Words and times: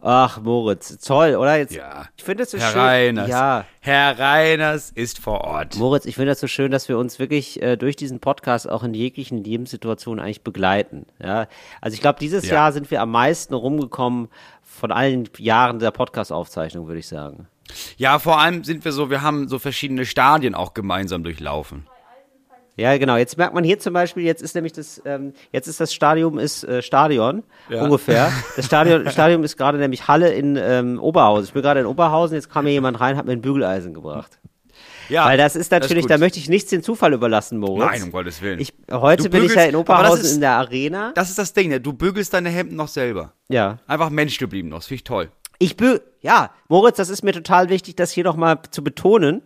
Ach, 0.00 0.40
Moritz, 0.40 0.98
toll, 0.98 1.34
oder? 1.36 1.56
Jetzt, 1.58 1.74
Ja. 1.74 2.04
Ich 2.16 2.22
finde 2.24 2.42
es 2.44 2.50
so 2.50 2.58
Herr 2.58 2.70
schön. 2.70 2.80
Reiners. 2.80 3.28
Ja, 3.28 3.64
Herr 3.80 4.18
Reiners 4.18 4.90
ist 4.90 5.18
vor 5.18 5.40
Ort. 5.42 5.76
Moritz, 5.76 6.04
ich 6.06 6.14
finde 6.14 6.30
das 6.32 6.40
so 6.40 6.46
schön, 6.46 6.70
dass 6.70 6.88
wir 6.88 6.98
uns 6.98 7.18
wirklich 7.18 7.60
äh, 7.62 7.76
durch 7.76 7.96
diesen 7.96 8.20
Podcast 8.20 8.68
auch 8.68 8.84
in 8.84 8.94
jeglichen 8.94 9.42
Lebenssituationen 9.42 10.22
eigentlich 10.24 10.42
begleiten. 10.42 11.06
Ja, 11.22 11.46
also 11.80 11.94
ich 11.94 12.00
glaube, 12.00 12.18
dieses 12.20 12.46
Ja. 12.46 12.54
Jahr 12.54 12.72
sind 12.72 12.90
wir 12.90 13.00
am 13.02 13.10
meisten 13.10 13.54
rumgekommen 13.54 14.28
von 14.62 14.92
allen 14.92 15.28
Jahren 15.38 15.78
der 15.78 15.90
Podcast-Aufzeichnung, 15.90 16.86
würde 16.86 17.00
ich 17.00 17.08
sagen. 17.08 17.48
Ja, 17.96 18.18
vor 18.18 18.38
allem 18.38 18.62
sind 18.64 18.84
wir 18.84 18.92
so, 18.92 19.10
wir 19.10 19.22
haben 19.22 19.48
so 19.48 19.58
verschiedene 19.58 20.06
Stadien 20.06 20.54
auch 20.54 20.74
gemeinsam 20.74 21.24
durchlaufen. 21.24 21.86
Ja, 22.76 22.96
genau. 22.98 23.16
Jetzt 23.16 23.38
merkt 23.38 23.54
man 23.54 23.64
hier 23.64 23.78
zum 23.78 23.94
Beispiel, 23.94 24.22
jetzt 24.24 24.42
ist 24.42 24.54
nämlich 24.54 24.72
das, 24.74 25.00
ähm, 25.06 25.32
jetzt 25.50 25.66
ist 25.66 25.80
das 25.80 25.94
Stadion 25.94 26.38
ist 26.38 26.62
äh, 26.64 26.82
Stadion 26.82 27.42
Ja. 27.70 27.82
ungefähr. 27.82 28.30
Das 28.56 28.66
Stadion, 28.66 29.08
Stadion 29.10 29.42
ist 29.44 29.56
gerade 29.56 29.78
nämlich 29.78 30.08
Halle 30.08 30.32
in 30.34 30.56
ähm, 30.60 30.98
Oberhausen. 31.00 31.46
Ich 31.46 31.52
bin 31.54 31.62
gerade 31.62 31.80
in 31.80 31.86
Oberhausen. 31.86 32.34
Jetzt 32.34 32.50
kam 32.50 32.64
hier 32.66 32.74
jemand 32.74 33.00
rein, 33.00 33.16
hat 33.16 33.24
mir 33.26 33.32
ein 33.32 33.40
Bügeleisen 33.40 33.94
gebracht. 33.94 34.38
Ja, 35.08 35.24
Weil 35.24 35.38
das 35.38 35.54
ist 35.56 35.70
natürlich, 35.70 36.02
gut. 36.02 36.10
da 36.10 36.18
möchte 36.18 36.38
ich 36.38 36.48
nichts 36.48 36.68
den 36.68 36.82
Zufall 36.82 37.12
überlassen, 37.12 37.58
Moritz. 37.58 37.90
Nein, 37.92 38.02
um 38.02 38.10
Gottes 38.12 38.42
Willen. 38.42 38.58
Ich, 38.58 38.74
heute 38.90 39.22
Du 39.24 39.30
bin 39.30 39.44
ich 39.44 39.54
ja 39.54 39.62
in 39.62 39.72
das 39.72 39.80
Oberhausen 39.80 40.24
ist- 40.24 40.34
in 40.34 40.40
der 40.40 40.52
Arena. 40.52 41.12
Das 41.14 41.30
ist 41.30 41.38
das 41.38 41.52
Ding, 41.52 41.68
ne? 41.70 41.80
Du 41.80 41.92
bügelst 41.92 42.34
deine 42.34 42.50
Hemden 42.50 42.74
noch 42.76 42.88
selber. 42.88 43.32
Ja. 43.48 43.78
Einfach 43.86 44.10
Mensch 44.10 44.36
geblieben 44.38 44.68
noch. 44.68 44.78
Das 44.78 44.86
finde 44.88 44.96
ich 44.96 45.04
toll. 45.04 45.28
Ich 45.58 45.76
bü 45.76 46.00
ja, 46.20 46.50
Moritz, 46.68 46.96
das 46.96 47.08
ist 47.08 47.22
mir 47.22 47.32
total 47.32 47.68
wichtig, 47.70 47.94
das 47.96 48.10
hier 48.10 48.24
noch 48.24 48.36
mal 48.36 48.58
zu 48.70 48.82
betonen. 48.84 49.42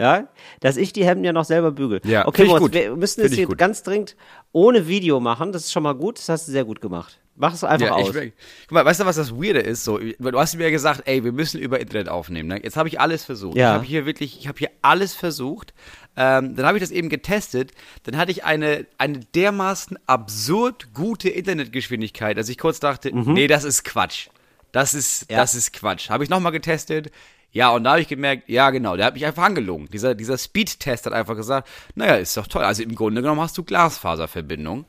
Ja, 0.00 0.28
dass 0.60 0.76
ich 0.76 0.92
die 0.92 1.04
Hemden 1.04 1.24
ja 1.24 1.32
noch 1.32 1.44
selber 1.44 1.70
bügel. 1.72 2.00
Ja, 2.04 2.26
okay, 2.26 2.46
Moritz, 2.46 2.62
gut. 2.62 2.72
wir 2.74 2.96
müssen 2.96 3.20
es 3.24 3.32
hier 3.34 3.46
gut. 3.46 3.58
ganz 3.58 3.82
dringend 3.82 4.16
ohne 4.52 4.88
Video 4.88 5.20
machen. 5.20 5.52
Das 5.52 5.64
ist 5.64 5.72
schon 5.72 5.82
mal 5.82 5.94
gut. 5.94 6.18
Das 6.18 6.28
hast 6.30 6.48
du 6.48 6.52
sehr 6.52 6.64
gut 6.64 6.80
gemacht. 6.80 7.18
Mach 7.36 7.54
es 7.54 7.64
einfach 7.64 7.86
Ja, 7.86 7.92
aus. 7.94 8.14
ich, 8.14 8.32
guck 8.66 8.72
mal, 8.72 8.84
weißt 8.84 9.00
du, 9.00 9.06
was 9.06 9.16
das 9.16 9.32
Weirde 9.32 9.60
ist? 9.60 9.84
So, 9.84 9.98
du 9.98 10.38
hast 10.38 10.56
mir 10.56 10.64
ja 10.64 10.70
gesagt, 10.70 11.02
ey, 11.06 11.24
wir 11.24 11.32
müssen 11.32 11.58
über 11.58 11.80
Internet 11.80 12.08
aufnehmen. 12.10 12.48
Ne? 12.50 12.60
Jetzt 12.62 12.76
habe 12.76 12.88
ich 12.88 13.00
alles 13.00 13.24
versucht. 13.24 13.56
Ja. 13.56 13.70
Ich 13.70 13.74
habe 13.76 13.84
hier 13.86 14.04
wirklich, 14.06 14.38
ich 14.38 14.46
habe 14.48 14.58
hier 14.58 14.70
alles 14.82 15.14
versucht. 15.14 15.72
Ähm, 16.16 16.54
dann 16.56 16.66
habe 16.66 16.76
ich 16.76 16.82
das 16.82 16.90
eben 16.90 17.08
getestet. 17.08 17.72
Dann 18.02 18.18
hatte 18.18 18.30
ich 18.30 18.44
eine, 18.44 18.84
eine 18.98 19.20
dermaßen 19.20 19.98
absurd 20.06 20.92
gute 20.92 21.28
Internetgeschwindigkeit, 21.30 22.36
dass 22.36 22.48
ich 22.48 22.58
kurz 22.58 22.78
dachte, 22.80 23.10
nee, 23.14 23.46
das 23.46 23.64
ist 23.64 23.84
Quatsch. 23.84 24.28
Das 24.72 24.92
ist, 24.94 25.28
Mhm. 25.30 25.34
Ja. 25.34 25.40
das 25.40 25.54
ist 25.54 25.72
Quatsch. 25.72 26.10
Habe 26.10 26.24
ich 26.24 26.30
nochmal 26.30 26.52
getestet. 26.52 27.10
Ja, 27.52 27.70
und 27.70 27.84
da 27.84 27.92
habe 27.92 28.00
ich 28.00 28.08
gemerkt, 28.08 28.48
ja 28.48 28.70
genau, 28.70 28.96
der 28.96 29.06
hat 29.06 29.14
mich 29.14 29.26
einfach 29.26 29.42
angelogen. 29.42 29.88
Dieser, 29.92 30.14
dieser 30.14 30.38
Speed-Test 30.38 31.06
hat 31.06 31.12
einfach 31.12 31.34
gesagt, 31.34 31.68
naja, 31.94 32.14
ist 32.14 32.36
doch 32.36 32.46
toll. 32.46 32.62
Also 32.62 32.82
im 32.82 32.94
Grunde 32.94 33.22
genommen 33.22 33.40
hast 33.40 33.58
du 33.58 33.64
Glasfaserverbindung. 33.64 34.86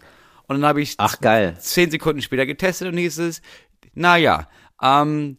Und 0.47 0.55
dann 0.55 0.65
habe 0.65 0.81
ich 0.81 0.95
Ach, 0.97 1.19
geil. 1.19 1.57
zehn 1.59 1.89
Sekunden 1.89 2.21
später 2.21 2.45
getestet 2.45 2.89
und 2.89 2.97
hieß 2.97 3.19
es, 3.19 3.41
naja, 3.93 4.47
ähm, 4.81 5.37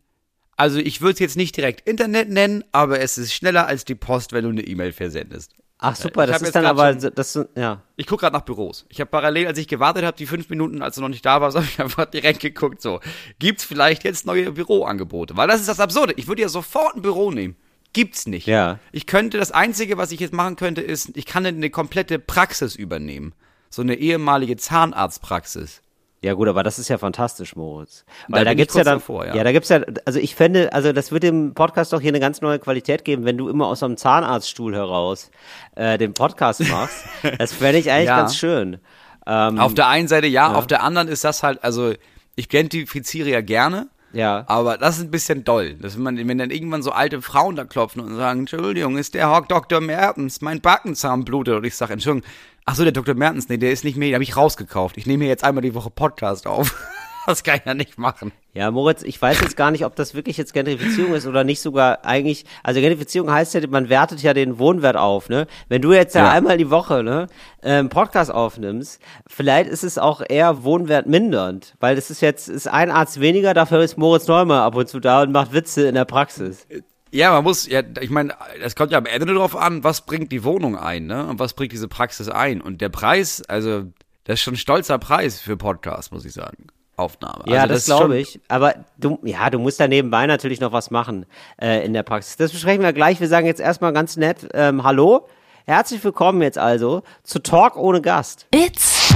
also 0.56 0.78
ich 0.78 1.00
würde 1.00 1.14
es 1.14 1.18
jetzt 1.20 1.36
nicht 1.36 1.56
direkt 1.56 1.86
Internet 1.88 2.28
nennen, 2.28 2.64
aber 2.72 3.00
es 3.00 3.18
ist 3.18 3.32
schneller 3.32 3.66
als 3.66 3.84
die 3.84 3.94
Post, 3.94 4.32
wenn 4.32 4.44
du 4.44 4.50
eine 4.50 4.62
E-Mail 4.62 4.92
versendest. 4.92 5.54
Ach 5.82 5.96
super, 5.96 6.24
Ich 6.24 6.30
das 6.30 6.42
ist 6.42 6.54
dann 6.54 6.64
aber 6.66 6.98
schon- 7.00 7.12
das 7.14 7.38
ja. 7.56 7.82
Ich 7.96 8.06
gucke 8.06 8.20
gerade 8.22 8.36
nach 8.36 8.44
Büros. 8.44 8.86
Ich 8.88 9.00
habe 9.00 9.10
parallel, 9.10 9.46
als 9.48 9.58
ich 9.58 9.68
gewartet 9.68 10.04
habe, 10.04 10.16
die 10.16 10.26
fünf 10.26 10.48
Minuten, 10.48 10.80
als 10.82 10.94
du 10.94 11.00
noch 11.00 11.08
nicht 11.08 11.24
da 11.26 11.40
warst, 11.40 11.56
habe 11.56 11.66
ich 11.66 11.80
einfach 11.80 12.06
direkt 12.06 12.40
geguckt, 12.40 12.80
so, 12.80 13.00
gibt's 13.38 13.64
vielleicht 13.64 14.04
jetzt 14.04 14.26
neue 14.26 14.52
Büroangebote? 14.52 15.36
Weil 15.36 15.48
das 15.48 15.60
ist 15.60 15.68
das 15.68 15.80
Absurde. 15.80 16.14
Ich 16.16 16.28
würde 16.28 16.42
ja 16.42 16.48
sofort 16.48 16.96
ein 16.96 17.02
Büro 17.02 17.30
nehmen. 17.30 17.56
Gibt's 17.92 18.26
nicht. 18.26 18.46
Ja. 18.46 18.78
Ich 18.90 19.06
könnte, 19.06 19.36
das 19.38 19.52
Einzige, 19.52 19.98
was 19.98 20.12
ich 20.12 20.20
jetzt 20.20 20.32
machen 20.32 20.56
könnte, 20.56 20.80
ist, 20.80 21.10
ich 21.14 21.26
kann 21.26 21.44
eine 21.44 21.68
komplette 21.70 22.18
Praxis 22.18 22.74
übernehmen. 22.74 23.34
So 23.68 23.82
eine 23.82 23.96
ehemalige 23.96 24.56
Zahnarztpraxis. 24.56 25.82
Ja 26.22 26.34
gut, 26.34 26.46
aber 26.46 26.62
das 26.62 26.78
ist 26.78 26.88
ja 26.88 26.98
fantastisch, 26.98 27.56
Moritz. 27.56 28.04
Da 28.28 28.36
Weil 28.36 28.44
da, 28.44 28.52
ich 28.52 28.56
gibt's 28.56 28.74
ja 28.74 28.84
dann, 28.84 28.98
davor, 28.98 29.26
ja. 29.26 29.34
ja. 29.34 29.42
da 29.44 29.50
gibt's 29.50 29.68
ja, 29.68 29.80
also 30.04 30.20
ich 30.20 30.36
fände, 30.36 30.72
also 30.72 30.92
das 30.92 31.10
wird 31.10 31.24
dem 31.24 31.52
Podcast 31.52 31.92
doch 31.92 32.00
hier 32.00 32.10
eine 32.10 32.20
ganz 32.20 32.40
neue 32.40 32.60
Qualität 32.60 33.04
geben, 33.04 33.24
wenn 33.24 33.36
du 33.36 33.48
immer 33.48 33.66
aus 33.66 33.80
so 33.80 33.86
einem 33.86 33.96
Zahnarztstuhl 33.96 34.72
heraus 34.74 35.32
äh, 35.74 35.98
den 35.98 36.14
Podcast 36.14 36.60
machst. 36.68 37.04
das 37.38 37.52
fände 37.52 37.78
ich 37.78 37.90
eigentlich 37.90 38.06
Ja. 38.06 38.18
ganz 38.18 38.36
schön. 38.36 38.78
Ähm, 39.26 39.58
Auf 39.58 39.74
der 39.74 39.88
einen 39.88 40.06
Seite 40.08 40.28
ja, 40.28 40.52
auf 40.52 40.66
der 40.66 40.82
anderen 40.82 41.08
ist 41.08 41.24
das 41.24 41.42
halt, 41.42 41.62
also 41.64 41.92
ich 42.34 42.46
identifiziere 42.52 43.28
ja 43.28 43.40
gerne, 43.40 43.88
ja. 44.12 44.44
aber 44.46 44.78
das 44.78 44.98
ist 44.98 45.04
ein 45.04 45.10
bisschen 45.10 45.44
doll. 45.44 45.74
Dass 45.74 45.96
man, 45.96 46.16
wenn 46.28 46.38
dann 46.38 46.50
irgendwann 46.50 46.82
so 46.82 46.92
alte 46.92 47.20
Frauen 47.20 47.56
da 47.56 47.64
klopfen 47.64 48.00
und 48.00 48.14
sagen, 48.16 48.40
Entschuldigung, 48.40 48.96
ist 48.96 49.14
der 49.14 49.30
Herr 49.30 49.42
Dr. 49.42 49.80
Mertens, 49.80 50.40
mein 50.40 50.60
Backenzahn 50.60 51.24
blutet. 51.24 51.54
Und 51.54 51.64
ich 51.64 51.76
sage, 51.76 51.92
Entschuldigung, 51.92 52.28
ach 52.64 52.74
so, 52.74 52.82
der 52.84 52.92
Dr. 52.92 53.14
Mertens, 53.14 53.48
nee, 53.48 53.56
der 53.58 53.72
ist 53.72 53.84
nicht 53.84 53.96
mehr, 53.96 54.08
den 54.08 54.14
habe 54.14 54.24
ich 54.24 54.36
rausgekauft. 54.36 54.96
Ich 54.96 55.06
nehme 55.06 55.24
hier 55.24 55.30
jetzt 55.30 55.44
einmal 55.44 55.62
die 55.62 55.74
Woche 55.74 55.90
Podcast 55.90 56.46
auf. 56.46 56.74
das 57.26 57.42
kann 57.44 57.56
ich 57.56 57.64
ja 57.64 57.74
nicht 57.74 57.98
machen. 57.98 58.32
Ja, 58.54 58.70
Moritz, 58.70 59.02
ich 59.02 59.20
weiß 59.20 59.40
jetzt 59.40 59.56
gar 59.56 59.70
nicht, 59.70 59.84
ob 59.86 59.96
das 59.96 60.14
wirklich 60.14 60.36
jetzt 60.36 60.52
Gentrifizierung 60.52 61.14
ist 61.14 61.26
oder 61.26 61.42
nicht 61.42 61.60
sogar 61.62 62.04
eigentlich, 62.04 62.44
also 62.62 62.80
Gentrifizierung 62.80 63.30
heißt 63.32 63.54
ja, 63.54 63.66
man 63.68 63.88
wertet 63.88 64.22
ja 64.22 64.34
den 64.34 64.58
Wohnwert 64.58 64.96
auf, 64.96 65.30
ne? 65.30 65.46
Wenn 65.68 65.80
du 65.80 65.92
jetzt 65.94 66.14
ja, 66.14 66.24
Ja. 66.24 66.30
einmal 66.32 66.58
die 66.58 66.68
Woche, 66.68 67.02
ne, 67.02 67.28
ähm, 67.62 67.88
Podcast 67.88 68.30
aufnimmst, 68.30 69.00
vielleicht 69.26 69.70
ist 69.70 69.84
es 69.84 69.96
auch 69.96 70.20
eher 70.28 70.64
Wohnwert 70.64 71.06
mindernd, 71.06 71.74
weil 71.80 71.96
das 71.96 72.10
ist 72.10 72.20
jetzt, 72.20 72.48
ist 72.48 72.68
ein 72.68 72.90
Arzt 72.90 73.20
weniger, 73.20 73.54
dafür 73.54 73.80
ist 73.80 73.96
Moritz 73.96 74.26
Neumann 74.26 74.60
ab 74.60 74.74
und 74.74 74.88
zu 74.88 75.00
da 75.00 75.22
und 75.22 75.32
macht 75.32 75.54
Witze 75.54 75.88
in 75.88 75.94
der 75.94 76.04
Praxis. 76.04 76.66
Ja, 77.14 77.30
man 77.30 77.44
muss, 77.44 77.68
ja, 77.68 77.82
ich 78.00 78.08
meine, 78.08 78.34
es 78.62 78.74
kommt 78.74 78.90
ja 78.90 78.96
am 78.96 79.04
Ende 79.04 79.26
darauf 79.26 79.54
an, 79.54 79.84
was 79.84 80.00
bringt 80.00 80.32
die 80.32 80.44
Wohnung 80.44 80.78
ein, 80.78 81.04
ne? 81.04 81.26
Und 81.26 81.38
was 81.38 81.52
bringt 81.52 81.72
diese 81.72 81.86
Praxis 81.86 82.30
ein? 82.30 82.62
Und 82.62 82.80
der 82.80 82.88
Preis, 82.88 83.42
also, 83.48 83.84
das 84.24 84.34
ist 84.34 84.40
schon 84.40 84.54
ein 84.54 84.56
stolzer 84.56 84.98
Preis 84.98 85.38
für 85.38 85.58
Podcast, 85.58 86.10
muss 86.10 86.24
ich 86.24 86.32
sagen. 86.32 86.68
Aufnahme. 86.96 87.44
Ja, 87.46 87.62
also, 87.62 87.74
das, 87.74 87.78
ist 87.80 87.86
glaube 87.86 88.18
ich. 88.18 88.40
Aber 88.48 88.74
du, 88.96 89.18
ja, 89.24 89.50
du 89.50 89.58
musst 89.58 89.78
da 89.78 89.88
nebenbei 89.88 90.26
natürlich 90.26 90.60
noch 90.60 90.72
was 90.72 90.90
machen 90.90 91.26
äh, 91.60 91.84
in 91.84 91.92
der 91.92 92.02
Praxis. 92.02 92.36
Das 92.36 92.50
besprechen 92.50 92.82
wir 92.82 92.94
gleich. 92.94 93.20
Wir 93.20 93.28
sagen 93.28 93.46
jetzt 93.46 93.60
erstmal 93.60 93.92
ganz 93.92 94.16
nett 94.16 94.48
ähm, 94.54 94.82
Hallo. 94.82 95.26
Herzlich 95.66 96.02
willkommen 96.02 96.40
jetzt 96.40 96.58
also 96.58 97.02
zu 97.24 97.40
Talk 97.40 97.76
ohne 97.76 98.00
Gast. 98.00 98.46
It's 98.54 99.14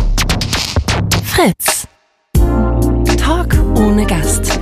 Fritz. 1.24 1.86
Talk 3.16 3.54
ohne 3.78 4.06
Gast. 4.06 4.60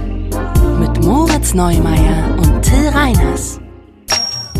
Mit 0.78 1.02
Moritz 1.04 1.54
Neumeier 1.54 2.36
und 2.38 2.53
Till 2.64 2.88
Reiners. 2.88 3.60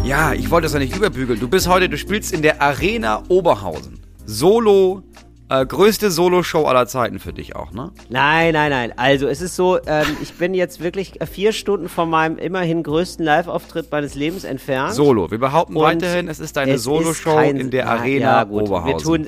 Ja, 0.04 0.32
ich 0.34 0.50
wollte 0.50 0.66
das 0.66 0.74
ja 0.74 0.78
nicht 0.78 0.94
überbügeln. 0.94 1.40
Du 1.40 1.48
bist 1.48 1.66
heute, 1.68 1.88
du 1.88 1.96
spielst 1.96 2.32
in 2.32 2.42
der 2.42 2.60
Arena 2.60 3.22
Oberhausen. 3.28 3.98
Solo, 4.26 5.02
äh, 5.48 5.64
größte 5.64 6.10
Solo-Show 6.10 6.64
aller 6.64 6.86
Zeiten 6.86 7.18
für 7.18 7.32
dich 7.32 7.56
auch, 7.56 7.72
ne? 7.72 7.90
Nein, 8.10 8.52
nein, 8.52 8.70
nein. 8.70 8.92
Also 8.96 9.26
es 9.26 9.40
ist 9.40 9.56
so, 9.56 9.78
ähm, 9.86 10.06
ich 10.22 10.34
bin 10.34 10.52
jetzt 10.54 10.80
wirklich 10.82 11.14
vier 11.30 11.52
Stunden 11.52 11.88
von 11.88 12.10
meinem 12.10 12.36
immerhin 12.38 12.82
größten 12.82 13.24
Live-Auftritt 13.24 13.90
meines 13.90 14.14
Lebens 14.14 14.44
entfernt. 14.44 14.92
Solo. 14.92 15.30
Wir 15.30 15.38
behaupten 15.38 15.76
Und 15.76 15.82
weiterhin, 15.82 16.28
es 16.28 16.40
ist 16.40 16.56
deine 16.56 16.78
Solo-Show 16.78 17.38
in 17.40 17.70
der 17.70 17.84
Ja, 17.84 17.90
Arena 17.90 18.20
ja, 18.20 18.44
gut. 18.44 18.62
Oberhausen. 18.64 18.86
Wir 18.86 18.98
tun, 18.98 19.26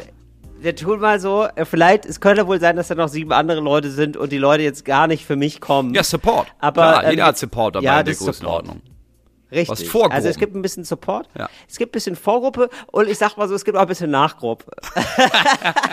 wir 0.61 0.75
tun 0.77 1.00
mal 1.00 1.21
so, 1.21 1.47
äh, 1.55 1.65
vielleicht, 1.65 2.05
es 2.06 2.21
könnte 2.21 2.47
wohl 2.47 2.61
sein, 2.61 2.77
dass 2.77 2.89
da 2.89 2.94
noch 2.94 3.09
sieben 3.09 3.33
andere 3.33 3.61
Leute 3.61 3.91
sind 3.91 4.17
und 4.17 4.33
die 4.33 4.39
Leute 4.39 4.62
jetzt 4.62 4.84
gar 4.84 5.06
nicht 5.06 5.25
für 5.25 5.37
mich 5.37 5.61
kommen. 5.61 5.94
ja, 5.94 6.03
Support. 6.03 6.49
Aber, 6.59 6.83
Klar, 6.83 7.05
ähm, 7.05 7.11
jeder 7.11 7.27
hat 7.27 7.39
Support 7.39 7.77
dabei 7.77 7.84
ja, 7.84 8.00
in 8.00 8.05
der 8.06 8.15
das 8.15 8.22
ist 8.22 8.39
Support. 8.41 8.66
Richtig. 9.51 9.69
Was 9.69 9.83
Vorgruppen. 9.84 10.17
Also 10.17 10.29
es 10.29 10.39
gibt 10.39 10.55
ein 10.57 10.62
bisschen 10.62 10.83
Support, 10.84 11.29
Ja. 11.39 11.49
es 11.69 11.79
gibt 11.79 11.91
ein 11.91 11.93
bisschen 11.93 12.17
Vorgruppe 12.17 12.69
und 12.91 13.09
ich 13.09 13.17
sag 13.17 13.37
mal 13.37 13.49
so, 13.49 13.55
es 13.55 13.65
gibt 13.65 13.77
auch 13.77 13.83
ein 13.83 13.87
bisschen 13.89 14.11
Nachgruppe. 14.11 14.67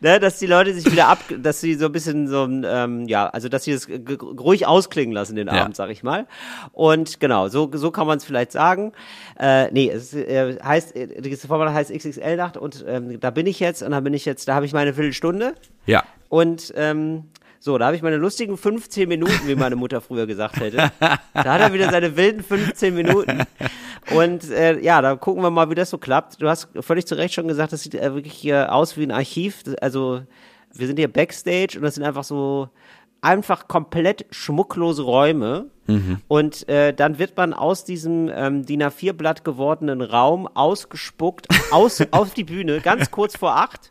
ne, 0.00 0.20
dass 0.20 0.38
die 0.38 0.46
Leute 0.46 0.72
sich 0.74 0.90
wieder 0.90 1.08
ab, 1.08 1.18
dass 1.38 1.60
sie 1.60 1.74
so 1.74 1.86
ein 1.86 1.92
bisschen 1.92 2.28
so, 2.28 2.44
ähm, 2.44 3.06
ja, 3.06 3.26
also 3.28 3.48
dass 3.48 3.64
sie 3.64 3.72
das 3.72 3.86
g- 3.86 3.98
g- 3.98 4.16
ruhig 4.20 4.66
ausklingen 4.66 5.12
lassen 5.14 5.36
den 5.36 5.48
Ja. 5.48 5.54
Abend, 5.62 5.76
sag 5.76 5.90
ich 5.90 6.02
mal. 6.02 6.26
Und 6.72 7.20
genau, 7.20 7.48
so, 7.48 7.70
so 7.72 7.90
kann 7.90 8.06
man 8.06 8.18
es 8.18 8.24
vielleicht 8.24 8.52
sagen. 8.52 8.92
Äh, 9.38 9.70
nee, 9.72 9.90
es 9.90 10.14
äh, 10.14 10.58
heißt, 10.62 10.96
äh, 10.96 11.20
dieses 11.20 11.46
Format 11.46 11.72
heißt 11.72 11.92
XXL-Nacht 11.92 12.56
und 12.56 12.84
ähm, 12.88 13.20
da 13.20 13.30
bin 13.30 13.46
ich 13.46 13.60
jetzt 13.60 13.82
und 13.82 13.90
da 13.92 14.00
bin 14.00 14.14
ich 14.14 14.24
jetzt, 14.24 14.48
da 14.48 14.54
habe 14.54 14.66
ich 14.66 14.72
meine 14.72 14.94
Viertelstunde. 14.94 15.54
Ja. 15.86 16.04
Und 16.28 16.72
ähm, 16.76 17.24
so, 17.62 17.76
da 17.78 17.86
habe 17.86 17.96
ich 17.96 18.02
meine 18.02 18.16
lustigen 18.16 18.56
15 18.56 19.06
Minuten, 19.08 19.46
wie 19.46 19.54
meine 19.54 19.76
Mutter 19.76 20.00
früher 20.00 20.26
gesagt 20.26 20.58
hätte. 20.60 20.90
Da 20.98 21.18
hat 21.44 21.60
er 21.60 21.72
wieder 21.74 21.90
seine 21.90 22.16
wilden 22.16 22.42
15 22.42 22.94
Minuten. 22.94 23.42
Und 24.14 24.50
äh, 24.50 24.80
ja, 24.80 25.02
da 25.02 25.14
gucken 25.16 25.42
wir 25.42 25.50
mal, 25.50 25.68
wie 25.70 25.74
das 25.74 25.90
so 25.90 25.98
klappt. 25.98 26.40
Du 26.40 26.48
hast 26.48 26.68
völlig 26.80 27.06
zu 27.06 27.16
Recht 27.16 27.34
schon 27.34 27.46
gesagt, 27.48 27.72
das 27.74 27.82
sieht 27.82 27.94
äh, 27.94 28.14
wirklich 28.14 28.32
hier 28.32 28.74
aus 28.74 28.96
wie 28.96 29.02
ein 29.04 29.10
Archiv. 29.12 29.62
Das- 29.62 29.74
Also 29.76 30.22
wir 30.72 30.86
sind 30.86 30.98
hier 30.98 31.12
Backstage 31.12 31.76
und 31.76 31.82
das 31.82 31.96
sind 31.96 32.04
einfach 32.04 32.24
so 32.24 32.68
einfach 33.20 33.68
komplett 33.68 34.24
schmucklose 34.30 35.02
Räume. 35.02 35.66
Und 36.28 36.68
äh, 36.68 36.94
dann 36.94 37.18
wird 37.18 37.36
man 37.36 37.52
aus 37.52 37.84
diesem 37.84 38.30
ähm, 38.34 38.64
DIN 38.64 38.82
A4-Blatt 38.82 39.44
gewordenen 39.44 40.00
Raum 40.00 40.46
ausgespuckt 40.46 41.48
aus, 41.72 42.00
auf 42.12 42.32
die 42.32 42.44
Bühne, 42.44 42.80
ganz 42.80 43.10
kurz 43.10 43.36
vor 43.36 43.56
acht. 43.56 43.90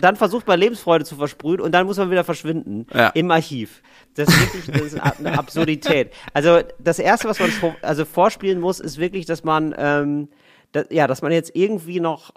Dann 0.00 0.16
versucht 0.16 0.46
man 0.46 0.58
Lebensfreude 0.58 1.04
zu 1.04 1.16
versprühen 1.16 1.60
und 1.60 1.72
dann 1.72 1.86
muss 1.86 1.96
man 1.96 2.10
wieder 2.10 2.24
verschwinden 2.24 2.86
Ja. 2.92 3.08
im 3.10 3.30
Archiv. 3.30 3.82
Das 4.14 4.28
ist 4.28 4.54
wirklich 4.54 4.92
das 4.92 4.92
ist 4.94 5.00
eine 5.24 5.38
Absurdität. 5.38 6.12
Also 6.34 6.60
das 6.78 6.98
Erste, 6.98 7.28
was 7.28 7.38
man 7.38 7.50
also 7.82 8.04
vorspielen 8.04 8.60
muss, 8.60 8.80
ist 8.80 8.98
wirklich, 8.98 9.26
dass 9.26 9.44
man, 9.44 9.74
ähm, 9.78 10.28
da, 10.72 10.82
ja, 10.90 11.06
dass 11.06 11.22
man 11.22 11.32
jetzt 11.32 11.54
irgendwie 11.54 12.00
noch 12.00 12.32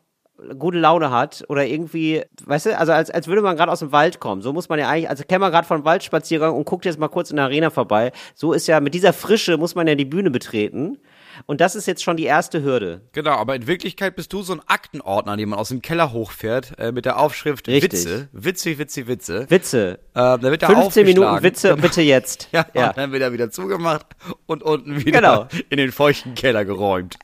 gute 0.58 0.78
Laune 0.80 1.10
hat 1.12 1.44
oder 1.48 1.66
irgendwie, 1.66 2.24
weißt 2.46 2.66
du, 2.68 2.78
also 2.78 2.92
als, 2.92 3.10
als 3.10 3.28
würde 3.28 3.42
man 3.42 3.56
gerade 3.56 3.72
aus 3.72 3.80
dem 3.80 3.92
Wald 3.92 4.20
kommen. 4.20 4.42
So 4.42 4.52
muss 4.52 4.68
man 4.68 4.80
ja 4.80 4.90
eigentlich, 4.90 5.10
also 5.10 5.24
käme 5.24 5.40
man 5.40 5.52
gerade 5.52 5.68
vom 5.68 5.86
Waldspaziergang 5.86 6.54
und 6.54 6.66
guckt 6.66 6.86
jetzt 6.86 7.00
mal 7.00 7.08
kurz 7.08 7.30
in 7.30 7.38
der 7.38 7.46
Arena 7.46 7.70
vorbei. 7.70 8.12
So 8.36 8.52
ist 8.52 8.68
ja, 8.68 8.80
mit 8.80 8.94
dieser 8.94 9.14
Frische 9.14 9.58
muss 9.58 9.76
man 9.76 9.88
ja 9.88 9.96
die 9.96 10.06
Bühne 10.06 10.32
betreten. 10.32 10.98
Und 11.46 11.62
das 11.62 11.76
ist 11.76 11.86
jetzt 11.88 12.04
schon 12.04 12.18
die 12.18 12.26
erste 12.26 12.64
Hürde. 12.64 13.02
Genau, 13.14 13.32
aber 13.32 13.56
in 13.56 13.68
Wirklichkeit 13.68 14.16
bist 14.16 14.32
du 14.34 14.44
so 14.44 14.54
ein 14.54 14.62
Aktenordner, 14.68 15.36
den 15.38 15.50
man 15.50 15.60
aus 15.60 15.70
dem 15.70 15.82
Keller 15.82 16.12
hochfährt, 16.12 16.78
äh, 16.80 16.92
mit 16.92 17.06
der 17.06 17.20
Aufschrift 17.20 17.68
Richtig. 17.68 17.92
Witze, 18.06 18.28
Witze, 18.32 18.78
Witze, 18.78 19.08
Witze. 19.08 19.46
Witze. 19.50 19.92
Äh, 19.94 19.98
da 20.14 20.42
wird 20.42 20.64
er 20.64 20.70
15 20.70 21.06
Minuten. 21.06 21.44
Witze, 21.44 21.76
bitte 21.76 22.02
jetzt. 22.02 22.50
Ja, 22.52 22.66
ja. 22.74 22.90
und 22.90 22.98
dann 22.98 23.12
wird 23.12 23.22
er 23.22 23.34
wieder 23.34 23.50
zugemacht 23.52 24.06
und 24.46 24.64
unten 24.64 25.04
wieder 25.06 25.20
Genau. 25.20 25.48
in 25.70 25.78
den 25.78 25.92
feuchten 25.92 26.36
Keller 26.36 26.66
geräumt. 26.66 27.18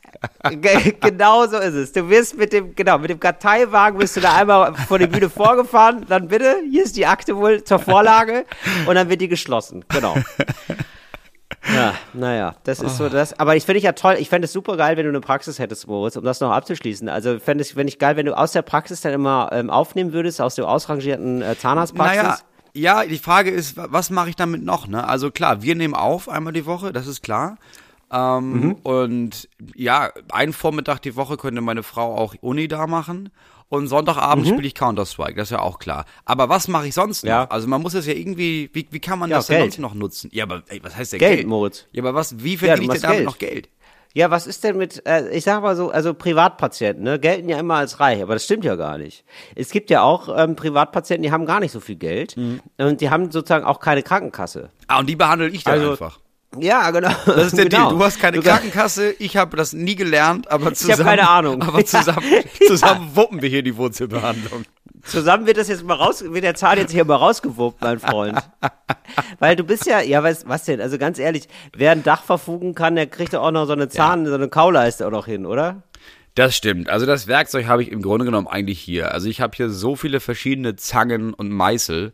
Ge- 0.50 0.94
genau 1.00 1.46
so 1.46 1.56
ist 1.58 1.74
es. 1.74 1.92
Du 1.92 2.08
wirst 2.10 2.36
mit 2.36 2.52
dem, 2.52 2.74
genau, 2.74 2.98
mit 2.98 3.10
dem 3.10 3.20
Karteiwagen 3.20 3.98
bist 3.98 4.16
du 4.16 4.20
da 4.20 4.34
einmal 4.36 4.74
vor 4.74 4.98
die 4.98 5.06
Bühne 5.06 5.30
vorgefahren, 5.30 6.04
dann 6.08 6.28
bitte, 6.28 6.56
hier 6.70 6.84
ist 6.84 6.96
die 6.96 7.06
Akte 7.06 7.36
wohl 7.36 7.64
zur 7.64 7.78
Vorlage 7.78 8.44
und 8.86 8.94
dann 8.94 9.08
wird 9.08 9.20
die 9.20 9.28
geschlossen. 9.28 9.84
Genau. 9.88 10.16
Ja, 11.74 11.94
naja, 12.14 12.54
das 12.64 12.80
ist 12.80 12.96
so 12.96 13.08
das. 13.08 13.38
Aber 13.38 13.54
ich 13.54 13.64
finde 13.64 13.78
ich 13.78 13.84
ja 13.84 13.92
toll, 13.92 14.16
ich 14.18 14.28
fände 14.30 14.46
es 14.46 14.52
super 14.52 14.76
geil, 14.78 14.96
wenn 14.96 15.04
du 15.04 15.10
eine 15.10 15.20
Praxis 15.20 15.58
hättest, 15.58 15.86
Moritz, 15.86 16.16
um 16.16 16.24
das 16.24 16.40
noch 16.40 16.50
abzuschließen. 16.50 17.08
Also 17.08 17.38
fände 17.38 17.62
ich, 17.62 17.74
fände 17.74 17.88
ich 17.88 17.98
geil, 17.98 18.16
wenn 18.16 18.26
du 18.26 18.36
aus 18.36 18.52
der 18.52 18.62
Praxis 18.62 19.02
dann 19.02 19.12
immer 19.12 19.50
ähm, 19.52 19.68
aufnehmen 19.68 20.12
würdest, 20.12 20.40
aus 20.40 20.54
dem 20.54 20.64
ausrangierten 20.64 21.42
äh, 21.42 21.56
Zahnarztpraxis. 21.58 22.22
Naja, 22.22 22.38
ja, 22.72 23.04
die 23.04 23.18
Frage 23.18 23.50
ist, 23.50 23.76
wa- 23.76 23.88
was 23.90 24.10
mache 24.10 24.30
ich 24.30 24.36
damit 24.36 24.64
noch? 24.64 24.86
Ne? 24.86 25.06
Also 25.06 25.30
klar, 25.30 25.60
wir 25.62 25.74
nehmen 25.74 25.94
auf 25.94 26.28
einmal 26.28 26.52
die 26.54 26.64
Woche, 26.66 26.92
das 26.92 27.06
ist 27.06 27.22
klar. 27.22 27.56
Ähm, 28.12 28.52
Mhm. 28.60 28.72
Und 28.82 29.48
ja, 29.74 30.10
einen 30.32 30.52
Vormittag 30.52 31.00
die 31.02 31.14
Woche 31.14 31.36
könnte 31.36 31.60
meine 31.60 31.82
Frau 31.82 32.16
auch 32.16 32.34
Uni 32.40 32.68
da 32.68 32.86
machen. 32.86 33.28
Und 33.70 33.86
Sonntagabend 33.86 34.44
Mhm. 34.46 34.50
spiele 34.50 34.66
ich 34.66 34.74
Counter-Strike, 34.74 35.34
das 35.36 35.44
ist 35.48 35.52
ja 35.52 35.60
auch 35.60 35.78
klar. 35.78 36.04
Aber 36.24 36.48
was 36.48 36.66
mache 36.68 36.88
ich 36.88 36.94
sonst 36.94 37.22
noch? 37.24 37.30
Ja. 37.30 37.44
Also 37.44 37.68
man 37.68 37.80
muss 37.80 37.94
es 37.94 38.04
ja 38.04 38.12
irgendwie, 38.14 38.68
wie, 38.72 38.86
wie 38.90 38.98
kann 39.00 39.18
man 39.18 39.30
Ja, 39.30 39.36
das 39.36 39.46
denn 39.46 39.58
Geld. 39.60 39.72
sonst 39.74 39.78
noch 39.80 39.94
nutzen? 39.94 40.28
Ja, 40.34 40.42
aber 40.44 40.62
ey, 40.68 40.80
was 40.82 40.96
heißt 40.96 41.12
denn 41.12 41.20
Geld, 41.20 41.36
Geld? 41.36 41.46
Moritz. 41.46 41.86
Ja, 41.92 42.02
aber 42.02 42.12
was, 42.14 42.42
wie 42.42 42.52
Ja, 42.54 42.58
verdiene 42.58 42.82
ich 42.82 42.88
machst 42.88 43.02
denn 43.04 43.08
damit 43.10 43.18
Geld. 43.18 43.26
noch 43.26 43.38
Geld? 43.38 43.68
Ja, 44.12 44.28
was 44.32 44.48
ist 44.48 44.64
denn 44.64 44.76
mit, 44.76 45.06
äh, 45.06 45.28
ich 45.30 45.44
sag 45.44 45.62
mal 45.62 45.76
so, 45.76 45.90
also 45.90 46.14
Privatpatienten, 46.14 47.04
ne, 47.04 47.20
gelten 47.20 47.48
ja 47.48 47.60
immer 47.60 47.76
als 47.76 48.00
reich, 48.00 48.20
aber 48.20 48.32
das 48.34 48.44
stimmt 48.44 48.64
ja 48.64 48.74
gar 48.74 48.98
nicht. 48.98 49.24
Es 49.54 49.70
gibt 49.70 49.88
ja 49.88 50.02
auch 50.02 50.28
ähm, 50.36 50.56
Privatpatienten, 50.56 51.22
die 51.22 51.30
haben 51.30 51.46
gar 51.46 51.60
nicht 51.60 51.70
so 51.70 51.78
viel 51.78 51.94
Geld 51.94 52.36
Mhm. 52.36 52.60
und 52.78 53.00
die 53.00 53.08
haben 53.08 53.30
sozusagen 53.30 53.64
auch 53.64 53.78
keine 53.78 54.02
Krankenkasse. 54.02 54.70
Ah, 54.88 54.98
und 54.98 55.08
die 55.08 55.14
behandle 55.14 55.48
ich 55.50 55.62
dann 55.62 55.74
Also, 55.74 55.90
einfach. 55.92 56.18
Ja, 56.58 56.90
genau. 56.90 57.10
Das 57.26 57.46
ist 57.46 57.58
der 57.58 57.64
genau. 57.68 57.88
Deal. 57.90 57.98
Du 57.98 58.04
hast 58.04 58.18
keine 58.18 58.40
Krankenkasse, 58.40 59.12
ich 59.18 59.36
habe 59.36 59.56
das 59.56 59.72
nie 59.72 59.94
gelernt, 59.94 60.50
aber 60.50 60.74
zusammen. 60.74 61.04
keine 61.04 61.28
Ahnung. 61.28 61.62
Aber 61.62 61.84
zusammen, 61.84 62.24
Ja. 62.30 62.66
zusammen 62.66 63.10
wuppen 63.14 63.40
wir 63.42 63.48
hier 63.48 63.62
die 63.62 63.76
Wurzelbehandlung. 63.76 64.64
Zusammen 65.04 65.46
wird 65.46 65.56
das 65.56 65.68
jetzt 65.68 65.82
mal 65.84 65.94
raus, 65.94 66.22
wird 66.26 66.44
der 66.44 66.54
Zahn 66.54 66.76
jetzt 66.76 66.92
hier 66.92 67.04
mal 67.04 67.14
rausgewuppt, 67.14 67.80
mein 67.80 67.98
Freund. 68.00 68.38
Weil 69.38 69.56
du 69.56 69.64
bist 69.64 69.86
ja, 69.86 70.00
ja, 70.00 70.22
was, 70.22 70.46
was 70.46 70.64
denn? 70.64 70.80
Also 70.80 70.98
ganz 70.98 71.18
ehrlich, 71.18 71.48
wer 71.74 71.92
ein 71.92 72.02
Dach 72.02 72.22
verfugen 72.22 72.74
kann, 72.74 72.96
der 72.96 73.06
kriegt 73.06 73.32
ja 73.32 73.40
auch 73.40 73.50
noch 73.50 73.64
so 73.66 73.72
eine 73.72 73.88
Zahn, 73.88 74.26
so 74.26 74.34
eine 74.34 74.48
Kauleiste 74.48 75.06
auch 75.06 75.10
noch 75.10 75.26
hin, 75.26 75.46
oder? 75.46 75.82
Das 76.34 76.54
stimmt. 76.54 76.90
Also 76.90 77.06
das 77.06 77.26
Werkzeug 77.28 77.66
habe 77.66 77.82
ich 77.82 77.90
im 77.90 78.02
Grunde 78.02 78.24
genommen 78.24 78.46
eigentlich 78.46 78.78
hier. 78.78 79.12
Also 79.12 79.28
ich 79.28 79.40
habe 79.40 79.56
hier 79.56 79.70
so 79.70 79.96
viele 79.96 80.20
verschiedene 80.20 80.76
Zangen 80.76 81.32
und 81.32 81.50
Meißel. 81.50 82.12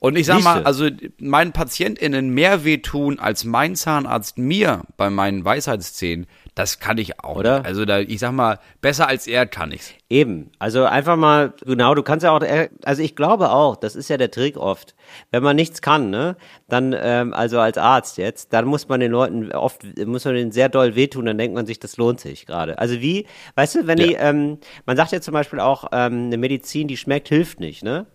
Und 0.00 0.16
ich 0.16 0.26
sag 0.26 0.42
mal, 0.42 0.62
also 0.62 0.88
meinen 1.18 1.52
PatientInnen 1.52 2.30
mehr 2.30 2.64
wehtun 2.64 3.18
als 3.18 3.44
mein 3.44 3.74
Zahnarzt 3.74 4.38
mir 4.38 4.82
bei 4.96 5.10
meinen 5.10 5.44
Weisheitszähnen, 5.44 6.26
das 6.54 6.78
kann 6.78 6.98
ich 6.98 7.20
auch. 7.20 7.36
Oder? 7.36 7.64
Also 7.64 7.84
da, 7.84 7.98
ich 8.00 8.18
sag 8.18 8.32
mal, 8.32 8.58
besser 8.80 9.08
als 9.08 9.26
er 9.26 9.46
kann 9.46 9.72
ich's. 9.72 9.92
Eben, 10.10 10.50
also 10.58 10.84
einfach 10.84 11.16
mal, 11.16 11.52
genau, 11.64 11.94
du 11.94 12.02
kannst 12.02 12.24
ja 12.24 12.30
auch, 12.30 12.40
also 12.84 13.02
ich 13.02 13.14
glaube 13.14 13.50
auch, 13.50 13.76
das 13.76 13.94
ist 13.94 14.08
ja 14.08 14.16
der 14.16 14.30
Trick 14.30 14.56
oft. 14.56 14.94
Wenn 15.30 15.42
man 15.42 15.54
nichts 15.54 15.82
kann, 15.82 16.10
ne, 16.10 16.36
dann, 16.68 16.94
ähm, 16.98 17.34
also 17.34 17.60
als 17.60 17.76
Arzt 17.76 18.18
jetzt, 18.18 18.52
dann 18.52 18.64
muss 18.64 18.88
man 18.88 19.00
den 19.00 19.12
Leuten 19.12 19.52
oft, 19.52 19.82
muss 20.06 20.24
man 20.24 20.34
denen 20.34 20.52
sehr 20.52 20.68
doll 20.68 20.94
wehtun, 20.94 21.26
dann 21.26 21.38
denkt 21.38 21.54
man 21.54 21.66
sich, 21.66 21.78
das 21.78 21.96
lohnt 21.96 22.20
sich 22.20 22.46
gerade. 22.46 22.78
Also 22.78 23.00
wie, 23.00 23.26
weißt 23.56 23.74
du, 23.74 23.86
wenn 23.86 23.98
die, 23.98 24.14
ähm, 24.14 24.58
man 24.86 24.96
sagt 24.96 25.12
ja 25.12 25.20
zum 25.20 25.34
Beispiel 25.34 25.60
auch, 25.60 25.88
ähm, 25.92 26.26
eine 26.26 26.38
Medizin, 26.38 26.88
die 26.88 26.96
schmeckt, 26.96 27.28
hilft 27.28 27.60
nicht, 27.60 27.82
ne? 27.82 28.06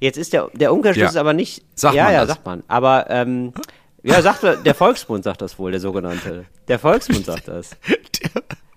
Jetzt 0.00 0.16
ist 0.18 0.32
der, 0.32 0.48
der 0.54 0.72
Umkehrschluss 0.72 1.14
Ja. 1.14 1.20
aber 1.20 1.32
nicht, 1.32 1.62
Sagt 1.74 1.94
ja, 1.94 2.04
man 2.04 2.12
ja, 2.12 2.20
das? 2.20 2.28
sagt 2.36 2.46
man, 2.46 2.62
aber, 2.68 3.06
ähm, 3.10 3.52
ja, 4.02 4.20
sagt 4.22 4.42
der 4.64 4.74
Volksmund 4.74 5.24
sagt 5.24 5.42
das 5.42 5.58
wohl, 5.58 5.70
der 5.70 5.80
sogenannte. 5.80 6.44
Der 6.68 6.78
Volksmund 6.78 7.24
sagt 7.26 7.48
das. 7.48 7.70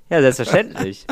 Ja, 0.08 0.22
selbstverständlich. 0.22 1.08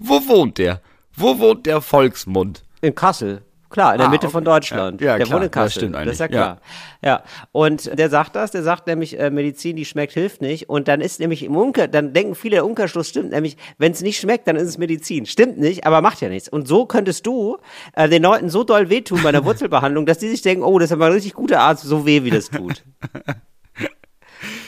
Wo 0.00 0.14
wohnt 0.26 0.58
der? 0.58 0.80
Wo 1.14 1.38
wohnt 1.38 1.66
der 1.66 1.80
Volksmund? 1.80 2.64
In 2.80 2.96
Kassel. 2.96 3.42
Klar, 3.68 3.92
in 3.94 3.98
der 3.98 4.06
Ah, 4.06 4.10
Mitte 4.10 4.26
okay. 4.26 4.32
von 4.32 4.44
Deutschland. 4.44 5.00
Ja, 5.00 5.06
ja, 5.08 5.16
der 5.18 5.26
klar. 5.26 5.36
wohnt 5.38 5.44
in 5.46 5.50
Das 5.50 5.62
Kassel. 5.64 5.80
stimmt 5.80 5.94
Das 5.96 6.06
ist 6.06 6.18
ja 6.20 6.24
eigentlich. 6.26 6.36
klar. 6.38 6.60
Ja. 7.02 7.22
Und 7.52 7.98
der 7.98 8.10
sagt 8.10 8.36
das, 8.36 8.50
der 8.52 8.62
sagt 8.62 8.86
nämlich, 8.86 9.18
äh, 9.18 9.30
Medizin, 9.30 9.76
die 9.76 9.84
schmeckt, 9.84 10.12
hilft 10.12 10.40
nicht. 10.40 10.68
Und 10.68 10.88
dann 10.88 11.00
ist 11.00 11.20
nämlich 11.20 11.42
im 11.42 11.56
Umkehr, 11.56 11.88
dann 11.88 12.12
denken 12.12 12.34
viele, 12.34 12.56
der 12.56 12.64
Umkehrschluss 12.66 13.08
stimmt 13.08 13.30
nämlich, 13.30 13.56
wenn 13.78 13.92
es 13.92 14.02
nicht 14.02 14.18
schmeckt, 14.20 14.46
dann 14.48 14.56
ist 14.56 14.68
es 14.68 14.78
Medizin. 14.78 15.26
Stimmt 15.26 15.58
nicht, 15.58 15.86
aber 15.86 16.00
macht 16.00 16.20
ja 16.20 16.28
nichts. 16.28 16.48
Und 16.48 16.68
so 16.68 16.86
könntest 16.86 17.26
du 17.26 17.58
äh, 17.94 18.08
den 18.08 18.22
Leuten 18.22 18.50
so 18.50 18.64
doll 18.64 18.88
wehtun 18.90 19.22
bei 19.22 19.30
einer 19.30 19.44
Wurzelbehandlung, 19.44 20.06
dass 20.06 20.18
die 20.18 20.28
sich 20.28 20.42
denken, 20.42 20.62
oh, 20.64 20.78
das 20.78 20.90
ist 20.90 20.92
aber 20.94 21.06
ein 21.06 21.12
richtig 21.12 21.34
guter 21.34 21.60
Arzt, 21.60 21.82
so 21.84 22.06
weh, 22.06 22.22
wie 22.24 22.30
das 22.30 22.50
tut. 22.50 22.82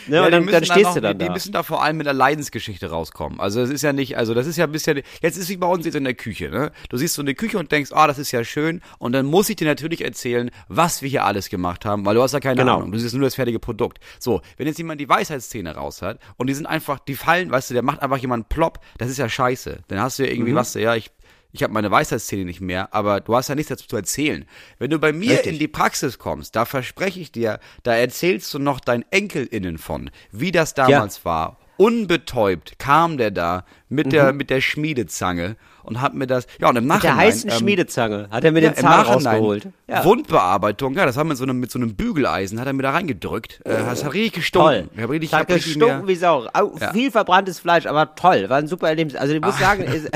Ne, 0.09 0.17
Ja, 0.17 0.25
und 0.27 0.33
dann, 0.33 0.47
dann 0.47 0.65
stehst 0.65 0.83
noch, 0.85 0.95
du 0.95 1.01
dann 1.01 1.19
die, 1.19 1.25
da. 1.25 1.27
die 1.27 1.33
müssen 1.33 1.53
da 1.53 1.63
vor 1.63 1.83
allem 1.83 1.97
mit 1.99 2.07
der 2.07 2.15
Leidensgeschichte 2.15 2.91
rauskommen. 2.91 3.39
Also 3.41 3.61
es 3.61 3.71
ist 3.71 3.83
ja 3.83 3.93
nicht, 3.93 4.17
also 4.17 4.35
das 4.35 4.47
ist 4.47 4.57
ja 4.57 4.65
ein 4.65 4.73
bisschen, 4.73 5.03
jetzt 5.23 5.37
ist 5.37 5.49
wie 5.49 5.57
bei 5.57 5.67
uns 5.67 5.85
jetzt 5.87 5.95
in 5.95 6.05
der 6.05 6.15
Küche, 6.15 6.49
ne? 6.51 6.73
Du 6.89 6.97
siehst 6.97 7.15
so 7.15 7.23
eine 7.23 7.35
Küche 7.35 7.59
und 7.59 7.71
denkst, 7.71 7.91
ah, 7.93 8.07
das 8.07 8.19
ist 8.19 8.33
ja 8.33 8.43
schön. 8.45 8.81
Und 8.99 9.13
dann 9.13 9.27
muss 9.27 9.49
ich 9.49 9.57
dir 9.57 9.67
natürlich 9.67 10.05
erzählen, 10.05 10.51
was 10.69 11.03
wir 11.03 11.09
hier 11.09 11.25
alles 11.25 11.49
gemacht 11.49 11.85
haben, 11.85 12.05
weil 12.07 12.15
du 12.15 12.23
hast 12.23 12.33
ja 12.33 12.41
keine 12.41 12.57
Genau. 12.61 12.77
Ahnung. 12.79 12.93
Du 12.93 12.99
siehst 12.99 13.15
nur 13.15 13.25
das 13.25 13.35
fertige 13.35 13.59
Produkt. 13.59 13.99
So, 14.19 14.41
wenn 14.57 14.67
jetzt 14.67 14.79
jemand 14.79 15.01
die 15.01 15.09
Weisheitszähne 15.09 15.75
raus 15.75 16.03
hat 16.03 16.19
und 16.37 16.47
die 16.49 16.55
sind 16.55 16.67
einfach, 16.67 16.99
die 16.99 17.15
fallen, 17.15 17.51
weißt 17.51 17.71
du, 17.71 17.75
der 17.75 17.83
macht 17.83 18.03
einfach 18.03 18.19
jemand 18.19 18.49
plopp, 18.49 18.81
das 18.99 19.11
ist 19.11 19.19
ja 19.19 19.29
scheiße. 19.29 19.81
Dann 19.89 20.01
hast 20.01 20.19
du 20.19 20.23
ja 20.25 20.29
Mhm. 20.31 20.35
irgendwie 20.37 20.55
was, 20.55 20.75
ja, 20.75 20.95
ich, 20.95 21.11
ich 21.53 21.62
habe 21.62 21.73
meine 21.73 21.91
Weisheitszähne 21.91 22.45
nicht 22.45 22.61
mehr, 22.61 22.93
aber 22.95 23.21
du 23.21 23.35
hast 23.35 23.49
ja 23.49 23.55
nichts 23.55 23.71
dazu 23.71 23.87
zu 23.87 23.97
erzählen. 23.97 24.45
Wenn 24.79 24.91
du 24.91 24.99
bei 24.99 25.12
mir 25.12 25.33
Richtig. 25.33 25.53
in 25.55 25.59
die 25.59 25.69
Praxis 25.69 26.19
kommst, 26.19 26.55
da 26.56 26.65
verspreche 26.65 27.21
ich 27.21 27.33
dir, 27.33 27.59
da 27.83 27.95
erzählst 27.95 28.53
du 28.53 28.59
noch 28.59 28.81
deinen 28.81 29.05
EnkelInnen 29.11 29.79
von, 29.79 30.11
wie 30.31 30.53
das 30.53 30.75
damals 30.75 31.25
war. 31.25 31.59
Unbetäubt 31.79 32.79
kam 32.79 33.19
der 33.19 33.31
da 33.31 33.65
mit 33.89 34.12
der 34.12 34.33
mit 34.33 34.50
der 34.50 34.61
Schmiedezange 34.61 35.56
und 35.88 36.00
hat 36.00 36.14
mir 36.14 36.26
das 36.26 36.46
ja 36.61 36.69
und 36.69 36.76
im 36.76 36.85
Mhm. 36.85 36.94
Mit 36.94 37.02
der 37.02 37.11
Nachhinein 37.11 37.26
heißen 37.26 37.50
ähm, 37.50 37.56
Schmiedezange 37.56 38.29
hat 38.31 38.44
er 38.44 38.52
mir 38.52 38.62
ja, 38.62 38.70
den 38.70 38.76
Zahn 38.76 39.06
rausgeholt. 39.06 39.69
Ja. 39.87 40.05
Wundbearbeitung, 40.05 40.94
ja, 40.94 41.06
das 41.06 41.17
haben 41.17 41.26
wir 41.29 41.31
mit 41.31 41.38
so 41.38 41.44
einem, 41.44 41.61
mit 41.61 41.70
so 41.70 41.79
einem 41.79 41.94
Bügeleisen, 41.96 42.61
hat 42.61 42.67
er 42.67 42.73
mir 42.73 42.82
da 42.82 42.90
reingedrückt. 42.90 43.61
Äh, 43.64 43.70
das 43.85 44.05
hat 44.05 44.12
richtig 44.12 44.35
gestunken. 44.35 44.69
Toll. 44.69 44.88
Ich 44.96 45.02
hab 45.02 45.11
richtig, 45.11 45.32
hat 45.32 45.49
gestunken 45.49 46.07
wie 46.07 46.14
Sau. 46.14 46.47
Au, 46.52 46.73
Ja. 46.80 46.92
Viel 46.92 47.11
verbranntes 47.11 47.59
Fleisch, 47.61 47.87
aber 47.87 48.14
toll. 48.14 48.49
War 48.49 48.59
ein 48.59 48.66
super 48.68 48.88
Erlebnis. 48.88 49.16
Also 49.16 49.35
ich 49.35 49.40
muss 49.40 49.59
sagen, 49.59 49.83
ist, 49.83 50.11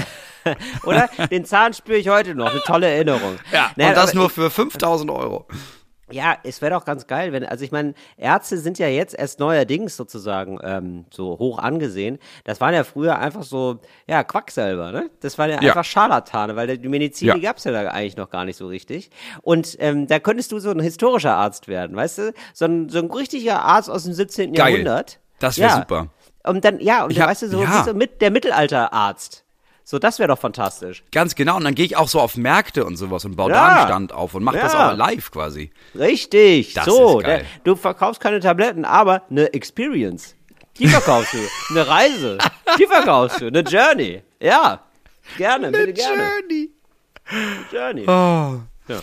oder? 0.85 1.09
Den 1.31 1.45
Zahn 1.45 1.73
spüre 1.75 1.99
ich 1.99 2.09
heute 2.09 2.35
noch. 2.35 2.51
Eine 2.51 2.61
tolle 2.61 2.89
Erinnerung. 2.89 3.37
ja, 3.53 3.71
Naja, 3.77 3.91
und 3.91 3.97
das 3.97 4.11
aber 4.11 4.21
nur 4.21 4.31
für 4.31 4.51
5000 4.51 5.11
Euro. 5.11 5.47
Ja, 6.13 6.37
es 6.45 6.61
wäre 6.63 6.73
doch 6.75 6.85
ganz 6.85 7.07
geil, 7.07 7.33
wenn, 7.33 7.45
also 7.45 7.65
ich 7.65 7.73
meine, 7.73 7.95
Ärzte 8.17 8.59
sind 8.59 8.79
ja 8.79 8.87
jetzt 8.89 9.15
erst 9.19 9.41
neuerdings 9.41 9.97
sozusagen 9.97 10.59
ähm, 10.63 11.05
so 11.11 11.39
hoch 11.39 11.59
angesehen. 11.59 12.19
Das 12.45 12.61
waren 12.61 12.75
ja 12.75 12.85
früher 12.85 13.19
einfach 13.19 13.43
so, 13.43 13.79
ja, 14.07 14.23
Quacksalber, 14.25 14.93
ne? 14.93 15.11
Das 15.21 15.39
waren 15.39 15.51
ja, 15.51 15.61
Ja. 15.61 15.71
einfach 15.71 15.85
Scharlatane, 15.85 16.57
weil 16.57 16.79
die 16.79 16.89
Medizin, 16.89 17.29
Ja. 17.29 17.35
die 17.35 17.41
gab's 17.41 17.65
ja 17.65 17.73
da 17.73 17.89
eigentlich 17.91 18.17
noch 18.17 18.31
gar 18.31 18.45
nicht 18.45 18.57
so 18.57 18.67
richtig. 18.69 19.11
Und 19.43 19.77
ähm, 19.81 20.07
da 20.07 20.19
könntest 20.19 20.53
du 20.53 20.59
so 20.59 20.71
ein 20.71 20.81
historischer 20.81 21.35
Arzt 21.35 21.69
werden, 21.69 21.97
weißt 21.97 22.19
du? 22.19 22.33
So 22.55 22.65
ein, 22.67 22.89
so 22.89 22.99
ein 22.99 23.11
richtiger 23.11 23.63
Arzt 23.63 23.91
aus 23.91 24.05
dem 24.05 24.13
17. 24.13 24.53
Geil. 24.53 24.71
Jahrhundert. 24.71 25.19
Das 25.39 25.59
wär 25.59 25.69
ja. 25.69 25.77
super. 25.77 26.09
Und 26.45 26.65
dann, 26.65 26.81
ja, 26.81 27.05
und 27.05 27.19
hab- 27.19 27.29
weißt 27.31 27.43
du, 27.43 27.49
so, 27.49 27.63
ja. 27.63 27.85
so 27.85 27.95
mit 27.95 28.21
der 28.21 28.31
Mittelalterarzt. 28.31 29.42
So, 29.85 29.99
das 29.99 30.19
wäre 30.19 30.29
doch 30.29 30.39
fantastisch. 30.39 31.03
Ganz 31.11 31.35
genau. 31.35 31.57
Und 31.57 31.65
dann 31.65 31.75
gehe 31.75 31.85
ich 31.85 31.97
auch 31.97 32.09
so 32.09 32.21
auf 32.21 32.37
Märkte 32.37 32.85
und 32.85 32.97
sowas 32.97 33.25
und 33.25 33.37
baue 33.37 33.51
Ja. 33.51 33.57
da 33.57 33.67
einen 33.77 33.87
Stand 33.89 34.13
auf 34.13 34.35
und 34.35 34.45
mache 34.45 34.59
das 34.59 34.73
Ja. 34.73 34.93
auch 34.93 34.97
live 34.97 35.31
quasi. 35.31 35.71
Richtig, 35.95 36.75
Das 36.75 36.85
so. 36.87 37.19
ist 37.21 37.25
geil. 37.27 37.39
der- 37.39 37.47
du 37.65 37.77
verkaufst 37.77 38.21
keine 38.21 38.41
Tabletten, 38.41 38.85
aber 38.85 39.23
eine 39.31 39.53
Experience. 39.53 40.37
Die 40.79 40.87
verkaufst 40.87 41.35
du. 41.35 41.39
Eine 41.71 41.87
Reise. 41.87 42.39
Die 42.79 42.87
verkaufst 42.87 43.41
du. 43.43 43.47
Eine 43.49 43.61
Journey. 43.61 44.23
Ja. 44.41 44.81
Gerne, 45.37 45.71
bitte 45.71 45.93
gerne. 45.93 46.23
Journey. 46.41 46.71
Journey. 47.71 48.03
Oh. 48.03 48.61
Ja. 48.89 49.01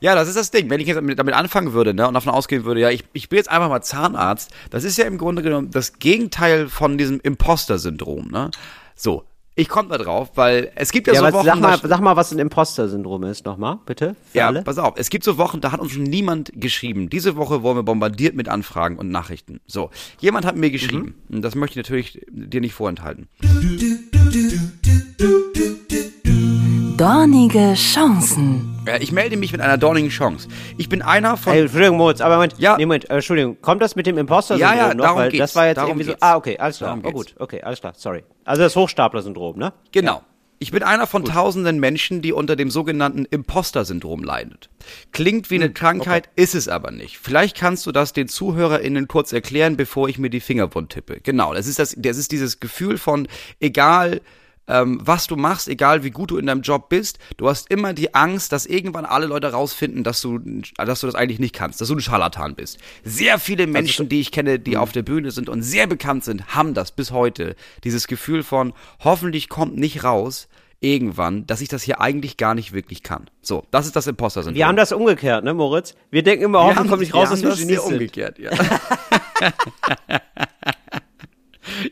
Ja, 0.00 0.14
das 0.16 0.26
ist 0.28 0.36
das 0.36 0.50
Ding. 0.50 0.68
Wenn 0.68 0.80
ich 0.80 0.88
jetzt 0.88 0.96
damit 0.96 1.16
damit 1.18 1.34
anfangen 1.34 1.72
würde 1.74 1.94
ne, 1.94 2.08
und 2.08 2.14
davon 2.14 2.32
ausgehen 2.32 2.64
würde, 2.64 2.80
ja, 2.80 2.90
ich, 2.90 3.04
ich 3.12 3.28
bin 3.28 3.36
jetzt 3.36 3.48
einfach 3.48 3.68
mal 3.68 3.82
Zahnarzt, 3.82 4.50
das 4.70 4.82
ist 4.82 4.98
ja 4.98 5.04
im 5.04 5.16
Grunde 5.16 5.42
genommen 5.42 5.70
das 5.70 6.00
Gegenteil 6.00 6.68
von 6.68 6.98
diesem 6.98 7.20
Imposter-Syndrom. 7.20 8.28
Ne? 8.28 8.50
So, 8.96 9.24
ich 9.54 9.68
komme 9.68 9.88
da 9.90 9.98
drauf, 9.98 10.30
weil 10.34 10.72
es 10.76 10.92
gibt 10.92 11.06
ja, 11.06 11.12
Ja, 11.14 11.20
so 11.30 11.32
Wochen, 11.38 11.44
sag, 11.46 11.60
mal, 11.60 11.78
da- 11.78 11.88
sag 11.88 12.00
mal, 12.00 12.16
was 12.16 12.32
ein 12.32 12.38
Imposter-Syndrom 12.38 13.24
ist, 13.24 13.44
nochmal, 13.44 13.78
bitte. 13.84 14.16
Für 14.32 14.38
ja, 14.38 14.46
alle. 14.46 14.62
pass 14.62 14.78
auf, 14.78 14.94
es 14.96 15.10
gibt 15.10 15.24
so 15.24 15.36
Wochen, 15.36 15.60
da 15.60 15.72
hat 15.72 15.80
uns 15.80 15.92
schon 15.92 16.04
niemand 16.04 16.52
geschrieben. 16.54 17.10
Diese 17.10 17.36
Woche 17.36 17.62
wurden 17.62 17.78
wir 17.78 17.82
bombardiert 17.82 18.34
mit 18.34 18.48
Anfragen 18.48 18.96
und 18.98 19.10
Nachrichten. 19.10 19.60
So, 19.66 19.90
jemand 20.20 20.46
hat 20.46 20.56
mir 20.56 20.70
geschrieben, 20.70 21.14
und 21.28 21.42
das 21.42 21.54
möchte 21.54 21.78
ich 21.80 21.84
natürlich 21.86 22.24
dir 22.30 22.60
nicht 22.62 22.72
vorenthalten. 22.74 23.28
Dornige 26.96 27.74
Chancen. 27.74 28.71
Ja, 28.86 28.96
ich 29.00 29.12
melde 29.12 29.36
mich 29.36 29.52
mit 29.52 29.60
einer 29.60 29.78
dornigen 29.78 30.10
Chance. 30.10 30.48
Ich 30.76 30.88
bin 30.88 31.02
einer 31.02 31.36
von. 31.36 31.52
Hey, 31.52 31.62
Entschuldigung, 31.62 31.96
Moritz, 31.98 32.20
aber 32.20 32.34
Moment, 32.34 32.54
Ja. 32.58 32.76
nee, 32.76 32.84
Moment, 32.84 33.08
Entschuldigung, 33.10 33.60
kommt 33.62 33.80
das 33.80 33.94
mit 33.94 34.06
dem 34.06 34.18
imposter 34.18 34.56
Ja, 34.56 34.74
ja, 34.74 34.92
noch? 34.94 35.04
darum 35.04 35.18
Weil 35.20 35.30
geht's, 35.30 35.38
das 35.52 35.54
war 35.54 35.66
jetzt 35.68 35.76
darum 35.76 35.90
irgendwie 36.00 36.10
so, 36.10 36.16
ah, 36.20 36.36
okay, 36.36 36.58
alles 36.58 36.78
klar, 36.78 36.90
Darum 36.96 37.04
oh 37.04 37.12
gut, 37.12 37.34
okay, 37.38 37.62
alles 37.62 37.80
klar, 37.80 37.92
sorry. 37.96 38.24
Also 38.44 38.62
das 38.62 38.74
Hochstapler-Syndrom, 38.74 39.56
ne? 39.56 39.72
Genau. 39.92 40.22
Ich 40.58 40.70
bin 40.70 40.82
einer 40.84 41.06
von 41.08 41.24
tausenden 41.24 41.80
Menschen, 41.80 42.22
die 42.22 42.32
unter 42.32 42.54
dem 42.54 42.70
sogenannten 42.70 43.24
Imposter-Syndrom 43.24 44.22
leidet. 44.22 44.68
Klingt 45.12 45.50
wie 45.50 45.56
eine 45.56 45.66
Hm, 45.66 45.74
Krankheit, 45.74 46.28
ist 46.36 46.54
es 46.54 46.68
aber 46.68 46.90
nicht. 46.92 47.18
Vielleicht 47.18 47.56
kannst 47.56 47.84
du 47.86 47.92
das 47.92 48.12
den 48.12 48.28
ZuhörerInnen 48.28 49.06
kurz 49.08 49.32
erklären, 49.32 49.76
bevor 49.76 50.08
ich 50.08 50.18
mir 50.18 50.30
die 50.30 50.40
Finger 50.40 50.72
wund 50.74 50.90
tippe. 50.90 51.20
Genau, 51.22 51.52
das 51.54 51.66
ist, 51.66 51.78
das, 51.80 51.94
das 51.98 52.16
ist 52.16 52.30
dieses 52.32 52.60
Gefühl 52.60 52.98
von, 52.98 53.26
egal 53.60 54.20
ähm, 54.68 55.00
was 55.02 55.26
du 55.26 55.36
machst, 55.36 55.68
egal 55.68 56.04
wie 56.04 56.10
gut 56.10 56.30
du 56.30 56.38
in 56.38 56.46
deinem 56.46 56.62
Job 56.62 56.88
bist, 56.88 57.18
du 57.36 57.48
hast 57.48 57.70
immer 57.70 57.92
die 57.92 58.14
Angst, 58.14 58.52
dass 58.52 58.66
irgendwann 58.66 59.04
alle 59.04 59.26
Leute 59.26 59.52
rausfinden, 59.52 60.04
dass 60.04 60.20
du, 60.20 60.38
dass 60.76 61.00
du 61.00 61.06
das 61.06 61.14
eigentlich 61.14 61.40
nicht 61.40 61.54
kannst, 61.54 61.80
dass 61.80 61.88
du 61.88 61.94
ein 61.94 62.00
Scharlatan 62.00 62.54
bist. 62.54 62.78
Sehr 63.04 63.38
viele 63.38 63.66
Menschen, 63.66 64.08
die 64.08 64.20
ich 64.20 64.30
kenne, 64.30 64.58
die 64.58 64.76
auf 64.76 64.92
der 64.92 65.02
Bühne 65.02 65.30
sind 65.30 65.48
und 65.48 65.62
sehr 65.62 65.86
bekannt 65.86 66.24
sind, 66.24 66.54
haben 66.54 66.74
das 66.74 66.92
bis 66.92 67.10
heute. 67.10 67.56
Dieses 67.84 68.06
Gefühl 68.06 68.42
von, 68.42 68.72
hoffentlich 69.00 69.48
kommt 69.48 69.76
nicht 69.76 70.04
raus, 70.04 70.48
irgendwann, 70.80 71.46
dass 71.46 71.60
ich 71.60 71.68
das 71.68 71.82
hier 71.82 72.00
eigentlich 72.00 72.36
gar 72.36 72.54
nicht 72.54 72.72
wirklich 72.72 73.02
kann. 73.02 73.30
So, 73.40 73.64
das 73.70 73.86
ist 73.86 73.96
das 73.96 74.06
Imposter-Syndrom. 74.06 74.56
Wir 74.56 74.66
haben 74.66 74.76
das 74.76 74.92
umgekehrt, 74.92 75.44
ne, 75.44 75.54
Moritz? 75.54 75.94
Wir 76.10 76.22
denken 76.22 76.44
immer, 76.44 76.64
hoffentlich 76.64 76.88
kommt 76.88 77.00
nicht 77.00 77.14
raus, 77.14 77.30
dass 77.30 77.42
wir 77.42 77.54
Genies 77.54 77.82
sind. 77.82 77.92
umgekehrt, 77.92 78.38
ja. 78.38 78.50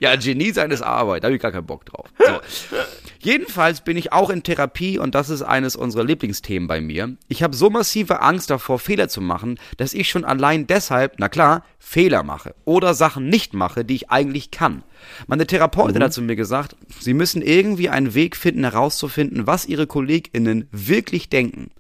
ja, 0.01 0.17
Genie 0.17 0.53
sein 0.53 0.71
ist 0.71 0.83
Arbeit, 0.83 1.23
da 1.23 1.27
habe 1.27 1.37
ich 1.37 1.43
gar 1.43 1.53
keinen 1.53 1.67
Bock 1.67 1.85
drauf. 1.87 2.07
So. 2.19 2.77
Jedenfalls 3.23 3.83
bin 3.83 3.99
ich 3.99 4.13
auch 4.13 4.31
in 4.31 4.43
Therapie 4.43 4.99
und 4.99 5.15
das 5.15 5.29
ist 5.29 5.43
eines 5.43 5.77
unserer 5.77 6.05
Lieblingsthemen 6.05 6.67
bei 6.67 6.81
mir. 6.81 7.17
Ich 7.29 7.43
habe 7.43 7.55
so 7.55 7.69
massive 7.69 8.23
Angst 8.23 8.49
davor, 8.49 8.79
Fehler 8.79 9.09
zu 9.09 9.21
machen, 9.21 9.59
dass 9.77 9.93
ich 9.93 10.09
schon 10.09 10.25
allein 10.25 10.67
deshalb, 10.67 11.17
na 11.19 11.29
klar, 11.29 11.65
Fehler 11.79 12.23
mache 12.23 12.55
oder 12.65 12.95
Sachen 12.95 13.29
nicht 13.29 13.53
mache, 13.53 13.85
die 13.85 13.97
ich 13.97 14.11
eigentlich 14.11 14.51
kann. 14.51 14.85
Meine 15.27 15.47
Therapeutin 15.47 16.03
hat 16.03 16.15
zu 16.15 16.23
mir 16.23 16.37
gesagt, 16.37 16.77
sie 16.99 17.13
müssen 17.13 17.43
irgendwie 17.43 17.91
einen 17.91 18.15
Weg 18.15 18.37
finden, 18.37 18.65
herauszufinden, 18.65 19.47
was 19.47 19.67
ihre 19.67 19.87
KollegInnen 19.87 20.69
wirklich 20.73 21.29
denken. 21.29 21.71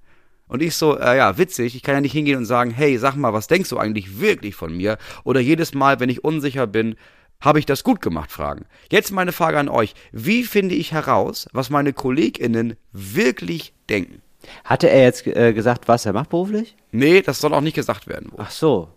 Und 0.46 0.62
ich 0.62 0.74
so, 0.74 0.98
äh, 0.98 1.16
ja, 1.16 1.38
witzig, 1.38 1.76
ich 1.76 1.82
kann 1.82 1.94
ja 1.94 2.00
nicht 2.00 2.12
hingehen 2.12 2.36
und 2.36 2.44
sagen, 2.44 2.72
hey, 2.72 2.98
sag 2.98 3.14
mal, 3.14 3.32
was 3.32 3.46
denkst 3.46 3.70
du 3.70 3.78
eigentlich 3.78 4.20
wirklich 4.20 4.56
von 4.56 4.76
mir? 4.76 4.98
Oder 5.22 5.38
jedes 5.38 5.74
Mal, 5.74 6.00
wenn 6.00 6.10
ich 6.10 6.24
unsicher 6.24 6.66
bin, 6.66 6.96
habe 7.40 7.58
ich 7.58 7.66
das 7.66 7.84
gut 7.84 8.00
gemacht, 8.00 8.30
fragen. 8.32 8.66
Jetzt 8.90 9.10
meine 9.12 9.32
Frage 9.32 9.58
an 9.58 9.68
euch. 9.68 9.94
Wie 10.12 10.44
finde 10.44 10.74
ich 10.74 10.92
heraus, 10.92 11.48
was 11.52 11.70
meine 11.70 11.92
KollegInnen 11.92 12.76
wirklich 12.92 13.72
denken? 13.88 14.22
Hatte 14.64 14.88
er 14.88 15.02
jetzt 15.02 15.26
äh, 15.26 15.52
gesagt, 15.52 15.88
was 15.88 16.06
er 16.06 16.12
macht 16.12 16.30
beruflich? 16.30 16.76
Nee, 16.92 17.20
das 17.22 17.38
soll 17.40 17.52
auch 17.54 17.60
nicht 17.60 17.74
gesagt 17.74 18.06
werden. 18.06 18.32
Ach 18.38 18.50
so. 18.50 18.88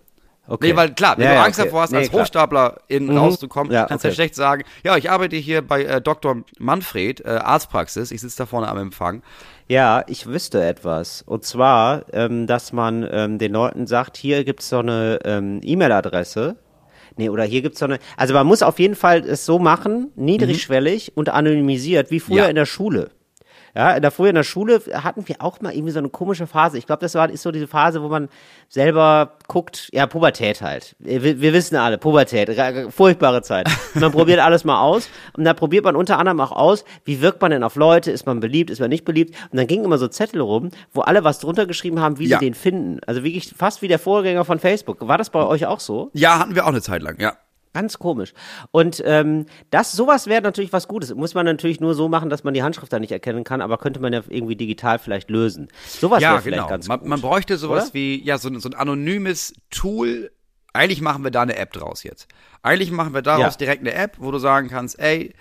Okay. 0.45 0.67
Nee, 0.67 0.75
weil 0.75 0.93
klar, 0.93 1.17
wenn 1.17 1.23
Ja, 1.23 1.29
du 1.31 1.35
ja, 1.37 1.43
Angst 1.45 1.57
okay. 1.59 1.67
davor 1.69 1.81
hast, 1.83 1.91
Nee, 1.91 1.99
als 1.99 2.09
klar. 2.09 2.21
Hochstapler 2.23 2.77
in 2.89 3.05
Mhm. 3.05 3.17
rauszukommen, 3.17 3.71
Ja, 3.71 3.85
kannst 3.85 4.03
du 4.03 4.07
okay. 4.07 4.11
ja 4.11 4.15
schlecht 4.15 4.35
sagen, 4.35 4.63
ja, 4.83 4.97
ich 4.97 5.09
arbeite 5.09 5.37
hier 5.37 5.61
bei 5.61 5.83
äh, 5.85 6.01
Dr. 6.01 6.43
Manfred, 6.59 7.21
äh, 7.25 7.29
Arztpraxis, 7.29 8.11
ich 8.11 8.19
sitze 8.19 8.39
da 8.39 8.45
vorne 8.45 8.67
am 8.67 8.77
Empfang. 8.77 9.23
Ja, 9.69 10.03
ich 10.07 10.25
wüsste 10.27 10.61
etwas. 10.61 11.21
Und 11.21 11.45
zwar, 11.45 12.03
ähm, 12.13 12.45
dass 12.45 12.73
man 12.73 13.07
ähm, 13.09 13.37
den 13.39 13.53
Leuten 13.53 13.87
sagt, 13.87 14.17
hier 14.17 14.43
gibt's 14.43 14.67
so 14.67 14.79
eine 14.79 15.19
ähm, 15.23 15.61
E-Mail-Adresse. 15.63 16.57
Nee, 17.17 17.29
oder 17.29 17.43
hier 17.43 17.61
gibt's 17.61 17.79
so 17.79 17.85
eine. 17.85 17.99
Also 18.17 18.33
man 18.33 18.47
muss 18.47 18.63
auf 18.63 18.79
jeden 18.79 18.95
Fall 18.95 19.19
es 19.27 19.45
so 19.45 19.59
machen, 19.59 20.11
niedrigschwellig 20.15 21.11
und 21.15 21.29
anonymisiert, 21.29 22.11
wie 22.11 22.19
früher 22.19 22.33
Mhm. 22.35 22.39
Ja. 22.43 22.47
in 22.47 22.55
der 22.55 22.65
Schule. 22.65 23.11
Ja, 23.75 23.91
in 23.95 24.01
der, 24.01 24.11
früher 24.11 24.29
in 24.29 24.35
der 24.35 24.43
Schule 24.43 24.81
hatten 24.93 25.27
wir 25.27 25.37
auch 25.39 25.59
mal 25.61 25.73
irgendwie 25.73 25.91
so 25.91 25.99
eine 25.99 26.09
komische 26.09 26.45
Phase. 26.45 26.77
Ich 26.77 26.85
glaube, 26.85 27.01
das 27.01 27.15
war 27.15 27.29
ist 27.29 27.41
so 27.41 27.51
diese 27.51 27.67
Phase, 27.67 28.03
wo 28.03 28.07
man 28.07 28.29
selber 28.69 29.37
guckt, 29.47 29.89
ja, 29.91 30.05
Pubertät 30.07 30.61
halt. 30.61 30.95
Wir, 30.99 31.41
wir 31.41 31.53
wissen 31.53 31.75
alle, 31.75 31.97
Pubertät, 31.97 32.49
furchtbare 32.91 33.41
Zeit. 33.41 33.67
Man 33.95 34.11
probiert 34.11 34.39
alles 34.41 34.63
mal 34.63 34.79
aus. 34.81 35.09
Und 35.35 35.43
da 35.43 35.53
probiert 35.53 35.85
man 35.85 35.95
unter 35.95 36.19
anderem 36.19 36.39
auch 36.39 36.51
aus, 36.51 36.85
wie 37.05 37.21
wirkt 37.21 37.41
man 37.41 37.51
denn 37.51 37.63
auf 37.63 37.75
Leute? 37.75 38.11
Ist 38.11 38.25
man 38.25 38.39
beliebt, 38.39 38.69
ist 38.69 38.79
man 38.79 38.89
nicht 38.89 39.05
beliebt? 39.05 39.35
Und 39.51 39.57
dann 39.57 39.67
gingen 39.67 39.85
immer 39.85 39.97
so 39.97 40.07
Zettel 40.07 40.41
rum, 40.41 40.69
wo 40.93 41.01
alle 41.01 41.23
was 41.23 41.39
drunter 41.39 41.65
geschrieben 41.65 41.99
haben, 41.99 42.19
wie 42.19 42.27
Ja. 42.27 42.39
sie 42.39 42.45
den 42.45 42.53
finden. 42.53 42.99
Also 43.07 43.23
wirklich 43.23 43.53
fast 43.57 43.81
wie 43.81 43.87
der 43.87 43.99
Vorgänger 43.99 44.45
von 44.45 44.59
Facebook. 44.59 45.07
War 45.07 45.17
das 45.17 45.29
bei 45.29 45.43
euch 45.43 45.65
auch 45.65 45.79
so? 45.79 46.09
Ja, 46.13 46.39
hatten 46.39 46.55
wir 46.55 46.63
auch 46.65 46.69
eine 46.69 46.81
Zeit 46.81 47.01
lang, 47.01 47.19
ja. 47.19 47.33
Ganz 47.73 47.97
komisch. 47.97 48.33
Und 48.71 49.01
ähm, 49.05 49.47
das, 49.71 49.91
sowas 49.93 50.27
wäre 50.27 50.41
natürlich 50.43 50.71
was 50.73 50.87
Gutes. 50.87 51.13
Muss 51.15 51.33
man 51.33 51.45
natürlich 51.45 51.79
nur 51.79 51.95
so 51.95 52.07
machen, 52.07 52.29
dass 52.29 52.43
man 52.43 52.53
die 52.53 52.61
Handschrift 52.63 52.93
da 52.93 52.99
nicht 52.99 53.11
erkennen 53.11 53.43
kann, 53.43 53.61
aber 53.61 53.77
könnte 53.79 53.99
man 53.99 54.13
ja 54.13 54.21
irgendwie 54.29 54.55
digital 54.55 54.99
vielleicht 54.99 55.29
lösen. 55.31 55.69
Sowas 55.87 56.21
Ja, 56.21 56.33
wäre 56.33 56.41
vielleicht 56.43 56.57
genau. 56.61 56.69
ganz 56.69 56.87
Man, 56.87 56.99
gut. 56.99 57.07
man 57.09 57.19
bräuchte 57.21 57.57
sowas 57.57 57.85
oder? 57.85 57.93
wie, 57.95 58.23
ja, 58.23 58.37
so, 58.37 58.49
ein- 58.49 58.59
so 58.59 58.69
ein 58.69 58.75
anonymes 58.75 59.53
Tool. 59.71 60.31
Eigentlich 60.73 61.01
machen 61.01 61.23
wir 61.23 61.31
da 61.31 61.41
eine 61.41 61.55
App 61.57 61.71
draus 61.73 62.03
jetzt. 62.03 62.27
Eigentlich 62.61 62.91
machen 62.91 63.13
wir 63.13 63.21
daraus 63.23 63.53
Ja. 63.53 63.57
direkt 63.57 63.81
eine 63.81 63.93
App, 63.93 64.17
wo 64.19 64.31
du 64.31 64.37
sagen 64.37 64.69
kannst, 64.69 64.97
ey, 64.99 65.33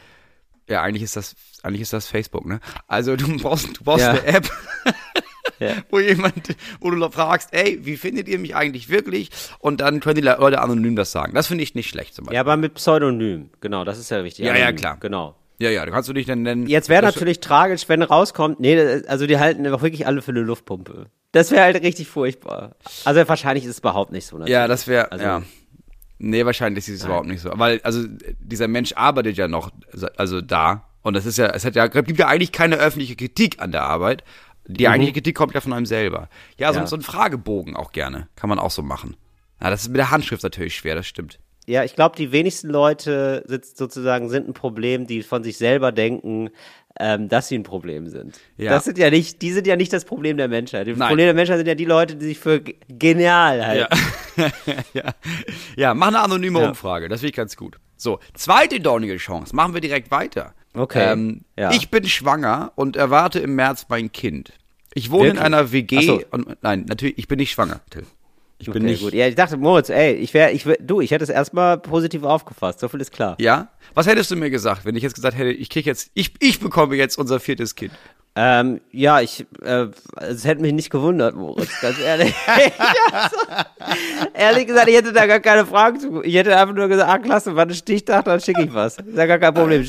ja, 0.68 0.80
eigentlich 0.82 1.02
ist 1.02 1.16
das, 1.16 1.34
eigentlich 1.62 1.82
ist 1.82 1.92
das 1.92 2.06
Facebook, 2.06 2.46
ne? 2.46 2.60
Also 2.86 3.16
du 3.16 3.36
brauchst, 3.38 3.78
du 3.78 3.84
brauchst 3.84 4.04
Ja. 4.04 4.10
eine 4.12 4.24
App, 4.24 4.50
Ja. 5.58 5.72
wo 5.90 5.98
jemand, 5.98 6.56
wo 6.80 6.90
du 6.90 7.10
fragst, 7.10 7.50
ey, 7.52 7.78
wie 7.82 7.96
findet 7.96 8.28
ihr 8.28 8.38
mich 8.38 8.54
eigentlich 8.56 8.88
wirklich? 8.88 9.30
Und 9.58 9.80
dann 9.80 10.00
können 10.00 10.16
die 10.16 10.22
Leute 10.22 10.60
anonym 10.60 10.96
das 10.96 11.12
sagen. 11.12 11.34
Das 11.34 11.46
finde 11.46 11.64
ich 11.64 11.74
nicht 11.74 11.88
schlecht 11.88 12.14
zum 12.14 12.24
Beispiel. 12.24 12.34
Ja, 12.36 12.40
aber 12.40 12.56
mit 12.56 12.74
Pseudonym. 12.74 13.50
Genau, 13.60 13.84
das 13.84 13.98
ist 13.98 14.10
ja 14.10 14.24
wichtig. 14.24 14.44
Ja, 14.44 14.56
ja, 14.56 14.72
klar. 14.72 14.96
Genau. 15.00 15.36
Ja, 15.58 15.70
ja, 15.70 15.86
du 15.86 15.92
kannst 15.92 16.08
du 16.08 16.12
dich 16.12 16.26
dann 16.26 16.42
nennen. 16.42 16.66
Jetzt 16.66 16.88
wäre 16.88 17.04
natürlich 17.04 17.38
tragisch, 17.40 17.88
wenn 17.88 18.02
rauskommt, 18.02 18.58
nee, 18.58 18.76
also 19.06 19.26
die 19.26 19.38
halten 19.38 19.64
einfach 19.64 19.82
wirklich 19.82 20.06
alle 20.06 20.20
für 20.20 20.32
eine 20.32 20.40
Luftpumpe. 20.40 21.06
Das 21.30 21.50
wäre 21.50 21.62
halt 21.62 21.82
richtig 21.82 22.08
furchtbar. 22.08 22.76
Also 23.04 23.26
wahrscheinlich 23.28 23.64
ist 23.64 23.70
es 23.70 23.78
überhaupt 23.78 24.12
nicht 24.12 24.26
so. 24.26 24.36
Natürlich. 24.36 24.52
Ja, 24.52 24.66
das 24.66 24.86
wäre, 24.86 25.12
Also- 25.12 25.24
ja. 25.24 25.42
Nee, 26.24 26.44
wahrscheinlich 26.46 26.86
ist 26.86 27.00
es 27.00 27.04
überhaupt 27.04 27.26
nicht 27.26 27.40
so. 27.40 27.50
Weil, 27.54 27.80
also, 27.82 28.04
dieser 28.38 28.68
Mensch 28.68 28.92
arbeitet 28.94 29.36
ja 29.36 29.48
noch, 29.48 29.70
also 30.16 30.40
da. 30.40 30.88
Und 31.02 31.14
das 31.14 31.26
ist 31.26 31.36
ja, 31.36 31.46
es 31.48 31.64
hat 31.64 31.74
ja, 31.74 31.88
gibt 31.88 32.16
ja 32.16 32.28
eigentlich 32.28 32.52
keine 32.52 32.76
öffentliche 32.76 33.16
Kritik 33.16 33.60
an 33.60 33.72
der 33.72 33.82
Arbeit. 33.82 34.22
Die 34.66 34.86
eigentliche 34.88 35.14
Kritik 35.14 35.34
kommt 35.36 35.54
ja 35.54 35.60
von 35.60 35.72
einem 35.72 35.86
selber. 35.86 36.28
Ja, 36.58 36.68
so, 36.72 36.78
Mhm. 36.78 36.82
Ja. 36.84 36.86
so 36.86 36.96
ein 36.96 37.02
Fragebogen 37.02 37.76
auch 37.76 37.92
gerne. 37.92 38.28
Kann 38.36 38.48
man 38.48 38.58
auch 38.58 38.70
so 38.70 38.82
machen. 38.82 39.16
Ja, 39.60 39.70
das 39.70 39.82
ist 39.82 39.88
mit 39.88 39.98
der 39.98 40.10
Handschrift 40.10 40.42
natürlich 40.42 40.74
schwer, 40.76 40.94
das 40.94 41.06
stimmt. 41.06 41.38
Ja, 41.66 41.84
ich 41.84 41.94
glaube, 41.94 42.16
die 42.16 42.32
wenigsten 42.32 42.68
Leute 42.68 43.44
sind 43.46 43.64
sozusagen 43.64 44.28
sind 44.28 44.48
ein 44.48 44.52
Problem, 44.54 45.06
die 45.06 45.22
von 45.22 45.44
sich 45.44 45.56
selber 45.58 45.92
denken, 45.92 46.50
ähm, 46.98 47.28
dass 47.28 47.46
sie 47.48 47.56
ein 47.56 47.62
Problem 47.62 48.08
sind. 48.08 48.40
Ja. 48.56 48.72
Das 48.72 48.84
sind 48.84 48.98
ja 48.98 49.10
nicht, 49.10 49.40
die 49.42 49.52
sind 49.52 49.68
ja 49.68 49.76
nicht 49.76 49.92
das 49.92 50.04
Problem 50.04 50.36
der 50.36 50.48
Menschheit. 50.48 50.88
Das 50.88 50.96
Nein. 50.98 51.08
Problem 51.08 51.26
der 51.26 51.34
Menschheit 51.34 51.58
sind 51.58 51.68
ja 51.68 51.76
die 51.76 51.84
Leute, 51.84 52.16
die 52.16 52.24
sich 52.26 52.38
für 52.40 52.60
genial 52.88 53.64
halten. 53.64 53.96
ja. 54.92 55.14
ja, 55.76 55.94
mach 55.94 56.08
eine 56.08 56.20
anonyme 56.20 56.60
Ja. 56.60 56.68
Umfrage, 56.70 57.08
das 57.08 57.20
finde 57.20 57.30
ich 57.30 57.36
ganz 57.36 57.56
gut. 57.56 57.78
So, 57.96 58.18
zweite 58.34 58.80
dornige 58.80 59.16
Chance, 59.18 59.54
machen 59.54 59.74
wir 59.74 59.80
direkt 59.80 60.10
weiter. 60.10 60.54
Okay, 60.74 61.12
Ähm, 61.12 61.42
ja. 61.58 61.70
Ich 61.72 61.90
bin 61.90 62.06
schwanger 62.06 62.72
und 62.76 62.96
erwarte 62.96 63.38
im 63.40 63.54
März 63.54 63.86
mein 63.88 64.10
Kind. 64.12 64.52
Ich 64.94 65.10
wohne 65.10 65.28
in 65.30 65.36
Wirklich? 65.36 65.44
einer 65.44 65.72
WG 65.72 66.00
so. 66.06 66.22
und 66.30 66.62
nein, 66.62 66.84
natürlich, 66.88 67.18
ich 67.18 67.28
bin 67.28 67.38
nicht 67.38 67.50
schwanger, 67.52 67.80
Till. 67.90 68.04
Ich 68.58 68.66
bin 68.70 68.82
Okay, 68.82 68.92
nicht. 68.92 69.02
gut. 69.02 69.12
Ja, 69.12 69.26
ich 69.26 69.34
dachte, 69.34 69.56
Moritz, 69.56 69.88
ey, 69.90 70.12
ich 70.14 70.32
wäre, 70.34 70.52
ich 70.52 70.64
wär, 70.66 70.76
du, 70.80 71.00
ich 71.00 71.10
hätte 71.10 71.24
es 71.24 71.30
erstmal 71.30 71.78
positiv 71.78 72.22
aufgefasst. 72.22 72.78
So 72.78 72.88
viel 72.88 73.00
ist 73.00 73.10
klar. 73.10 73.34
Ja? 73.40 73.68
Was 73.94 74.06
hättest 74.06 74.30
du 74.30 74.36
mir 74.36 74.50
gesagt, 74.50 74.84
wenn 74.84 74.94
ich 74.94 75.02
jetzt 75.02 75.14
gesagt 75.14 75.36
hätte, 75.36 75.50
ich 75.50 75.68
krieg 75.68 75.84
jetzt, 75.84 76.10
ich, 76.14 76.32
ich 76.38 76.60
bekomme 76.60 76.94
jetzt 76.94 77.18
unser 77.18 77.40
viertes 77.40 77.74
Kind? 77.74 77.92
Ähm, 78.34 78.80
ja, 78.92 79.20
ich, 79.20 79.44
äh, 79.62 79.88
es 80.20 80.44
hätte 80.46 80.62
mich 80.62 80.72
nicht 80.72 80.90
gewundert, 80.90 81.34
Moritz, 81.34 81.80
ganz 81.80 81.98
ehrlich. 81.98 82.32
ehrlich 84.34 84.66
gesagt, 84.66 84.88
ich 84.88 84.96
hätte 84.96 85.12
da 85.12 85.26
gar 85.26 85.40
keine 85.40 85.66
Fragen 85.66 86.00
zu. 86.00 86.22
Ich 86.22 86.34
hätte 86.34 86.56
einfach 86.56 86.74
nur 86.74 86.88
gesagt, 86.88 87.10
ah, 87.10 87.18
klasse, 87.18 87.54
war 87.56 87.66
ein 87.66 87.74
Stichtag, 87.74 88.24
dann 88.24 88.40
schicke 88.40 88.62
ich 88.62 88.72
was. 88.72 88.98
Ist 88.98 89.16
ja 89.16 89.26
gar 89.26 89.38
kein 89.38 89.54
Problem. 89.54 89.84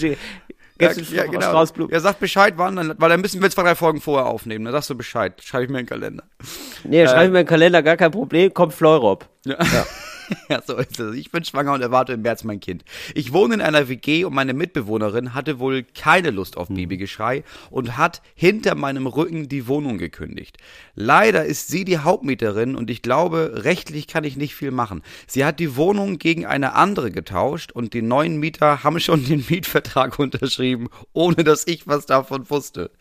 Du 0.89 1.01
ja, 1.01 1.23
ja, 1.23 1.31
genau. 1.31 1.41
Straußblumen? 1.41 1.93
Ja, 1.93 1.99
sag 1.99 2.19
Bescheid, 2.19 2.53
wann, 2.57 2.75
dann, 2.75 2.95
weil 2.97 3.09
dann 3.09 3.21
müssen 3.21 3.41
wir 3.41 3.49
zwei, 3.49 3.63
drei 3.63 3.75
Folgen 3.75 4.01
vorher 4.01 4.27
aufnehmen. 4.27 4.65
Dann 4.65 4.73
sagst 4.73 4.89
du 4.89 4.95
Bescheid. 4.95 5.33
Schreibe 5.43 5.65
ich 5.65 5.69
mir 5.69 5.79
in 5.79 5.85
den 5.85 5.89
Kalender. 5.89 6.23
Nee, 6.83 7.07
schreibe 7.07 7.25
ich 7.25 7.31
mir 7.31 7.39
in 7.39 7.45
den 7.45 7.49
Kalender, 7.49 7.83
gar 7.83 7.97
kein 7.97 8.11
Problem, 8.11 8.53
kommt 8.53 8.73
Fleurop. 8.73 9.27
Ja. 9.45 9.57
ja, 9.59 9.85
so 10.67 10.77
ist 10.77 10.99
es. 10.99 11.15
Ich 11.15 11.31
bin 11.31 11.43
schwanger 11.43 11.73
und 11.73 11.81
erwarte 11.81 12.13
im 12.13 12.21
März 12.21 12.43
mein 12.43 12.59
Kind. 12.59 12.83
Ich 13.15 13.33
wohne 13.33 13.55
in 13.55 13.61
einer 13.61 13.89
WG 13.89 14.25
und 14.25 14.33
meine 14.33 14.53
Mitbewohnerin 14.53 15.33
hatte 15.33 15.57
wohl 15.59 15.83
keine 15.83 16.29
Lust 16.29 16.55
auf 16.57 16.67
Babygeschrei 16.69 17.43
und 17.69 17.97
hat 17.97 18.21
hinter 18.35 18.75
meinem 18.75 19.07
Rücken 19.07 19.47
die 19.49 19.67
Wohnung 19.67 19.97
gekündigt. 19.97 20.57
Leider 20.95 21.45
ist 21.45 21.69
sie 21.69 21.85
die 21.85 21.97
Hauptmieterin 21.99 22.75
und 22.75 22.89
ich 22.89 23.01
glaube, 23.01 23.61
rechtlich 23.63 24.07
kann 24.07 24.23
ich 24.23 24.37
nicht 24.37 24.55
viel 24.55 24.71
machen. 24.71 25.01
Sie 25.27 25.45
hat 25.45 25.59
die 25.59 25.75
Wohnung 25.75 26.17
gegen 26.19 26.45
eine 26.45 26.73
andere 26.73 27.11
getauscht 27.11 27.71
und 27.71 27.93
die 27.93 28.01
neuen 28.01 28.37
Mieter 28.39 28.83
haben 28.83 28.99
schon 28.99 29.25
den 29.25 29.43
Mietvertrag 29.49 30.19
unterschrieben, 30.19 30.89
ohne 31.13 31.43
dass 31.43 31.65
ich 31.67 31.87
was 31.87 32.05
davon 32.05 32.49
wusste. 32.49 32.91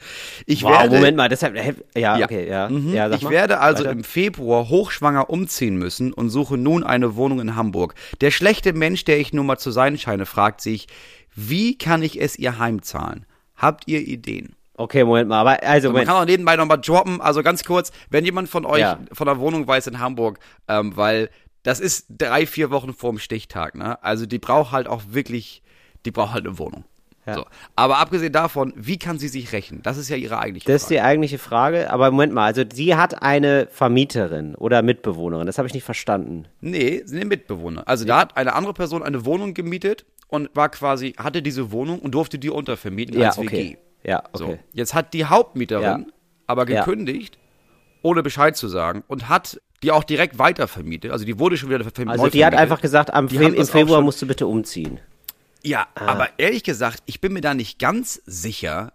Ich 0.46 0.62
Wow, 0.62 0.70
werde, 0.72 0.96
Moment 0.96 1.16
mal, 1.16 1.28
deshalb, 1.28 1.56
ja, 1.96 2.16
Ja. 2.16 2.24
okay, 2.24 2.48
ja. 2.48 2.68
Mhm. 2.68 2.94
ja 2.94 3.10
ich 3.10 3.22
mal. 3.22 3.30
werde 3.30 3.60
also 3.60 3.80
Weiter. 3.84 3.92
im 3.92 4.04
Februar 4.04 4.68
hochschwanger 4.68 5.28
umziehen 5.30 5.76
müssen 5.76 6.12
und 6.12 6.30
suche 6.30 6.56
nun 6.56 6.84
eine 6.84 7.11
Wohnung 7.16 7.40
in 7.40 7.56
Hamburg. 7.56 7.94
Der 8.20 8.30
schlechte 8.30 8.72
Mensch, 8.72 9.04
der 9.04 9.18
ich 9.18 9.32
nun 9.32 9.46
mal 9.46 9.58
zu 9.58 9.70
sein 9.70 9.98
scheine, 9.98 10.26
fragt 10.26 10.60
sich, 10.60 10.86
wie 11.34 11.76
kann 11.78 12.02
ich 12.02 12.20
es 12.20 12.38
ihr 12.38 12.58
heimzahlen? 12.58 13.26
Habt 13.56 13.84
ihr 13.86 14.00
Ideen? 14.00 14.54
Okay, 14.74 15.04
Moment 15.04 15.28
mal, 15.28 15.40
aber 15.40 15.62
also 15.62 15.88
Man 15.88 15.92
Moment. 15.92 16.08
kann 16.08 16.16
auch 16.22 16.24
nebenbei 16.26 16.56
nochmal 16.56 16.80
droppen. 16.80 17.20
Also 17.20 17.42
ganz 17.42 17.62
kurz, 17.64 17.92
wenn 18.10 18.24
jemand 18.24 18.48
von 18.48 18.64
euch 18.64 18.80
Ja. 18.80 18.98
von 19.12 19.26
der 19.26 19.38
Wohnung 19.38 19.66
weiß 19.66 19.86
in 19.86 19.98
Hamburg, 19.98 20.38
ähm, 20.68 20.96
weil 20.96 21.30
das 21.62 21.78
ist 21.78 22.06
drei, 22.10 22.46
vier 22.46 22.70
Wochen 22.70 22.92
vorm 22.92 23.18
Stichtag, 23.18 23.74
ne? 23.76 24.02
Also 24.02 24.26
die 24.26 24.38
braucht 24.38 24.72
halt 24.72 24.88
auch 24.88 25.02
wirklich, 25.10 25.62
die 26.04 26.10
braucht 26.10 26.32
halt 26.32 26.46
eine 26.46 26.58
Wohnung. 26.58 26.84
Ja. 27.26 27.34
So. 27.36 27.46
Aber 27.76 27.98
abgesehen 27.98 28.32
davon, 28.32 28.72
wie 28.76 28.98
kann 28.98 29.18
sie 29.18 29.28
sich 29.28 29.52
rächen? 29.52 29.80
Das 29.84 29.96
ist 29.96 30.08
ja 30.08 30.16
ihre 30.16 30.38
eigentliche 30.40 30.66
Das 30.66 30.82
ist 30.82 30.88
Frage. 30.88 30.94
die 30.94 31.00
eigentliche 31.02 31.38
Frage. 31.38 31.90
Aber 31.92 32.10
Moment 32.10 32.32
mal, 32.32 32.46
also 32.46 32.64
sie 32.72 32.96
hat 32.96 33.22
eine 33.22 33.68
Vermieterin 33.70 34.54
oder 34.56 34.82
Mitbewohnerin. 34.82 35.46
Das 35.46 35.58
habe 35.58 35.68
ich 35.68 35.74
nicht 35.74 35.84
verstanden. 35.84 36.46
Nee, 36.60 37.02
sie 37.04 37.18
sind 37.18 37.28
Mitbewohner. 37.28 37.86
Also 37.86 38.04
da 38.04 38.18
hat 38.20 38.36
eine 38.36 38.54
andere 38.54 38.74
Person 38.74 39.02
eine 39.04 39.24
Wohnung 39.24 39.54
gemietet 39.54 40.04
und 40.26 40.50
war 40.54 40.68
quasi, 40.70 41.12
hatte 41.16 41.42
diese 41.42 41.70
Wohnung 41.70 42.00
und 42.00 42.12
durfte 42.12 42.38
die 42.40 42.50
untervermieten 42.50 43.16
Ja, 43.20 43.28
als 43.28 43.38
WG. 43.38 43.46
okay. 43.46 43.78
Ja, 44.02 44.24
So. 44.32 44.46
okay. 44.46 44.58
Jetzt 44.72 44.94
hat 44.94 45.14
die 45.14 45.24
Hauptmieterin 45.26 45.82
Ja. 45.84 46.00
aber 46.48 46.68
Ja. 46.68 46.84
gekündigt, 46.84 47.38
ohne 48.02 48.24
Bescheid 48.24 48.56
zu 48.56 48.66
sagen, 48.66 49.04
und 49.06 49.28
hat 49.28 49.60
die 49.84 49.92
auch 49.92 50.02
direkt 50.02 50.38
weitervermietet. 50.40 51.12
Also 51.12 51.24
die 51.24 51.38
wurde 51.38 51.56
schon 51.56 51.68
wieder 51.68 51.78
vermietet. 51.84 52.08
Also 52.08 52.28
die 52.28 52.44
hat 52.44 52.54
einfach 52.54 52.80
gesagt, 52.80 53.12
am 53.14 53.28
Fe 53.28 53.44
im 53.44 53.66
Februar 53.66 54.00
musst 54.00 54.20
du 54.22 54.26
bitte 54.26 54.46
umziehen. 54.48 54.98
Ja, 55.64 55.86
Ah. 55.94 56.06
aber 56.06 56.28
ehrlich 56.38 56.64
gesagt, 56.64 57.02
ich 57.06 57.20
bin 57.20 57.32
mir 57.32 57.40
da 57.40 57.54
nicht 57.54 57.78
ganz 57.78 58.20
sicher, 58.26 58.92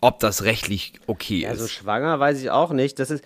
ob 0.00 0.20
das 0.20 0.44
rechtlich 0.44 0.94
okay 1.06 1.46
Also 1.46 1.64
ist. 1.66 1.72
schwanger 1.72 2.18
weiß 2.20 2.40
ich 2.40 2.50
auch 2.50 2.70
nicht. 2.72 2.98
Das 2.98 3.10
ist 3.10 3.24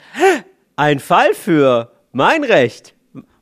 ein 0.77 0.99
Fall 1.01 1.35
für 1.35 1.93
mein 2.13 2.45
Recht. 2.45 2.95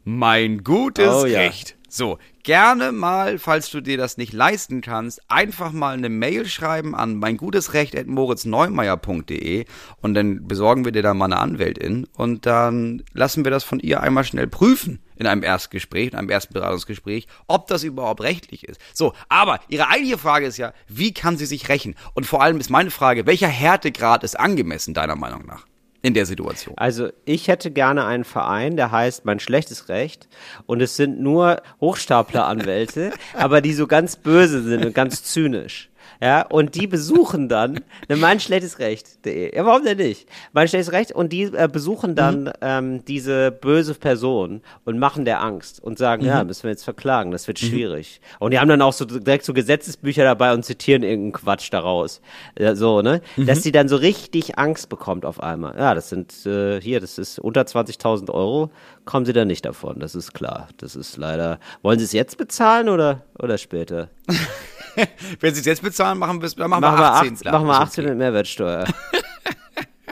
Mein 0.04 0.64
gutes 0.64 1.08
Oh 1.22 1.26
ja. 1.26 1.40
Recht. 1.40 1.76
So, 1.92 2.18
gerne 2.44 2.92
mal, 2.92 3.40
falls 3.40 3.68
du 3.68 3.80
dir 3.80 3.98
das 3.98 4.16
nicht 4.16 4.32
leisten 4.32 4.80
kannst, 4.80 5.28
einfach 5.28 5.72
mal 5.72 5.94
eine 5.94 6.08
Mail 6.08 6.46
schreiben 6.46 6.94
an 6.94 7.16
mein 7.16 7.36
gutes 7.36 7.74
Recht 7.74 8.06
moritzneumeier.de 8.06 9.64
und 10.00 10.14
dann 10.14 10.46
besorgen 10.46 10.84
wir 10.84 10.92
dir 10.92 11.02
da 11.02 11.14
mal 11.14 11.24
eine 11.24 11.38
Anwältin 11.38 12.06
und 12.16 12.46
dann 12.46 13.02
lassen 13.12 13.42
wir 13.42 13.50
das 13.50 13.64
von 13.64 13.80
ihr 13.80 14.00
einmal 14.02 14.22
schnell 14.22 14.46
prüfen 14.46 15.00
in 15.16 15.26
einem 15.26 15.42
Erstgespräch, 15.42 16.12
in 16.12 16.14
einem 16.14 16.30
ersten 16.30 16.54
Beratungsgespräch, 16.54 17.26
ob 17.48 17.66
das 17.66 17.82
überhaupt 17.82 18.20
rechtlich 18.20 18.68
ist. 18.68 18.80
So, 18.94 19.12
aber 19.28 19.58
ihre 19.66 19.88
eigentliche 19.88 20.18
Frage 20.18 20.46
ist 20.46 20.58
ja, 20.58 20.72
wie 20.86 21.12
kann 21.12 21.38
sie 21.38 21.46
sich 21.46 21.68
rächen? 21.68 21.96
Und 22.14 22.24
vor 22.24 22.40
allem 22.40 22.60
ist 22.60 22.70
meine 22.70 22.92
Frage, 22.92 23.26
welcher 23.26 23.48
Härtegrad 23.48 24.22
ist 24.22 24.38
angemessen 24.38 24.94
deiner 24.94 25.16
Meinung 25.16 25.44
nach 25.44 25.66
in 26.02 26.14
der 26.14 26.26
Situation? 26.26 26.74
Also 26.76 27.10
ich 27.24 27.48
hätte 27.48 27.70
gerne 27.70 28.04
einen 28.06 28.24
Verein, 28.24 28.76
der 28.76 28.90
heißt 28.90 29.24
Mein 29.24 29.40
schlechtes 29.40 29.88
Recht 29.88 30.28
und 30.66 30.80
es 30.80 30.96
sind 30.96 31.20
nur 31.20 31.62
Hochstapleranwälte, 31.80 33.12
aber 33.34 33.60
die 33.60 33.72
so 33.72 33.86
ganz 33.86 34.16
böse 34.16 34.62
sind 34.62 34.84
und 34.84 34.94
ganz 34.94 35.22
zynisch. 35.24 35.89
Ja, 36.22 36.42
und 36.42 36.74
die 36.74 36.86
besuchen 36.86 37.48
dann 37.48 37.80
ne, 38.08 38.16
mein 38.16 38.40
schlechtes 38.40 38.78
Recht.de. 38.78 39.56
Ja, 39.56 39.64
warum 39.64 39.84
denn 39.84 39.96
nicht? 39.96 40.28
Mein 40.52 40.68
schlechtes 40.68 40.92
Recht 40.92 41.12
und 41.12 41.32
die 41.32 41.44
äh, 41.44 41.68
besuchen 41.72 42.14
dann 42.14 42.52
ähm, 42.60 43.04
diese 43.06 43.50
böse 43.50 43.94
Person 43.94 44.60
und 44.84 44.98
machen 44.98 45.24
der 45.24 45.42
Angst 45.42 45.82
und 45.82 45.98
sagen, 45.98 46.24
ja, 46.24 46.44
müssen 46.44 46.64
wir 46.64 46.70
jetzt 46.70 46.84
verklagen, 46.84 47.30
das 47.30 47.48
wird 47.48 47.58
schwierig. 47.58 48.20
Und 48.38 48.52
die 48.52 48.58
haben 48.58 48.68
dann 48.68 48.82
auch 48.82 48.92
so 48.92 49.04
direkt 49.06 49.44
so 49.44 49.54
Gesetzesbücher 49.54 50.24
dabei 50.24 50.52
und 50.52 50.64
zitieren 50.64 51.02
irgendeinen 51.02 51.32
Quatsch 51.32 51.72
daraus. 51.72 52.20
Ja, 52.58 52.74
so, 52.74 53.00
ne? 53.00 53.22
Dass 53.36 53.62
die 53.62 53.72
dann 53.72 53.88
so 53.88 53.96
richtig 53.96 54.58
Angst 54.58 54.88
bekommt 54.90 55.24
auf 55.24 55.42
einmal. 55.42 55.76
Ja, 55.78 55.94
das 55.94 56.10
sind 56.10 56.44
äh, 56.44 56.80
hier, 56.80 57.00
das 57.00 57.18
ist 57.18 57.38
unter 57.38 57.62
20.000 57.62 58.30
Euro, 58.30 58.70
kommen 59.06 59.24
sie 59.24 59.32
dann 59.32 59.48
nicht 59.48 59.64
davon, 59.64 60.00
das 60.00 60.14
ist 60.14 60.34
klar. 60.34 60.68
Das 60.76 60.96
ist 60.96 61.16
leider. 61.16 61.58
Wollen 61.82 61.98
sie 61.98 62.04
es 62.04 62.12
jetzt 62.12 62.36
bezahlen 62.36 62.88
oder, 62.88 63.22
oder 63.38 63.58
später? 63.58 64.08
Wenn 65.40 65.54
sie 65.54 65.60
es 65.60 65.66
jetzt 65.66 65.82
bezahlen, 65.82 66.18
machen 66.18 66.40
wir 66.40 66.68
machen, 66.68 66.80
Machen 66.80 66.98
wir 66.98 67.02
wir 67.02 67.12
18. 67.12 67.34
18, 67.34 67.52
machen 67.52 67.66
wir 67.66 67.72
Ist 67.72 67.78
18 67.80 68.04
okay. 68.04 68.10
mit 68.10 68.18
Mehrwertsteuer. 68.18 68.84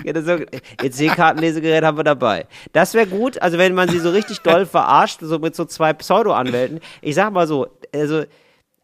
Ja, 0.04 0.12
EC-Kartenlesegerät 0.80 1.84
haben 1.84 1.96
wir 1.96 2.04
dabei. 2.04 2.46
Das 2.72 2.94
wäre 2.94 3.08
gut, 3.08 3.42
also 3.42 3.58
wenn 3.58 3.74
man 3.74 3.88
sie 3.88 3.98
so 3.98 4.10
richtig 4.10 4.40
doll 4.40 4.64
verarscht, 4.66 5.18
so 5.20 5.40
mit 5.40 5.56
so 5.56 5.64
zwei 5.64 5.92
Pseudo-Anwälten. 5.92 6.80
Ich 7.02 7.16
sag 7.16 7.32
mal 7.32 7.48
so, 7.48 7.66
also 7.92 8.22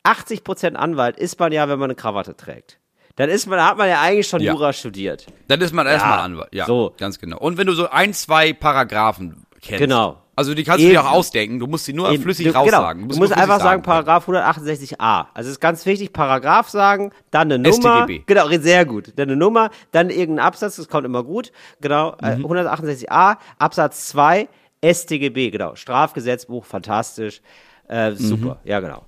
80% 0.05 0.75
Anwalt 0.75 1.17
ist 1.17 1.39
man 1.39 1.53
ja, 1.53 1.69
wenn 1.69 1.79
man 1.79 1.91
eine 1.91 1.95
Krawatte 1.95 2.37
trägt. 2.37 2.79
Dann 3.17 3.31
ist 3.31 3.47
man, 3.47 3.65
hat 3.65 3.79
man 3.79 3.89
ja 3.89 4.01
eigentlich 4.01 4.27
schon 4.27 4.41
Ja. 4.41 4.53
Jura 4.53 4.73
studiert. 4.73 5.27
Dann 5.47 5.61
ist 5.61 5.73
man 5.73 5.87
erstmal 5.87 6.19
Anwalt. 6.19 6.49
Ja, 6.53 6.67
so. 6.67 6.93
ganz 6.99 7.19
genau. 7.21 7.39
Und 7.39 7.59
wenn 7.59 7.67
du 7.69 7.75
so 7.75 7.89
ein, 7.89 8.13
zwei 8.13 8.53
Paragraphen 8.53 9.47
kennst. 9.61 9.79
Genau. 9.81 10.21
Also 10.37 10.53
die 10.55 10.65
kannst 10.65 10.83
du 10.83 10.89
dir 10.89 10.99
Eben. 10.99 11.07
auch 11.07 11.13
ausdenken. 11.13 11.59
Du 11.61 11.67
musst 11.67 11.85
sie 11.85 11.93
nur 11.93 12.11
Eben, 12.11 12.23
flüssig 12.23 12.47
du, 12.47 12.55
raussagen. 12.55 13.03
Genau. 13.03 13.13
Du 13.15 13.19
musst 13.19 13.33
flüssig 13.33 13.37
einfach 13.37 13.61
sagen. 13.61 13.83
Paragraph 13.83 14.29
168a. 14.29 15.27
Also 15.35 15.49
es 15.49 15.55
ist 15.57 15.61
ganz 15.61 15.87
wichtig, 15.87 16.13
Paragraph 16.13 16.69
sagen, 16.69 17.13
dann 17.31 17.53
eine 17.53 17.59
Nummer. 17.71 18.03
StGB. 18.03 18.23
Genau, 18.27 18.49
sehr 18.49 18.85
gut. 18.85 19.13
Dann 19.17 19.29
eine 19.29 19.37
Nummer, 19.37 19.71
dann 19.93 20.11
irgendein 20.11 20.45
Absatz, 20.47 20.77
das 20.77 20.89
kommt 20.89 21.05
immer 21.07 21.23
gut. 21.23 21.53
Genau, 21.81 22.17
äh, 22.23 22.37
Mhm. 22.37 22.47
168a, 22.47 23.37
Absatz 23.59 24.07
2, 24.09 24.49
StGB, 24.83 25.51
genau. 25.51 25.75
Strafgesetzbuch, 25.77 26.65
fantastisch. 26.65 27.41
Äh, 27.89 28.11
Mhm. 28.11 28.17
super, 28.17 28.61
ja 28.65 28.81
genau. 28.81 29.05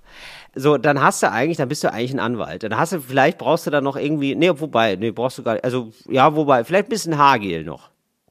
So, 0.55 0.79
dann 0.79 1.03
hast 1.03 1.23
du 1.23 1.31
eigentlich, 1.31 1.57
dann 1.59 1.69
bist 1.69 1.83
du 1.85 1.93
eigentlich 1.93 2.13
ein 2.15 2.21
Anwalt. 2.21 2.63
Dann 2.63 2.77
hast 2.79 2.93
du, 2.93 3.01
vielleicht 3.01 3.37
brauchst 3.39 3.67
du 3.67 3.71
dann 3.71 3.85
noch 3.85 3.97
irgendwie, 3.97 4.35
nee, 4.35 4.51
wobei, 4.55 4.97
nee, 4.97 5.11
brauchst 5.11 5.39
du 5.39 5.43
gar 5.43 5.55
nicht, 5.55 5.65
also, 5.65 5.93
ja, 6.09 6.35
wobei, 6.35 6.65
vielleicht 6.65 6.87
ein 6.87 6.91
bisschen 6.91 7.19
Haargel 7.19 7.65
noch. 7.65 7.91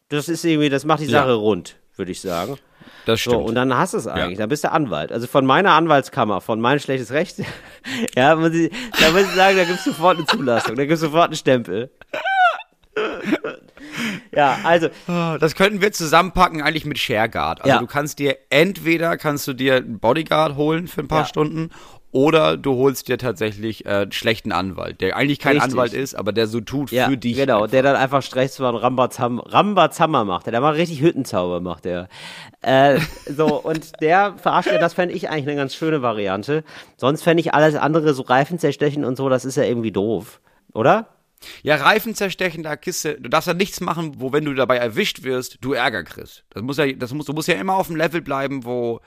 Das 0.10 0.30
ist 0.30 0.44
irgendwie, 0.46 0.70
das 0.70 0.86
macht 0.86 1.02
die 1.02 1.06
Ja. 1.06 1.22
Sache 1.22 1.34
rund, 1.34 1.76
würde 1.96 2.12
ich 2.12 2.22
sagen. 2.22 2.58
Das 3.06 3.24
So, 3.24 3.32
stimmt. 3.32 3.50
und 3.50 3.56
dann 3.56 3.76
hast 3.78 3.94
du 3.94 3.98
es 3.98 4.08
eigentlich. 4.08 4.38
Ja. 4.38 4.44
Dann 4.44 4.50
bist 4.50 4.64
du 4.64 4.72
Anwalt. 4.72 5.12
Also 5.12 5.28
von 5.28 5.46
meiner 5.46 5.74
Anwaltskammer, 5.74 6.42
von 6.42 6.60
mein 6.60 6.80
schlechtes 6.80 7.12
Recht, 7.12 7.38
ja, 8.16 8.36
muss 8.36 8.54
ich, 8.54 8.72
da 9.00 9.12
muss 9.12 9.22
ich 9.22 9.36
sagen, 9.36 9.58
da 9.58 9.64
gibt 9.64 9.78
es 9.80 9.84
sofort 9.86 10.18
eine 10.18 10.26
Zulassung, 10.26 10.76
da 10.76 10.84
gibt 10.84 10.94
es 10.94 11.00
sofort 11.02 11.26
einen 11.28 11.36
Stempel. 11.36 11.92
ja, 14.32 14.58
also, 14.64 14.90
Ah, 15.08 15.38
Das 15.38 15.56
könnten 15.56 15.82
wir 15.82 15.92
zusammenpacken 15.92 16.62
eigentlich 16.62 16.86
mit 16.86 16.98
ShareGuard. 16.98 17.60
Also 17.62 17.70
Ja. 17.76 17.80
du 17.80 17.88
kannst 17.88 18.20
dir 18.20 18.38
entweder 18.50 19.18
kannst 19.18 19.48
du 19.48 19.54
dir 19.54 19.76
einen 19.78 20.00
Bodyguard 20.00 20.56
holen 20.56 20.88
für 20.88 21.02
ein 21.02 21.08
paar 21.08 21.22
Ja. 21.22 21.26
Stunden 21.26 21.70
oder 22.16 22.56
du 22.56 22.76
holst 22.76 23.10
dir 23.10 23.18
tatsächlich 23.18 23.86
äh, 23.86 23.90
einen 23.90 24.14
schlechten 24.14 24.54
Anwalt, 24.54 25.02
der 25.02 25.18
eigentlich 25.18 25.38
kein 25.38 25.58
Richtig. 25.58 25.74
Anwalt 25.74 25.92
ist, 25.92 26.16
aber 26.16 26.32
der 26.32 26.48
so 26.48 26.62
tut 26.62 26.90
ja, 26.92 27.10
für 27.10 27.18
dich. 27.18 27.36
genau, 27.36 27.58
einfach. 27.58 27.72
der 27.72 27.84
dann 27.84 27.98
einfach 27.98 28.22
Strechtsmann 28.22 28.74
Rambazam, 28.74 29.40
Rambazammer 29.40 30.24
macht. 30.24 30.46
Der, 30.46 30.52
der 30.52 30.62
macht 30.62 30.78
richtig 30.78 31.02
Hüttenzauber, 31.02 31.60
macht 31.60 31.84
der. 31.84 32.08
Äh, 32.62 33.02
so, 33.28 33.62
und 33.62 34.00
der 34.00 34.36
verarscht 34.38 34.72
ja, 34.72 34.78
das 34.78 34.94
fände 34.94 35.14
ich 35.14 35.30
eigentlich 35.30 35.50
eine 35.50 35.58
ganz 35.58 35.76
schöne 35.76 36.02
Variante. 36.02 36.64
Sonst 36.96 37.22
fände 37.22 37.42
ich 37.42 37.54
alles 37.54 37.76
andere, 37.76 38.14
so 38.14 38.24
Reifen 38.24 38.60
zerstechen 38.60 39.04
und 39.04 39.18
so, 39.18 39.28
das 39.28 39.44
ist 39.44 39.58
ja 39.58 39.64
irgendwie 39.64 39.92
doof. 39.92 40.40
Oder? 40.74 41.10
Ja, 41.64 41.76
Reifen 41.76 42.16
zerstechen, 42.16 42.64
da 42.64 42.78
Kiste. 42.78 43.20
Du 43.20 43.30
darfst 43.30 43.50
ja 43.50 43.54
nichts 43.54 43.82
machen, 43.82 44.14
wo, 44.20 44.32
wenn 44.32 44.46
du 44.46 44.54
dabei 44.54 44.78
erwischt 44.78 45.24
wirst, 45.24 45.58
du 45.60 45.74
Ärger 45.74 46.06
kriegst. 46.06 46.46
Das 46.52 46.64
muss 46.64 46.78
ja, 46.78 46.90
das 46.94 47.14
muss, 47.14 47.26
du 47.26 47.34
musst 47.34 47.50
ja 47.50 47.56
immer 47.56 47.76
auf 47.76 47.88
dem 47.88 47.98
Level 47.98 48.22
bleiben, 48.22 48.64
wo, 48.64 49.02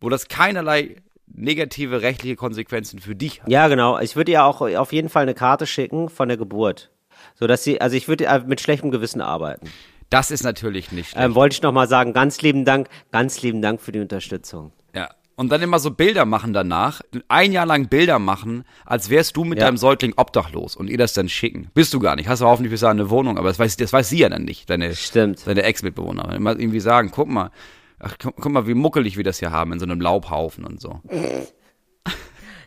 wo 0.00 0.08
das 0.08 0.28
keinerlei 0.28 1.02
negative 1.32 2.02
rechtliche 2.02 2.36
Konsequenzen 2.36 2.98
für 3.00 3.14
dich 3.14 3.42
hat. 3.42 3.48
Ja, 3.50 3.68
genau. 3.68 3.98
Ich 3.98 4.16
würde 4.16 4.32
ihr 4.32 4.44
auch 4.44 4.60
auf 4.60 4.92
jeden 4.92 5.08
Fall 5.08 5.22
eine 5.22 5.34
Karte 5.34 5.66
schicken 5.66 6.08
von 6.08 6.28
der 6.28 6.36
Geburt. 6.36 6.90
So 7.34 7.46
dass 7.46 7.64
sie, 7.64 7.80
also 7.80 7.96
ich 7.96 8.08
würde 8.08 8.44
mit 8.46 8.60
schlechtem 8.60 8.90
Gewissen 8.90 9.20
arbeiten. 9.20 9.68
Das 10.10 10.30
ist 10.30 10.44
natürlich 10.44 10.92
nicht 10.92 11.10
schlecht. 11.10 11.24
Ähm, 11.24 11.34
wollte 11.34 11.54
ich 11.54 11.62
nochmal 11.62 11.88
sagen, 11.88 12.12
ganz 12.12 12.40
lieben 12.42 12.64
Dank, 12.64 12.88
ganz 13.10 13.42
lieben 13.42 13.60
Dank 13.60 13.80
für 13.80 13.92
die 13.92 14.00
Unterstützung. 14.00 14.72
Ja. 14.94 15.08
Und 15.38 15.50
dann 15.52 15.60
immer 15.60 15.78
so 15.78 15.90
Bilder 15.90 16.24
machen 16.24 16.54
danach. 16.54 17.02
Ein 17.28 17.52
Jahr 17.52 17.66
lang 17.66 17.88
Bilder 17.88 18.18
machen, 18.18 18.64
als 18.86 19.10
wärst 19.10 19.36
du 19.36 19.44
mit 19.44 19.58
Ja. 19.58 19.66
deinem 19.66 19.76
Säugling 19.76 20.14
obdachlos 20.16 20.76
und 20.76 20.88
ihr 20.88 20.96
das 20.96 21.12
dann 21.12 21.28
schicken. 21.28 21.70
Bist 21.74 21.92
du 21.92 21.98
gar 22.00 22.16
nicht. 22.16 22.26
Hast 22.28 22.40
du 22.40 22.46
hoffentlich 22.46 22.70
bis 22.70 22.80
dahin 22.80 23.00
eine 23.00 23.10
Wohnung, 23.10 23.36
aber 23.36 23.48
das 23.48 23.58
weiß, 23.58 23.76
das 23.76 23.92
weiß 23.92 24.08
sie 24.08 24.18
ja 24.20 24.30
dann 24.30 24.44
nicht, 24.44 24.70
deine, 24.70 24.94
Stimmt. 24.94 25.46
deine 25.46 25.62
Ex-Mitbewohner. 25.64 26.34
Immer 26.34 26.58
irgendwie 26.58 26.80
sagen, 26.80 27.10
guck 27.12 27.28
mal, 27.28 27.50
ach, 27.98 28.16
guck, 28.20 28.36
guck 28.36 28.52
mal, 28.52 28.66
wie 28.66 28.74
muckelig 28.74 29.16
wir 29.16 29.24
das 29.24 29.38
hier 29.38 29.50
haben 29.50 29.72
in 29.72 29.78
so 29.78 29.84
einem 29.86 30.00
Laubhaufen 30.00 30.64
und 30.64 30.80
so. 30.80 31.00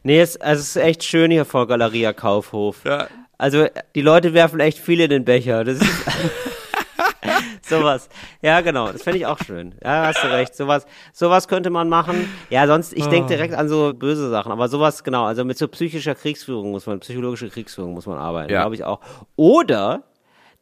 Nee, 0.01 0.21
es, 0.21 0.37
also 0.39 0.61
es 0.61 0.69
ist 0.69 0.75
echt 0.77 1.03
schön 1.03 1.29
hier 1.29 1.43
vor 1.43 1.67
Galeria 1.67 2.13
Kaufhof. 2.13 2.85
Ja. 2.85 3.07
Also 3.37 3.67
die 3.95 4.01
Leute 4.01 4.33
werfen 4.33 4.61
echt 4.61 4.79
viel 4.79 5.01
in 5.01 5.09
den 5.09 5.25
Becher. 5.25 5.65
Das 5.65 5.81
ist 5.81 5.91
sowas. 7.69 8.07
Ja, 8.41 8.61
genau. 8.61 8.91
Das 8.93 9.03
fände 9.03 9.19
ich 9.19 9.25
auch 9.25 9.37
schön. 9.45 9.75
Ja, 9.83 10.07
hast 10.07 10.23
du 10.23 10.27
recht. 10.31 10.55
Sowas, 10.55 10.85
sowas 11.11 11.49
könnte 11.49 11.69
man 11.69 11.89
machen. 11.89 12.29
Ja, 12.49 12.65
sonst, 12.65 12.93
ich 12.93 13.05
denke 13.07 13.27
direkt 13.27 13.53
an 13.53 13.67
so 13.67 13.93
böse 13.93 14.29
Sachen. 14.29 14.53
Aber 14.53 14.69
sowas, 14.69 15.03
genau. 15.03 15.25
Also 15.25 15.43
mit 15.43 15.57
so 15.57 15.67
psychischer 15.67 16.15
Kriegsführung 16.15 16.71
muss 16.71 16.85
man, 16.87 17.01
psychologischer 17.01 17.49
Kriegsführung 17.49 17.93
muss 17.93 18.05
man 18.05 18.17
arbeiten, 18.17 18.51
Ja. 18.53 18.61
glaube 18.61 18.75
ich 18.75 18.85
auch. 18.85 19.01
Oder 19.35 20.03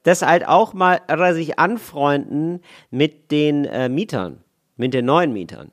das 0.01 0.23
halt 0.23 0.47
auch 0.47 0.73
mal 0.73 0.99
oder 1.11 1.33
sich 1.35 1.59
anfreunden 1.59 2.61
mit 2.89 3.29
den 3.31 3.65
äh, 3.65 3.87
Mietern, 3.87 4.43
mit 4.77 4.93
den 4.93 5.05
neuen 5.05 5.33
Mietern. 5.33 5.71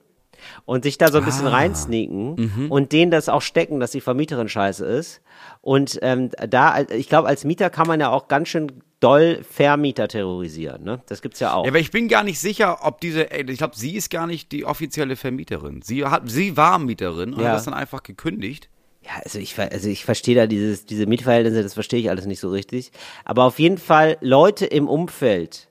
Und 0.67 0.83
sich 0.85 0.99
da 0.99 1.11
so 1.11 1.19
ein 1.19 1.25
bisschen 1.25 1.47
reinsneaken 1.47 2.69
und 2.69 2.93
denen 2.93 3.11
das 3.11 3.29
auch 3.31 3.41
stecken, 3.41 3.81
dass 3.81 3.93
die 3.93 4.03
Vermieterin 4.03 4.49
scheiße 4.49 4.85
ist. 4.85 5.23
Und 5.63 5.99
ähm, 6.03 6.31
da, 6.49 6.83
ich 6.83 7.09
glaube, 7.09 7.29
als 7.29 7.45
Mieter 7.45 7.71
kann 7.71 7.87
man 7.87 7.99
ja 8.01 8.11
auch 8.11 8.29
ganz 8.29 8.49
schön 8.49 8.83
doll 9.01 9.43
Vermieter 9.49 10.07
terrorisieren. 10.09 10.83
Ne? 10.85 11.01
Das 11.07 11.23
gibt's 11.23 11.41
ja 11.41 11.55
auch. 11.55 11.65
Ja, 11.65 11.71
aber 11.71 11.79
ich 11.79 11.91
bin 11.91 12.09
gar 12.09 12.25
nicht 12.25 12.39
sicher, 12.41 12.79
ob 12.83 13.01
diese, 13.01 13.31
ey, 13.31 13.51
ich 13.51 13.59
glaube, 13.59 13.77
sie 13.77 13.95
ist 13.97 14.11
gar 14.11 14.27
nicht 14.27 14.53
die 14.53 14.67
offizielle 14.67 15.17
Vermieterin. 15.17 15.81
Sie 15.83 16.05
hat, 16.05 16.29
sie 16.29 16.57
war 16.59 16.79
Mieterin 16.79 17.33
und 17.33 17.41
Ja. 17.41 17.49
hat 17.49 17.55
das 17.57 17.65
dann 17.65 17.75
einfach 17.75 18.03
gekündigt. 18.03 18.69
Ja, 19.03 19.13
also 19.23 19.39
ich, 19.39 19.59
also 19.59 19.89
ich 19.89 20.05
verstehe 20.05 20.35
da 20.35 20.47
dieses, 20.47 20.85
diese 20.85 21.07
Mietverhältnisse, 21.07 21.63
das 21.63 21.75
verstehe 21.75 22.01
ich 22.01 22.11
alles 22.11 22.27
nicht 22.27 22.41
so 22.41 22.51
richtig. 22.51 22.93
Aber 23.25 23.45
auf 23.45 23.59
jeden 23.59 23.79
Fall 23.79 24.19
Leute 24.21 24.67
im 24.67 24.89
Umfeld 24.89 25.69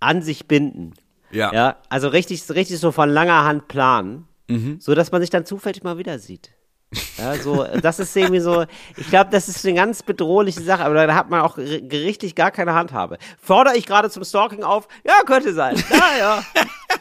an 0.00 0.22
sich 0.22 0.46
binden. 0.46 0.94
Ja. 1.30 1.52
Ja, 1.52 1.76
also 1.88 2.08
richtig, 2.08 2.48
richtig 2.50 2.78
so 2.78 2.92
von 2.92 3.08
langer 3.10 3.44
Hand 3.44 3.68
planen, 3.68 4.26
Mhm. 4.48 4.78
so 4.80 4.94
dass 4.94 5.12
man 5.12 5.20
sich 5.20 5.30
dann 5.30 5.44
zufällig 5.44 5.82
mal 5.82 5.98
wieder 5.98 6.18
sieht. 6.18 6.50
Ja, 7.18 7.34
so, 7.34 7.66
das 7.82 7.98
ist 7.98 8.16
irgendwie 8.16 8.40
so, 8.40 8.64
ich 8.96 9.10
glaube, 9.10 9.28
das 9.30 9.46
ist 9.46 9.62
eine 9.66 9.74
ganz 9.74 10.02
bedrohliche 10.02 10.62
Sache, 10.62 10.84
aber 10.86 11.06
da 11.06 11.14
hat 11.14 11.28
man 11.28 11.42
auch 11.42 11.58
ger- 11.58 11.86
gerichtlich 11.86 12.34
gar 12.34 12.50
keine 12.50 12.72
Handhabe. 12.72 13.18
Fordere 13.42 13.76
ich 13.76 13.84
gerade 13.84 14.08
zum 14.08 14.24
Stalking 14.24 14.62
auf? 14.62 14.88
Ja, 15.06 15.20
könnte 15.26 15.52
sein. 15.52 15.74
Naja. 15.90 16.42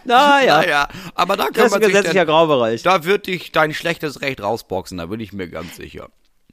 Naja. 0.03 0.57
Naja, 0.61 0.87
aber 1.15 1.37
da 1.37 1.45
Das 1.45 1.53
kann 1.53 1.65
ist 1.67 1.73
ein 1.73 1.79
man 1.79 1.81
sich 1.83 1.91
gesetzlicher 1.93 2.25
dann, 2.25 2.27
Graubereich. 2.35 2.83
da 2.83 3.05
wird 3.05 3.27
dich 3.27 3.53
dein 3.53 3.73
schlechtes 3.73 4.21
Recht 4.21 4.41
rausboxen, 4.41 4.97
da 4.97 5.05
bin 5.05 5.21
ich 5.21 5.31
mir 5.31 5.47
ganz 5.47 5.77
sicher. 5.77 6.09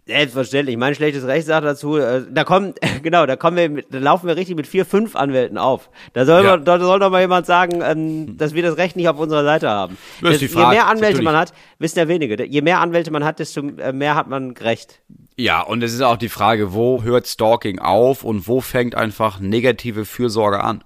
Selbstverständlich. 0.06 0.76
Mein 0.76 0.94
schlechtes 0.94 1.26
Recht 1.26 1.46
sagt 1.46 1.64
dazu, 1.64 1.96
äh, 1.96 2.22
da 2.30 2.44
kommen, 2.44 2.74
genau, 3.02 3.24
da 3.24 3.36
kommen 3.36 3.56
wir, 3.56 3.70
mit, 3.70 3.86
da 3.92 3.98
laufen 3.98 4.26
wir 4.26 4.36
richtig 4.36 4.54
mit 4.54 4.66
vier, 4.66 4.84
fünf 4.84 5.16
Anwälten 5.16 5.56
auf. 5.56 5.88
Da 6.12 6.26
soll, 6.26 6.44
Ja. 6.44 6.50
man, 6.56 6.64
da 6.66 6.78
soll 6.78 6.98
doch 6.98 7.10
mal 7.10 7.22
jemand 7.22 7.46
sagen, 7.46 7.80
ähm, 7.82 8.36
dass 8.36 8.52
wir 8.52 8.62
das 8.62 8.76
Recht 8.76 8.96
nicht 8.96 9.08
auf 9.08 9.18
unserer 9.18 9.44
Seite 9.44 9.70
haben. 9.70 9.96
Das 10.20 10.40
je 10.40 10.48
mehr 10.54 10.88
Anwälte 10.88 11.22
man 11.22 11.36
hat, 11.36 11.52
wissen 11.78 11.98
ja 11.98 12.06
wenige. 12.08 12.44
Je 12.44 12.60
mehr 12.60 12.80
Anwälte 12.80 13.10
man 13.10 13.24
hat, 13.24 13.38
desto 13.38 13.60
äh, 13.66 13.92
mehr 13.92 14.14
hat 14.14 14.28
man 14.28 14.50
Recht. 14.52 15.00
Ja, 15.36 15.62
und 15.62 15.82
es 15.82 15.94
ist 15.94 16.02
auch 16.02 16.16
die 16.18 16.28
Frage, 16.28 16.74
wo 16.74 17.02
hört 17.02 17.26
Stalking 17.26 17.78
auf 17.78 18.24
und 18.24 18.46
wo 18.46 18.60
fängt 18.60 18.94
einfach 18.94 19.40
negative 19.40 20.04
Fürsorge 20.04 20.62
an? 20.62 20.84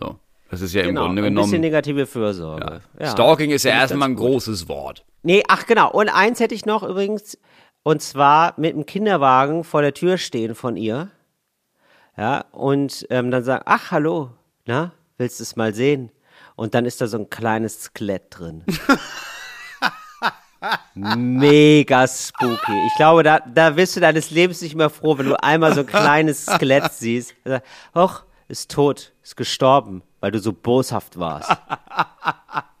So. 0.00 0.16
Das 0.50 0.60
ist 0.62 0.72
ja 0.74 0.80
im 0.80 0.88
Genau, 0.88 1.02
Grunde 1.06 1.22
ein 1.22 1.34
bisschen 1.34 1.50
genommen. 1.50 1.60
negative 1.60 2.06
Fürsorge. 2.06 2.80
Ja. 2.98 3.06
Stalking 3.10 3.50
ist 3.50 3.64
ja 3.64 3.72
erstmal 3.72 4.08
ein 4.08 4.16
gut. 4.16 4.26
großes 4.32 4.66
Wort. 4.68 5.04
Nee, 5.22 5.42
ach 5.48 5.66
genau. 5.66 5.90
Und 5.90 6.08
eins 6.08 6.40
hätte 6.40 6.54
ich 6.54 6.66
noch 6.66 6.82
übrigens, 6.82 7.36
und 7.86 8.02
zwar 8.02 8.54
mit 8.56 8.74
dem 8.74 8.84
Kinderwagen 8.84 9.62
vor 9.62 9.80
der 9.80 9.94
Tür 9.94 10.18
stehen 10.18 10.56
von 10.56 10.76
ihr. 10.76 11.12
Ja, 12.16 12.44
und 12.50 13.06
ähm, 13.10 13.30
dann 13.30 13.44
sagen, 13.44 13.62
ach, 13.64 13.92
hallo, 13.92 14.30
na, 14.64 14.90
willst 15.18 15.38
du 15.38 15.44
es 15.44 15.54
mal 15.54 15.72
sehen? 15.72 16.10
Und 16.56 16.74
dann 16.74 16.84
ist 16.84 17.00
da 17.00 17.06
so 17.06 17.16
ein 17.16 17.30
kleines 17.30 17.84
Skelett 17.84 18.24
drin. 18.30 18.64
Mega 20.94 22.08
spooky. 22.08 22.86
Ich 22.88 22.96
glaube, 22.96 23.22
da, 23.22 23.38
da 23.38 23.76
wirst 23.76 23.94
du 23.94 24.00
deines 24.00 24.32
Lebens 24.32 24.62
nicht 24.62 24.74
mehr 24.74 24.90
froh, 24.90 25.16
wenn 25.16 25.28
du 25.28 25.40
einmal 25.40 25.72
so 25.72 25.82
ein 25.82 25.86
kleines 25.86 26.44
Skelett 26.44 26.92
siehst. 26.92 27.36
Hoch, 27.94 28.24
ist 28.48 28.68
tot, 28.72 29.12
ist 29.22 29.36
gestorben, 29.36 30.02
weil 30.18 30.32
du 30.32 30.40
so 30.40 30.52
boshaft 30.52 31.20
warst. 31.20 31.52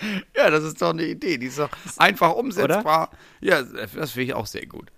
Ja, 0.36 0.50
das 0.50 0.64
ist 0.64 0.80
doch 0.80 0.90
eine 0.90 1.04
Idee, 1.04 1.36
die 1.38 1.46
ist 1.46 1.58
doch 1.58 1.70
einfach 1.98 2.32
umsetzbar. 2.34 3.10
Ja, 3.40 3.62
das 3.62 4.10
finde 4.12 4.22
ich 4.24 4.34
auch 4.34 4.46
sehr 4.46 4.66
gut. 4.66 4.90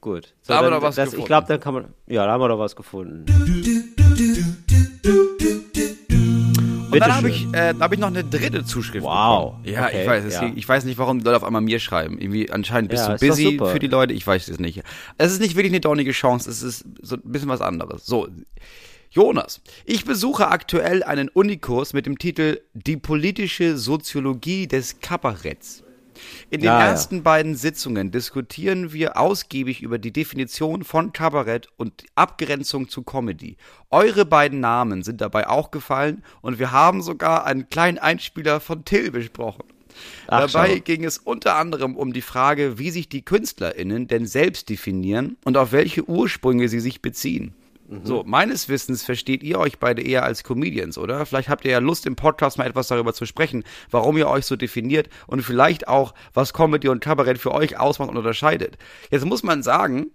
Gut. 0.00 0.34
Da 0.46 0.56
haben 0.58 0.66
wir 0.66 0.70
doch 0.70 0.82
was 0.82 0.96
das, 0.96 1.06
Ich 1.08 1.10
gefunden. 1.12 1.26
glaube, 1.28 1.46
dann 1.48 1.60
kann 1.60 1.74
man. 1.74 1.94
Ja, 2.06 2.26
da 2.26 2.32
haben 2.32 2.40
wir 2.42 2.48
doch 2.48 2.58
was 2.58 2.76
gefunden. 2.76 3.24
Und 6.90 7.00
dann 7.00 7.14
habe 7.16 7.28
ich, 7.28 7.46
äh, 7.52 7.74
hab 7.80 7.92
ich 7.92 7.98
noch 7.98 8.06
eine 8.08 8.22
dritte 8.22 8.64
Zuschrift 8.64 9.04
Wow. 9.04 9.56
bekommen. 9.56 9.64
Ja, 9.64 9.86
Okay, 9.86 10.02
ich 10.02 10.08
weiß, 10.08 10.24
es 10.26 10.34
ja. 10.34 10.52
ich 10.54 10.68
weiß 10.68 10.84
nicht, 10.84 10.96
warum 10.98 11.18
die 11.18 11.24
Leute 11.24 11.36
auf 11.38 11.44
einmal 11.44 11.62
mir 11.62 11.80
schreiben. 11.80 12.18
Irgendwie 12.20 12.50
anscheinend 12.52 12.90
bist 12.90 13.08
Ja, 13.08 13.16
du 13.16 13.26
busy 13.26 13.58
für 13.64 13.78
die 13.80 13.88
Leute. 13.88 14.12
Ich 14.14 14.24
weiß 14.26 14.46
es 14.48 14.60
nicht. 14.60 14.82
Es 15.18 15.32
ist 15.32 15.40
nicht 15.40 15.56
wirklich 15.56 15.72
eine 15.72 15.80
dornige 15.80 16.12
Chance. 16.12 16.48
Es 16.48 16.62
ist 16.62 16.84
so 17.02 17.16
ein 17.16 17.22
bisschen 17.24 17.48
was 17.48 17.60
anderes. 17.60 18.06
So. 18.06 18.28
Jonas, 19.14 19.60
ich 19.84 20.04
besuche 20.04 20.48
aktuell 20.48 21.04
einen 21.04 21.28
Unikurs 21.28 21.92
mit 21.92 22.04
dem 22.04 22.18
Titel 22.18 22.60
Die 22.72 22.96
politische 22.96 23.78
Soziologie 23.78 24.66
des 24.66 24.98
Kabaretts. 24.98 25.84
In 26.50 26.60
den 26.60 26.66
Ja, 26.66 26.80
ja. 26.80 26.86
ersten 26.88 27.22
beiden 27.22 27.54
Sitzungen 27.54 28.10
diskutieren 28.10 28.92
wir 28.92 29.16
ausgiebig 29.16 29.82
über 29.82 29.98
die 30.00 30.12
Definition 30.12 30.82
von 30.82 31.12
Kabarett 31.12 31.68
und 31.76 32.02
die 32.02 32.06
Abgrenzung 32.16 32.88
zu 32.88 33.02
Comedy. 33.04 33.56
Eure 33.88 34.24
beiden 34.26 34.58
Namen 34.58 35.04
sind 35.04 35.20
dabei 35.20 35.46
auch 35.48 35.70
gefallen 35.70 36.24
und 36.42 36.58
wir 36.58 36.72
haben 36.72 37.00
sogar 37.00 37.46
einen 37.46 37.68
kleinen 37.68 37.98
Einspieler 37.98 38.58
von 38.58 38.84
Till 38.84 39.12
besprochen. 39.12 39.62
Ach, 40.26 40.50
Dabei 40.50 40.74
schau. 40.74 40.80
ging 40.82 41.04
es 41.04 41.18
unter 41.18 41.54
anderem 41.54 41.94
um 41.96 42.12
die 42.12 42.20
Frage, 42.20 42.80
wie 42.80 42.90
sich 42.90 43.08
die 43.08 43.24
KünstlerInnen 43.24 44.08
denn 44.08 44.26
selbst 44.26 44.68
definieren 44.70 45.36
und 45.44 45.56
auf 45.56 45.70
welche 45.70 46.02
Ursprünge 46.08 46.68
sie 46.68 46.80
sich 46.80 47.00
beziehen. 47.00 47.54
So, 48.02 48.22
meines 48.24 48.68
Wissens 48.70 49.04
versteht 49.04 49.42
ihr 49.42 49.58
euch 49.58 49.78
beide 49.78 50.00
eher 50.00 50.22
als 50.24 50.42
Comedians, 50.42 50.96
oder? 50.96 51.26
Vielleicht 51.26 51.50
habt 51.50 51.64
ihr 51.66 51.72
ja 51.72 51.78
Lust, 51.80 52.06
im 52.06 52.16
Podcast 52.16 52.56
mal 52.56 52.66
etwas 52.66 52.88
darüber 52.88 53.12
zu 53.12 53.26
sprechen, 53.26 53.62
warum 53.90 54.16
ihr 54.16 54.26
euch 54.28 54.46
so 54.46 54.56
definiert 54.56 55.10
und 55.26 55.42
vielleicht 55.42 55.86
auch, 55.86 56.14
was 56.32 56.54
Comedy 56.54 56.88
und 56.88 57.00
Kabarett 57.00 57.38
für 57.38 57.52
euch 57.52 57.78
ausmacht 57.78 58.08
und 58.08 58.16
unterscheidet. 58.16 58.78
Jetzt 59.10 59.26
muss 59.26 59.42
man 59.42 59.62
sagen, 59.62 60.06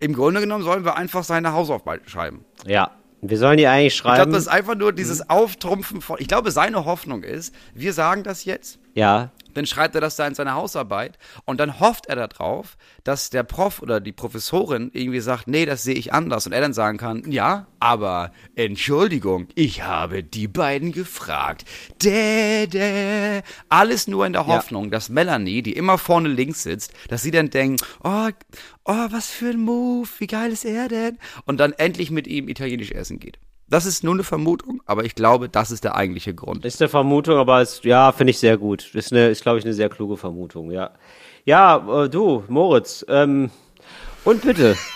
im 0.00 0.12
Grunde 0.12 0.40
genommen 0.40 0.64
sollen 0.64 0.84
wir 0.84 0.96
einfach 0.96 1.22
seine 1.22 1.52
Hausaufgaben 1.52 2.08
schreiben. 2.08 2.44
Ja. 2.66 2.90
Wir 3.22 3.38
sollen 3.38 3.56
die 3.56 3.66
eigentlich 3.66 3.94
Ich 3.94 4.02
glaube, 4.02 4.16
schreiben. 4.16 4.32
das 4.32 4.42
ist 4.42 4.48
einfach 4.48 4.74
nur 4.74 4.92
dieses 4.92 5.30
Auftrumpfen 5.30 6.00
von. 6.02 6.16
Ich 6.20 6.28
glaube, 6.28 6.50
seine 6.50 6.84
Hoffnung 6.84 7.22
ist, 7.22 7.54
wir 7.72 7.92
sagen 7.94 8.22
das 8.22 8.44
jetzt, 8.44 8.78
ja. 8.92 9.30
Dann 9.54 9.66
schreibt 9.66 9.94
er 9.94 10.00
das 10.00 10.16
da 10.16 10.26
in 10.26 10.34
seine 10.34 10.54
Hausarbeit 10.54 11.18
und 11.44 11.60
dann 11.60 11.80
hofft 11.80 12.06
er 12.06 12.16
darauf, 12.16 12.76
dass 13.04 13.30
der 13.30 13.42
Prof 13.42 13.82
oder 13.82 14.00
die 14.00 14.12
Professorin 14.12 14.90
irgendwie 14.92 15.20
sagt, 15.20 15.48
nee, 15.48 15.66
das 15.66 15.82
sehe 15.82 15.94
ich 15.94 16.12
anders 16.12 16.46
und 16.46 16.52
er 16.52 16.60
dann 16.60 16.72
sagen 16.72 16.98
kann, 16.98 17.30
ja, 17.30 17.66
aber 17.80 18.32
Entschuldigung, 18.54 19.48
ich 19.54 19.82
habe 19.82 20.22
die 20.22 20.48
beiden 20.48 20.92
gefragt. 20.92 21.64
Dä, 22.02 22.66
dä. 22.66 23.42
Alles 23.68 24.08
nur 24.08 24.26
in 24.26 24.32
der 24.32 24.46
Hoffnung, 24.46 24.90
dass 24.90 25.08
Melanie, 25.08 25.62
die 25.62 25.72
immer 25.72 25.98
vorne 25.98 26.28
links 26.28 26.62
sitzt, 26.62 26.92
dass 27.08 27.22
sie 27.22 27.30
dann 27.30 27.50
denkt, 27.50 27.84
oh, 28.02 28.28
oh, 28.84 29.06
was 29.10 29.30
für 29.30 29.50
ein 29.50 29.60
Move, 29.60 30.08
wie 30.18 30.26
geil 30.26 30.52
ist 30.52 30.64
er 30.64 30.88
denn? 30.88 31.18
Und 31.44 31.58
dann 31.58 31.72
endlich 31.72 32.10
mit 32.10 32.26
ihm 32.26 32.48
italienisch 32.48 32.92
essen 32.92 33.18
geht. 33.18 33.38
Das 33.68 33.86
ist 33.86 34.04
nur 34.04 34.14
eine 34.14 34.24
Vermutung, 34.24 34.82
aber 34.84 35.04
ich 35.04 35.14
glaube, 35.14 35.48
das 35.48 35.70
ist 35.70 35.84
der 35.84 35.96
eigentliche 35.96 36.34
Grund. 36.34 36.64
Ist 36.64 36.82
eine 36.82 36.88
Vermutung, 36.88 37.38
aber 37.38 37.60
es, 37.60 37.82
ja, 37.82 38.12
finde 38.12 38.30
ich 38.32 38.38
sehr 38.38 38.58
gut. 38.58 38.94
Ist, 38.94 39.12
eine, 39.12 39.28
ist 39.28 39.42
glaube 39.42 39.58
ich, 39.58 39.64
eine 39.64 39.74
sehr 39.74 39.88
kluge 39.88 40.16
Vermutung, 40.16 40.70
ja. 40.70 40.90
Ja, 41.44 42.04
äh, 42.04 42.08
du, 42.08 42.44
Moritz, 42.48 43.04
ähm, 43.08 43.50
und 44.24 44.42
bitte. 44.42 44.76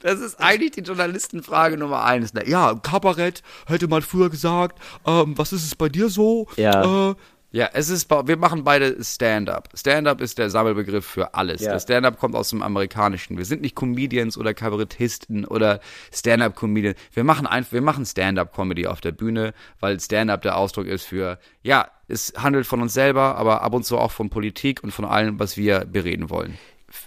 Das 0.00 0.20
ist 0.20 0.40
eigentlich 0.40 0.72
die 0.72 0.82
Journalistenfrage 0.82 1.76
Nummer 1.76 2.04
eins. 2.04 2.34
Ne? 2.34 2.46
Ja, 2.46 2.74
Kabarett 2.74 3.42
hätte 3.66 3.88
man 3.88 4.02
früher 4.02 4.30
gesagt. 4.30 4.78
Ähm, 5.06 5.36
was 5.36 5.52
ist 5.52 5.64
es 5.64 5.74
bei 5.74 5.88
dir 5.88 6.08
so? 6.08 6.46
Ja. 6.56 7.10
Äh, 7.10 7.14
ja, 7.54 7.70
es 7.72 7.88
ist, 7.88 8.10
wir 8.10 8.36
machen 8.36 8.64
beide 8.64 8.96
Stand-up. 9.04 9.68
Stand-up 9.76 10.20
ist 10.20 10.38
der 10.38 10.50
Sammelbegriff 10.50 11.06
für 11.06 11.34
alles. 11.34 11.60
Ja. 11.60 11.78
Stand-up 11.78 12.18
kommt 12.18 12.34
aus 12.34 12.50
dem 12.50 12.62
Amerikanischen. 12.62 13.38
Wir 13.38 13.44
sind 13.44 13.62
nicht 13.62 13.76
Comedians 13.76 14.36
oder 14.36 14.52
Kabarettisten 14.54 15.44
oder 15.44 15.78
Stand-up-Comedian. 16.12 16.96
Wir 17.12 17.22
machen 17.22 17.46
einfach, 17.46 17.70
wir 17.72 17.80
machen 17.80 18.04
Stand-up-Comedy 18.06 18.88
auf 18.88 19.00
der 19.00 19.12
Bühne, 19.12 19.54
weil 19.78 20.00
Stand-up 20.00 20.42
der 20.42 20.56
Ausdruck 20.56 20.86
ist 20.86 21.04
für, 21.04 21.38
ja, 21.62 21.86
es 22.08 22.32
handelt 22.36 22.66
von 22.66 22.82
uns 22.82 22.92
selber, 22.92 23.36
aber 23.36 23.62
ab 23.62 23.72
und 23.72 23.84
zu 23.84 23.98
auch 23.98 24.10
von 24.10 24.30
Politik 24.30 24.82
und 24.82 24.90
von 24.90 25.04
allem, 25.04 25.38
was 25.38 25.56
wir 25.56 25.84
bereden 25.84 26.30
wollen. 26.30 26.58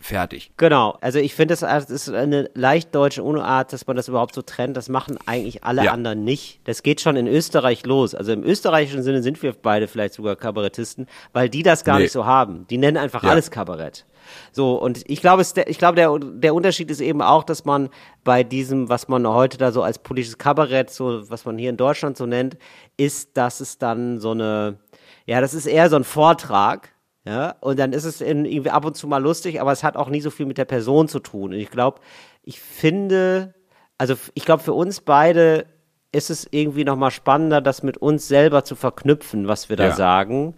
Fertig. 0.01 0.51
Genau, 0.57 0.97
also 0.99 1.17
ich 1.17 1.33
finde, 1.33 1.55
das 1.55 1.89
ist 1.89 2.09
eine 2.09 2.49
leicht 2.53 2.93
deutsche 2.93 3.23
Unart, 3.23 3.71
dass 3.71 3.87
man 3.87 3.95
das 3.95 4.09
überhaupt 4.09 4.35
so 4.35 4.41
trennt. 4.41 4.75
Das 4.75 4.89
machen 4.89 5.17
eigentlich 5.25 5.63
alle 5.63 5.85
Ja. 5.85 5.93
anderen 5.93 6.25
nicht. 6.25 6.59
Das 6.65 6.83
geht 6.83 6.99
schon 6.99 7.15
in 7.15 7.25
Österreich 7.25 7.85
los. 7.85 8.13
Also 8.13 8.33
im 8.33 8.43
österreichischen 8.43 9.01
Sinne 9.01 9.23
sind 9.23 9.41
wir 9.41 9.53
beide 9.53 9.87
vielleicht 9.87 10.13
sogar 10.15 10.35
Kabarettisten, 10.35 11.07
weil 11.31 11.47
die 11.49 11.63
das 11.63 11.85
gar 11.85 11.95
Nee. 11.97 12.03
nicht 12.03 12.11
so 12.11 12.25
haben. 12.25 12.67
Die 12.69 12.77
nennen 12.77 12.97
einfach 12.97 13.23
Ja. 13.23 13.29
alles 13.29 13.49
Kabarett. 13.49 14.05
So, 14.51 14.75
und 14.75 15.09
ich 15.09 15.21
glaube, 15.21 15.43
ich 15.67 15.77
glaube, 15.77 15.95
der, 15.95 16.19
der 16.19 16.53
Unterschied 16.53 16.91
ist 16.91 16.99
eben 16.99 17.21
auch, 17.21 17.43
dass 17.45 17.63
man 17.63 17.89
bei 18.25 18.43
diesem, 18.43 18.89
was 18.89 19.07
man 19.07 19.25
heute 19.25 19.57
da 19.57 19.71
so 19.71 19.83
als 19.83 19.99
politisches 19.99 20.37
Kabarett, 20.37 20.89
so, 20.89 21.29
was 21.29 21.45
man 21.45 21.57
hier 21.57 21.69
in 21.69 21.77
Deutschland 21.77 22.17
so 22.17 22.25
nennt, 22.25 22.57
ist, 22.97 23.37
dass 23.37 23.61
es 23.61 23.77
dann 23.77 24.19
so 24.19 24.31
eine, 24.31 24.79
ja, 25.25 25.39
das 25.39 25.53
ist 25.53 25.65
eher 25.65 25.89
so 25.89 25.95
ein 25.95 26.03
Vortrag, 26.03 26.89
ja, 27.27 27.55
und 27.61 27.77
dann 27.79 27.93
ist 27.93 28.05
es 28.05 28.21
in, 28.21 28.45
irgendwie 28.45 28.69
ab 28.71 28.85
und 28.85 28.95
zu 28.95 29.07
mal 29.07 29.21
lustig, 29.21 29.59
aber 29.61 29.71
es 29.71 29.83
hat 29.83 29.97
auch 29.97 30.09
nie 30.09 30.21
so 30.21 30.29
viel 30.29 30.45
mit 30.45 30.57
der 30.57 30.65
Person 30.65 31.07
zu 31.07 31.19
tun. 31.19 31.51
Und 31.53 31.59
ich 31.59 31.69
glaube, 31.69 31.99
ich 32.43 32.59
finde, 32.59 33.53
also 33.97 34.15
ich 34.33 34.45
glaube, 34.45 34.63
für 34.63 34.73
uns 34.73 35.01
beide 35.01 35.65
ist 36.11 36.29
es 36.29 36.47
irgendwie 36.49 36.85
nochmal 36.85 37.11
spannender, 37.11 37.59
das 37.61 37.83
mit 37.83 37.97
uns 37.97 38.27
selber 38.27 38.63
zu 38.63 38.75
verknüpfen, 38.75 39.47
was 39.47 39.69
wir 39.69 39.75
da 39.75 39.85
Ja. 39.87 39.91
sagen. 39.95 40.55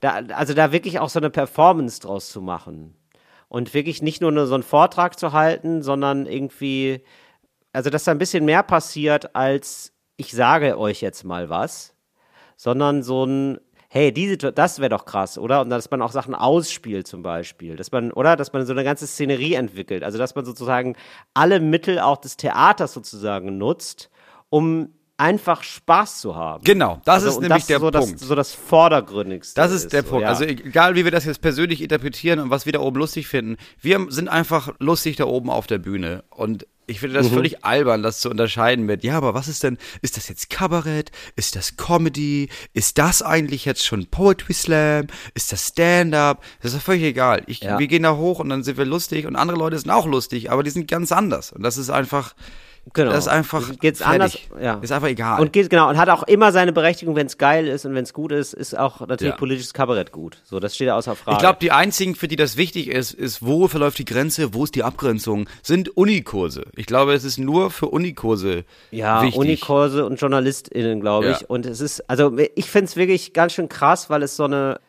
Da, 0.00 0.20
also 0.34 0.54
da 0.54 0.72
wirklich 0.72 0.98
auch 0.98 1.08
so 1.08 1.18
eine 1.20 1.30
Performance 1.30 2.00
draus 2.00 2.30
zu 2.30 2.40
machen. 2.40 2.94
Und 3.48 3.72
wirklich 3.74 4.02
nicht 4.02 4.20
nur, 4.20 4.30
nur 4.32 4.46
so 4.46 4.54
einen 4.54 4.62
Vortrag 4.62 5.18
zu 5.18 5.32
halten, 5.32 5.82
sondern 5.82 6.26
irgendwie, 6.26 7.02
also 7.72 7.90
dass 7.90 8.04
da 8.04 8.10
ein 8.10 8.18
bisschen 8.18 8.44
mehr 8.44 8.62
passiert, 8.62 9.34
als 9.34 9.92
ich 10.16 10.32
sage 10.32 10.78
euch 10.78 11.00
jetzt 11.00 11.24
mal 11.24 11.48
was, 11.48 11.94
sondern 12.56 13.02
so 13.02 13.24
ein, 13.24 13.58
hey, 13.88 14.12
diese, 14.12 14.36
das 14.36 14.78
wäre 14.80 14.90
doch 14.90 15.06
krass, 15.06 15.38
oder? 15.38 15.62
Und 15.62 15.70
dass 15.70 15.90
man 15.90 16.02
auch 16.02 16.12
Sachen 16.12 16.34
ausspielt 16.34 17.06
zum 17.06 17.22
Beispiel, 17.22 17.76
dass 17.76 17.90
man, 17.90 18.12
oder? 18.12 18.36
Dass 18.36 18.52
man 18.52 18.66
so 18.66 18.72
eine 18.72 18.84
ganze 18.84 19.06
Szenerie 19.06 19.54
entwickelt, 19.54 20.04
also 20.04 20.18
dass 20.18 20.34
man 20.34 20.44
sozusagen 20.44 20.94
alle 21.34 21.58
Mittel 21.60 21.98
auch 21.98 22.18
des 22.18 22.36
Theaters 22.36 22.92
sozusagen 22.92 23.56
nutzt, 23.56 24.10
um 24.50 24.94
einfach 25.18 25.62
Spaß 25.62 26.20
zu 26.20 26.34
haben. 26.36 26.64
Genau, 26.64 27.02
das 27.04 27.16
Also, 27.24 27.28
ist 27.28 27.40
nämlich 27.40 27.58
das 27.58 27.66
der 27.66 27.80
so 27.80 27.90
Punkt. 27.90 28.14
Das, 28.20 28.28
so 28.28 28.34
das 28.34 28.54
Vordergründigste. 28.54 29.60
Das 29.60 29.72
ist 29.72 29.92
der 29.92 30.02
so, 30.04 30.08
Punkt. 30.10 30.22
ja. 30.22 30.28
Also 30.28 30.44
egal, 30.44 30.94
wie 30.94 31.04
wir 31.04 31.10
das 31.10 31.24
jetzt 31.26 31.42
persönlich 31.42 31.82
interpretieren 31.82 32.38
und 32.38 32.50
was 32.50 32.64
wir 32.66 32.72
da 32.72 32.80
oben 32.80 32.98
lustig 32.98 33.26
finden, 33.28 33.56
wir 33.80 34.06
sind 34.08 34.28
einfach 34.28 34.70
lustig 34.78 35.16
da 35.16 35.24
oben 35.24 35.50
auf 35.50 35.66
der 35.66 35.78
Bühne. 35.78 36.24
Und 36.30 36.66
ich 36.86 37.00
finde 37.00 37.18
Mhm. 37.18 37.22
das 37.24 37.32
völlig 37.32 37.64
albern, 37.66 38.02
das 38.02 38.20
zu 38.20 38.30
unterscheiden 38.30 38.86
mit, 38.86 39.04
ja, 39.04 39.16
aber 39.18 39.34
was 39.34 39.46
ist 39.48 39.62
denn, 39.62 39.76
ist 40.00 40.16
das 40.16 40.28
jetzt 40.28 40.48
Kabarett? 40.48 41.10
Ist 41.36 41.54
das 41.56 41.76
Comedy? 41.76 42.48
Ist 42.72 42.96
das 42.96 43.20
eigentlich 43.20 43.64
jetzt 43.66 43.84
schon 43.84 44.06
Poetry 44.06 44.54
Slam? 44.54 45.08
Ist 45.34 45.52
das 45.52 45.66
Stand-up? 45.68 46.42
Das 46.62 46.72
ist 46.72 46.78
doch 46.78 46.84
völlig 46.84 47.02
egal. 47.02 47.42
Ich, 47.46 47.60
Ja. 47.60 47.78
Wir 47.78 47.88
gehen 47.88 48.04
da 48.04 48.16
hoch 48.16 48.38
und 48.38 48.48
dann 48.48 48.62
sind 48.62 48.78
wir 48.78 48.86
lustig 48.86 49.26
und 49.26 49.36
andere 49.36 49.58
Leute 49.58 49.78
sind 49.78 49.90
auch 49.90 50.06
lustig, 50.06 50.50
aber 50.50 50.62
die 50.62 50.70
sind 50.70 50.88
ganz 50.88 51.12
anders. 51.12 51.52
Und 51.52 51.62
das 51.62 51.76
ist 51.76 51.90
einfach, 51.90 52.34
genau. 52.92 53.10
das 53.10 53.26
ist 53.26 53.28
einfach 53.28 53.78
Geht's 53.80 54.00
fertig. 54.02 54.48
anders? 54.52 54.62
Ja. 54.62 54.74
Ist 54.82 54.92
einfach 54.92 55.08
egal. 55.08 55.40
Und 55.40 55.52
geht 55.52 55.70
genau 55.70 55.88
und 55.88 55.96
hat 55.96 56.08
auch 56.08 56.22
immer 56.24 56.52
seine 56.52 56.72
Berechtigung, 56.72 57.16
wenn 57.16 57.26
es 57.26 57.38
geil 57.38 57.66
ist 57.66 57.84
und 57.86 57.94
wenn 57.94 58.04
es 58.04 58.12
gut 58.12 58.32
ist, 58.32 58.54
ist 58.54 58.76
auch 58.78 59.00
natürlich 59.00 59.32
Ja. 59.32 59.36
politisches 59.36 59.74
Kabarett 59.74 60.12
gut. 60.12 60.38
So, 60.44 60.60
das 60.60 60.74
steht 60.74 60.90
außer 60.90 61.14
Frage. 61.16 61.36
Ich 61.36 61.40
glaube, 61.40 61.58
die 61.60 61.72
einzigen, 61.72 62.14
für 62.14 62.28
die 62.28 62.36
das 62.36 62.56
wichtig 62.56 62.88
ist, 62.88 63.12
ist, 63.12 63.42
wo 63.44 63.68
verläuft 63.68 63.98
die 63.98 64.04
Grenze, 64.04 64.54
wo 64.54 64.64
ist 64.64 64.74
die 64.74 64.82
Abgrenzung, 64.84 65.48
sind 65.62 65.96
Unikurse. 65.96 66.64
Ich 66.76 66.86
glaube, 66.86 67.12
es 67.14 67.24
ist 67.24 67.38
nur 67.38 67.70
für 67.70 67.86
Unikurse 67.88 68.64
ja, 68.90 69.22
wichtig. 69.22 69.38
Unikurse 69.38 70.04
und 70.06 70.20
JournalistInnen, 70.20 71.00
glaube 71.00 71.30
ich. 71.30 71.40
Ja. 71.40 71.46
Und 71.48 71.66
es 71.66 71.80
ist, 71.80 72.08
also 72.08 72.36
ich 72.54 72.70
finde 72.70 72.86
es 72.86 72.96
wirklich 72.96 73.32
ganz 73.32 73.52
schön 73.52 73.68
krass, 73.68 74.10
weil 74.10 74.22
es 74.22 74.36
so 74.36 74.44
eine, 74.44 74.80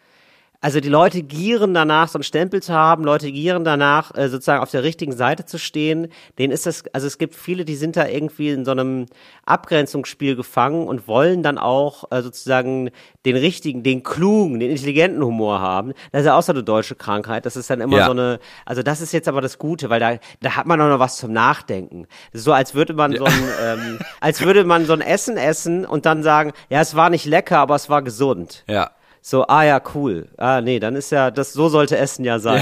also 0.61 0.81
die 0.81 0.89
Leute 0.89 1.23
gieren 1.23 1.73
danach, 1.73 2.09
so 2.09 2.17
einen 2.17 2.23
Stempel 2.23 2.61
zu 2.61 2.73
haben, 2.73 3.03
Leute 3.05 3.31
gieren 3.31 3.63
danach, 3.63 4.13
äh, 4.15 4.27
sozusagen 4.27 4.61
auf 4.61 4.71
der 4.71 4.83
richtigen 4.83 5.13
Seite 5.13 5.45
zu 5.45 5.57
stehen. 5.57 6.09
Denen 6.37 6.51
ist 6.51 6.65
das, 6.65 6.83
also 6.91 7.07
es 7.07 7.17
gibt 7.17 7.33
viele, 7.35 7.63
die 7.63 7.75
sind 7.75 7.95
da 7.95 8.05
irgendwie 8.07 8.49
in 8.49 8.65
so 8.65 8.71
einem 8.71 9.05
Abgrenzungsspiel 9.45 10.35
gefangen 10.35 10.87
und 10.87 11.07
wollen 11.07 11.43
dann 11.43 11.57
auch 11.57 12.11
äh, 12.11 12.21
sozusagen 12.21 12.91
den 13.25 13.35
richtigen, 13.35 13.83
den 13.83 14.03
klugen, 14.03 14.59
den 14.59 14.71
intelligenten 14.71 15.23
Humor 15.23 15.59
haben. 15.59 15.93
Das 16.11 16.21
ist 16.21 16.27
ja 16.27 16.37
auch 16.37 16.41
so 16.43 16.51
eine 16.51 16.63
deutsche 16.63 16.95
Krankheit. 16.95 17.45
Das 17.45 17.55
ist 17.55 17.69
dann 17.69 17.81
immer 17.81 17.97
Ja. 17.97 18.05
so 18.05 18.11
eine, 18.11 18.39
also 18.65 18.83
das 18.83 19.01
ist 19.01 19.11
jetzt 19.13 19.27
aber 19.27 19.41
das 19.41 19.57
Gute, 19.57 19.89
weil 19.89 19.99
da, 19.99 20.17
da 20.41 20.55
hat 20.55 20.65
man 20.65 20.79
auch 20.81 20.89
noch 20.89 20.99
was 20.99 21.17
zum 21.17 21.31
Nachdenken. 21.31 22.05
So, 22.33 22.53
als 22.53 22.75
würde 22.75 22.93
man 22.93 23.15
so 23.15 23.25
ein, 23.25 23.43
ähm, 23.63 23.99
als 24.21 24.41
würde 24.41 24.63
man 24.65 24.85
so 24.85 24.93
ein 24.93 25.01
Essen 25.01 25.37
essen 25.37 25.85
und 25.85 26.05
dann 26.05 26.23
sagen, 26.23 26.51
ja, 26.69 26.81
es 26.81 26.95
war 26.95 27.09
nicht 27.09 27.25
lecker, 27.25 27.59
aber 27.59 27.75
es 27.75 27.89
war 27.89 28.01
gesund. 28.01 28.63
Ja. 28.67 28.91
So, 29.21 29.45
ah 29.47 29.63
ja, 29.63 29.81
cool. 29.93 30.27
Ah, 30.37 30.61
nee, 30.61 30.79
dann 30.79 30.95
ist 30.95 31.11
ja, 31.11 31.29
das, 31.29 31.53
so 31.53 31.69
sollte 31.69 31.97
Essen 31.97 32.23
ja 32.23 32.39
sein. 32.39 32.61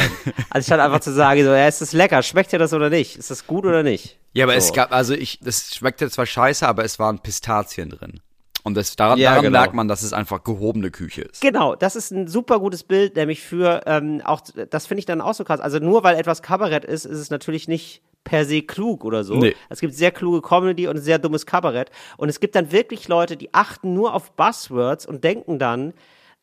Anstatt 0.50 0.80
einfach 0.80 1.00
zu 1.00 1.13
sagen, 1.13 1.43
so, 1.43 1.52
ja, 1.52 1.67
ist 1.67 1.82
das 1.82 1.93
lecker? 1.93 2.24
Schmeckt 2.24 2.52
dir 2.52 2.60
das 2.60 2.74
oder 2.74 2.89
nicht? 2.89 3.15
Ist 3.15 3.30
das 3.30 3.46
gut 3.46 3.65
oder 3.65 3.84
nicht? 3.84 4.17
Ja, 4.34 4.46
aber 4.46 4.54
so. 4.54 4.60
es 4.60 4.74
gab, 4.74 4.91
also 4.91 5.13
ich, 5.13 5.39
das 5.41 5.76
schmeckte 5.76 6.10
zwar 6.10 6.26
scheiße, 6.26 6.67
aber 6.67 6.84
es 6.84 7.00
waren 7.00 7.20
Pistazien 7.20 7.89
drin. 7.89 8.20
Und 8.63 8.76
das, 8.76 8.96
daran, 8.96 9.17
Ja, 9.17 9.30
daran 9.30 9.46
genau. 9.46 9.60
merkt 9.60 9.74
man, 9.76 9.88
dass 9.88 10.04
es 10.04 10.12
einfach 10.12 10.43
gehobene 10.43 10.91
Küche 10.91 11.22
ist. 11.22 11.41
Genau, 11.41 11.76
das 11.76 11.96
ist 11.96 12.12
ein 12.12 12.28
super 12.28 12.60
gutes 12.60 12.84
Bild, 12.84 13.15
nämlich 13.15 13.41
für 13.41 13.82
ähm, 13.86 14.22
auch, 14.26 14.41
das 14.70 14.88
finde 14.88 15.00
ich 15.00 15.06
dann 15.06 15.22
auch 15.22 15.36
so 15.36 15.46
krass. 15.46 15.62
Also 15.62 15.80
nur 15.80 16.04
weil 16.04 16.17
etwas 16.17 16.41
Kabarett 16.41 16.84
ist, 16.84 17.06
ist 17.06 17.20
es 17.20 17.30
natürlich 17.30 17.67
nicht 17.70 18.02
per 18.26 18.43
se 18.43 18.62
klug 18.62 19.06
oder 19.06 19.24
so. 19.24 19.36
Nee. 19.36 19.56
Es 19.70 19.80
gibt 19.80 19.93
sehr 19.93 20.12
kluge 20.12 20.41
Comedy 20.41 20.88
und 20.88 20.98
sehr 20.98 21.17
dummes 21.17 21.46
Kabarett. 21.46 21.91
Und 22.17 22.28
es 22.28 22.41
gibt 22.41 22.56
dann 22.56 22.74
wirklich 22.74 23.08
Leute, 23.08 23.38
die 23.38 23.54
achten 23.54 23.93
nur 23.93 24.13
auf 24.13 24.32
Buzzwords 24.34 25.06
und 25.06 25.24
denken 25.24 25.60
dann, 25.60 25.93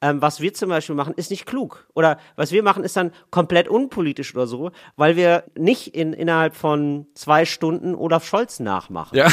ähm, 0.01 0.21
was 0.21 0.41
wir 0.41 0.53
zum 0.55 0.69
Beispiel 0.69 0.95
machen, 0.95 1.15
ist 1.17 1.31
nicht 1.31 1.47
klug. 1.47 1.87
Oder 1.95 2.19
was 2.37 2.53
wir 2.53 2.63
machen, 2.63 2.85
ist 2.85 2.97
dann 2.97 3.13
komplett 3.31 3.69
unpolitisch 3.69 4.35
oder 4.35 4.47
so, 4.47 4.71
weil 4.97 5.17
wir 5.17 5.45
nicht 5.57 5.95
in, 5.95 6.13
innerhalb 6.13 6.55
von 6.55 7.07
zwei 7.15 7.45
Stunden 7.45 7.95
Olaf 7.95 8.27
Scholz 8.27 8.61
nachmachen. 8.61 9.17
Ja. 9.17 9.29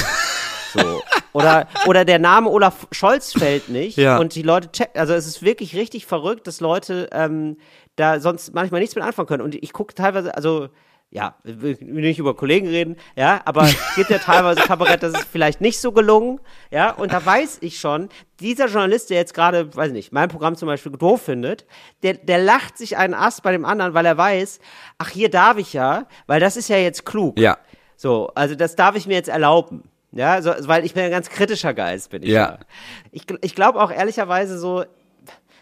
So. 0.74 1.02
Oder, 1.34 1.68
oder 1.86 2.06
der 2.06 2.20
Name 2.20 2.50
Olaf 2.50 2.88
Scholz 2.92 3.34
fällt 3.34 3.68
nicht 3.70 3.98
Ja. 3.98 4.18
und 4.18 4.36
die 4.36 4.42
Leute 4.42 4.72
checken. 4.72 5.00
Also 5.00 5.14
es 5.14 5.28
ist 5.28 5.42
wirklich 5.44 5.76
richtig 5.76 6.06
verrückt, 6.06 6.48
dass 6.48 6.62
Leute 6.62 7.10
ähm, 7.12 7.58
da 7.96 8.20
sonst 8.20 8.54
manchmal 8.54 8.80
nichts 8.82 8.96
mit 8.96 9.04
anfangen 9.04 9.28
können. 9.28 9.44
Und 9.44 9.56
ich 9.56 9.74
gucke 9.74 9.94
teilweise, 9.94 10.36
also 10.36 10.70
ja, 11.12 11.36
will 11.44 11.78
will 11.82 12.02
nicht 12.02 12.20
über 12.20 12.34
Kollegen 12.36 12.68
reden, 12.68 12.96
ja, 13.18 13.42
aber 13.44 13.64
es 13.64 13.96
gibt 13.96 14.10
ja 14.10 14.18
teilweise 14.18 14.62
Kabarett, 14.62 15.04
das 15.04 15.12
ist 15.14 15.28
vielleicht 15.30 15.60
nicht 15.60 15.80
so 15.80 15.92
gelungen, 15.92 16.40
ja, 16.72 16.92
und 16.92 17.12
da 17.12 17.24
weiß 17.24 17.58
ich 17.62 17.80
schon, 17.80 18.08
dieser 18.40 18.68
Journalist, 18.68 19.10
der 19.10 19.18
jetzt 19.18 19.34
gerade, 19.34 19.76
weiß 19.76 19.90
ich 19.90 19.94
nicht, 19.94 20.14
mein 20.14 20.30
Programm 20.30 20.56
zum 20.56 20.68
Beispiel 20.68 20.94
doof 20.94 21.22
findet, 21.22 21.66
der, 22.02 22.14
der 22.14 22.40
lacht 22.40 22.78
sich 22.78 22.96
einen 22.96 23.14
Ast 23.14 23.44
bei 23.44 23.52
dem 23.52 23.66
anderen, 23.66 23.94
weil 23.94 24.06
er 24.06 24.18
weiß, 24.18 24.62
ach, 24.98 25.10
hier 25.10 25.30
darf 25.30 25.58
ich 25.58 25.74
ja, 25.74 26.08
weil 26.28 26.40
das 26.40 26.56
ist 26.56 26.70
ja 26.70 26.78
jetzt 26.78 27.06
klug. 27.06 27.38
Ja. 27.38 27.58
So, 27.98 28.32
also 28.34 28.56
das 28.56 28.76
darf 28.76 28.96
ich 28.96 29.06
mir 29.06 29.14
jetzt 29.14 29.30
erlauben. 29.30 29.84
Ja, 30.14 30.42
so, 30.42 30.52
weil 30.62 30.84
ich 30.86 30.94
bin 30.94 31.04
ein 31.04 31.12
ganz 31.12 31.30
kritischer 31.30 31.74
Geist, 31.74 32.10
bin 32.10 32.24
ich 32.24 32.30
Ja. 32.30 32.40
ja. 32.42 32.60
Ich, 33.12 33.26
ich 33.42 33.56
glaube 33.56 33.82
auch 33.82 33.92
ehrlicherweise 33.92 34.58
so, 34.58 34.84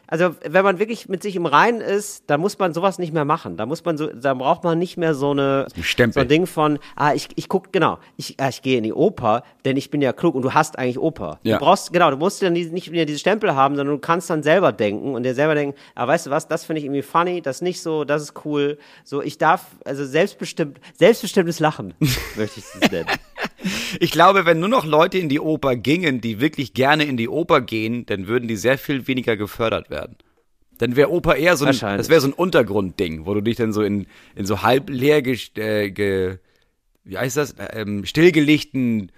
also 0.10 0.36
wenn 0.41 0.63
man 0.63 0.80
wirklich 0.80 1.08
mit 1.08 1.22
sich 1.22 1.36
im 1.36 1.45
Reinen 1.45 1.82
ist, 1.82 2.24
dann 2.28 2.41
muss 2.41 2.58
man 2.58 2.74
sowas 2.74 2.98
nicht 2.98 3.13
mehr 3.13 3.26
machen. 3.26 3.58
Da 3.58 3.65
muss 3.65 3.86
man 3.86 3.98
so, 3.98 4.08
da 4.08 4.34
braucht 4.34 4.63
man 4.63 4.80
nicht 4.80 4.98
mehr 4.98 5.13
so 5.13 5.32
eine 5.32 5.67
ein 5.76 5.84
Stempel. 5.84 6.13
so 6.13 6.19
ein 6.22 6.28
Ding 6.28 6.48
von, 6.48 6.80
ah, 6.95 7.13
ich, 7.13 7.30
ich 7.36 7.48
guck, 7.48 7.72
genau, 7.72 8.00
ich, 8.17 8.36
ah, 8.39 8.50
ich 8.50 8.63
gehe 8.63 8.78
in 8.78 8.84
die 8.84 8.93
Oper, 8.93 9.43
denn 9.65 9.78
ich 9.78 9.91
bin 9.91 10.02
ja 10.02 10.12
klug 10.12 10.34
und 10.34 10.41
du 10.41 10.54
hast 10.54 10.80
eigentlich 10.80 10.98
Oper. 10.98 11.39
Ja. 11.43 11.58
Du 11.58 11.65
brauchst, 11.65 11.93
genau, 11.93 12.10
du 12.10 12.17
musst 12.17 12.41
dann 12.41 12.54
nicht 12.54 12.91
mehr 12.91 13.06
diese 13.06 13.19
Stempel 13.19 13.54
haben, 13.54 13.76
sondern 13.76 13.95
du 13.95 14.02
kannst 14.02 14.30
dann 14.30 14.41
selber 14.41 14.72
denken 14.72 15.13
und 15.13 15.24
dir 15.24 15.36
selber 15.36 15.54
denken, 15.54 15.78
ah, 15.93 16.08
weißt 16.08 16.26
du 16.26 16.30
was, 16.32 16.48
das 16.48 16.65
finde 16.65 16.80
ich 16.80 16.86
irgendwie 16.86 17.04
funny, 17.04 17.41
das 17.41 17.62
nicht 17.62 17.82
so, 17.82 18.04
das 18.04 18.24
ist 18.24 18.34
cool. 18.45 18.80
So, 19.04 19.22
ich 19.22 19.38
darf, 19.38 19.67
also 19.86 20.06
selbstbestimmt, 20.06 20.80
selbstbestimmtes 20.98 21.60
Lachen, 21.60 21.93
möchte 22.36 22.60
ich 22.60 22.65
es 22.82 22.91
nennen. 22.91 23.10
Ich 24.00 24.12
glaube, 24.12 24.46
wenn 24.46 24.60
nur 24.60 24.70
noch 24.70 24.86
Leute 24.86 25.18
in 25.18 25.30
die 25.30 25.40
Oper 25.40 25.76
gingen, 25.76 26.22
die 26.22 26.40
wirklich 26.40 26.74
gerne 26.74 27.04
in 27.04 27.18
die 27.18 27.30
Oper 27.30 27.62
gehen, 27.62 28.06
dann 28.06 28.28
würden 28.28 28.48
die 28.48 28.56
sehr 28.56 28.78
viel 28.78 29.08
weniger 29.08 29.38
gefördert 29.38 29.90
werden. 29.90 30.16
Dann 30.78 30.96
wäre 30.96 31.12
Oper 31.12 31.36
eher 31.36 31.58
so 31.58 31.66
ein, 31.66 31.78
das 31.78 32.10
wäre 32.10 32.22
so 32.22 32.28
ein 32.28 32.34
Untergrundding, 32.34 33.26
wo 33.26 33.34
du 33.34 33.42
dich 33.42 33.58
dann 33.58 33.74
so 33.74 33.82
in, 33.82 34.08
in 34.36 34.46
so 34.46 34.62
halb 34.62 34.90
leer, 34.90 35.18
äh, 35.26 35.92
ge, 35.92 36.38
wie 37.04 37.18
heißt 37.18 37.38
das, 37.38 37.56
ähm, 37.74 38.06
stillgelegten 38.06 39.12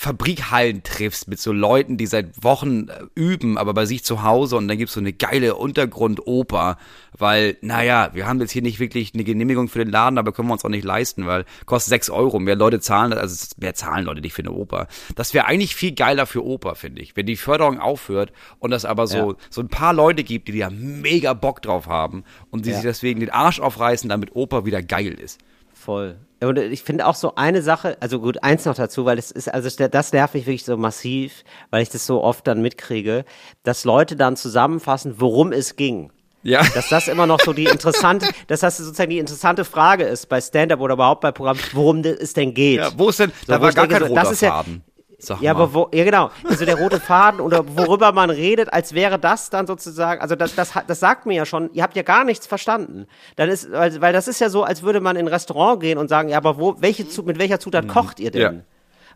Fabrikhallen 0.00 0.84
triffst 0.84 1.26
mit 1.26 1.40
so 1.40 1.50
Leuten, 1.52 1.96
die 1.96 2.06
seit 2.06 2.44
Wochen 2.44 2.86
äh, 2.86 3.00
üben, 3.16 3.58
aber 3.58 3.74
bei 3.74 3.84
sich 3.84 4.04
zu 4.04 4.22
Hause 4.22 4.54
und 4.54 4.68
dann 4.68 4.78
gibt's 4.78 4.94
so 4.94 5.00
eine 5.00 5.12
geile 5.12 5.56
Untergrundoper, 5.56 6.76
weil, 7.18 7.56
naja, 7.62 8.10
wir 8.12 8.24
haben 8.28 8.38
jetzt 8.38 8.52
hier 8.52 8.62
nicht 8.62 8.78
wirklich 8.78 9.12
eine 9.12 9.24
Genehmigung 9.24 9.66
für 9.68 9.80
den 9.80 9.90
Laden, 9.90 10.16
aber 10.16 10.30
können 10.30 10.46
wir 10.46 10.52
uns 10.52 10.64
auch 10.64 10.68
nicht 10.68 10.84
leisten, 10.84 11.26
weil 11.26 11.44
kostet 11.66 11.88
sechs 11.90 12.10
Euro. 12.10 12.38
Mehr 12.38 12.54
Leute 12.54 12.78
zahlen, 12.78 13.12
also 13.12 13.44
mehr 13.58 13.74
zahlen 13.74 14.04
Leute 14.04 14.20
nicht 14.20 14.34
für 14.34 14.42
eine 14.42 14.52
Oper. 14.52 14.86
Das 15.16 15.34
wäre 15.34 15.46
eigentlich 15.46 15.74
viel 15.74 15.92
geiler 15.96 16.26
für 16.26 16.44
Oper, 16.44 16.76
finde 16.76 17.02
ich. 17.02 17.16
Wenn 17.16 17.26
die 17.26 17.34
Förderung 17.34 17.80
aufhört 17.80 18.32
und 18.60 18.70
das 18.70 18.84
aber 18.84 19.08
so, 19.08 19.32
Ja. 19.32 19.36
so 19.50 19.60
ein 19.62 19.68
paar 19.68 19.94
Leute 19.94 20.22
gibt, 20.22 20.46
die 20.46 20.60
da 20.60 20.70
mega 20.70 21.34
Bock 21.34 21.60
drauf 21.60 21.88
haben 21.88 22.22
und 22.52 22.66
die 22.66 22.70
Ja. 22.70 22.76
sich 22.76 22.84
deswegen 22.84 23.18
den 23.18 23.30
Arsch 23.30 23.58
aufreißen, 23.58 24.08
damit 24.08 24.36
Oper 24.36 24.64
wieder 24.64 24.80
geil 24.80 25.14
ist. 25.14 25.40
Voll. 25.74 26.18
Und 26.40 26.56
ich 26.58 26.82
finde 26.82 27.06
auch 27.06 27.16
so 27.16 27.34
eine 27.34 27.62
Sache, 27.62 27.96
also 28.00 28.20
gut, 28.20 28.42
eins 28.44 28.64
noch 28.64 28.76
dazu, 28.76 29.04
weil 29.04 29.18
es 29.18 29.30
ist, 29.30 29.52
also 29.52 29.68
das 29.88 30.12
nervt 30.12 30.34
mich 30.34 30.46
wirklich 30.46 30.64
so 30.64 30.76
massiv, 30.76 31.42
weil 31.70 31.82
ich 31.82 31.88
das 31.88 32.06
so 32.06 32.22
oft 32.22 32.46
dann 32.46 32.62
mitkriege, 32.62 33.24
dass 33.64 33.84
Leute 33.84 34.14
dann 34.14 34.36
zusammenfassen, 34.36 35.16
worum 35.18 35.52
es 35.52 35.74
ging. 35.76 36.12
Ja. 36.44 36.62
Dass 36.74 36.88
das 36.88 37.08
immer 37.08 37.26
noch 37.26 37.40
so 37.40 37.52
die 37.52 37.64
interessante, 37.64 38.28
dass 38.46 38.60
das 38.60 38.76
sozusagen 38.78 39.10
die 39.10 39.18
interessante 39.18 39.64
Frage 39.64 40.04
ist 40.04 40.28
bei 40.28 40.40
Stand-up 40.40 40.80
oder 40.80 40.94
überhaupt 40.94 41.20
bei 41.22 41.32
Programmen, 41.32 41.60
worum 41.72 42.02
es 42.04 42.32
denn 42.34 42.54
geht. 42.54 42.78
Ja, 42.78 42.90
wo 42.96 43.08
ist 43.08 43.18
denn, 43.18 43.30
So, 43.44 43.52
da 43.52 43.60
war 43.60 43.72
gar 43.72 43.88
denke, 43.88 44.00
kein 44.00 44.08
so, 44.08 44.14
das 44.14 44.24
roter 44.24 44.32
ist 44.32 44.42
ja- 44.42 44.50
Faden. 44.50 44.84
Sag 45.20 45.40
Ja, 45.40 45.52
mal. 45.52 45.62
aber 45.62 45.74
wo, 45.74 45.88
ja 45.92 46.04
genau, 46.04 46.30
also 46.48 46.64
der 46.64 46.76
rote 46.78 47.00
Faden 47.00 47.40
oder 47.40 47.64
worüber 47.76 48.12
man 48.12 48.30
redet, 48.30 48.72
als 48.72 48.94
wäre 48.94 49.18
das 49.18 49.50
dann 49.50 49.66
sozusagen, 49.66 50.20
also 50.20 50.36
das, 50.36 50.54
das, 50.54 50.76
hat- 50.76 50.88
das 50.88 51.00
sagt 51.00 51.26
mir 51.26 51.34
ja 51.34 51.44
schon, 51.44 51.72
ihr 51.72 51.82
habt 51.82 51.96
ja 51.96 52.02
gar 52.02 52.22
nichts 52.22 52.46
verstanden. 52.46 53.06
Dann 53.34 53.48
ist, 53.48 53.70
weil, 53.72 54.00
weil 54.00 54.12
das 54.12 54.28
ist 54.28 54.40
ja 54.40 54.48
so, 54.48 54.62
als 54.62 54.82
würde 54.84 55.00
man 55.00 55.16
in 55.16 55.26
ein 55.26 55.28
Restaurant 55.28 55.80
gehen 55.80 55.98
und 55.98 56.08
sagen, 56.08 56.28
ja, 56.28 56.36
aber 56.36 56.56
wo, 56.58 56.76
welche, 56.80 57.04
mit 57.24 57.38
welcher 57.40 57.58
Zutat 57.58 57.88
kocht 57.88 58.20
ihr 58.20 58.30
denn? 58.30 58.52
Mhm. 58.52 58.58
Ja. 58.58 58.64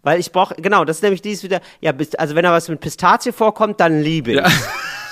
Weil 0.05 0.19
ich 0.19 0.33
brauche, 0.33 0.57
genau, 0.57 0.85
das 0.85 0.97
ist 0.97 1.03
nämlich 1.05 1.23
dieses 1.23 1.45
wieder, 1.45 1.61
ja, 1.81 1.93
also 2.19 2.35
wenn 2.35 2.43
da 2.43 2.51
was 2.51 2.69
mit 2.69 2.81
Pistazie 2.81 3.31
vorkommt, 3.31 3.79
dann 3.79 4.01
liebe 4.01 4.33
ich. 4.33 4.37
Ja. 4.39 4.49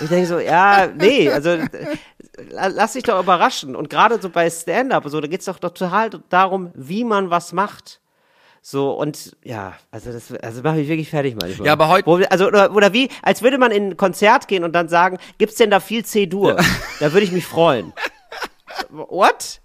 Ich 0.02 0.08
denke 0.08 0.26
so, 0.26 0.40
ja, 0.40 0.88
nee, 0.88 1.30
also 1.30 1.50
la- 2.50 2.66
lass 2.66 2.94
dich 2.94 3.04
doch 3.04 3.20
überraschen. 3.22 3.76
Und 3.76 3.90
gerade 3.90 4.20
so 4.20 4.28
bei 4.30 4.50
Stand-up, 4.50 5.04
so, 5.06 5.20
da 5.20 5.28
geht's 5.28 5.44
doch 5.44 5.60
total 5.60 6.10
darum, 6.30 6.72
wie 6.74 7.04
man 7.04 7.30
was 7.30 7.52
macht. 7.52 7.99
So, 8.62 8.92
und 8.92 9.36
ja, 9.42 9.74
also 9.90 10.12
das 10.12 10.30
also 10.32 10.62
mache 10.62 10.80
ich 10.80 10.88
wirklich 10.88 11.08
fertig 11.08 11.34
manchmal. 11.40 11.66
Ja, 11.66 11.72
aber 11.72 11.88
heut- 11.88 12.06
Wo, 12.06 12.18
wir- 12.18 12.30
also, 12.30 12.46
oder, 12.46 12.74
oder 12.74 12.92
wie, 12.92 13.08
als 13.22 13.40
würde 13.42 13.56
man 13.58 13.70
in 13.72 13.88
ein 13.90 13.96
Konzert 13.96 14.48
gehen 14.48 14.64
und 14.64 14.72
dann 14.72 14.88
sagen, 14.88 15.18
gibt's 15.38 15.56
denn 15.56 15.70
da 15.70 15.80
viel 15.80 16.04
C-Dur? 16.04 16.56
Da 17.00 17.12
würde 17.12 17.24
ich 17.24 17.32
mich 17.32 17.46
freuen. 17.46 17.92
What? 18.90 19.60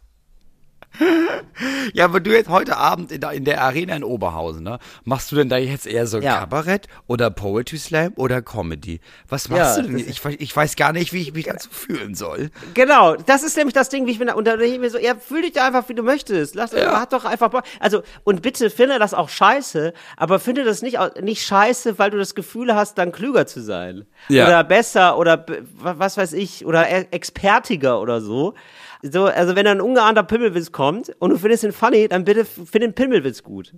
Ja, 1.93 2.05
aber 2.05 2.19
du 2.19 2.31
jetzt 2.31 2.49
heute 2.49 2.77
Abend 2.77 3.11
in 3.11 3.21
der, 3.21 3.31
in 3.31 3.45
der 3.45 3.61
Arena 3.63 3.95
in 3.95 4.03
Oberhausen, 4.03 4.63
ne? 4.63 4.79
Machst 5.03 5.31
du 5.31 5.35
denn 5.35 5.49
da 5.49 5.57
jetzt 5.57 5.87
eher 5.87 6.07
so 6.07 6.19
Ja. 6.19 6.39
Kabarett 6.39 6.87
oder 7.07 7.29
Poetry 7.31 7.77
Slam 7.77 8.13
oder 8.15 8.41
Comedy? 8.41 8.99
Was 9.29 9.49
machst 9.49 9.77
Ja, 9.77 9.83
du 9.83 9.89
denn? 9.89 9.97
Ich, 9.99 10.23
ich 10.25 10.55
weiß 10.55 10.75
gar 10.75 10.91
nicht, 10.93 11.13
wie 11.13 11.21
ich 11.21 11.33
mich 11.33 11.45
dazu 11.45 11.69
fühlen 11.71 12.15
soll. 12.15 12.49
Genau, 12.73 13.15
das 13.15 13.43
ist 13.43 13.55
nämlich 13.57 13.73
das 13.73 13.89
Ding, 13.89 14.05
wie 14.07 14.11
ich 14.11 14.19
bin, 14.19 14.29
und 14.29 14.45
da 14.45 14.57
denke 14.57 14.73
ich 14.73 14.79
mir 14.79 14.89
so, 14.89 14.97
ja, 14.97 15.15
fühl 15.15 15.41
dich 15.43 15.53
da 15.53 15.67
einfach, 15.67 15.87
wie 15.89 15.93
du 15.95 16.03
möchtest. 16.03 16.55
Lass, 16.55 16.73
hat 16.73 17.13
doch 17.13 17.25
einfach 17.25 17.49
Bock. 17.49 17.63
Also, 17.79 18.03
und 18.23 18.41
bitte 18.41 18.69
finde 18.69 18.99
das 18.99 19.13
auch 19.13 19.29
scheiße, 19.29 19.93
aber 20.17 20.39
finde 20.39 20.63
das 20.63 20.81
nicht, 20.81 20.97
nicht 21.21 21.43
scheiße, 21.45 21.97
weil 21.99 22.11
du 22.11 22.17
das 22.17 22.35
Gefühl 22.35 22.75
hast, 22.75 22.97
dann 22.97 23.11
klüger 23.11 23.45
zu 23.47 23.61
sein. 23.61 24.05
Ja. 24.29 24.45
Oder 24.47 24.63
besser, 24.63 25.17
oder 25.17 25.45
was 25.77 26.17
weiß 26.17 26.33
ich, 26.33 26.65
oder 26.65 26.89
e- 26.89 27.07
expertiger 27.11 27.99
oder 28.01 28.21
so. 28.21 28.53
So, 29.01 29.25
also 29.25 29.55
wenn 29.55 29.67
ein 29.67 29.81
ungeahnter 29.81 30.23
Pimmelwitz 30.23 30.71
kommt 30.71 31.09
und 31.19 31.29
du 31.31 31.37
findest 31.37 31.63
ihn 31.63 31.71
funny, 31.71 32.07
dann 32.07 32.23
bitte 32.25 32.45
find 32.45 32.75
den 32.83 32.93
Pimmelwitz 32.93 33.43
gut. 33.43 33.73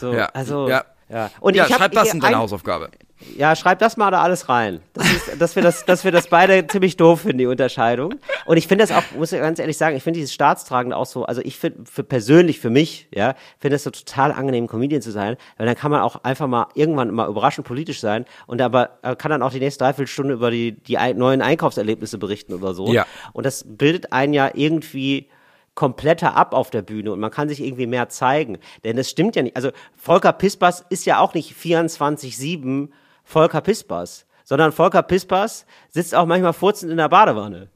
So, 0.00 0.12
Ja, 0.12 0.26
also, 0.34 0.68
ja. 0.68 0.84
ja. 1.08 1.30
Und 1.40 1.56
ja, 1.56 1.64
ich 1.66 1.72
hab, 1.72 1.78
schreib 1.80 1.92
das 1.92 2.12
in 2.14 2.20
deine 2.20 2.36
ein- 2.36 2.42
Hausaufgabe. 2.42 2.90
Ja, 3.36 3.56
schreib 3.56 3.78
das 3.78 3.96
mal 3.96 4.10
da 4.10 4.22
alles 4.22 4.48
rein. 4.48 4.80
Das 4.92 5.10
ist, 5.10 5.40
dass 5.40 5.56
wir 5.56 5.62
das, 5.62 5.84
dass 5.84 6.04
wir 6.04 6.12
das 6.12 6.28
beide 6.28 6.66
ziemlich 6.66 6.96
doof 6.96 7.22
finden, 7.22 7.38
die 7.38 7.46
Unterscheidung. 7.46 8.14
Und 8.46 8.56
ich 8.56 8.66
finde 8.68 8.86
das 8.86 8.96
auch, 8.96 9.02
muss 9.16 9.32
ich 9.32 9.40
ganz 9.40 9.58
ehrlich 9.58 9.76
sagen, 9.76 9.96
ich 9.96 10.02
finde 10.02 10.18
dieses 10.18 10.32
Staatstragende 10.34 10.96
auch 10.96 11.06
so, 11.06 11.24
also 11.24 11.40
ich 11.42 11.58
finde, 11.58 11.84
für 11.84 12.04
persönlich 12.04 12.60
für 12.60 12.70
mich, 12.70 13.08
ja, 13.12 13.34
finde 13.58 13.76
es 13.76 13.84
so 13.84 13.90
total 13.90 14.32
angenehm, 14.32 14.66
Comedian 14.66 15.02
zu 15.02 15.10
sein, 15.10 15.36
weil 15.56 15.66
dann 15.66 15.76
kann 15.76 15.90
man 15.90 16.00
auch 16.00 16.22
einfach 16.24 16.46
mal 16.46 16.68
irgendwann 16.74 17.10
mal 17.12 17.28
überraschend 17.28 17.66
politisch 17.66 18.00
sein 18.00 18.24
und 18.46 18.60
aber 18.60 18.98
äh, 19.02 19.16
kann 19.16 19.30
dann 19.30 19.42
auch 19.42 19.52
die 19.52 19.60
nächste 19.60 19.84
Dreiviertelstunde 19.84 20.34
über 20.34 20.50
die, 20.50 20.72
die 20.72 20.96
neuen 21.14 21.42
Einkaufserlebnisse 21.42 22.18
berichten 22.18 22.54
oder 22.54 22.74
so. 22.74 22.92
Ja. 22.92 23.06
Und 23.32 23.46
das 23.46 23.64
bildet 23.66 24.12
einen 24.12 24.32
ja 24.32 24.50
irgendwie 24.54 25.28
kompletter 25.74 26.36
ab 26.36 26.54
auf 26.54 26.70
der 26.70 26.82
Bühne 26.82 27.12
und 27.12 27.20
man 27.20 27.30
kann 27.30 27.48
sich 27.48 27.60
irgendwie 27.60 27.86
mehr 27.86 28.08
zeigen. 28.08 28.58
Denn 28.84 28.96
es 28.96 29.10
stimmt 29.10 29.36
ja 29.36 29.42
nicht. 29.42 29.56
Also 29.56 29.70
Volker 29.96 30.32
Pispers 30.32 30.84
ist 30.88 31.04
ja 31.04 31.18
auch 31.18 31.34
nicht 31.34 31.54
24-7 31.56 32.90
Volker 33.24 33.60
Pispers, 33.60 34.26
sondern 34.44 34.72
Volker 34.72 35.02
Pispers 35.02 35.66
sitzt 35.88 36.14
auch 36.14 36.26
manchmal 36.26 36.52
furzend 36.52 36.90
in 36.90 36.98
der 36.98 37.08
Badewanne. 37.08 37.70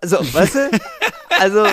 Also, 0.00 0.18
weißt 0.18 0.54
du? 0.54 0.70
Also, 1.42 1.64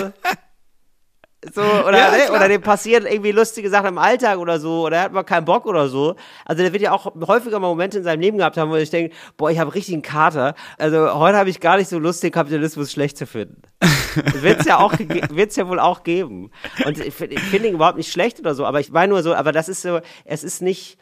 so, 1.54 1.62
oder, 1.62 1.98
Ja, 1.98 2.10
ne? 2.10 2.32
oder 2.32 2.48
dem 2.48 2.62
passieren 2.62 3.06
irgendwie 3.06 3.30
lustige 3.30 3.70
Sachen 3.70 3.88
im 3.88 3.98
Alltag 3.98 4.38
oder 4.38 4.58
so, 4.58 4.86
oder 4.86 4.96
er 4.96 5.02
hat 5.04 5.12
mal 5.12 5.22
keinen 5.22 5.44
Bock 5.44 5.66
oder 5.66 5.88
so. 5.88 6.16
Also 6.44 6.62
der 6.62 6.72
wird 6.72 6.82
ja 6.82 6.92
auch 6.92 7.12
häufiger 7.26 7.60
mal 7.60 7.68
Momente 7.68 7.98
in 7.98 8.04
seinem 8.04 8.20
Leben 8.20 8.38
gehabt 8.38 8.56
haben, 8.56 8.72
wo 8.72 8.76
ich 8.76 8.90
denke, 8.90 9.14
boah, 9.36 9.50
ich 9.50 9.58
habe 9.60 9.72
richtig 9.72 9.94
einen 9.94 10.02
Kater. 10.02 10.54
Also 10.78 11.14
heute 11.14 11.38
habe 11.38 11.48
ich 11.48 11.60
gar 11.60 11.76
nicht 11.76 11.88
so 11.88 11.98
Lust, 12.00 12.24
den 12.24 12.32
Kapitalismus 12.32 12.90
schlecht 12.90 13.16
zu 13.16 13.26
finden. 13.26 13.62
Wird's 14.40 14.64
ja 14.64 14.78
auch, 14.78 14.94
wird's 14.98 15.54
ja 15.54 15.68
wohl 15.68 15.78
auch 15.78 16.02
geben. 16.02 16.50
Und 16.84 16.98
ich 16.98 17.14
finde 17.14 17.36
ich 17.36 17.42
find 17.42 17.64
ihn 17.64 17.74
überhaupt 17.74 17.98
nicht 17.98 18.10
schlecht 18.10 18.40
oder 18.40 18.54
so, 18.56 18.66
aber 18.66 18.80
ich 18.80 18.90
meine 18.90 19.12
nur 19.12 19.22
so, 19.22 19.32
aber 19.32 19.52
das 19.52 19.68
ist 19.68 19.82
so, 19.82 20.00
es 20.24 20.42
ist 20.42 20.60
nicht, 20.60 20.98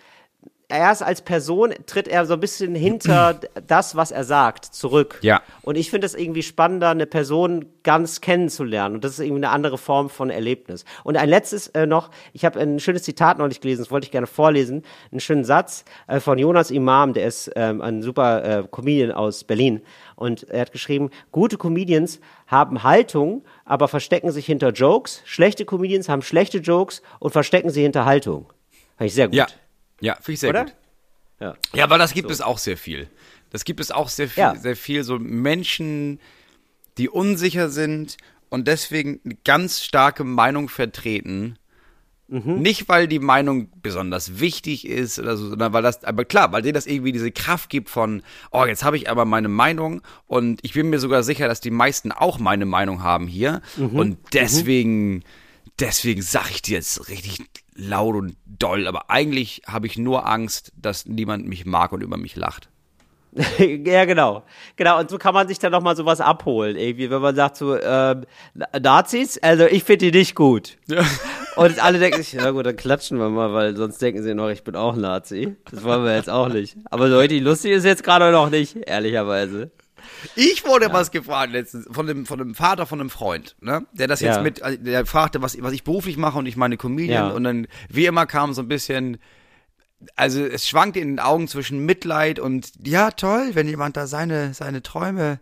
erst 0.69 1.03
als 1.03 1.23
Person 1.23 1.75
tritt 1.87 2.09
er 2.09 2.27
so 2.27 2.35
ein 2.35 2.41
bisschen 2.41 2.75
hinter 2.75 3.41
das, 3.67 3.97
was 3.97 4.11
er 4.11 4.25
sagt, 4.25 4.65
zurück. 4.65 5.19
Ja. 5.23 5.43
Und 5.63 5.77
ich 5.77 5.91
finde 5.91 6.07
es 6.07 6.15
irgendwie 6.15 6.43
spannender, 6.43 6.91
eine 6.91 7.07
Person 7.07 7.67
ganz 7.83 8.21
kennenzulernen. 8.21 8.97
Und 8.97 9.05
das 9.05 9.13
ist 9.13 9.21
irgendwie 9.21 9.45
eine 9.45 9.51
andere 9.51 9.79
Form 9.79 10.11
von 10.11 10.31
Erlebnis. 10.31 10.85
Und 11.05 11.17
ein 11.17 11.29
letztes 11.29 11.69
äh, 11.69 11.87
noch, 11.87 12.11
ich 12.33 12.45
habe 12.45 12.59
ein 12.59 12.81
schönes 12.81 13.05
Zitat 13.05 13.39
neulich 13.39 13.61
gelesen, 13.61 13.83
das 13.83 13.91
wollte 13.91 14.07
ich 14.07 14.11
gerne 14.11 14.27
vorlesen. 14.27 14.83
Einen 15.13 15.21
schönen 15.21 15.45
Satz 15.45 15.85
äh, 16.09 16.19
von 16.19 16.39
Jonas 16.39 16.71
Imam, 16.71 17.13
der 17.13 17.27
ist 17.27 17.51
ähm, 17.55 17.81
ein 17.81 18.03
super 18.03 18.45
äh, 18.45 18.65
Comedian 18.69 19.13
aus 19.13 19.45
Berlin. 19.45 19.83
Und 20.17 20.49
er 20.49 20.63
hat 20.63 20.73
geschrieben, 20.73 21.11
gute 21.31 21.59
Comedians 21.59 22.21
haben 22.47 22.83
Haltung, 22.83 23.45
aber 23.65 23.87
verstecken 23.87 24.33
sich 24.33 24.47
hinter 24.47 24.71
Jokes. 24.71 25.23
Schlechte 25.25 25.65
Comedians 25.65 26.09
haben 26.09 26.23
schlechte 26.23 26.59
Jokes 26.59 27.03
und 27.21 27.31
verstecken 27.31 27.71
sie 27.71 27.83
hinter 27.83 28.05
Haltung. 28.05 28.47
Fand 28.97 29.09
ich 29.09 29.15
sehr 29.15 29.29
gut. 29.29 29.37
Ja, 29.37 29.47
ja, 30.01 30.15
finde 30.17 30.33
ich 30.33 30.41
sehr 30.41 30.51
Oder? 30.51 30.65
gut. 30.65 30.75
Ja. 31.41 31.57
Ja, 31.75 31.85
aber 31.85 31.99
das 31.99 32.15
gibt 32.15 32.31
es 32.31 32.41
auch 32.41 32.59
sehr 32.59 32.77
viel. 32.77 33.09
Das 33.51 33.65
gibt 33.65 33.81
es 33.81 33.91
auch 33.91 34.09
sehr 34.09 34.29
viel, 34.29 34.43
Ja. 34.43 34.55
sehr 34.57 34.77
viel 34.77 35.05
so 35.05 35.19
Menschen, 35.19 36.19
die 36.99 37.09
unsicher 37.09 37.69
sind 37.69 38.17
und 38.49 38.67
deswegen 38.69 39.21
eine 39.25 39.37
ganz 39.45 39.83
starke 39.85 40.25
Meinung 40.25 40.69
vertreten. 40.69 41.59
Mhm. 42.29 42.57
Nicht, 42.61 42.89
weil 42.89 43.07
die 43.07 43.21
Meinung 43.21 43.69
besonders 43.83 44.41
wichtig 44.41 44.87
ist 44.87 45.19
oder 45.21 45.37
so, 45.37 45.49
sondern 45.51 45.73
weil 45.73 45.83
das, 45.83 46.03
aber 46.03 46.25
klar, 46.25 46.51
weil 46.51 46.63
denen 46.63 46.75
das 46.75 46.87
irgendwie 46.87 47.13
diese 47.13 47.31
Kraft 47.31 47.71
gibt 47.71 47.89
von, 47.89 48.23
oh, 48.51 48.65
jetzt 48.65 48.83
habe 48.83 48.97
ich 48.97 49.09
aber 49.09 49.25
meine 49.25 49.49
Meinung 49.49 50.03
und 50.27 50.59
ich 50.65 50.73
bin 50.73 50.91
mir 50.91 50.99
sogar 50.99 51.23
sicher, 51.23 51.47
dass 51.47 51.61
die 51.61 51.71
meisten 51.71 52.11
auch 52.11 52.39
meine 52.41 52.67
Meinung 52.67 53.03
haben 53.05 53.29
hier 53.29 53.63
Mhm. 53.77 53.97
und 53.97 54.19
deswegen, 54.33 55.23
deswegen 55.79 56.21
sage 56.23 56.49
ich 56.51 56.63
dir 56.63 56.75
jetzt 56.79 57.09
richtig 57.09 57.45
laut 57.77 58.17
und 58.17 58.37
doll, 58.47 58.87
aber 58.87 59.11
eigentlich 59.11 59.63
habe 59.67 59.87
ich 59.87 59.99
nur 59.99 60.27
Angst, 60.27 60.73
dass 60.81 61.07
niemand 61.07 61.47
mich 61.47 61.67
mag 61.67 61.93
und 61.93 62.03
über 62.03 62.17
mich 62.17 62.37
lacht. 62.37 62.69
ja, 63.59 64.05
genau. 64.07 64.45
Genau, 64.77 64.99
und 64.99 65.11
so 65.11 65.19
kann 65.19 65.35
man 65.35 65.47
sich 65.47 65.59
dann 65.59 65.73
nochmal 65.73 65.95
sowas 65.95 66.21
abholen, 66.23 66.77
irgendwie, 66.77 67.11
wenn 67.11 67.21
man 67.21 67.35
sagt 67.37 67.57
so, 67.57 67.77
ähm, 67.79 68.25
Na- 68.55 68.69
Nazis, 68.81 69.37
also 69.39 69.67
ich 69.67 69.85
finde 69.85 70.11
die 70.11 70.19
nicht 70.19 70.35
gut. 70.35 70.79
Und 71.57 71.83
alle 71.83 71.99
denken 71.99 72.23
sich, 72.23 72.35
ja 72.35 72.51
gut, 72.51 72.67
dann 72.67 72.77
klatschen 72.77 73.17
wir 73.19 73.31
mal, 73.31 73.55
weil 73.55 73.75
sonst 73.77 73.97
denken 74.03 74.23
sie 74.23 74.35
noch, 74.35 74.51
ich 74.51 74.63
bin 74.63 74.77
auch 74.77 74.95
Nazi. 74.95 75.57
Das 75.71 75.85
wollen 75.85 76.05
wir 76.05 76.15
jetzt 76.15 76.29
auch 76.29 76.49
nicht. 76.49 76.77
Aber 76.91 77.09
so 77.09 77.19
richtig 77.19 77.41
lustig 77.43 77.73
ist 77.73 77.85
jetzt 77.87 78.05
gerade 78.05 78.31
noch 78.31 78.51
nicht, 78.51 78.77
ehrlicherweise. 78.87 79.71
Ich 80.35 80.65
wurde 80.65 80.93
was 80.93 81.11
gefragt 81.11 81.53
letztens 81.53 81.87
von 81.91 82.07
dem, 82.07 82.27
von 82.27 82.39
dem 82.39 82.55
Vater 82.55 82.87
von 82.87 83.01
einem 83.01 83.11
Freund, 83.11 83.57
ne? 83.61 83.87
Der 83.93 84.07
das 84.09 84.21
jetzt 84.21 84.37
Ja. 84.37 84.43
mit, 84.43 84.63
also 84.63 84.79
der 84.79 85.07
fragte, 85.07 85.43
was, 85.43 85.61
was 85.63 85.73
ich 85.73 85.85
beruflich 85.85 86.17
mache 86.17 86.39
und 86.39 86.47
ich 86.47 86.57
meine 86.57 86.77
Comedian 86.77 87.29
Ja. 87.29 87.35
und 87.35 87.45
dann, 87.45 87.67
wie 87.89 88.07
immer 88.07 88.27
kam 88.27 88.53
so 88.55 88.63
ein 88.63 88.69
bisschen, 88.69 89.19
also 90.15 90.45
es 90.45 90.69
schwankte 90.69 91.01
in 91.01 91.09
den 91.09 91.21
Augen 91.21 91.49
zwischen 91.49 91.85
Mitleid 91.85 92.39
und, 92.39 92.71
ja, 92.87 93.11
toll, 93.11 93.51
wenn 93.55 93.69
jemand 93.69 93.97
da 93.97 94.07
seine, 94.07 94.55
seine 94.55 94.83
Träume, 94.83 95.41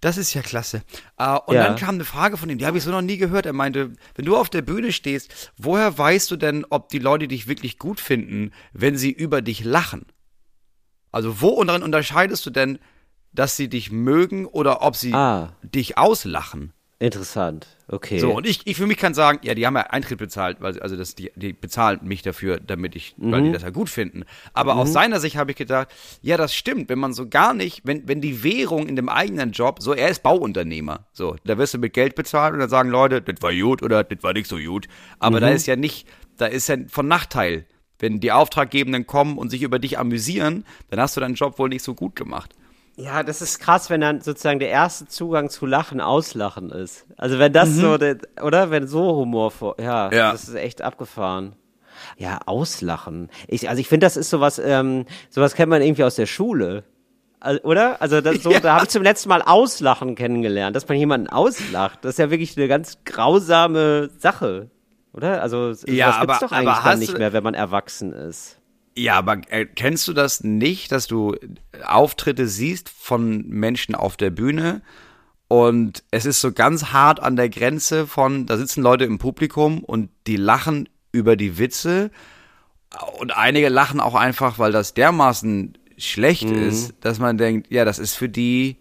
das 0.00 0.16
ist 0.16 0.32
ja 0.32 0.40
klasse. 0.40 0.82
Äh, 1.18 1.36
und 1.46 1.56
Ja. 1.56 1.66
dann 1.68 1.76
kam 1.76 1.96
eine 1.96 2.04
Frage 2.04 2.36
von 2.38 2.48
ihm, 2.48 2.56
die 2.58 2.64
habe 2.64 2.78
ich 2.78 2.84
so 2.84 2.90
noch 2.90 3.02
nie 3.02 3.18
gehört. 3.18 3.44
Er 3.44 3.52
meinte, 3.52 3.92
wenn 4.14 4.24
du 4.24 4.36
auf 4.36 4.48
der 4.48 4.62
Bühne 4.62 4.90
stehst, 4.92 5.52
woher 5.58 5.96
weißt 5.98 6.30
du 6.30 6.36
denn, 6.36 6.64
ob 6.70 6.88
die 6.88 6.98
Leute 6.98 7.28
dich 7.28 7.46
wirklich 7.46 7.78
gut 7.78 8.00
finden, 8.00 8.52
wenn 8.72 8.96
sie 8.96 9.10
über 9.10 9.42
dich 9.42 9.64
lachen? 9.64 10.06
Also 11.10 11.42
wo 11.42 11.48
und 11.48 11.66
darin 11.66 11.82
unterscheidest 11.82 12.46
du 12.46 12.50
denn, 12.50 12.78
dass 13.32 13.56
sie 13.56 13.68
dich 13.68 13.90
mögen 13.92 14.46
oder 14.46 14.82
ob 14.82 14.96
sie 14.96 15.12
Ah. 15.14 15.52
dich 15.62 15.98
auslachen? 15.98 16.72
Interessant. 16.98 17.66
Okay. 17.88 18.20
So, 18.20 18.30
und 18.30 18.46
ich, 18.46 18.60
ich 18.64 18.76
für 18.76 18.86
mich 18.86 18.96
kann 18.96 19.12
sagen, 19.12 19.40
ja, 19.42 19.54
die 19.54 19.66
haben 19.66 19.74
ja 19.74 19.82
Eintritt 19.82 20.18
bezahlt, 20.18 20.58
weil, 20.60 20.78
also 20.80 20.94
das, 20.96 21.16
die, 21.16 21.32
die 21.34 21.52
bezahlen 21.52 21.98
mich 22.04 22.22
dafür, 22.22 22.60
damit 22.60 22.94
ich, 22.94 23.16
weil 23.18 23.40
Mhm. 23.40 23.44
die 23.46 23.52
das 23.52 23.62
ja 23.62 23.70
gut 23.70 23.88
finden. 23.88 24.22
Aber 24.52 24.76
aus 24.76 24.92
seiner 24.92 25.18
Sicht 25.18 25.36
habe 25.36 25.50
ich 25.50 25.56
gedacht, 25.56 25.88
ja, 26.20 26.36
das 26.36 26.54
stimmt, 26.54 26.88
wenn 26.90 27.00
man 27.00 27.12
so 27.12 27.28
gar 27.28 27.54
nicht, 27.54 27.80
wenn, 27.84 28.06
wenn 28.06 28.20
die 28.20 28.44
Währung 28.44 28.86
in 28.86 28.94
dem 28.94 29.08
eigenen 29.08 29.50
Job, 29.50 29.82
so, 29.82 29.94
er 29.94 30.10
ist 30.10 30.22
Bauunternehmer, 30.22 31.06
so, 31.12 31.34
da 31.44 31.58
wirst 31.58 31.74
du 31.74 31.78
mit 31.78 31.92
Geld 31.92 32.14
bezahlt 32.14 32.54
und 32.54 32.60
dann 32.60 32.68
sagen 32.70 32.88
Leute, 32.88 33.20
das 33.20 33.42
war 33.42 33.52
gut 33.52 33.82
oder 33.82 34.04
das 34.04 34.22
war 34.22 34.32
nicht 34.32 34.46
so 34.46 34.58
gut. 34.58 34.86
Aber 35.18 35.38
Mhm. 35.38 35.40
da 35.40 35.48
ist 35.48 35.66
ja 35.66 35.74
nicht, 35.74 36.06
da 36.36 36.46
ist 36.46 36.68
ja 36.68 36.76
von 36.88 37.08
Nachteil. 37.08 37.66
Wenn 37.98 38.20
die 38.20 38.30
Auftraggebenden 38.32 39.06
kommen 39.08 39.38
und 39.38 39.50
sich 39.50 39.62
über 39.62 39.78
dich 39.80 39.98
amüsieren, 39.98 40.64
dann 40.90 41.00
hast 41.00 41.16
du 41.16 41.20
deinen 41.20 41.34
Job 41.34 41.58
wohl 41.58 41.68
nicht 41.68 41.82
so 41.84 41.94
gut 41.94 42.14
gemacht. 42.16 42.52
Ja, 42.96 43.22
das 43.22 43.40
ist 43.40 43.58
krass, 43.58 43.88
wenn 43.90 44.00
dann 44.02 44.20
sozusagen 44.20 44.58
der 44.58 44.68
erste 44.68 45.06
Zugang 45.06 45.48
zu 45.48 45.64
Lachen 45.66 46.00
Auslachen 46.00 46.70
ist. 46.70 47.06
Also 47.16 47.38
wenn 47.38 47.52
das 47.52 47.70
so, 47.70 47.96
der, 47.96 48.18
oder? 48.42 48.70
Wenn 48.70 48.86
so 48.86 49.16
humorvoll, 49.16 49.74
ja, 49.78 50.10
Ja. 50.12 50.32
das 50.32 50.48
ist 50.48 50.54
echt 50.54 50.82
abgefahren. 50.82 51.56
Ja, 52.18 52.40
Auslachen. 52.46 53.30
Ich, 53.48 53.68
also 53.68 53.80
ich 53.80 53.88
finde, 53.88 54.06
das 54.06 54.16
ist 54.16 54.28
sowas, 54.30 54.58
ähm, 54.62 55.06
sowas 55.30 55.54
kennt 55.54 55.70
man 55.70 55.80
irgendwie 55.82 56.04
aus 56.04 56.16
der 56.16 56.26
Schule. 56.26 56.84
Oder? 57.64 58.00
Also 58.02 58.20
das, 58.20 58.42
so, 58.42 58.50
da 58.62 58.74
habe 58.74 58.84
ich 58.84 58.90
zum 58.90 59.02
letzten 59.02 59.28
Mal 59.30 59.42
Auslachen 59.42 60.14
kennengelernt, 60.14 60.76
dass 60.76 60.86
man 60.86 60.96
jemanden 60.98 61.28
auslacht. 61.28 62.00
Das 62.02 62.12
ist 62.12 62.18
ja 62.18 62.30
wirklich 62.30 62.56
eine 62.56 62.68
ganz 62.68 62.98
grausame 63.04 64.10
Sache. 64.18 64.68
Oder? 65.14 65.42
Also 65.42 65.72
Ja, 65.86 66.12
sowas 66.12 66.20
gibt's 66.20 66.20
aber- 66.20 66.38
doch 66.40 66.52
eigentlich 66.52 66.78
dann 66.84 66.98
nicht 66.98 67.18
mehr, 67.18 67.32
wenn 67.32 67.42
man 67.42 67.54
erwachsen 67.54 68.12
ist. 68.12 68.58
Ja, 68.96 69.14
aber 69.14 69.40
äh, 69.48 69.64
kennst 69.66 70.06
du 70.08 70.12
das 70.12 70.44
nicht, 70.44 70.92
dass 70.92 71.06
du 71.06 71.34
Auftritte 71.86 72.46
siehst 72.46 72.88
von 72.90 73.48
Menschen 73.48 73.94
auf 73.94 74.16
der 74.16 74.30
Bühne 74.30 74.82
und 75.48 76.02
es 76.10 76.26
ist 76.26 76.40
so 76.40 76.52
ganz 76.52 76.86
hart 76.92 77.20
an 77.20 77.36
der 77.36 77.48
Grenze 77.48 78.06
von, 78.06 78.46
da 78.46 78.56
sitzen 78.56 78.82
Leute 78.82 79.04
im 79.04 79.18
Publikum 79.18 79.82
und 79.82 80.10
die 80.26 80.36
lachen 80.36 80.88
über 81.10 81.36
die 81.36 81.58
Witze 81.58 82.10
und 83.18 83.34
einige 83.36 83.68
lachen 83.70 84.00
auch 84.00 84.14
einfach, 84.14 84.58
weil 84.58 84.72
das 84.72 84.92
dermaßen 84.94 85.78
schlecht 85.96 86.50
Mhm. 86.50 86.62
ist, 86.68 86.94
dass 87.00 87.18
man 87.18 87.38
denkt, 87.38 87.70
ja, 87.70 87.84
das 87.86 87.98
ist 87.98 88.14
für 88.14 88.28
die, 88.28 88.76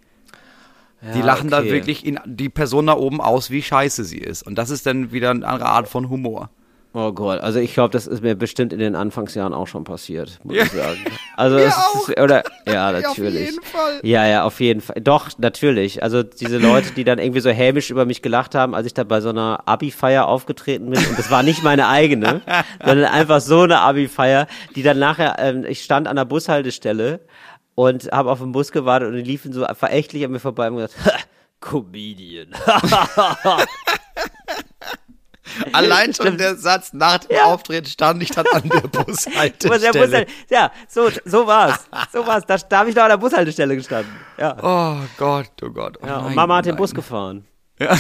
die 1.02 1.20
Ja, 1.20 1.26
lachen 1.26 1.50
da 1.50 1.60
okay. 1.60 1.72
wirklich 1.72 2.06
in 2.06 2.20
die 2.26 2.50
Person 2.50 2.88
da 2.88 2.94
oben 2.94 3.22
aus, 3.22 3.50
wie 3.50 3.62
scheiße 3.62 4.04
sie 4.04 4.20
ist. 4.20 4.44
Und 4.44 4.56
das 4.56 4.70
ist 4.70 4.86
dann 4.86 5.12
wieder 5.12 5.30
eine 5.32 5.48
andere 5.48 5.70
Art 5.70 5.88
von 5.88 6.10
Humor. 6.10 6.50
Oh 6.94 7.14
Gott, 7.14 7.40
also 7.40 7.60
ich 7.60 7.74
glaube, 7.74 7.92
das 7.94 8.06
ist 8.06 8.22
mir 8.22 8.36
bestimmt 8.36 8.74
in 8.74 8.80
den 8.80 8.96
Anfangsjahren 8.98 9.54
auch 9.54 9.68
schon 9.68 9.86
passiert, 9.86 10.40
muss 10.44 10.58
Ja. 10.58 10.64
ich 10.64 10.72
sagen. 10.72 11.00
Also 11.38 11.56
es 11.58 11.74
auch. 11.74 12.10
ist, 12.10 12.20
oder 12.20 12.44
ja, 12.68 12.74
Ja, 12.74 12.88
auf 12.90 13.18
natürlich. 13.18 13.46
jeden 13.52 13.64
Fall. 13.64 14.00
Ja, 14.04 14.28
ja, 14.28 14.44
auf 14.44 14.60
jeden 14.60 14.82
Fall. 14.82 15.00
Doch, 15.02 15.30
natürlich. 15.38 16.04
Also 16.04 16.22
diese 16.22 16.58
Leute, 16.58 16.92
die 16.92 17.06
dann 17.06 17.18
irgendwie 17.18 17.40
so 17.40 17.50
hämisch 17.50 17.92
über 17.92 18.04
mich 18.06 18.22
gelacht 18.22 18.56
haben, 18.56 18.76
als 18.76 18.88
ich 18.88 18.94
da 18.94 19.06
bei 19.06 19.22
so 19.22 19.30
einer 19.30 19.64
Abi-Feier 19.68 20.28
aufgetreten 20.28 20.90
bin. 20.90 21.00
Und 21.06 21.18
das 21.18 21.32
war 21.32 21.44
nicht 21.44 21.64
meine 21.64 21.88
eigene, 21.88 22.42
sondern 22.86 23.06
einfach 23.10 23.40
so 23.40 23.62
eine 23.62 23.80
Abi-Feier, 23.80 24.48
die 24.76 24.84
dann 24.84 25.00
nachher, 25.00 25.38
ähm, 25.40 25.64
ich 25.66 25.84
stand 25.86 26.10
an 26.10 26.18
der 26.18 26.26
Bushaltestelle 26.26 27.22
und 27.74 28.12
habe 28.12 28.30
auf 28.30 28.40
den 28.40 28.52
Bus 28.52 28.74
gewartet 28.74 29.08
und 29.08 29.16
die 29.16 29.22
liefen 29.22 29.54
so 29.54 29.66
verächtlich 29.74 30.26
an 30.26 30.32
mir 30.32 30.40
vorbei 30.42 30.68
und 30.70 30.76
gesagt, 30.76 30.96
Comedian. 31.62 32.48
Allein 35.74 36.14
schon 36.14 36.38
der 36.38 36.56
Satz 36.56 36.94
nach 36.94 37.20
dem 37.20 37.40
Auftritt 37.40 37.88
stand 37.90 38.22
ich 38.24 38.30
dann 38.32 38.46
an 38.48 38.64
der 38.70 38.84
Wo 38.84 38.88
der 38.88 39.04
Bushaltestelle. 39.04 39.92
Bushal- 39.92 40.28
ja, 40.50 40.72
so, 40.88 41.10
so 41.26 41.48
war's. 41.48 41.88
So 42.12 42.26
war's. 42.26 42.46
Da, 42.46 42.58
da 42.58 42.80
habe 42.80 42.90
ich 42.90 42.96
noch 42.96 43.04
an 43.04 43.10
der 43.10 43.18
Bushaltestelle 43.18 43.76
gestanden. 43.76 44.14
Ja. 44.38 44.56
Oh 44.62 44.98
Gott, 45.18 45.52
oh 45.64 45.70
Gott. 45.70 45.98
Oh 46.02 46.08
ja 46.08 46.18
und 46.18 46.26
nein, 46.28 46.36
Mama 46.36 46.58
hat 46.58 46.66
den 46.66 46.72
nein. 46.72 46.78
Bus 46.78 46.94
gefahren. 46.94 47.46
Ja. 47.80 47.96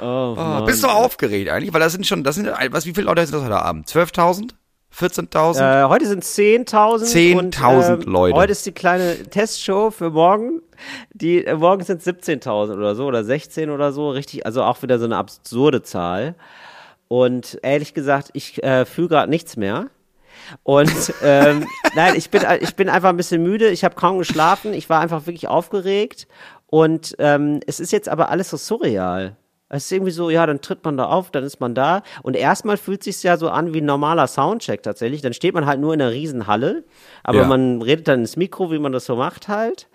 Oh, 0.00 0.34
Mann. 0.36 0.64
bist 0.64 0.82
du 0.82 0.88
aufgeregt 0.88 1.50
eigentlich? 1.50 1.72
Weil 1.72 1.80
das 1.80 1.92
sind 1.92 2.06
schon, 2.06 2.24
das 2.24 2.36
sind, 2.36 2.48
was, 2.70 2.86
wie 2.86 2.94
viele 2.94 3.06
Leute 3.06 3.24
sind 3.26 3.34
das 3.34 3.44
heute 3.44 3.60
Abend? 3.62 3.88
12.000? 3.88 4.50
14.000? 4.96 5.84
Äh, 5.84 5.88
heute 5.88 6.06
sind 6.06 6.22
10.000. 6.22 7.36
und, 7.36 7.56
10.000 7.56 7.94
ähm, 7.94 8.12
Leute. 8.12 8.36
Heute 8.36 8.52
ist 8.52 8.64
die 8.64 8.72
kleine 8.72 9.16
Testshow 9.24 9.90
für 9.90 10.10
morgen. 10.10 10.62
Die, 11.12 11.44
äh, 11.44 11.56
morgen 11.56 11.82
sind 11.82 12.02
17.000 12.02 12.76
oder 12.76 12.94
so 12.94 13.06
oder 13.06 13.24
16 13.24 13.70
oder 13.70 13.92
so. 13.92 14.10
Richtig, 14.10 14.46
also 14.46 14.62
auch 14.62 14.82
wieder 14.82 14.98
so 14.98 15.04
eine 15.04 15.16
absurde 15.16 15.82
Zahl. 15.82 16.36
Und 17.08 17.58
ehrlich 17.62 17.94
gesagt, 17.94 18.30
ich 18.34 18.62
äh, 18.62 18.84
fühle 18.84 19.08
gerade 19.08 19.30
nichts 19.30 19.56
mehr. 19.56 19.86
Und 20.62 21.12
ähm, 21.22 21.66
nein, 21.96 22.14
ich 22.16 22.30
bin, 22.30 22.42
ich 22.60 22.76
bin 22.76 22.88
einfach 22.88 23.08
ein 23.08 23.16
bisschen 23.16 23.42
müde. 23.42 23.68
Ich 23.70 23.84
habe 23.84 23.96
kaum 23.96 24.18
geschlafen. 24.18 24.74
Ich 24.74 24.88
war 24.88 25.00
einfach 25.00 25.26
wirklich 25.26 25.48
aufgeregt. 25.48 26.28
Und 26.66 27.16
ähm, 27.18 27.60
es 27.66 27.80
ist 27.80 27.92
jetzt 27.92 28.08
aber 28.08 28.30
alles 28.30 28.50
so 28.50 28.56
surreal. 28.56 29.36
Es 29.74 29.86
ist 29.86 29.92
irgendwie 29.92 30.12
so, 30.12 30.30
ja, 30.30 30.46
dann 30.46 30.60
tritt 30.60 30.84
man 30.84 30.96
da 30.96 31.06
auf, 31.06 31.30
dann 31.30 31.42
ist 31.44 31.60
man 31.60 31.74
da. 31.74 32.02
Und 32.22 32.36
erstmal 32.36 32.76
fühlt 32.76 33.02
sich 33.02 33.22
ja 33.22 33.36
so 33.36 33.48
an 33.50 33.74
wie 33.74 33.80
ein 33.80 33.84
normaler 33.86 34.26
Soundcheck 34.26 34.82
tatsächlich. 34.82 35.20
Dann 35.22 35.32
steht 35.32 35.54
man 35.54 35.66
halt 35.66 35.80
nur 35.80 35.92
in 35.94 36.00
einer 36.00 36.12
riesen 36.12 36.46
Halle, 36.46 36.84
aber 37.22 37.40
Ja. 37.40 37.46
man 37.46 37.82
redet 37.82 38.06
dann 38.08 38.20
ins 38.20 38.36
Mikro, 38.36 38.70
wie 38.70 38.78
man 38.78 38.92
das 38.92 39.04
so 39.06 39.16
macht 39.16 39.48
halt. 39.48 39.88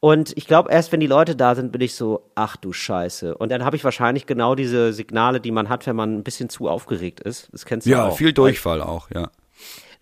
Und 0.00 0.36
ich 0.36 0.46
glaube, 0.46 0.70
erst 0.70 0.92
wenn 0.92 1.00
die 1.00 1.06
Leute 1.06 1.34
da 1.34 1.54
sind, 1.54 1.72
bin 1.72 1.80
ich 1.80 1.94
so, 1.94 2.30
ach 2.34 2.56
du 2.56 2.72
Scheiße. 2.74 3.34
Und 3.36 3.50
dann 3.50 3.64
habe 3.64 3.76
ich 3.76 3.84
wahrscheinlich 3.84 4.26
genau 4.26 4.54
diese 4.54 4.92
Signale, 4.92 5.40
die 5.40 5.50
man 5.50 5.68
hat, 5.70 5.86
wenn 5.86 5.96
man 5.96 6.14
ein 6.18 6.22
bisschen 6.22 6.48
zu 6.50 6.68
aufgeregt 6.68 7.20
ist. 7.20 7.48
Das 7.52 7.64
kennst 7.64 7.86
du 7.86 7.90
ja, 7.90 8.08
auch. 8.08 8.16
viel 8.16 8.32
Durchfall 8.34 8.82
auch, 8.82 9.08
ja. 9.10 9.30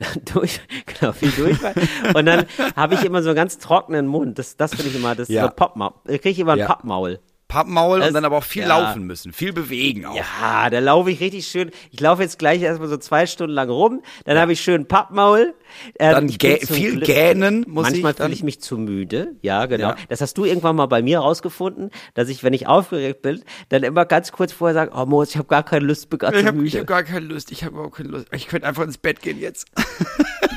durch, 0.34 0.60
genau, 0.86 1.12
viel 1.12 1.30
Durchfall. 1.30 1.74
Und 2.14 2.26
dann 2.26 2.46
habe 2.74 2.94
ich 2.94 3.04
immer 3.04 3.22
so 3.22 3.28
einen 3.28 3.36
ganz 3.36 3.58
trockenen 3.58 4.08
Mund. 4.08 4.38
Das, 4.40 4.56
das 4.56 4.74
finde 4.74 4.90
ich 4.90 4.96
immer, 4.96 5.14
das 5.14 5.28
ist 5.28 5.34
Ja. 5.34 5.44
so 5.44 5.50
Pappmaul. 5.54 5.92
Da 6.04 6.12
kriege 6.18 6.30
ich 6.30 6.38
immer 6.40 6.54
ein 6.54 6.58
Ja. 6.58 6.66
Pappmaul. 6.66 7.20
Pappmaul 7.48 8.00
Es- 8.00 8.08
und 8.08 8.14
dann 8.14 8.24
aber 8.24 8.38
auch 8.38 8.44
viel 8.44 8.62
ja. 8.62 8.68
laufen 8.68 9.04
müssen, 9.04 9.32
viel 9.32 9.52
bewegen 9.52 10.06
auch. 10.06 10.16
Ja, 10.16 10.70
da 10.70 10.78
laufe 10.78 11.10
ich 11.10 11.20
richtig 11.20 11.46
schön. 11.46 11.70
Ich 11.90 12.00
laufe 12.00 12.22
jetzt 12.22 12.38
gleich 12.38 12.62
erstmal 12.62 12.88
so 12.88 12.96
zwei 12.96 13.26
Stunden 13.26 13.54
lang 13.54 13.70
rum. 13.70 14.02
Dann 14.24 14.38
habe 14.38 14.52
ich 14.52 14.60
schön 14.60 14.86
Pappmaul. 14.86 15.54
Ähm, 15.98 16.12
Dann 16.12 16.28
ich 16.28 16.38
viel 16.38 16.92
Glück- 16.96 17.04
gähnen 17.04 17.64
muss 17.68 17.84
Manchmal 17.90 18.12
ich 18.12 18.16
dann. 18.18 18.26
fühle 18.26 18.34
ich 18.34 18.42
mich 18.42 18.60
zu 18.60 18.78
müde. 18.78 19.34
Ja, 19.42 19.66
genau. 19.66 19.88
Ja. 19.90 19.96
Das 20.08 20.20
hast 20.20 20.36
du 20.38 20.44
irgendwann 20.44 20.76
mal 20.76 20.86
bei 20.86 21.02
mir 21.02 21.18
rausgefunden, 21.20 21.90
dass 22.14 22.28
ich, 22.28 22.42
wenn 22.44 22.52
ich 22.52 22.66
aufgeregt 22.66 23.22
bin, 23.22 23.42
dann 23.68 23.82
immer 23.82 24.04
ganz 24.04 24.32
kurz 24.32 24.52
vorher 24.52 24.74
sage, 24.74 24.92
oh 24.94 25.06
Moritz, 25.06 25.30
ich 25.30 25.36
habe 25.36 25.48
gar 25.48 25.62
keine 25.62 25.84
Lust, 25.86 26.08
bin 26.10 26.18
gerade 26.18 26.36
ich 26.36 26.42
so 26.42 26.48
habe 26.48 26.58
müde. 26.58 26.78
hab 26.80 26.86
gar 26.86 27.02
keine 27.02 27.26
Lust, 27.26 27.50
ich 27.52 27.64
habe 27.64 27.74
überhaupt 27.74 27.96
keine 27.96 28.08
Lust. 28.10 28.26
Ich 28.32 28.46
könnte 28.48 28.66
einfach 28.66 28.84
ins 28.84 28.98
Bett 28.98 29.20
gehen 29.22 29.38
jetzt. 29.40 29.66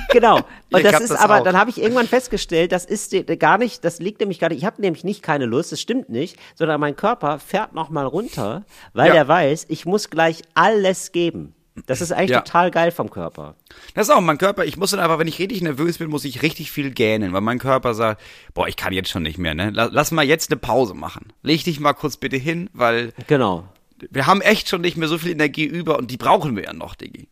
Genau. 0.10 0.38
Und 0.72 0.80
Ich 0.80 0.84
das 0.84 0.94
hab 0.94 1.02
ist 1.02 1.10
das 1.12 1.20
aber, 1.20 1.40
auch. 1.40 1.44
dann 1.44 1.58
habe 1.58 1.70
ich 1.70 1.82
irgendwann 1.82 2.08
festgestellt, 2.08 2.72
das 2.72 2.86
ist 2.86 3.12
die- 3.12 3.24
gar 3.26 3.58
nicht, 3.58 3.84
das 3.84 4.00
liegt 4.00 4.22
nämlich 4.22 4.40
gar 4.40 4.48
nicht, 4.50 4.60
ich 4.60 4.66
habe 4.66 4.82
nämlich 4.82 5.04
nicht 5.04 5.22
keine 5.22 5.46
Lust, 5.46 5.74
das 5.74 5.82
stimmt 5.82 6.08
nicht, 6.10 6.38
sondern 6.56 6.80
mein 6.80 6.96
Körper 6.96 7.40
fährt 7.40 7.74
nochmal 7.74 8.06
runter, 8.06 8.64
weil 8.94 9.10
Ja. 9.10 9.16
er 9.16 9.28
weiß, 9.28 9.66
ich 9.68 9.86
muss 9.86 10.10
gleich 10.10 10.44
alles 10.54 11.12
geben. 11.12 11.54
Das 11.86 12.02
ist 12.02 12.12
eigentlich 12.12 12.32
Ja. 12.32 12.42
total 12.42 12.72
geil 12.72 12.92
vom 12.92 13.10
Körper. 13.10 13.56
Das 13.94 14.08
ist 14.10 14.14
auch 14.14 14.22
mein 14.22 14.38
Körper. 14.38 14.66
Ich 14.66 14.78
muss 14.78 14.92
dann 14.92 15.00
einfach, 15.00 15.20
wenn 15.20 15.28
ich 15.28 15.40
richtig 15.40 15.62
nervös 15.62 15.98
bin, 16.00 16.10
muss 16.10 16.26
ich 16.26 16.42
richtig 16.42 16.72
viel 16.72 16.92
gähnen, 16.92 17.34
weil 17.34 17.42
mein 17.42 17.60
Körper 17.60 17.94
sagt, 17.94 18.22
boah, 18.54 18.68
ich 18.68 18.76
kann 18.76 18.94
jetzt 18.94 19.10
schon 19.10 19.24
nicht 19.24 19.38
mehr, 19.38 19.54
ne? 19.54 19.70
Lass, 19.74 19.90
lass 19.92 20.12
mal 20.12 20.26
jetzt 20.26 20.52
eine 20.52 20.58
Pause 20.60 20.94
machen. 20.96 21.32
Leg 21.44 21.64
dich 21.64 21.80
mal 21.80 21.94
kurz 21.94 22.18
bitte 22.18 22.38
hin, 22.38 22.70
weil 22.74 23.14
Genau. 23.28 23.68
wir 24.10 24.26
haben 24.26 24.42
echt 24.42 24.70
schon 24.70 24.82
nicht 24.82 24.98
mehr 24.98 25.08
so 25.08 25.18
viel 25.18 25.32
Energie 25.32 25.66
über 25.66 25.98
und 25.98 26.10
die 26.12 26.18
brauchen 26.18 26.56
wir 26.56 26.64
ja 26.64 26.74
noch, 26.74 26.96
Diggi. 26.96 27.28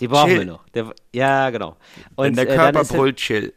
Die 0.00 0.06
brauchen 0.08 0.28
Chill. 0.30 0.38
wir 0.40 0.46
noch. 0.46 0.68
Der, 0.74 0.94
ja, 1.12 1.50
genau. 1.50 1.76
Wenn 2.16 2.30
Und 2.30 2.36
der 2.36 2.48
äh, 2.48 2.54
Körper 2.54 2.82
ist, 2.82 2.92
brüllt, 2.92 3.16
chill. 3.16 3.52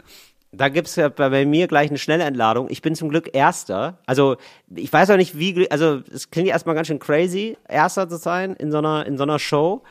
Da 0.53 0.67
gibt's 0.69 0.95
ja 0.97 1.07
bei, 1.07 1.45
mir 1.45 1.67
gleich 1.67 1.89
eine 1.89 1.97
schnelle 1.99 2.23
Entladung. 2.25 2.67
Ich 2.69 2.81
bin 2.81 2.93
zum 2.95 3.07
Glück 3.09 3.29
Erster. 3.33 3.99
Also 4.05 4.35
ich 4.75 4.91
weiß 4.91 5.09
auch 5.11 5.17
nicht, 5.17 5.37
wie, 5.37 5.69
also 5.71 6.01
es 6.11 6.29
klingt 6.31 6.49
erstmal 6.49 6.75
ganz 6.75 6.87
schön 6.87 6.99
crazy, 6.99 7.57
Erster 7.69 8.09
zu 8.09 8.17
sein 8.17 8.55
in 8.55 8.71
so 8.71 8.79
einer, 8.79 9.05
in 9.05 9.17
so 9.17 9.23
einer 9.23 9.39
Show. 9.39 9.83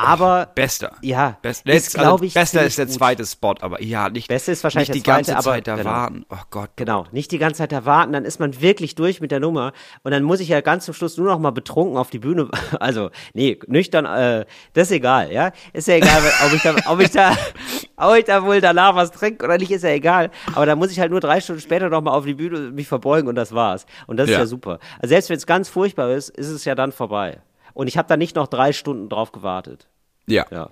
Aber 0.00 0.48
Bester. 0.54 0.92
Ja, 1.02 1.36
Best, 1.42 1.66
ist, 1.66 1.88
ist, 1.88 1.98
also, 1.98 2.22
ich, 2.24 2.34
bester 2.34 2.62
ist 2.64 2.78
der 2.78 2.86
gut. 2.86 2.94
zweite 2.94 3.26
Spot, 3.26 3.54
aber 3.60 3.82
ja, 3.82 4.08
nicht, 4.08 4.28
Beste 4.28 4.52
ist 4.52 4.62
wahrscheinlich 4.64 4.88
nicht 4.90 5.00
die 5.00 5.02
der 5.02 5.14
ganze 5.16 5.32
zweite, 5.32 5.38
aber- 5.38 5.54
Zeit 5.56 5.66
da 5.66 5.76
genau. 5.76 5.90
warten. 5.90 6.26
Oh 6.30 6.36
Gott. 6.50 6.70
Genau, 6.76 7.06
nicht 7.12 7.32
die 7.32 7.38
ganze 7.38 7.58
Zeit 7.58 7.72
da 7.72 7.84
warten, 7.84 8.12
dann 8.12 8.24
ist 8.24 8.38
man 8.40 8.60
wirklich 8.60 8.94
durch 8.94 9.20
mit 9.20 9.30
der 9.30 9.40
Nummer 9.40 9.72
und 10.04 10.12
dann 10.12 10.22
muss 10.22 10.40
ich 10.40 10.48
ja 10.48 10.60
ganz 10.60 10.84
zum 10.84 10.94
Schluss 10.94 11.16
nur 11.16 11.26
noch 11.26 11.38
mal 11.38 11.50
betrunken 11.50 11.96
auf 11.96 12.10
die 12.10 12.18
Bühne, 12.20 12.48
also 12.80 13.10
nee, 13.34 13.58
nüchtern, 13.66 14.04
äh, 14.06 14.46
das 14.74 14.88
ist 14.88 14.92
egal, 14.96 15.32
ja, 15.32 15.52
ist 15.72 15.88
ja 15.88 15.94
egal, 15.96 16.22
ob 16.46 16.52
ich 16.54 16.62
da, 16.62 16.76
ob 16.86 17.00
ich 17.00 17.10
da, 17.10 17.36
ob 17.96 18.16
ich 18.16 18.24
da 18.24 18.44
wohl 18.44 18.60
danach 18.60 18.94
was 18.94 19.10
trinke 19.10 19.44
oder 19.44 19.58
nicht, 19.58 19.70
ist 19.70 19.82
ja 19.84 19.90
egal, 19.90 20.30
aber 20.54 20.66
da 20.66 20.76
muss 20.76 20.90
ich 20.92 21.00
halt 21.00 21.10
nur 21.10 21.20
drei 21.20 21.40
Stunden 21.40 21.60
später 21.60 21.88
noch 21.88 22.00
mal 22.02 22.12
auf 22.12 22.24
die 22.24 22.34
Bühne 22.34 22.70
mich 22.70 22.86
verbeugen 22.86 23.28
und 23.28 23.34
das 23.34 23.52
war's 23.54 23.86
und 24.06 24.16
das 24.18 24.28
ist 24.28 24.34
Ja. 24.34 24.40
ja 24.40 24.46
super. 24.46 24.78
Also 25.00 25.08
selbst 25.08 25.30
wenn 25.30 25.36
es 25.36 25.46
ganz 25.46 25.68
furchtbar 25.68 26.10
ist, 26.12 26.28
ist 26.30 26.48
es 26.48 26.64
ja 26.64 26.74
dann 26.74 26.92
vorbei 26.92 27.38
und 27.74 27.86
ich 27.88 27.96
habe 27.98 28.08
da 28.08 28.16
nicht 28.16 28.36
noch 28.36 28.46
drei 28.46 28.72
Stunden 28.72 29.08
drauf 29.08 29.32
gewartet. 29.32 29.88
Ja. 30.26 30.46
Ja. 30.50 30.70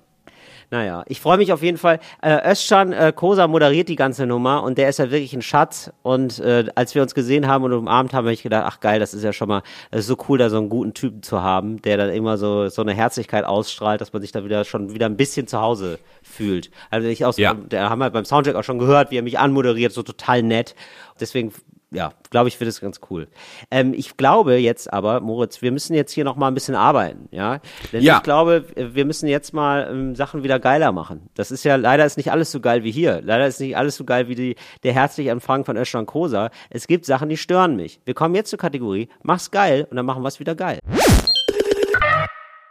Naja, 0.69 1.05
ich 1.07 1.21
freue 1.21 1.37
mich 1.39 1.53
auf 1.53 1.63
jeden 1.63 1.79
Fall. 1.79 2.01
Äh, 2.21 2.51
Özcan 2.51 2.93
äh, 2.93 3.13
Kosa 3.15 3.47
moderiert 3.47 3.89
die 3.89 3.95
ganze 3.95 4.27
Nummer 4.27 4.65
und 4.65 4.79
der 4.79 4.89
ist 4.89 4.99
ja 4.99 5.13
wirklich 5.13 5.33
ein 5.33 5.41
Schatz. 5.43 5.93
Und 6.03 6.41
äh, 6.41 6.65
als 6.75 6.93
wir 6.97 7.03
uns 7.03 7.15
gesehen 7.15 7.47
haben 7.47 7.63
und 7.63 7.73
umarmt 7.73 8.13
haben, 8.13 8.25
habe 8.25 8.33
ich 8.33 8.43
gedacht, 8.43 8.65
ach 8.67 8.81
geil, 8.81 8.99
das 8.99 9.15
ist 9.15 9.23
ja 9.23 9.33
schon 9.33 9.47
mal 9.47 9.63
ist 9.93 10.09
so 10.09 10.17
cool, 10.29 10.39
da 10.39 10.51
so 10.51 10.57
einen 10.59 10.69
guten 10.69 10.93
Typen 10.93 11.23
zu 11.23 11.41
haben, 11.41 11.81
der 11.83 11.97
dann 11.99 12.11
immer 12.11 12.37
so 12.37 12.69
so 12.69 12.83
eine 12.83 12.95
Herzlichkeit 12.95 13.45
ausstrahlt, 13.45 14.01
dass 14.01 14.13
man 14.13 14.23
sich 14.23 14.33
da 14.33 14.45
wieder 14.45 14.65
schon 14.65 14.93
wieder 14.93 15.07
ein 15.07 15.17
bisschen 15.17 15.47
zu 15.47 15.61
Hause 15.61 16.01
fühlt. 16.25 16.73
Also 16.91 17.07
ich 17.07 17.25
aus, 17.25 17.37
Ja. 17.37 17.55
der 17.55 17.89
haben 17.89 18.01
wir 18.01 18.11
beim 18.11 18.25
Soundcheck 18.25 18.57
auch 18.57 18.65
schon 18.65 18.81
gehört, 18.81 19.13
wie 19.13 19.19
er 19.19 19.23
mich 19.23 19.39
anmoderiert, 19.39 19.93
so 19.93 20.03
total 20.03 20.43
nett. 20.43 20.75
Deswegen 21.21 21.53
ja, 21.93 22.13
glaube 22.31 22.49
ich, 22.49 22.59
wird 22.59 22.69
es 22.69 22.81
ganz 22.81 23.01
cool. 23.11 23.29
Ähm, 23.71 23.95
ich 23.95 24.17
glaube 24.17 24.57
jetzt 24.57 24.93
aber, 24.93 25.21
Moritz, 25.21 25.63
wir 25.63 25.71
müssen 25.71 25.95
jetzt 25.95 26.13
hier 26.13 26.25
noch 26.25 26.35
mal 26.37 26.49
ein 26.49 26.55
bisschen 26.55 26.75
arbeiten, 26.75 27.29
ja? 27.31 27.61
Denn 27.93 28.03
Ja. 28.03 28.17
ich 28.17 28.23
glaube, 28.25 28.65
wir 28.77 29.05
müssen 29.05 29.29
jetzt 29.29 29.53
mal 29.55 29.89
ähm, 29.91 30.15
Sachen 30.17 30.43
wieder 30.43 30.59
geiler 30.59 30.91
machen. 30.93 31.31
Das 31.35 31.51
ist 31.51 31.65
ja, 31.65 31.77
leider 31.77 32.05
ist 32.05 32.17
nicht 32.17 32.33
alles 32.33 32.51
so 32.51 32.61
geil 32.61 32.83
wie 32.83 32.91
hier. 32.91 33.21
Leider 33.23 33.47
ist 33.47 33.61
nicht 33.61 33.77
alles 33.77 33.97
so 33.97 34.05
geil 34.05 34.29
wie 34.29 34.35
die, 34.35 34.57
der 34.83 34.95
herzliche 34.95 35.31
Empfang 35.31 35.65
von 35.65 35.77
Özcan 35.77 36.07
Kosa. 36.07 36.51
Es 36.71 36.87
gibt 36.89 37.07
Sachen, 37.07 37.29
die 37.29 37.37
stören 37.37 37.77
mich. 37.77 38.01
Wir 38.05 38.15
kommen 38.15 38.35
jetzt 38.35 38.51
zur 38.51 38.59
Kategorie, 38.59 39.09
mach's 39.23 39.51
geil 39.51 39.87
und 39.89 39.97
dann 39.97 40.07
machen 40.07 40.23
wir 40.23 40.29
es 40.29 40.41
wieder 40.41 40.55
geil. 40.57 40.81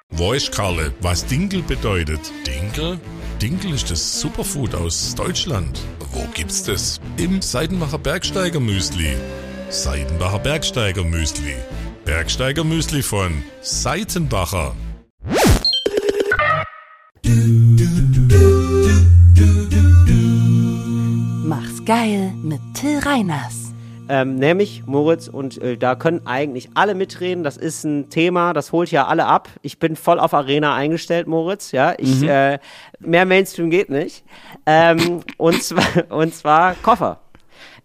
Weiß 0.09 0.51
Karle, 0.51 0.93
was 1.01 1.25
Dinkel 1.25 1.61
bedeutet? 1.61 2.19
Dinkel? 2.45 2.99
Dinkel 3.41 3.73
ist 3.73 3.91
das 3.91 4.21
Superfood 4.21 4.75
aus 4.75 5.13
Deutschland. 5.15 5.79
Wo 6.13 6.25
gibt's 6.33 6.63
das? 6.63 7.01
Im 7.17 7.41
Seidenbacher 7.41 7.97
Bergsteiger 7.97 8.59
Müsli. 8.59 9.15
Seidenbacher 9.69 10.39
Bergsteiger 10.39 11.03
Müsli. 11.03 11.55
Bergsteiger 12.05 12.63
Müsli 12.63 13.03
von 13.03 13.43
Seitenbacher. 13.61 14.75
Mach's 21.43 21.85
geil 21.85 22.33
mit 22.41 22.61
Till 22.73 22.99
Reiners. 22.99 23.64
Ähm, 24.07 24.35
nämlich, 24.35 24.83
Moritz, 24.85 25.27
und 25.27 25.57
äh, 25.61 25.77
da 25.77 25.95
können 25.95 26.21
eigentlich 26.25 26.69
alle 26.75 26.93
mitreden. 26.95 27.43
Das 27.43 27.57
ist 27.57 27.83
ein 27.83 28.09
Thema, 28.09 28.53
das 28.53 28.71
holt 28.71 28.91
ja 28.91 29.07
alle 29.07 29.25
ab. 29.25 29.49
Ich 29.61 29.79
bin 29.79 29.95
voll 29.95 30.19
auf 30.19 30.33
Arena 30.33 30.75
eingestellt, 30.75 31.27
Moritz. 31.27 31.71
Ja, 31.71 31.93
ich, 31.97 32.21
äh, 32.23 32.59
mehr 32.99 33.25
Mainstream 33.25 33.69
geht 33.69 33.89
nicht. 33.89 34.23
Ähm, 34.65 35.21
und, 35.37 35.63
zwar, 35.63 35.85
und 36.09 36.33
zwar 36.35 36.75
Koffer. 36.75 37.19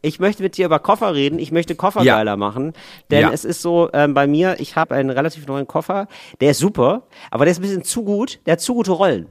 Ich 0.02 0.18
möchte 0.18 0.42
mit 0.42 0.56
dir 0.56 0.66
über 0.66 0.78
Koffer 0.78 1.14
reden. 1.14 1.38
Ich 1.38 1.52
möchte 1.52 1.74
Koffer 1.74 2.02
Ja. 2.02 2.16
geiler 2.16 2.36
machen. 2.36 2.72
Denn 3.10 3.20
Ja. 3.22 3.30
es 3.32 3.44
ist 3.44 3.60
so, 3.62 3.90
ähm, 3.92 4.14
bei 4.14 4.26
mir, 4.26 4.56
ich 4.58 4.76
habe 4.76 4.94
einen 4.94 5.10
relativ 5.10 5.46
neuen 5.46 5.66
Koffer. 5.66 6.06
Der 6.40 6.52
ist 6.52 6.58
super, 6.58 7.02
aber 7.30 7.44
der 7.44 7.52
ist 7.52 7.58
ein 7.58 7.62
bisschen 7.62 7.84
zu 7.84 8.04
gut. 8.04 8.40
Der 8.46 8.52
hat 8.52 8.60
zu 8.60 8.74
gute 8.74 8.92
Rollen. 8.92 9.26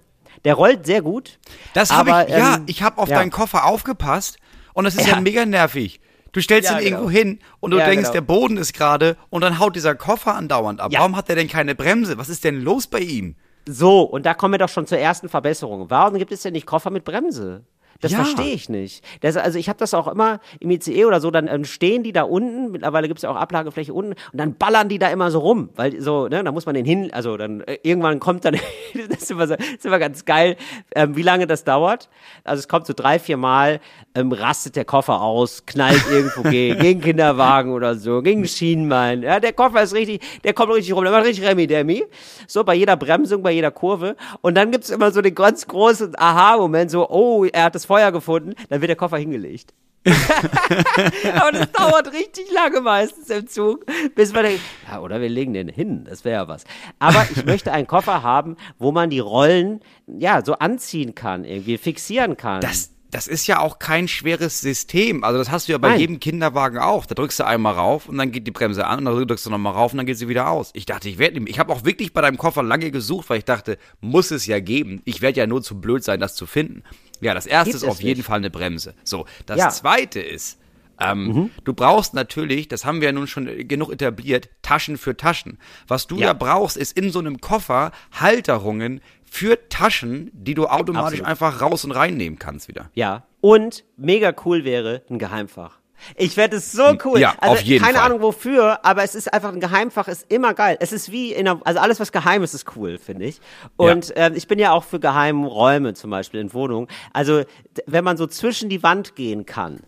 Der 0.45 0.53
rollt 0.53 0.85
sehr 0.85 1.01
gut. 1.01 1.39
Das 1.73 1.91
habe 1.91 2.09
ich, 2.27 2.35
ja, 2.35 2.55
ähm, 2.55 2.63
ich 2.67 2.81
habe 2.83 2.99
auf 2.99 3.09
ja. 3.09 3.17
deinen 3.17 3.31
Koffer 3.31 3.65
aufgepasst 3.65 4.37
und 4.73 4.83
das 4.85 4.95
ist 4.95 5.07
Ja. 5.07 5.19
mega 5.19 5.45
nervig. 5.45 5.99
Du 6.31 6.41
stellst 6.41 6.69
Ja, 6.69 6.77
ihn 6.79 6.83
genau. 6.85 6.97
irgendwo 6.97 7.11
hin 7.11 7.39
und 7.59 7.71
du 7.71 7.77
Ja, 7.77 7.85
denkst, 7.85 8.03
genau. 8.03 8.13
der 8.13 8.21
Boden 8.21 8.57
ist 8.57 8.73
gerade 8.73 9.17
und 9.29 9.41
dann 9.41 9.59
haut 9.59 9.75
dieser 9.75 9.95
Koffer 9.95 10.35
andauernd 10.35 10.79
ab. 10.81 10.91
Ja. 10.91 10.99
Warum 10.99 11.15
hat 11.15 11.29
er 11.29 11.35
denn 11.35 11.47
keine 11.47 11.75
Bremse? 11.75 12.17
Was 12.17 12.29
ist 12.29 12.43
denn 12.43 12.61
los 12.61 12.87
bei 12.87 12.99
ihm? 12.99 13.35
So, 13.67 14.01
und 14.01 14.25
da 14.25 14.33
kommen 14.33 14.53
wir 14.53 14.57
doch 14.59 14.69
schon 14.69 14.87
zur 14.87 14.97
ersten 14.97 15.29
Verbesserung. 15.29 15.89
Warum 15.89 16.17
gibt 16.17 16.31
es 16.31 16.41
denn 16.41 16.53
nicht 16.53 16.65
Koffer 16.65 16.89
mit 16.89 17.03
Bremse? 17.03 17.63
Das 18.01 18.11
Ja. 18.13 18.19
verstehe 18.23 18.53
ich 18.53 18.69
nicht. 18.69 19.03
Das, 19.21 19.35
also 19.35 19.59
ich 19.59 19.67
habe 19.67 19.77
das 19.79 19.93
auch 19.93 20.07
immer 20.07 20.39
im 20.59 20.71
ICE 20.71 21.05
oder 21.05 21.19
so, 21.19 21.31
dann 21.31 21.47
ähm, 21.47 21.65
stehen 21.65 22.01
die 22.03 22.13
da 22.13 22.23
unten, 22.23 22.71
mittlerweile 22.71 23.07
gibt 23.07 23.17
es 23.19 23.23
ja 23.23 23.29
auch 23.29 23.35
Ablagefläche 23.35 23.93
unten, 23.93 24.11
und 24.13 24.17
dann 24.33 24.55
ballern 24.55 24.87
die 24.87 24.99
da 24.99 25.09
immer 25.09 25.31
so 25.31 25.39
rum, 25.39 25.69
weil 25.75 25.99
so, 25.99 26.27
ne, 26.29 26.41
da 26.43 26.51
muss 26.51 26.65
man 26.65 26.75
den 26.75 26.85
hin, 26.85 27.09
also 27.13 27.35
dann 27.35 27.61
äh, 27.61 27.77
irgendwann 27.83 28.19
kommt 28.21 28.45
dann, 28.45 28.55
das 29.09 29.23
ist 29.23 29.31
immer, 29.31 29.47
so, 29.47 29.55
das 29.55 29.67
ist 29.67 29.85
immer 29.85 29.99
ganz 29.99 30.23
geil, 30.23 30.55
ähm, 30.95 31.15
wie 31.17 31.21
lange 31.23 31.45
das 31.45 31.65
dauert. 31.65 32.09
Also 32.45 32.59
es 32.59 32.67
kommt 32.69 32.85
so 32.87 32.93
drei, 32.95 33.19
vier 33.19 33.35
Mal, 33.35 33.81
ähm, 34.15 34.31
rastet 34.31 34.77
der 34.77 34.85
Koffer 34.85 35.21
aus, 35.21 35.65
knallt 35.65 36.03
irgendwo 36.09 36.43
gegen, 36.43 36.79
gegen 36.81 37.01
Kinderwagen 37.01 37.73
oder 37.73 37.95
so, 37.95 38.21
gegen 38.21 38.47
Schienenbein. 38.47 39.23
Ja, 39.23 39.41
der 39.41 39.51
Koffer 39.51 39.83
ist 39.83 39.93
richtig, 39.93 40.21
der 40.45 40.53
kommt 40.53 40.73
richtig 40.73 40.93
rum, 40.95 41.03
der 41.03 41.11
macht 41.11 41.25
richtig 41.25 41.45
Remi-Demi. 41.45 42.05
So 42.47 42.63
bei 42.63 42.75
jeder 42.75 42.95
Bremsung, 42.95 43.43
bei 43.43 43.51
jeder 43.51 43.71
Kurve. 43.71 44.15
Und 44.41 44.55
dann 44.55 44.71
gibt's 44.71 44.89
immer 44.89 45.11
so 45.11 45.21
den 45.21 45.35
ganz 45.35 45.67
großen 45.67 46.17
Aha-Moment, 46.17 46.91
so, 46.91 47.09
oh, 47.09 47.43
er 47.45 47.65
hat 47.65 47.75
das 47.75 47.88
Feuer 47.89 48.11
gefunden, 48.11 48.53
dann 48.69 48.81
wird 48.81 48.89
der 48.89 48.95
Koffer 48.95 49.17
hingelegt. 49.17 49.73
Aber 50.05 51.51
das 51.51 51.71
dauert 51.71 52.13
richtig 52.13 52.51
lange 52.53 52.81
meistens 52.81 53.31
im 53.31 53.47
Zug, 53.47 53.83
bis 54.13 54.31
man 54.31 54.43
denkt, 54.43 54.61
ja, 54.87 55.01
oder 55.01 55.19
wir 55.19 55.27
legen 55.27 55.53
den 55.53 55.67
hin, 55.67 56.05
das 56.07 56.23
wäre 56.23 56.43
ja 56.43 56.47
was. 56.47 56.65
Aber 56.99 57.27
ich 57.35 57.43
möchte 57.45 57.73
einen 57.73 57.87
Koffer 57.87 58.21
haben, 58.21 58.57
wo 58.77 58.91
man 58.91 59.09
die 59.09 59.19
Rollen, 59.19 59.79
ja, 60.05 60.45
so 60.45 60.53
anziehen 60.53 61.15
kann, 61.15 61.45
irgendwie 61.45 61.79
fixieren 61.79 62.37
kann. 62.37 62.61
Das, 62.61 62.91
das 63.09 63.27
ist 63.27 63.47
ja 63.47 63.59
auch 63.59 63.79
kein 63.79 64.07
schweres 64.07 64.61
System. 64.61 65.23
Also 65.23 65.39
das 65.39 65.49
hast 65.49 65.67
du 65.67 65.71
ja 65.71 65.79
bei 65.79 65.89
Nein. 65.89 65.99
jedem 65.99 66.19
Kinderwagen 66.19 66.77
auch. 66.77 67.07
Da 67.07 67.15
drückst 67.15 67.39
du 67.39 67.45
einmal 67.45 67.73
rauf 67.73 68.07
und 68.07 68.19
dann 68.19 68.31
geht 68.31 68.45
die 68.45 68.51
Bremse 68.51 68.85
an 68.85 68.99
und 68.99 69.05
dann 69.05 69.27
drückst 69.27 69.47
du 69.47 69.49
nochmal 69.49 69.73
rauf 69.73 69.93
und 69.93 69.97
dann 69.97 70.05
geht 70.05 70.19
sie 70.19 70.29
wieder 70.29 70.49
aus. 70.49 70.69
Ich 70.73 70.85
dachte, 70.85 71.09
ich 71.09 71.17
werde 71.17 71.39
nicht. 71.39 71.49
Ich 71.49 71.59
habe 71.59 71.73
auch 71.73 71.85
wirklich 71.85 72.13
bei 72.13 72.21
deinem 72.21 72.37
Koffer 72.37 72.61
lange 72.61 72.91
gesucht, 72.91 73.29
weil 73.31 73.39
ich 73.39 73.45
dachte, 73.45 73.79
muss 73.99 74.29
es 74.29 74.45
ja 74.45 74.59
geben. 74.59 75.01
Ich 75.05 75.21
werde 75.21 75.39
ja 75.39 75.47
nur 75.47 75.63
zu 75.63 75.81
blöd 75.81 76.03
sein, 76.03 76.19
das 76.19 76.35
zu 76.35 76.45
finden. 76.45 76.83
Ja, 77.21 77.33
das 77.33 77.45
erste 77.45 77.71
Gibt 77.71 77.83
ist 77.83 77.89
auf 77.89 78.01
jeden 78.01 78.19
nicht. 78.19 78.25
Fall 78.27 78.37
eine 78.37 78.49
Bremse. 78.49 78.93
So, 79.03 79.25
das 79.45 79.57
Ja. 79.57 79.69
zweite 79.69 80.19
ist, 80.21 80.59
ähm, 81.01 81.27
Mhm. 81.27 81.49
Du 81.63 81.73
brauchst 81.73 82.13
natürlich, 82.13 82.67
das 82.67 82.83
haben 82.85 82.99
wir 83.01 83.07
ja 83.07 83.11
nun 83.13 83.27
schon 83.27 83.45
genug 83.67 83.91
etabliert, 83.91 84.49
Taschen 84.61 84.97
für 84.97 85.15
Taschen. 85.15 85.57
Was 85.87 86.07
du 86.07 86.17
ja, 86.17 86.27
Ja. 86.27 86.33
brauchst, 86.33 86.75
ist 86.77 86.97
in 86.97 87.11
so 87.11 87.19
einem 87.19 87.39
Koffer 87.41 87.91
Halterungen 88.11 89.01
für 89.25 89.69
Taschen, 89.69 90.29
die 90.33 90.55
du 90.55 90.67
automatisch 90.67 91.21
Absolut. 91.21 91.25
einfach 91.27 91.61
raus 91.61 91.85
und 91.85 91.91
reinnehmen 91.91 92.37
kannst 92.39 92.67
wieder. 92.67 92.89
Ja. 92.95 93.25
Und 93.41 93.85
mega 93.95 94.33
cool 94.45 94.65
wäre 94.65 95.03
ein 95.09 95.19
Geheimfach. 95.19 95.78
Ich 96.15 96.37
werde 96.37 96.57
es 96.57 96.71
so 96.71 96.97
cool. 97.05 97.19
Ja, 97.19 97.35
also, 97.39 97.55
auf 97.55 97.61
jeden 97.61 97.83
keine 97.83 97.97
Fall. 97.97 98.05
Ahnung 98.07 98.21
wofür, 98.21 98.85
aber 98.85 99.03
es 99.03 99.15
ist 99.15 99.33
einfach 99.33 99.51
ein 99.51 99.59
Geheimfach, 99.59 100.07
ist 100.07 100.31
immer 100.31 100.53
geil. 100.53 100.77
Es 100.79 100.91
ist 100.91 101.11
wie 101.11 101.33
in 101.33 101.47
einer, 101.47 101.61
also 101.65 101.79
alles, 101.79 101.99
was 101.99 102.11
geheim 102.11 102.43
ist, 102.43 102.53
ist 102.53 102.65
cool, 102.75 102.97
finde 102.97 103.25
ich. 103.25 103.39
Und 103.75 104.13
ähm, 104.15 104.33
ich 104.35 104.47
bin 104.47 104.59
ja 104.59 104.71
auch 104.71 104.83
für 104.83 104.99
geheime 104.99 105.47
Räume 105.47 105.93
zum 105.93 106.11
Beispiel 106.11 106.39
in 106.39 106.53
Wohnungen. 106.53 106.87
Also, 107.13 107.43
wenn 107.85 108.03
man 108.03 108.17
so 108.17 108.27
zwischen 108.27 108.69
die 108.69 108.83
Wand 108.83 109.15
gehen 109.15 109.45
kann. 109.45 109.81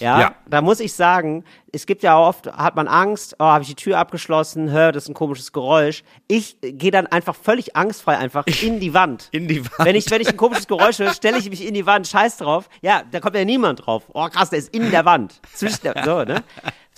Ja, 0.00 0.20
Ja. 0.20 0.34
da 0.48 0.60
muss 0.62 0.80
ich 0.80 0.92
sagen, 0.94 1.44
es 1.72 1.86
gibt 1.86 2.02
ja 2.02 2.18
oft, 2.18 2.52
hat 2.52 2.74
man 2.74 2.88
Angst, 2.88 3.36
oh, 3.38 3.44
habe 3.44 3.62
ich 3.62 3.68
die 3.68 3.74
Tür 3.76 3.98
abgeschlossen, 3.98 4.70
hör, 4.70 4.92
das 4.92 5.04
ist 5.04 5.08
ein 5.10 5.14
komisches 5.14 5.52
Geräusch. 5.52 6.02
Ich 6.26 6.56
gehe 6.60 6.90
dann 6.90 7.06
einfach 7.06 7.34
völlig 7.36 7.76
angstfrei 7.76 8.18
einfach 8.18 8.46
in 8.46 8.80
die 8.80 8.92
Wand. 8.94 9.28
In 9.30 9.46
die 9.46 9.64
Wand. 9.64 9.78
Wenn 9.78 9.94
ich, 9.94 10.10
wenn 10.10 10.20
ich 10.20 10.28
ein 10.28 10.36
komisches 10.36 10.66
Geräusch 10.66 10.98
höre, 10.98 11.12
stelle 11.14 11.38
ich 11.38 11.48
mich 11.48 11.64
in 11.66 11.74
die 11.74 11.86
Wand, 11.86 12.08
scheiß 12.08 12.38
drauf. 12.38 12.68
Ja, 12.82 13.02
da 13.10 13.20
kommt 13.20 13.36
ja 13.36 13.44
niemand 13.44 13.86
drauf. 13.86 14.04
Oh 14.12 14.26
krass, 14.28 14.50
der 14.50 14.58
ist 14.58 14.74
in 14.74 14.90
der 14.90 15.04
Wand. 15.04 15.40
Zwischen 15.54 15.82
der, 15.84 16.02
so, 16.04 16.24
ne? 16.24 16.42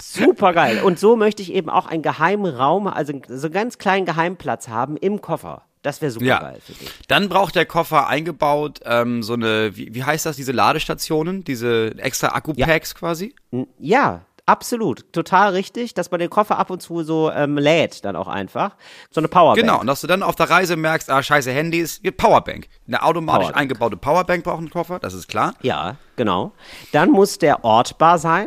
Super 0.01 0.53
geil. 0.53 0.81
Und 0.83 0.99
so 0.99 1.17
möchte 1.17 1.43
ich 1.43 1.53
eben 1.53 1.69
auch 1.69 1.87
einen 1.87 2.03
geheimen 2.03 2.55
Raum, 2.55 2.87
also 2.87 3.13
so 3.29 3.47
einen 3.47 3.53
ganz 3.55 3.79
kleinen 3.79 4.07
Geheimplatz 4.07 4.69
haben 4.69 4.97
im 4.97 5.21
Koffer. 5.21 5.63
Das 5.83 6.01
wäre 6.01 6.13
super 6.13 6.25
Ja. 6.25 6.39
geil 6.39 6.59
für 6.65 6.73
dich. 6.73 6.91
Dann 7.09 7.29
braucht 7.29 7.55
der 7.57 7.67
Koffer 7.67 8.07
eingebaut 8.07 8.81
ähm, 8.85 9.23
so 9.23 9.33
eine, 9.35 9.77
wie, 9.77 9.95
wie 9.95 10.05
heißt 10.05 10.25
das, 10.27 10.37
diese 10.37 10.53
Ladestationen, 10.53 11.43
diese 11.45 11.95
extra 11.99 12.29
Akku-Packs 12.37 12.95
quasi? 12.95 13.35
Ja, 13.81 14.21
absolut. 14.47 15.13
Total 15.13 15.51
richtig, 15.51 15.95
dass 15.95 16.11
man 16.13 16.21
den 16.21 16.31
Koffer 16.31 16.59
ab 16.59 16.71
und 16.71 16.81
zu 16.83 17.03
so 17.03 17.31
ähm, 17.33 17.59
lädt, 17.59 18.05
dann 18.05 18.15
auch 18.15 18.29
einfach. 18.29 18.77
So 19.11 19.21
eine 19.21 19.27
Powerbank. 19.29 19.59
Genau, 19.61 19.81
und 19.81 19.87
dass 19.89 20.01
du 20.03 20.07
dann 20.07 20.23
auf 20.23 20.37
der 20.37 20.51
Reise 20.51 20.77
merkst, 20.77 21.11
ah, 21.11 21.23
scheiße, 21.23 21.51
Handys, 21.51 22.01
Powerbank. 22.17 22.69
Eine 22.87 23.03
automatisch 23.03 23.41
Powerbank. 23.47 23.57
eingebaute 23.61 23.97
Powerbank 23.97 24.45
braucht 24.45 24.61
ein 24.63 24.71
Koffer, 24.71 25.01
das 25.01 25.15
ist 25.15 25.27
klar. 25.29 25.55
Ja, 25.63 25.97
genau. 26.17 26.53
Dann 26.93 27.11
muss 27.11 27.39
der 27.39 27.65
ortbar 27.65 28.19
sein. 28.19 28.47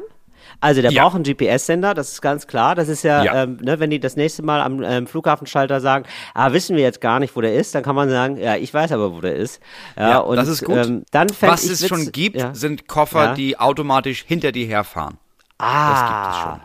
Also 0.61 0.81
der 0.81 0.91
Ja. 0.91 1.03
braucht 1.03 1.15
einen 1.15 1.23
GPS-Sender, 1.23 1.93
das 1.93 2.13
ist 2.13 2.21
ganz 2.21 2.47
klar. 2.47 2.75
Das 2.75 2.87
ist 2.89 3.03
ja, 3.03 3.23
Ja. 3.23 3.43
Ähm, 3.43 3.57
ne, 3.61 3.79
wenn 3.79 3.89
die 3.89 3.99
das 3.99 4.15
nächste 4.15 4.41
Mal 4.43 4.61
am 4.61 4.81
ähm, 4.83 5.07
Flughafenschalter 5.07 5.81
sagen, 5.81 6.05
ah, 6.33 6.53
wissen 6.53 6.75
wir 6.75 6.83
jetzt 6.83 7.01
gar 7.01 7.19
nicht, 7.19 7.35
wo 7.35 7.41
der 7.41 7.53
ist, 7.55 7.75
dann 7.75 7.83
kann 7.83 7.95
man 7.95 8.09
sagen, 8.09 8.37
ja, 8.37 8.55
ich 8.55 8.73
weiß 8.73 8.91
aber, 8.93 9.13
wo 9.13 9.21
der 9.21 9.35
ist. 9.35 9.59
Ja, 9.97 10.09
Ja, 10.09 10.17
und, 10.19 10.37
das 10.37 10.47
ist 10.47 10.63
gut. 10.63 10.75
Ähm, 10.77 11.03
dann 11.11 11.27
Was 11.41 11.63
es 11.63 11.83
witz- 11.83 11.87
schon 11.87 12.11
gibt, 12.11 12.41
sind 12.55 12.87
Koffer, 12.87 13.33
die 13.33 13.59
automatisch 13.59 14.23
hinter 14.27 14.51
dir 14.51 14.65
herfahren. 14.65 15.17
ah, 15.57 15.91
Das 15.91 16.01
gibt 16.09 16.35
es 16.35 16.41
schon. 16.43 16.61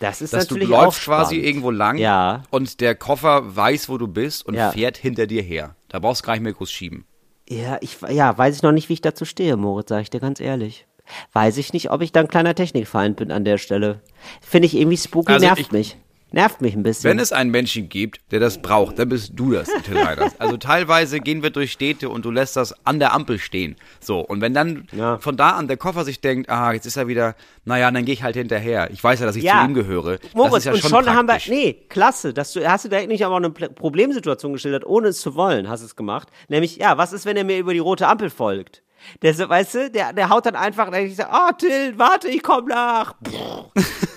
Das 0.00 0.20
ist 0.20 0.32
Dass 0.34 0.48
du 0.48 0.54
natürlich 0.56 0.68
läufst 0.68 1.00
auch 1.02 1.04
quasi 1.04 1.36
irgendwo 1.36 1.70
lang 1.70 1.96
Ja. 1.98 2.42
und 2.50 2.80
der 2.80 2.94
Koffer 2.94 3.56
weiß, 3.56 3.88
wo 3.88 3.96
du 3.96 4.08
bist 4.08 4.44
und 4.44 4.54
Ja. 4.54 4.70
fährt 4.72 4.96
hinter 4.96 5.26
dir 5.26 5.40
her. 5.42 5.76
Da 5.88 6.00
brauchst 6.00 6.22
du 6.22 6.26
gar 6.26 6.32
nicht 6.34 6.42
mehr 6.42 6.52
groß 6.52 6.70
schieben. 6.70 7.04
Ja, 7.48 7.78
ich, 7.80 7.98
ja, 8.10 8.36
weiß 8.36 8.56
ich 8.56 8.62
noch 8.62 8.72
nicht, 8.72 8.88
wie 8.88 8.94
ich 8.94 9.00
dazu 9.02 9.24
stehe, 9.24 9.56
Moritz, 9.56 9.88
sage 9.90 10.02
ich 10.02 10.10
dir 10.10 10.20
ganz 10.20 10.40
ehrlich. 10.40 10.86
Weiß 11.32 11.58
ich 11.58 11.72
nicht, 11.72 11.90
ob 11.90 12.00
ich 12.02 12.12
dann 12.12 12.28
kleiner 12.28 12.54
Technikfeind 12.54 13.16
bin 13.16 13.30
an 13.30 13.44
der 13.44 13.58
Stelle. 13.58 14.00
Finde 14.40 14.66
ich 14.66 14.76
irgendwie 14.76 14.96
spooky, 14.96 15.32
Also 15.32 15.46
nervt 15.46 15.60
ich- 15.60 15.72
mich. 15.72 15.96
Nervt 16.32 16.60
mich 16.62 16.74
ein 16.74 16.82
bisschen. 16.82 17.08
Wenn 17.10 17.20
es 17.20 17.30
einen 17.30 17.52
Menschen 17.52 17.88
gibt, 17.88 18.20
der 18.32 18.40
das 18.40 18.60
braucht, 18.60 18.98
dann 18.98 19.08
bist 19.08 19.34
du 19.36 19.52
das, 19.52 19.68
Till. 19.84 19.96
Also 20.40 20.56
teilweise 20.56 21.20
gehen 21.20 21.44
wir 21.44 21.50
durch 21.50 21.70
Städte 21.70 22.08
und 22.08 22.24
du 22.24 22.32
lässt 22.32 22.56
das 22.56 22.74
an 22.84 22.98
der 22.98 23.12
Ampel 23.12 23.38
stehen. 23.38 23.76
So, 24.00 24.18
und 24.18 24.40
wenn 24.40 24.52
dann 24.52 24.88
Ja. 24.90 25.18
von 25.18 25.36
da 25.36 25.50
an 25.50 25.68
der 25.68 25.76
Koffer 25.76 26.04
sich 26.04 26.20
denkt, 26.20 26.50
ah, 26.50 26.72
jetzt 26.72 26.86
ist 26.86 26.96
er 26.96 27.06
wieder, 27.06 27.36
naja, 27.64 27.88
dann 27.92 28.04
gehe 28.04 28.14
ich 28.14 28.24
halt 28.24 28.34
hinterher. 28.34 28.90
Ich 28.90 29.04
weiß 29.04 29.20
ja, 29.20 29.26
dass 29.26 29.36
ich 29.36 29.44
Ja. 29.44 29.60
zu 29.60 29.66
ihm 29.66 29.74
gehöre. 29.74 30.18
Moritz, 30.34 30.64
ja 30.64 30.72
und 30.72 30.80
schon, 30.80 30.90
schon, 30.90 31.06
haben 31.14 31.28
wir, 31.28 31.38
nee, 31.46 31.74
klasse, 31.88 32.34
dass 32.34 32.52
du, 32.52 32.68
hast 32.68 32.84
du 32.84 32.88
direkt 32.88 33.06
nicht 33.10 33.24
aber 33.24 33.34
auch 33.34 33.38
eine 33.38 33.50
Problemsituation 33.50 34.54
geschildert, 34.54 34.84
ohne 34.84 35.08
es 35.08 35.20
zu 35.20 35.36
wollen, 35.36 35.68
hast 35.68 35.82
du 35.82 35.86
es 35.86 35.94
gemacht. 35.94 36.30
Nämlich, 36.48 36.78
ja, 36.78 36.98
was 36.98 37.12
ist, 37.12 37.26
wenn 37.26 37.36
er 37.36 37.44
mir 37.44 37.58
über 37.58 37.74
die 37.74 37.78
rote 37.78 38.08
Ampel 38.08 38.28
folgt? 38.28 38.82
Der, 39.22 39.34
so, 39.34 39.48
weißt 39.48 39.74
du, 39.74 39.90
der, 39.90 40.12
der 40.12 40.28
haut 40.28 40.46
dann 40.46 40.56
einfach, 40.56 40.92
ich 40.92 41.16
sag, 41.16 41.32
ah, 41.32 41.52
Till, 41.52 41.98
warte, 41.98 42.28
ich 42.28 42.42
komm 42.42 42.66
nach. 42.66 43.14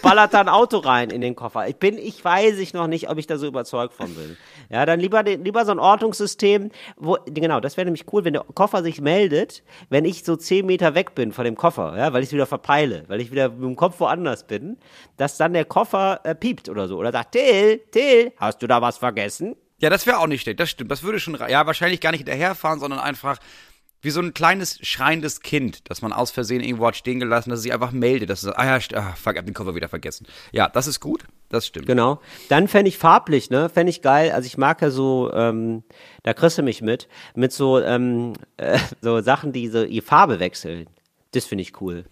Ballert 0.02 0.34
da 0.34 0.42
ein 0.42 0.50
Auto 0.50 0.78
rein 0.78 1.10
in 1.10 1.22
den 1.22 1.36
Koffer. 1.36 1.68
Ich 1.68 1.78
bin, 1.78 1.98
ich 1.98 2.24
weiß 2.24 2.58
ich 2.60 2.74
noch 2.74 2.88
nicht, 2.88 3.10
ob 3.10 3.18
ich 3.18 3.28
da 3.28 3.38
so 3.38 3.48
überzeugt 3.48 3.94
von 3.94 4.14
bin. 4.14 4.38
Ja, 4.70 4.86
dann 4.86 5.00
lieber, 5.00 5.24
lieber 5.24 5.66
so 5.66 5.72
ein 5.72 5.80
Ortungssystem, 5.80 6.72
wo, 6.98 7.18
genau, 7.26 7.60
das 7.60 7.78
wäre 7.78 7.86
nämlich 7.86 8.06
cool, 8.12 8.26
wenn 8.26 8.34
der 8.34 8.44
Koffer 8.54 8.84
sich 8.84 9.02
meldet, 9.02 9.64
wenn 9.90 10.06
ich 10.06 10.24
so 10.24 10.36
zehn 10.36 10.66
Meter 10.66 10.96
weg 10.96 11.16
bin 11.16 11.32
von 11.32 11.46
dem 11.46 11.56
Koffer, 11.56 11.98
ja, 11.98 12.14
weil 12.14 12.22
ich 12.22 12.30
es 12.30 12.34
wieder 12.34 12.46
verpeile, 12.46 13.04
weil 13.08 13.22
ich 13.22 13.32
wieder 13.32 13.50
mit 13.50 13.64
dem 13.64 13.76
Kopf 13.76 14.00
woanders 14.00 14.46
bin, 14.46 14.78
dass 15.18 15.38
dann 15.38 15.54
der 15.54 15.66
Koffer 15.66 16.22
äh, 16.24 16.36
piept 16.36 16.70
oder 16.70 16.88
so. 16.88 16.98
Oder 16.98 17.12
sagt, 17.12 17.34
Till, 17.34 17.80
Till, 17.92 18.32
hast 18.38 18.62
du 18.62 18.68
da 18.68 18.82
was 18.82 18.98
vergessen? 18.98 19.56
Ja, 19.80 19.90
das 19.90 20.08
wäre 20.08 20.18
auch 20.18 20.28
nicht 20.28 20.42
schlecht. 20.42 20.60
Das 20.60 20.70
stimmt. 20.70 20.92
Das 20.92 21.04
würde 21.04 21.20
schon, 21.20 21.38
ja, 21.50 21.66
wahrscheinlich 21.68 22.02
gar 22.02 22.12
nicht 22.12 22.22
hinterherfahren, 22.22 22.80
sondern 22.80 23.00
einfach 23.00 23.38
wie 24.08 24.12
so 24.12 24.22
ein 24.22 24.34
kleines 24.34 24.80
schreiendes 24.88 25.42
Kind, 25.42 25.82
das 25.90 26.02
man 26.02 26.14
aus 26.14 26.32
Versehen 26.32 26.64
irgendwo 26.64 26.88
hat 26.88 26.96
stehen 26.96 27.20
gelassen, 27.20 27.50
dass 27.50 27.60
es 27.60 27.64
sich 27.64 27.74
einfach 27.74 27.92
meldet, 27.92 28.30
dass 28.30 28.40
es 28.40 28.46
sagt, 28.46 28.58
ah 28.58 28.66
ja, 28.66 28.80
ah, 28.94 29.14
fuck, 29.18 29.34
ich 29.34 29.38
hab 29.38 29.46
den 29.46 29.54
Koffer 29.54 29.76
wieder 29.76 29.90
vergessen. 29.90 30.26
Ja, 30.54 30.70
das 30.70 30.88
ist 30.88 31.02
gut. 31.02 31.26
Das 31.50 31.68
stimmt. 31.68 31.88
Genau. 31.88 32.22
Dann 32.48 32.70
fände 32.70 32.88
ich 32.88 32.98
farblich, 32.98 33.50
ne? 33.50 33.68
Fände 33.68 33.90
ich 33.90 34.02
geil. 34.02 34.32
Also 34.32 34.48
ich 34.48 34.58
mag 34.58 34.82
ja 34.82 34.92
so, 34.92 35.30
ähm, 35.34 35.84
da 36.24 36.34
kriegst 36.34 36.58
du 36.58 36.64
mich 36.64 36.82
mit, 36.82 37.10
mit 37.36 37.52
so, 37.52 37.82
ähm, 37.82 38.32
äh, 38.56 38.80
so 39.02 39.20
Sachen, 39.20 39.52
die 39.52 39.68
so 39.68 39.86
die 39.86 40.00
Farbe 40.02 40.40
wechseln. 40.40 40.88
Das 41.32 41.44
finde 41.44 41.64
ich 41.64 41.82
cool. 41.82 42.06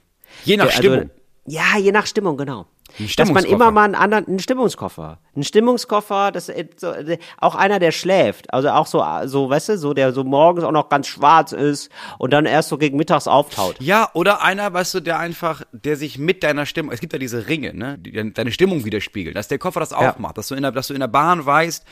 Je 0.43 0.57
nach 0.57 0.65
Also, 0.65 0.77
Stimmung. 0.77 1.09
Ja, 1.47 1.77
je 1.77 1.91
nach 1.91 2.07
Stimmung, 2.07 2.37
genau. 2.37 2.65
Ein 2.97 3.09
Dass 3.17 3.31
man 3.31 3.43
immer 3.45 3.71
mal 3.71 3.83
einen 3.83 3.95
anderen, 3.95 4.25
einen 4.27 4.39
Stimmungskoffer. 4.39 5.19
Einen 5.35 5.43
Stimmungskoffer, 5.43 6.31
das 6.31 6.49
äh, 6.49 6.65
so, 6.77 6.91
äh, 6.91 7.17
auch 7.37 7.55
einer, 7.55 7.79
der 7.79 7.91
schläft. 7.91 8.53
Also 8.53 8.69
auch 8.69 8.87
so, 8.87 9.01
äh, 9.03 9.27
so, 9.27 9.49
weißt 9.49 9.69
du, 9.69 9.77
so, 9.77 9.93
der 9.93 10.13
so 10.13 10.23
morgens 10.23 10.63
auch 10.63 10.71
noch 10.71 10.89
ganz 10.89 11.07
schwarz 11.07 11.51
ist 11.51 11.89
und 12.19 12.31
dann 12.31 12.45
erst 12.45 12.69
so 12.69 12.77
gegen 12.77 12.95
mittags 12.97 13.27
auftaut. 13.27 13.75
Ja, 13.79 14.09
oder 14.13 14.41
einer, 14.43 14.71
weißt 14.73 14.93
du, 14.95 14.99
der 15.01 15.19
einfach, 15.19 15.63
der 15.71 15.97
sich 15.97 16.17
mit 16.17 16.41
deiner 16.43 16.65
Stimmung, 16.65 16.91
es 16.93 16.99
gibt 17.01 17.11
ja 17.13 17.19
diese 17.19 17.47
Ringe, 17.47 17.73
ne, 17.73 17.97
die 17.99 18.33
deine 18.33 18.51
Stimmung 18.51 18.85
widerspiegeln, 18.85 19.33
dass 19.35 19.47
der 19.47 19.57
Koffer 19.59 19.79
das 19.81 19.91
auch 19.93 20.01
Ja. 20.01 20.15
macht, 20.17 20.37
dass 20.37 20.47
du 20.47 20.55
in 20.55 20.61
der, 20.61 20.71
dass 20.71 20.87
du 20.87 20.93
in 20.93 20.99
der 21.01 21.07
Bahn 21.07 21.45
weißt, 21.45 21.85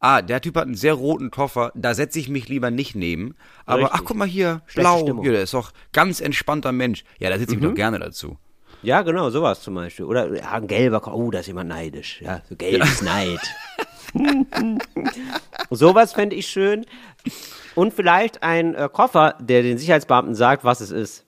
ah, 0.00 0.20
der 0.22 0.40
Typ 0.40 0.56
hat 0.56 0.64
einen 0.66 0.74
sehr 0.74 0.94
roten 0.94 1.30
Koffer, 1.30 1.72
da 1.74 1.94
setze 1.94 2.18
ich 2.18 2.28
mich 2.28 2.48
lieber 2.48 2.70
nicht 2.70 2.94
neben. 2.94 3.34
Aber 3.66 3.82
Richtig. 3.82 3.94
ach, 3.94 4.02
guck 4.04 4.16
mal 4.16 4.28
hier, 4.28 4.62
blau, 4.74 5.20
hier, 5.22 5.32
der 5.32 5.42
ist 5.42 5.54
doch 5.54 5.72
ganz 5.92 6.20
entspannter 6.20 6.72
Mensch. 6.72 7.04
Ja, 7.18 7.30
da 7.30 7.38
sitze 7.38 7.54
ich 7.54 7.60
Mhm. 7.60 7.64
doch 7.68 7.74
gerne 7.74 7.98
dazu. 7.98 8.36
Ja, 8.82 9.02
genau, 9.02 9.30
sowas 9.30 9.60
zum 9.60 9.74
Beispiel. 9.74 10.04
Oder 10.04 10.34
ja, 10.34 10.52
ein 10.52 10.66
gelber 10.66 11.00
Koffer. 11.00 11.16
Oh, 11.16 11.30
da 11.30 11.40
ist 11.40 11.46
jemand 11.46 11.68
neidisch. 11.68 12.20
Ja, 12.22 12.40
so 12.48 12.56
gelbes 12.56 13.02
Neid. 13.02 13.40
sowas 15.70 16.12
fände 16.12 16.36
ich 16.36 16.46
schön. 16.46 16.86
Und 17.74 17.94
vielleicht 17.94 18.42
ein 18.42 18.74
äh, 18.74 18.88
Koffer, 18.90 19.36
der 19.40 19.62
den 19.62 19.78
Sicherheitsbeamten 19.78 20.34
sagt, 20.34 20.64
was 20.64 20.80
es 20.80 20.90
ist. 20.90 21.26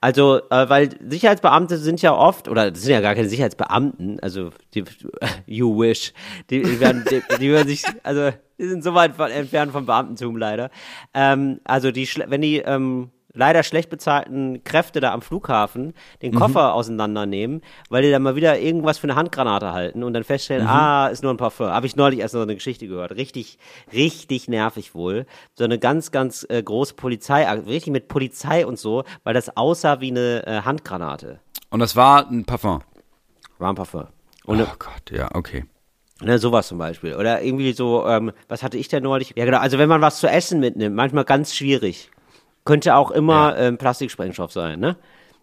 Also, 0.00 0.40
äh, 0.50 0.68
weil 0.68 0.90
Sicherheitsbeamte 1.08 1.78
sind 1.78 2.02
ja 2.02 2.14
oft, 2.14 2.48
oder 2.48 2.70
das 2.70 2.82
sind 2.82 2.92
ja 2.92 3.00
gar 3.00 3.14
keine 3.14 3.28
Sicherheitsbeamten, 3.28 4.20
also 4.20 4.50
die, 4.74 4.84
you 5.46 5.78
wish, 5.80 6.12
die, 6.50 6.62
die, 6.62 6.80
werden, 6.80 7.04
die, 7.10 7.22
die 7.38 7.50
werden 7.50 7.68
sich, 7.68 7.84
also 8.02 8.30
die 8.58 8.68
sind 8.68 8.82
so 8.82 8.94
weit 8.94 9.14
von, 9.14 9.30
entfernt 9.30 9.72
vom 9.72 9.86
Beamtentum 9.86 10.36
leider. 10.36 10.70
Ähm, 11.14 11.60
also 11.64 11.90
die, 11.90 12.08
wenn 12.26 12.40
die 12.40 12.58
ähm, 12.58 13.10
leider 13.38 13.62
schlecht 13.62 13.88
bezahlten 13.88 14.64
Kräfte 14.64 15.00
da 15.00 15.12
am 15.12 15.22
Flughafen 15.22 15.94
den 16.22 16.34
Koffer 16.34 16.74
auseinandernehmen, 16.74 17.62
weil 17.88 18.02
die 18.02 18.10
dann 18.10 18.22
mal 18.22 18.34
wieder 18.34 18.58
irgendwas 18.58 18.98
für 18.98 19.04
eine 19.04 19.14
Handgranate 19.14 19.72
halten 19.72 20.02
und 20.02 20.12
dann 20.12 20.24
feststellen, 20.24 20.66
ah, 20.66 21.06
ist 21.06 21.22
nur 21.22 21.32
ein 21.32 21.36
Parfum. 21.36 21.68
Habe 21.68 21.86
ich 21.86 21.94
neulich 21.94 22.18
erst 22.18 22.34
noch 22.34 22.42
eine 22.42 22.56
Geschichte 22.56 22.88
gehört. 22.88 23.12
Richtig, 23.12 23.58
richtig 23.92 24.48
nervig 24.48 24.94
wohl. 24.94 25.24
So 25.54 25.64
eine 25.64 25.78
ganz, 25.78 26.10
ganz 26.10 26.44
äh, 26.48 26.62
große 26.62 26.94
Polizei, 26.94 27.44
richtig 27.44 27.92
mit 27.92 28.08
Polizei 28.08 28.66
und 28.66 28.78
so, 28.78 29.04
weil 29.22 29.34
das 29.34 29.56
aussah 29.56 30.00
wie 30.00 30.10
eine 30.10 30.44
äh, 30.46 30.60
Handgranate. 30.62 31.38
Und 31.70 31.78
das 31.78 31.94
war 31.94 32.28
ein 32.28 32.44
Parfum. 32.44 32.80
War 33.58 33.72
ein 33.72 33.76
Parfum. 33.76 34.08
Und 34.46 34.60
oh 34.60 34.66
Gott, 34.78 35.10
ja, 35.12 35.28
okay. 35.34 35.64
Ne, 36.20 36.40
sowas 36.40 36.66
zum 36.66 36.78
Beispiel. 36.78 37.14
Oder 37.14 37.42
irgendwie 37.42 37.72
so, 37.72 38.04
ähm, 38.08 38.32
was 38.48 38.64
hatte 38.64 38.76
ich 38.76 38.88
denn 38.88 39.04
neulich? 39.04 39.34
Ja, 39.36 39.44
genau. 39.44 39.58
Also 39.58 39.78
wenn 39.78 39.88
man 39.88 40.00
was 40.00 40.18
zu 40.18 40.26
essen 40.26 40.58
mitnimmt, 40.58 40.96
manchmal 40.96 41.24
ganz 41.24 41.54
schwierig. 41.54 42.10
Könnte 42.68 42.94
auch 42.94 43.10
immer 43.10 43.56
ähm, 43.56 43.78
Plastiksprengstoff 43.78 44.52
sein, 44.52 44.78
ne? 44.78 44.96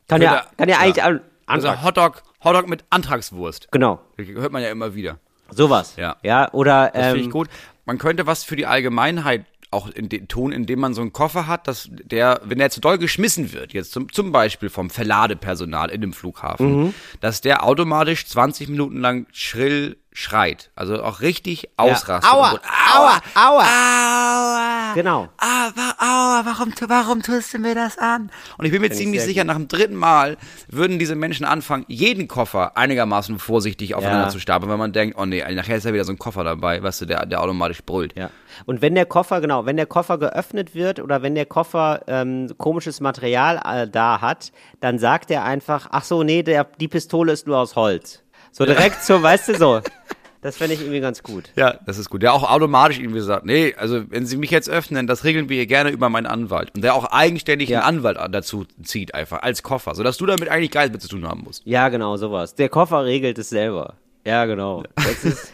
Kann 0.08 0.22
ja, 0.22 0.34
Könnte- 0.42 0.48
kann 0.58 0.70
ja, 0.70 0.76
ja. 0.76 0.82
eigentlich 0.82 1.04
an, 1.04 1.22
Also. 1.48 1.82
Hotdog, 1.84 2.22
Hotdog 2.44 2.70
mit 2.70 2.84
Antragswurst. 2.92 3.70
Genau. 3.72 4.00
Das 4.18 4.28
hört 4.28 4.52
man 4.52 4.62
ja 4.62 4.70
immer 4.70 4.94
wieder. 4.94 5.18
Sowas. 5.50 5.96
Ja. 5.98 6.18
Ja, 6.24 6.52
oder 6.54 6.92
Das 6.94 7.06
finde 7.08 7.20
ich 7.22 7.26
ähm, 7.26 7.32
gut. 7.32 7.50
Man 7.86 7.98
könnte 7.98 8.26
was 8.28 8.44
für 8.44 8.56
die 8.56 8.66
Allgemeinheit 8.68 9.46
auch 9.72 9.90
in 9.90 10.08
den 10.10 10.28
tun, 10.28 10.52
indem 10.52 10.80
man 10.80 10.94
so 10.94 11.02
einen 11.02 11.12
Koffer 11.14 11.48
hat, 11.48 11.68
dass 11.68 11.90
der, 11.92 12.40
wenn 12.44 12.60
der 12.60 12.70
zu 12.70 12.80
doll 12.80 12.98
geschmissen 13.00 13.52
wird, 13.54 13.74
jetzt 13.74 13.92
zum, 13.92 14.12
zum 14.12 14.32
Beispiel 14.32 14.70
vom 14.70 14.90
Verladepersonal 14.92 15.90
in 15.90 16.02
dem 16.02 16.14
Flughafen, 16.14 16.84
Mhm. 16.84 16.94
dass 17.22 17.42
der 17.42 17.64
automatisch 17.66 18.26
20 18.28 18.70
Minuten 18.70 19.02
lang 19.02 19.26
schrill 19.32 19.98
schreit. 20.16 20.72
Also 20.76 21.04
auch 21.04 21.20
richtig 21.22 21.70
ausrastet. 21.78 22.32
Aua, 22.34 22.52
Und- 22.52 22.62
aua, 22.96 23.20
aua. 23.36 23.64
Aua! 23.66 24.94
Genau. 24.96 25.28
Wa- 25.38 25.96
aua, 26.00 26.46
warum, 26.46 26.74
warum 26.88 27.22
tust 27.22 27.54
du 27.54 27.60
mir 27.60 27.76
das 27.76 27.98
an? 27.98 28.32
Und 28.58 28.66
ich 28.66 28.72
bin 28.72 28.82
mir 28.82 28.88
ich 28.88 28.94
ziemlich 28.94 29.22
sicher, 29.24 29.44
nach 29.44 29.56
dem 29.56 29.68
dritten 29.68 29.96
Mal 29.96 30.38
würden 30.70 31.00
diese 31.00 31.16
Menschen 31.16 31.46
anfangen, 31.46 31.84
jeden 31.90 32.28
Koffer 32.30 32.78
einigermaßen 32.78 33.40
vorsichtig 33.40 33.94
aufeinander 33.96 34.28
Ja. 34.28 34.30
zu 34.30 34.40
stapeln, 34.40 34.72
wenn 34.72 34.80
man 34.80 34.94
denkt, 34.94 35.18
oh 35.20 35.26
nee, 35.26 35.44
nachher 35.54 35.76
ist 35.76 35.84
ja 35.86 35.94
wieder 35.94 36.06
so 36.06 36.14
ein 36.14 36.18
Koffer 36.20 36.44
dabei, 36.46 36.82
weißt 36.82 37.02
du, 37.02 37.06
der, 37.08 37.26
der 37.26 37.42
automatisch 37.42 37.84
brüllt. 37.84 38.18
Ja. 38.18 38.30
Und 38.66 38.82
wenn 38.82 38.96
der 38.96 39.06
Koffer, 39.06 39.42
genau, 39.42 39.66
wenn 39.66 39.76
der 39.76 39.86
Koffer 39.86 40.18
geöffnet 40.18 40.74
wird 40.74 41.02
oder 41.02 41.22
wenn 41.22 41.36
der 41.36 41.46
Koffer 41.46 42.02
ähm, 42.08 42.50
komisches 42.58 43.02
Material 43.02 43.60
äh, 43.66 43.88
da 43.90 44.22
hat, 44.22 44.54
dann 44.80 44.98
sagt 44.98 45.30
er 45.30 45.44
einfach, 45.44 45.88
ach 45.92 46.04
so, 46.06 46.24
nee, 46.24 46.42
der, 46.42 46.64
die 46.80 46.88
Pistole 46.88 47.34
ist 47.34 47.48
nur 47.48 47.58
aus 47.58 47.76
Holz. 47.76 48.22
So 48.52 48.66
direkt 48.66 49.04
so, 49.04 49.22
weißt 49.22 49.50
du, 49.50 49.56
so. 49.58 49.82
Das 50.46 50.58
fände 50.58 50.76
ich 50.76 50.82
irgendwie 50.82 51.00
ganz 51.00 51.24
gut. 51.24 51.46
Ja, 51.56 51.80
das 51.88 51.98
ist 51.98 52.08
gut. 52.12 52.22
Der 52.22 52.32
auch 52.32 52.48
automatisch 52.48 53.00
irgendwie 53.00 53.22
sagt, 53.22 53.48
nee, 53.48 53.74
also 53.80 54.04
wenn 54.12 54.28
Sie 54.28 54.38
mich 54.38 54.52
jetzt 54.52 54.70
öffnen, 54.70 55.08
das 55.08 55.24
regeln 55.24 55.50
wir 55.50 55.56
hier 55.56 55.66
gerne 55.66 55.90
über 55.90 56.08
meinen 56.10 56.28
Anwalt. 56.28 56.70
Und 56.76 56.84
der 56.84 56.94
auch 56.94 57.06
eigenständig 57.06 57.70
Ja. 57.70 57.80
einen 57.80 57.98
Anwalt 57.98 58.20
dazu 58.30 58.68
zieht 58.84 59.16
einfach, 59.16 59.42
als 59.42 59.64
Koffer, 59.64 59.96
sodass 59.96 60.18
du 60.18 60.28
damit 60.28 60.48
eigentlich 60.50 60.70
gar 60.70 60.82
nichts 60.82 60.94
mehr 60.94 61.00
zu 61.00 61.08
tun 61.08 61.28
haben 61.28 61.42
musst. 61.44 61.64
Ja, 61.66 61.90
genau, 61.90 62.16
sowas. 62.18 62.54
Der 62.54 62.70
Koffer 62.70 63.06
regelt 63.06 63.40
es 63.40 63.50
selber. 63.50 63.96
Ja, 64.24 64.46
genau. 64.46 64.84
Ist, 65.24 65.52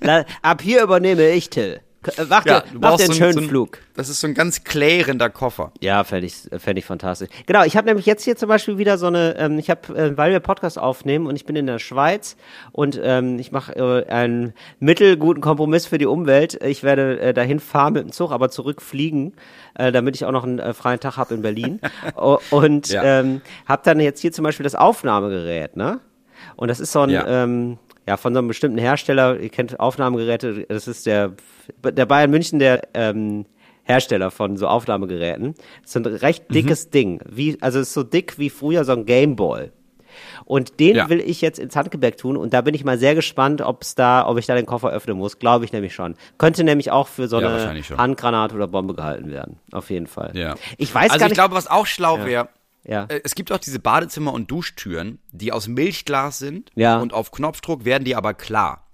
ab 0.42 0.62
hier 0.62 0.84
übernehme 0.84 1.30
ich, 1.30 1.50
Till. 1.50 1.80
Äh, 2.16 2.24
Mach, 2.28 2.44
dir, 2.44 2.62
mach 2.80 2.96
dir 2.96 3.04
einen 3.04 3.12
so 3.12 3.18
schönen 3.18 3.32
so 3.32 3.40
ein, 3.40 3.48
Flug. 3.48 3.78
Das 3.94 4.08
ist 4.08 4.20
so 4.20 4.26
ein 4.26 4.34
ganz 4.34 4.64
klärender 4.64 5.28
Koffer. 5.30 5.72
Ja, 5.80 6.04
fände 6.04 6.26
ich, 6.26 6.34
fänd 6.58 6.78
ich 6.78 6.84
fantastisch. 6.84 7.28
Genau, 7.46 7.64
ich 7.64 7.76
habe 7.76 7.86
nämlich 7.86 8.06
jetzt 8.06 8.24
hier 8.24 8.36
zum 8.36 8.48
Beispiel 8.48 8.78
wieder 8.78 8.98
so 8.98 9.06
eine, 9.06 9.36
ähm, 9.38 9.58
ich 9.58 9.70
habe, 9.70 9.94
äh, 9.96 10.16
weil 10.16 10.32
wir 10.32 10.40
Podcast 10.40 10.78
aufnehmen 10.78 11.26
und 11.26 11.36
ich 11.36 11.44
bin 11.44 11.56
in 11.56 11.66
der 11.66 11.78
Schweiz 11.78 12.36
und 12.72 12.98
ähm, 13.02 13.38
ich 13.38 13.52
mache 13.52 13.74
äh, 13.76 14.08
einen 14.10 14.54
mittelguten 14.80 15.42
Kompromiss 15.42 15.86
für 15.86 15.98
die 15.98 16.06
Umwelt. 16.06 16.62
Ich 16.62 16.82
werde 16.82 17.20
äh, 17.20 17.34
dahin 17.34 17.60
fahren 17.60 17.92
mit 17.94 18.02
dem 18.04 18.12
Zug, 18.12 18.32
aber 18.32 18.50
zurückfliegen, 18.50 19.34
äh, 19.74 19.90
damit 19.92 20.14
ich 20.16 20.24
auch 20.24 20.32
noch 20.32 20.44
einen 20.44 20.58
äh, 20.58 20.72
freien 20.74 21.00
Tag 21.00 21.16
habe 21.16 21.34
in 21.34 21.42
Berlin. 21.42 21.80
Und 22.50 22.88
Ja. 22.88 23.02
ähm, 23.20 23.40
habe 23.66 23.82
dann 23.84 24.00
jetzt 24.00 24.20
hier 24.20 24.32
zum 24.32 24.44
Beispiel 24.44 24.64
das 24.64 24.74
Aufnahmegerät, 24.74 25.76
ne? 25.76 26.00
Und 26.56 26.68
das 26.68 26.80
ist 26.80 26.92
so 26.92 27.00
ein, 27.00 27.10
Ja. 27.10 27.26
ähm, 27.44 27.78
ja, 28.06 28.16
von 28.16 28.32
so 28.32 28.38
einem 28.38 28.48
bestimmten 28.48 28.78
Hersteller, 28.78 29.38
ihr 29.38 29.50
kennt 29.50 29.78
Aufnahmegeräte, 29.80 30.64
das 30.68 30.88
ist 30.88 31.04
der, 31.06 31.32
der 31.84 32.06
Bayern 32.06 32.30
München, 32.30 32.58
der 32.58 32.88
ähm, 32.94 33.46
Hersteller 33.84 34.30
von 34.30 34.56
so 34.56 34.66
Aufnahmegeräten. 34.68 35.54
Ist 35.84 35.96
ein 35.96 36.04
recht 36.06 36.52
dickes 36.52 36.90
Ding. 36.90 37.20
Wie, 37.28 37.56
also 37.62 37.78
es 37.80 37.88
ist 37.88 37.94
so 37.94 38.02
dick 38.02 38.38
wie 38.38 38.50
früher 38.50 38.84
so 38.84 38.92
ein 38.92 39.06
Gameboy. 39.06 39.70
Und 40.44 40.80
den 40.80 40.96
Ja. 40.96 41.08
will 41.08 41.20
ich 41.20 41.40
jetzt 41.40 41.58
ins 41.58 41.76
Handgepäck 41.76 42.16
tun 42.16 42.36
und 42.36 42.52
da 42.52 42.60
bin 42.62 42.74
ich 42.74 42.84
mal 42.84 42.98
sehr 42.98 43.14
gespannt, 43.14 43.60
ob's 43.60 43.94
da, 43.94 44.26
ob 44.26 44.38
ich 44.38 44.46
da 44.46 44.54
den 44.56 44.66
Koffer 44.66 44.90
öffnen 44.90 45.16
muss. 45.16 45.38
Glaube 45.38 45.64
ich 45.64 45.72
nämlich 45.72 45.94
schon. 45.94 46.16
Könnte 46.38 46.64
nämlich 46.64 46.90
auch 46.90 47.06
für 47.08 47.28
so 47.28 47.40
Ja, 47.40 47.54
eine. 47.68 47.82
Handgranate 47.96 48.54
oder 48.54 48.66
Bombe 48.66 48.94
gehalten 48.94 49.30
werden. 49.30 49.58
Auf 49.72 49.90
jeden 49.90 50.06
Fall. 50.06 50.32
Ja. 50.34 50.56
Ich 50.76 50.92
weiß 50.94 51.10
also 51.10 51.18
gar 51.20 51.26
ich 51.26 51.30
nicht. 51.30 51.34
glaube, 51.38 51.54
was 51.54 51.68
auch 51.68 51.86
schlau 51.86 52.24
wäre, 52.24 52.48
Ja. 52.84 53.04
äh, 53.08 53.20
es 53.22 53.34
gibt 53.34 53.52
auch 53.52 53.58
diese 53.58 53.78
Badezimmer- 53.78 54.32
und 54.32 54.50
Duschtüren, 54.50 55.18
die 55.30 55.52
aus 55.52 55.68
Milchglas 55.68 56.38
sind 56.38 56.72
Ja. 56.74 56.98
und 56.98 57.12
auf 57.12 57.30
Knopfdruck 57.30 57.84
werden 57.84 58.04
die 58.04 58.16
aber 58.16 58.34
klar. 58.34 58.87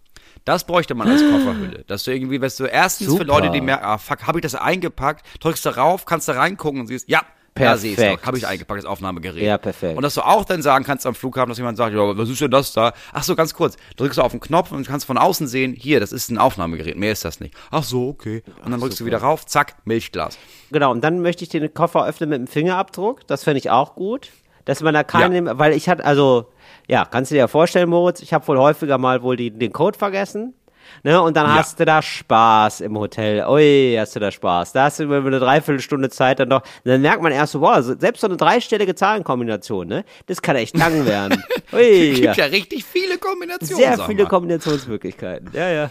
Das 0.45 0.65
bräuchte 0.65 0.95
man 0.95 1.09
als 1.09 1.23
Kofferhülle. 1.23 1.85
Dass 1.87 2.05
du 2.05 2.13
irgendwie, 2.13 2.41
weißt 2.41 2.61
du, 2.61 2.65
erstens 2.65 3.07
für 3.07 3.13
Super. 3.13 3.25
Leute, 3.25 3.51
die 3.51 3.61
merken, 3.61 3.85
ah 3.85 3.99
fuck, 3.99 4.27
habe 4.27 4.39
ich 4.39 4.43
das 4.43 4.55
eingepackt, 4.55 5.25
drückst 5.41 5.65
da 5.65 5.71
rauf, 5.71 6.05
kannst 6.05 6.29
da 6.29 6.35
reingucken 6.35 6.81
und 6.81 6.87
siehst, 6.87 7.09
ja, 7.09 7.23
ja, 7.57 7.77
Perfekt. 7.77 8.21
doch, 8.21 8.27
habe 8.27 8.37
ich 8.37 8.47
eingepackt, 8.49 8.79
das 8.79 8.85
Aufnahmegerät. 8.85 9.43
Ja, 9.45 9.59
perfekt. 9.59 9.97
Und 9.97 10.03
dass 10.03 10.15
du 10.15 10.23
auch 10.23 10.45
dann 10.45 10.61
sagen 10.61 10.85
kannst 10.85 11.07
am 11.07 11.15
Flughafen, 11.15 11.51
dass 11.51 11.59
jemand 11.59 11.77
sagt, 11.77 11.95
ja, 11.95 12.19
was 12.19 12.29
ist 12.29 12.41
denn 12.41 12.51
das 12.51 12.73
da? 12.73 12.93
Ach 13.13 13.23
so, 13.23 13.37
ganz 13.37 13.55
kurz, 13.55 13.77
drückst 13.97 14.19
du 14.19 14.23
auf 14.23 14.33
den 14.33 14.41
Knopf 14.41 14.73
und 14.73 14.85
kannst 14.89 15.07
von 15.07 15.17
außen 15.17 15.47
sehen, 15.47 15.73
hier, 15.73 16.01
das 16.01 16.11
ist 16.11 16.31
ein 16.31 16.39
Aufnahmegerät, 16.39 16.97
mehr 16.97 17.13
ist 17.13 17.25
das 17.25 17.39
nicht. 17.39 17.55
Ach 17.71 17.85
so, 17.85 18.09
okay. 18.09 18.43
Und 18.65 18.73
dann 18.73 18.81
drückst 18.81 18.99
du 18.99 19.05
wieder 19.05 19.19
rauf, 19.19 19.47
zack, 19.47 19.77
Milchglas. 19.85 20.37
Genau, 20.73 20.91
und 20.91 21.03
dann 21.05 21.21
möchte 21.21 21.45
ich 21.45 21.49
den 21.49 21.73
Koffer 21.73 22.05
öffnen 22.05 22.29
mit 22.29 22.39
dem 22.41 22.47
Fingerabdruck. 22.49 23.25
Das 23.29 23.45
fände 23.45 23.59
ich 23.59 23.71
auch 23.71 23.95
gut. 23.95 24.31
Dass 24.65 24.81
man 24.83 24.95
da 24.95 25.05
keinen, 25.05 25.59
weil 25.59 25.73
ich 25.75 25.89
hatte, 25.89 26.05
also, 26.05 26.47
ja, 26.89 27.05
kannst 27.05 27.31
du 27.31 27.35
dir 27.35 27.41
ja 27.41 27.49
vorstellen, 27.49 27.89
Moritz, 27.89 28.21
ich 28.23 28.33
habe 28.33 28.47
wohl 28.49 28.59
häufiger 28.59 28.99
mal 28.99 29.23
wohl 29.23 29.37
die, 29.37 29.51
den 29.51 29.73
Code 29.73 29.99
vergessen. 29.99 30.55
Ne, 31.03 31.21
und 31.21 31.35
dann 31.37 31.47
Ja. 31.47 31.55
hast 31.55 31.81
du 31.81 31.87
da 31.87 32.03
Spaß 32.03 32.83
im 32.83 32.99
Hotel. 32.99 33.45
Ui, 33.49 33.97
hast 33.99 34.15
du 34.17 34.21
da 34.21 34.31
Spaß. 34.31 34.73
Da 34.75 34.85
hast 34.85 34.99
du 35.01 35.05
über 35.05 35.17
eine 35.17 35.39
Dreiviertelstunde 35.41 36.11
Zeit 36.11 36.41
dann 36.41 36.51
doch. 36.51 36.62
Dann 36.85 37.01
merkt 37.01 37.23
man 37.23 37.33
erst 37.33 37.53
so, 37.53 37.61
so- 37.81 37.99
selbst 37.99 38.21
so 38.21 38.27
eine 38.27 38.37
dreistellige 38.37 38.95
Zahlenkombination, 38.95 39.89
ne? 39.89 40.05
Das 40.27 40.43
kann 40.43 40.57
echt 40.57 40.77
lang 40.77 41.07
werden. 41.07 41.43
Ui, 41.73 42.12
Gibt 42.21 42.25
ja. 42.25 42.33
ja 42.35 42.45
richtig 42.47 42.85
viele 42.85 43.17
Kombinationen. 43.17 43.83
Sehr 43.83 43.99
viele 44.07 44.25
mal. 44.25 44.29
Kombinationsmöglichkeiten. 44.29 45.51
Ja, 45.55 45.69
ja. 45.71 45.91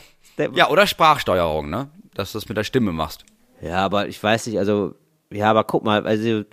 Ja, 0.53 0.69
oder 0.69 0.85
Sprachsteuerung, 0.87 1.69
ne? 1.71 1.89
Dass 2.13 2.31
du 2.31 2.37
das 2.39 2.47
mit 2.47 2.57
der 2.57 2.63
Stimme 2.63 2.91
machst. 2.91 3.25
Ja, 3.61 3.77
aber 3.77 4.07
ich 4.07 4.21
weiß 4.21 4.45
nicht, 4.47 4.57
also, 4.59 4.93
ja, 5.33 5.49
aber 5.49 5.63
guck 5.63 5.83
mal, 5.83 6.05
also, 6.05 6.27
äh, 6.27 6.43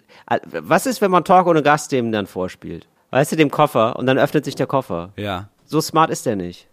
was 0.45 0.87
ist, 0.87 1.01
wenn 1.01 1.11
man 1.11 1.25
Talk 1.25 1.47
ohne 1.47 1.63
Gast 1.63 1.93
dem 1.93 2.13
dann 2.13 2.27
vorspielt? 2.27 2.89
Weißt 3.11 3.33
du, 3.33 3.37
dem 3.37 3.51
Koffer 3.51 3.97
und 3.97 4.07
dann 4.07 4.19
öffnet 4.19 4.45
sich 4.45 4.55
der 4.55 4.67
Koffer. 4.67 5.13
Ja. 5.17 5.49
So 5.65 5.81
smart 5.81 6.11
ist 6.11 6.27
der 6.27 6.37
nicht. 6.37 6.69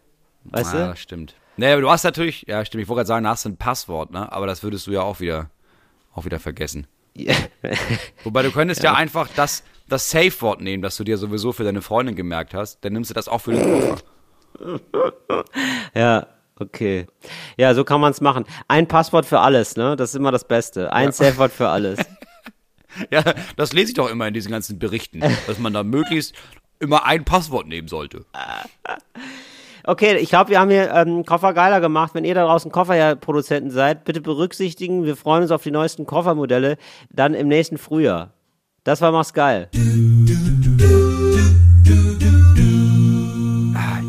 Weißt 0.46 0.74
ja, 0.74 0.80
du? 0.80 0.88
das 0.90 1.00
stimmt. 1.00 1.36
Nee, 1.58 1.72
aber 1.72 1.82
du 1.82 1.90
hast 1.90 2.04
natürlich, 2.04 2.46
ja, 2.48 2.64
stimmt, 2.64 2.84
ich 2.84 2.88
wollte 2.88 3.00
gerade 3.00 3.08
sagen, 3.08 3.24
da 3.24 3.32
hast 3.32 3.46
du 3.46 3.50
ein 3.50 3.58
Passwort, 3.58 4.12
ne? 4.12 4.32
Aber 4.32 4.46
das 4.46 4.64
würdest 4.64 4.86
du 4.88 4.92
ja 4.92 5.02
auch 5.02 5.20
wieder, 5.20 5.50
auch 6.14 6.26
wieder 6.26 6.40
vergessen. 6.40 6.88
Wobei 8.24 8.44
du 8.44 8.52
könntest 8.52 8.84
ja, 8.84 8.94
einfach 8.94 9.28
das, 9.36 9.64
das 9.90 10.12
Safe-Wort 10.12 10.62
nehmen, 10.62 10.84
das 10.84 10.96
du 10.98 11.04
dir 11.04 11.18
sowieso 11.18 11.52
für 11.52 11.64
deine 11.64 11.82
Freundin 11.82 12.16
gemerkt 12.16 12.54
hast, 12.54 12.86
dann 12.86 12.94
nimmst 12.94 13.10
du 13.10 13.16
das 13.16 13.28
auch 13.28 13.40
für 13.40 13.52
den 13.54 13.82
Koffer. 13.82 13.98
Ja, 15.94 16.28
okay. 16.60 17.08
Ja, 17.58 17.74
so 17.74 17.84
kann 17.84 18.02
man 18.02 18.12
es 18.12 18.22
machen. 18.22 18.46
Ein 18.68 18.88
Passwort 18.88 19.26
für 19.26 19.40
alles, 19.40 19.76
ne? 19.76 19.96
Das 19.96 20.10
ist 20.10 20.16
immer 20.16 20.32
das 20.32 20.48
Beste. 20.48 20.92
Ein 20.94 21.12
Safe-Wort 21.12 21.52
für 21.52 21.70
alles. 21.70 22.00
Ja, 23.12 23.22
das 23.58 23.74
lese 23.74 23.90
ich 23.90 23.94
doch 23.94 24.10
immer 24.10 24.28
in 24.28 24.34
diesen 24.34 24.50
ganzen 24.50 24.80
Berichten, 24.80 25.20
dass 25.46 25.60
man 25.60 25.72
da 25.72 25.84
möglichst 25.84 26.34
immer 26.80 27.06
ein 27.06 27.26
Passwort 27.26 27.68
nehmen 27.68 27.88
sollte. 27.88 28.26
Okay, 29.90 30.18
ich 30.18 30.28
glaube, 30.28 30.50
wir 30.50 30.60
haben 30.60 30.70
hier 30.70 30.92
ähm, 30.94 31.24
Koffer 31.24 31.54
geiler 31.54 31.80
gemacht. 31.80 32.14
Wenn 32.14 32.26
ihr 32.26 32.36
da 32.36 32.44
draußen 32.44 32.72
Kofferproduzenten 32.74 33.72
seid, 33.72 34.04
bitte 34.04 34.20
berücksichtigen. 34.20 35.06
Wir 35.06 35.16
freuen 35.16 35.44
uns 35.44 35.52
auf 35.52 35.64
die 35.64 35.72
neuesten 35.72 36.06
Koffermodelle 36.06 36.76
dann 37.10 37.34
im 37.34 37.48
nächsten 37.48 37.78
Frühjahr. 37.78 38.34
Das 38.84 39.00
war 39.00 39.14
Mach's 39.14 39.32
geil. 39.34 39.70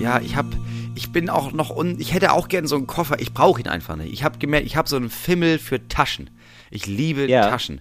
Ja, 0.00 0.20
ich 0.20 0.34
hab, 0.34 0.46
ich 0.98 1.12
bin 1.12 1.30
auch 1.30 1.52
noch 1.52 1.70
un, 1.74 2.00
ich 2.00 2.12
hätte 2.12 2.32
auch 2.32 2.48
gern 2.48 2.66
so 2.66 2.74
einen 2.74 2.88
Koffer. 2.88 3.20
Ich 3.20 3.32
brauche 3.32 3.60
ihn 3.60 3.68
einfach 3.68 3.94
nicht. 3.94 4.12
Ich 4.12 4.24
habe 4.24 4.38
gemerkt, 4.38 4.66
ich 4.66 4.76
habe 4.76 4.88
so 4.88 4.96
einen 4.96 5.10
Fimmel 5.10 5.58
für 5.60 5.86
Taschen. 5.86 6.28
Ich 6.72 6.86
liebe 6.86 7.28
Ja. 7.28 7.48
Taschen. 7.48 7.80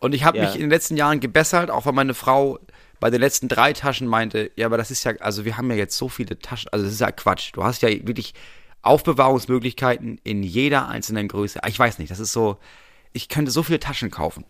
Und 0.00 0.14
ich 0.14 0.24
habe 0.24 0.38
Ja. 0.38 0.44
mich 0.44 0.54
in 0.54 0.62
den 0.62 0.70
letzten 0.70 0.96
Jahren 0.96 1.20
gebessert, 1.20 1.70
auch 1.70 1.84
weil 1.84 1.92
meine 1.92 2.14
Frau 2.14 2.58
bei 3.00 3.10
den 3.10 3.20
letzten 3.20 3.48
drei 3.48 3.74
Taschen 3.74 4.06
meinte, 4.08 4.50
ja, 4.56 4.64
aber 4.66 4.78
das 4.78 4.90
ist 4.90 5.04
ja, 5.04 5.12
also 5.20 5.44
wir 5.44 5.58
haben 5.58 5.70
ja 5.70 5.76
jetzt 5.76 5.96
so 5.98 6.08
viele 6.08 6.38
Taschen, 6.38 6.70
also 6.72 6.84
das 6.86 6.94
ist 6.94 7.00
ja 7.00 7.12
Quatsch. 7.12 7.50
Du 7.52 7.62
hast 7.64 7.82
ja 7.82 7.90
wirklich 7.90 8.32
Aufbewahrungsmöglichkeiten 8.82 10.18
in 10.24 10.42
jeder 10.42 10.88
einzelnen 10.88 11.28
Größe. 11.28 11.60
Ich 11.68 11.78
weiß 11.78 11.98
nicht, 11.98 12.10
das 12.10 12.18
ist 12.18 12.32
so, 12.32 12.56
ich 13.12 13.28
könnte 13.28 13.50
so 13.50 13.62
viele 13.62 13.78
Taschen 13.80 14.10
kaufen. 14.10 14.44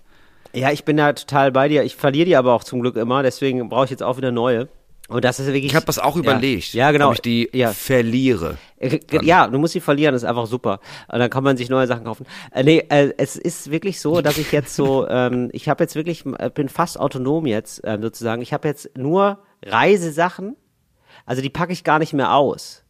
Ja, 0.54 0.70
ich 0.70 0.84
bin 0.84 0.96
da 0.96 1.12
total 1.12 1.52
bei 1.52 1.68
dir. 1.68 1.82
Ich 1.82 1.96
verliere 1.96 2.26
die 2.26 2.36
aber 2.36 2.54
auch 2.54 2.64
zum 2.64 2.80
Glück 2.80 2.96
immer, 2.96 3.22
deswegen 3.22 3.68
brauche 3.68 3.84
ich 3.86 3.90
jetzt 3.90 4.02
auch 4.02 4.16
wieder 4.16 4.30
neue. 4.32 4.68
Und 5.08 5.24
das 5.24 5.40
ist 5.40 5.46
wirklich. 5.46 5.64
Ich 5.64 5.74
habe 5.74 5.86
das 5.86 5.98
auch 5.98 6.16
ja. 6.16 6.22
überlegt, 6.22 6.74
Ja, 6.74 6.90
genau. 6.90 7.08
ob 7.08 7.14
ich 7.14 7.22
die 7.22 7.48
ja. 7.52 7.72
verliere. 7.72 8.58
Äh, 8.78 9.00
Ja, 9.22 9.48
du 9.48 9.58
musst 9.58 9.72
sie 9.72 9.80
verlieren, 9.80 10.12
das 10.12 10.22
ist 10.22 10.28
einfach 10.28 10.46
super. 10.46 10.80
Und 11.10 11.18
dann 11.18 11.30
kann 11.30 11.42
man 11.42 11.56
sich 11.56 11.70
neue 11.70 11.86
Sachen 11.86 12.04
kaufen. 12.04 12.26
Äh, 12.52 12.62
nee, 12.62 12.84
äh, 12.90 13.14
es 13.16 13.36
ist 13.36 13.70
wirklich 13.70 14.00
so, 14.00 14.20
dass 14.20 14.36
ich 14.36 14.52
jetzt 14.52 14.74
so, 14.76 15.08
ähm, 15.10 15.48
ich 15.52 15.68
habe 15.68 15.82
jetzt 15.82 15.94
wirklich, 15.94 16.26
äh, 16.38 16.50
bin 16.50 16.68
fast 16.68 17.00
autonom 17.00 17.46
jetzt 17.46 17.80
ähm, 17.84 18.02
sozusagen. 18.02 18.42
Ich 18.42 18.52
habe 18.52 18.68
jetzt 18.68 18.96
nur 18.98 19.38
Reisesachen, 19.64 20.56
also 21.24 21.40
die 21.40 21.50
packe 21.50 21.72
ich 21.72 21.84
gar 21.84 21.98
nicht 21.98 22.12
mehr 22.12 22.34
aus. 22.34 22.84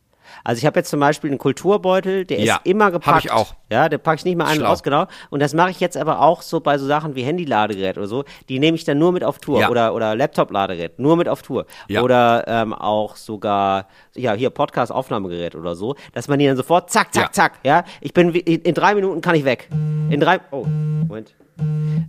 Also 0.44 0.58
ich 0.58 0.66
habe 0.66 0.78
jetzt 0.80 0.90
zum 0.90 1.00
Beispiel 1.00 1.30
einen 1.30 1.38
Kulturbeutel, 1.38 2.24
der 2.24 2.40
Ja, 2.40 2.56
ist 2.56 2.66
immer 2.66 2.86
hab 2.86 2.92
gepackt. 2.92 3.24
ich 3.24 3.30
auch. 3.30 3.54
Ja, 3.70 3.88
der 3.88 3.98
packe 3.98 4.16
ich 4.18 4.24
nicht 4.24 4.36
mal 4.36 4.46
einen 4.46 4.60
Schlau. 4.60 4.70
aus, 4.70 4.82
genau. 4.82 5.06
Und 5.30 5.40
das 5.40 5.52
mache 5.54 5.70
ich 5.70 5.80
jetzt 5.80 5.96
aber 5.96 6.20
auch 6.20 6.42
so 6.42 6.60
bei 6.60 6.78
so 6.78 6.86
Sachen 6.86 7.14
wie 7.14 7.22
Handy-Ladegerät 7.22 7.98
oder 7.98 8.06
so. 8.06 8.24
Die 8.48 8.58
nehme 8.58 8.76
ich 8.76 8.84
dann 8.84 8.98
nur 8.98 9.12
mit 9.12 9.22
auf 9.24 9.38
Tour 9.38 9.60
Ja. 9.60 9.68
oder 9.68 9.94
oder 9.94 10.14
Laptop-Ladegerät 10.16 10.98
nur 10.98 11.16
mit 11.16 11.28
auf 11.28 11.42
Tour 11.42 11.66
Ja. 11.88 12.02
oder 12.02 12.44
ähm, 12.46 12.72
auch 12.72 13.16
sogar 13.16 13.86
ja 14.14 14.32
hier 14.32 14.50
Podcast-Aufnahmegerät 14.50 15.54
oder 15.54 15.74
so, 15.76 15.96
dass 16.14 16.28
man 16.28 16.38
die 16.38 16.46
dann 16.46 16.56
sofort 16.56 16.90
zack 16.90 17.12
zack 17.12 17.34
zack. 17.34 17.52
Ja, 17.64 17.84
ich 18.00 18.12
bin 18.14 18.32
wie- 18.34 18.40
in, 18.40 18.62
in 18.62 18.74
drei 18.74 18.94
Minuten 18.94 19.20
kann 19.20 19.34
ich 19.34 19.44
weg. 19.44 19.68
In 19.72 20.20
drei. 20.20 20.40
Oh, 20.50 20.64
Moment. 20.64 21.34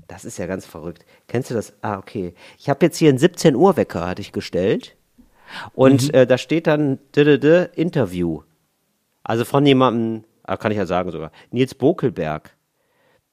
Das 0.07 0.25
ist 0.25 0.37
ja 0.37 0.45
ganz 0.45 0.65
verrückt. 0.65 1.05
Kennst 1.27 1.49
du 1.49 1.55
das? 1.55 1.73
Ah, 1.81 1.97
okay. 1.97 2.33
Ich 2.57 2.69
habe 2.69 2.85
jetzt 2.85 2.97
hier 2.97 3.09
einen 3.09 3.17
17 3.17 3.55
Uhr 3.55 3.77
Wecker 3.77 4.07
hatte 4.07 4.21
ich 4.21 4.31
gestellt 4.31 4.95
und 5.73 6.13
äh, 6.13 6.25
da 6.27 6.37
steht 6.37 6.67
dann 6.67 6.99
d 7.15 7.21
-d 7.23 7.37
-d 7.39 7.73
Interview. 7.73 8.41
Also 9.23 9.45
von 9.45 9.65
jemandem, 9.65 10.23
ah, 10.43 10.57
kann 10.57 10.71
ich 10.71 10.77
ja 10.77 10.85
sagen 10.85 11.11
sogar, 11.11 11.31
Nils 11.51 11.75
Bokelberg. 11.75 12.55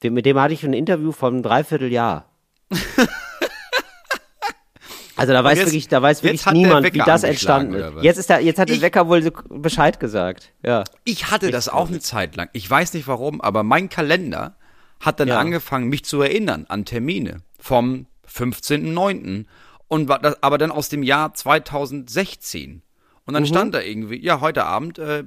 Dem, 0.03 0.15
mit 0.15 0.27
dem 0.27 0.39
hatte 0.39 0.53
ich 0.55 0.63
ein 0.65 0.73
Interview 0.75 1.13
von 1.13 1.35
einem 1.35 1.43
Dreivierteljahr. 1.43 2.29
Also 5.19 5.33
da 5.33 5.43
weiß 5.43 5.57
jetzt- 5.59 5.69
wirklich, 5.69 5.89
da 5.89 6.03
weiß 6.03 6.23
wirklich 6.23 6.45
der 6.45 6.53
niemand, 6.53 6.93
wie 6.93 6.99
das 6.99 7.23
entstanden 7.23 7.73
ist. 7.75 8.03
Jetzt 8.03 8.19
ist 8.19 8.29
da, 8.29 8.39
jetzt 8.39 8.59
hat 8.59 8.69
der 8.69 8.77
Ich- 8.77 8.83
Wecker 8.83 9.09
wohl 9.09 9.23
so 9.23 9.31
Bescheid 9.49 9.99
gesagt. 9.99 10.53
Ja. 10.63 10.85
Ich 11.05 11.31
hatte 11.31 11.51
das 11.51 11.71
auch 11.71 11.89
eine 11.89 12.01
Zeit 12.01 12.37
lang. 12.37 12.51
Ich 12.53 12.69
weiß 12.69 12.93
nicht 12.93 13.09
warum, 13.09 13.41
aber 13.41 13.63
mein 13.63 13.89
Kalender 13.89 14.57
hat 15.01 15.19
dann 15.19 15.29
Ja. 15.29 15.39
angefangen, 15.39 15.89
mich 15.89 16.05
zu 16.05 16.21
erinnern 16.21 16.67
an 16.69 16.85
Termine 16.85 17.39
vom 17.59 18.07
15.09. 18.31 19.47
Und 19.89 20.09
war 20.09 20.19
das, 20.19 20.43
aber 20.43 20.59
dann 20.59 20.73
aus 20.73 20.89
dem 20.89 21.03
Jahr 21.03 21.33
2016. 21.35 22.83
Und 23.25 23.33
Mhm. 23.33 23.35
dann 23.35 23.47
stand 23.47 23.75
da 23.75 23.81
irgendwie, 23.81 24.23
ja, 24.25 24.41
heute 24.41 24.65
Abend, 24.65 24.99
äh, 24.99 25.25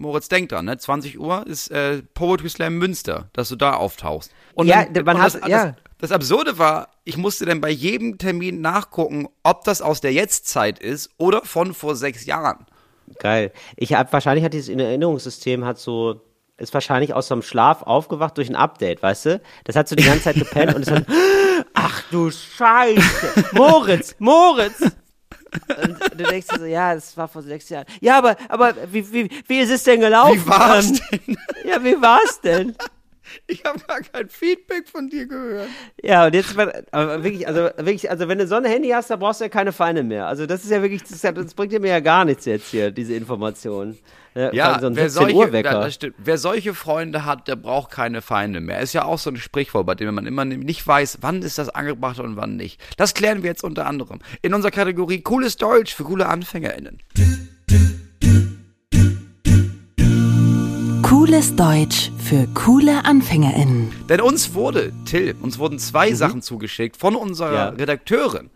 Moritz 0.00 0.28
denkt 0.28 0.52
dran, 0.52 0.64
ne? 0.66 0.78
20 0.78 1.18
Uhr 1.18 1.44
ist 1.46 1.70
äh, 1.70 2.02
Poetry 2.14 2.48
Slam 2.48 2.74
Münster, 2.78 3.28
dass 3.32 3.48
du 3.48 3.56
da 3.56 3.74
auftauchst. 3.74 4.30
Und 4.54 4.68
Ja, 4.68 4.84
dann, 4.84 5.04
man 5.04 5.16
und 5.16 5.22
hat- 5.22 5.34
das, 5.34 5.48
ja. 5.48 5.66
das, 5.66 5.74
das 5.98 6.12
Absurde 6.12 6.56
war, 6.58 6.88
ich 7.04 7.16
musste 7.16 7.46
dann 7.46 7.60
bei 7.60 7.70
jedem 7.70 8.16
Termin 8.18 8.60
nachgucken, 8.60 9.28
ob 9.42 9.64
das 9.64 9.82
aus 9.82 10.00
der 10.00 10.12
Jetztzeit 10.12 10.78
ist 10.78 11.10
oder 11.18 11.42
von 11.42 11.74
vor 11.74 11.96
sechs 11.96 12.26
Jahren. 12.26 12.66
Geil. 13.18 13.52
Ich 13.76 13.92
hab, 13.94 14.12
wahrscheinlich 14.12 14.44
hat 14.44 14.52
dieses 14.54 14.68
Erinnerungssystem 14.68 15.64
hat 15.64 15.78
so, 15.78 16.20
ist 16.58 16.74
wahrscheinlich 16.74 17.14
aus 17.14 17.26
so 17.28 17.34
einem 17.34 17.42
Schlaf 17.42 17.82
aufgewacht 17.82 18.36
durch 18.36 18.48
ein 18.48 18.56
Update, 18.56 19.02
weißt 19.02 19.26
du? 19.26 19.40
Das 19.64 19.74
hat 19.74 19.88
so 19.88 19.96
die 19.96 20.04
ganze 20.04 20.24
Zeit 20.24 20.36
gepennt 20.36 20.74
und 20.76 20.82
es 20.82 20.90
hat, 20.90 21.06
ach 21.78 22.02
du 22.10 22.30
Scheiße, 22.30 23.44
Moritz, 23.52 24.14
Moritz. 24.18 24.80
Und 24.82 25.98
du 26.14 26.24
denkst 26.24 26.48
dir 26.48 26.58
so, 26.58 26.64
ja, 26.66 26.94
das 26.94 27.16
war 27.16 27.26
vor 27.28 27.42
sechs 27.42 27.68
Jahren. 27.68 27.86
Ja, 28.00 28.18
aber, 28.18 28.36
aber 28.48 28.74
wie, 28.92 29.10
wie, 29.12 29.30
wie 29.46 29.60
ist 29.60 29.70
es 29.70 29.82
denn 29.84 30.00
gelaufen? 30.00 30.44
Wie 30.44 30.46
war's 30.48 30.90
Ähm, 30.90 30.98
denn? 31.26 31.36
Ja, 31.64 31.82
wie 31.84 32.00
war's 32.00 32.40
denn? 32.40 32.76
Ich 33.46 33.64
habe 33.64 33.78
gar 33.86 34.00
kein 34.00 34.28
Feedback 34.28 34.88
von 34.88 35.08
dir 35.08 35.26
gehört. 35.26 35.68
Ja, 36.02 36.26
und 36.26 36.34
jetzt, 36.34 36.56
aber 36.92 37.22
wirklich, 37.24 37.46
also 37.46 37.62
wirklich, 37.78 38.10
also 38.10 38.28
wenn 38.28 38.38
du 38.38 38.46
so 38.46 38.54
ein 38.56 38.64
Handy 38.64 38.88
hast, 38.90 39.10
da 39.10 39.16
brauchst 39.16 39.40
du 39.40 39.44
ja 39.44 39.48
keine 39.50 39.72
Feinde 39.72 40.02
mehr. 40.02 40.26
Also 40.26 40.46
das 40.46 40.64
ist 40.64 40.70
ja 40.70 40.82
wirklich, 40.82 41.02
das, 41.04 41.20
das 41.20 41.54
bringt 41.54 41.72
dir 41.72 41.80
mir 41.80 41.88
ja 41.90 42.00
gar 42.00 42.24
nichts 42.24 42.44
jetzt 42.44 42.70
hier, 42.70 42.90
diese 42.90 43.14
Information. 43.14 43.98
Ja, 44.52 44.78
so 44.80 44.94
wer 44.94 45.10
17 45.10 45.10
solche, 45.10 45.34
da- 45.62 45.80
wer 46.18 46.38
solche 46.38 46.74
Freunde 46.74 47.24
hat, 47.24 47.48
der 47.48 47.56
braucht 47.56 47.90
keine 47.90 48.22
Feinde 48.22 48.60
mehr. 48.60 48.78
Ist 48.80 48.92
ja 48.92 49.04
auch 49.04 49.18
so 49.18 49.30
ein 49.30 49.36
Sprichwort, 49.36 49.84
bei 49.86 49.94
dem 49.96 50.14
man 50.14 50.26
immer 50.26 50.44
nicht 50.44 50.86
weiß, 50.86 51.18
wann 51.22 51.42
ist 51.42 51.58
das 51.58 51.68
angebracht 51.70 52.20
und 52.20 52.36
wann 52.36 52.56
nicht. 52.56 52.80
Das 52.96 53.14
klären 53.14 53.42
wir 53.42 53.50
jetzt 53.50 53.64
unter 53.64 53.86
anderem 53.86 54.20
in 54.42 54.54
unserer 54.54 54.70
Kategorie 54.70 55.22
Cooles 55.22 55.56
Deutsch 55.56 55.94
für 55.94 56.04
coole 56.04 56.28
AnfängerInnen. 56.28 57.00
Cooles 61.28 61.54
Deutsch 61.56 62.10
für 62.16 62.46
coole 62.54 63.04
AnfängerInnen. 63.04 63.92
Denn 64.08 64.22
uns 64.22 64.54
wurde, 64.54 64.94
Till, 65.04 65.36
uns 65.42 65.58
wurden 65.58 65.78
zwei 65.78 66.14
Sachen 66.14 66.40
zugeschickt 66.40 66.96
von 66.96 67.14
unserer 67.16 67.50
Mhm. 67.50 67.54
Ja. 67.54 67.68
Redakteurin, 67.68 68.48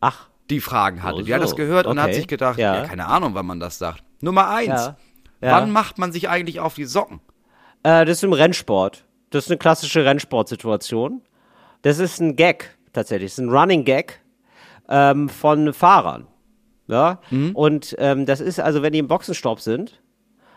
Ach, 0.00 0.28
die 0.50 0.58
Fragen 0.58 1.04
hatte. 1.04 1.18
Oh, 1.20 1.22
Die 1.22 1.32
hat 1.32 1.40
das 1.44 1.54
gehört 1.54 1.86
und 1.86 2.00
hat 2.00 2.06
Okay. 2.08 2.14
sich 2.16 2.26
gedacht, 2.26 2.58
Ja. 2.58 2.74
ja. 2.78 2.84
keine 2.88 3.06
Ahnung, 3.06 3.34
wann 3.34 3.46
man 3.46 3.60
das 3.60 3.78
sagt. 3.78 4.02
Nummer 4.20 4.48
eins, 4.50 4.66
Ja. 4.66 4.96
Ja. 5.40 5.52
wann 5.60 5.70
macht 5.70 5.98
man 5.98 6.10
sich 6.10 6.28
eigentlich 6.28 6.58
auf 6.58 6.74
die 6.74 6.86
Socken? 6.86 7.20
äh, 7.84 8.04
das 8.04 8.16
ist 8.16 8.24
im 8.24 8.32
Rennsport. 8.32 9.04
Das 9.30 9.44
ist 9.44 9.50
eine 9.52 9.58
klassische 9.58 10.04
Rennsportsituation. 10.04 11.22
Das 11.82 12.00
ist 12.00 12.20
ein 12.20 12.34
Gag, 12.34 12.76
tatsächlich. 12.92 13.30
Das 13.30 13.38
ist 13.38 13.44
ein 13.44 13.50
Running 13.50 13.84
Gag 13.84 14.20
ähm, 14.88 15.28
von 15.28 15.72
Fahrern. 15.72 16.26
Ja? 16.88 17.20
Mhm. 17.30 17.52
Und 17.54 17.94
ähm, 18.00 18.26
das 18.26 18.40
ist 18.40 18.58
also, 18.58 18.82
wenn 18.82 18.92
die 18.92 18.98
im 18.98 19.06
Boxenstopp 19.06 19.60
sind, 19.60 20.00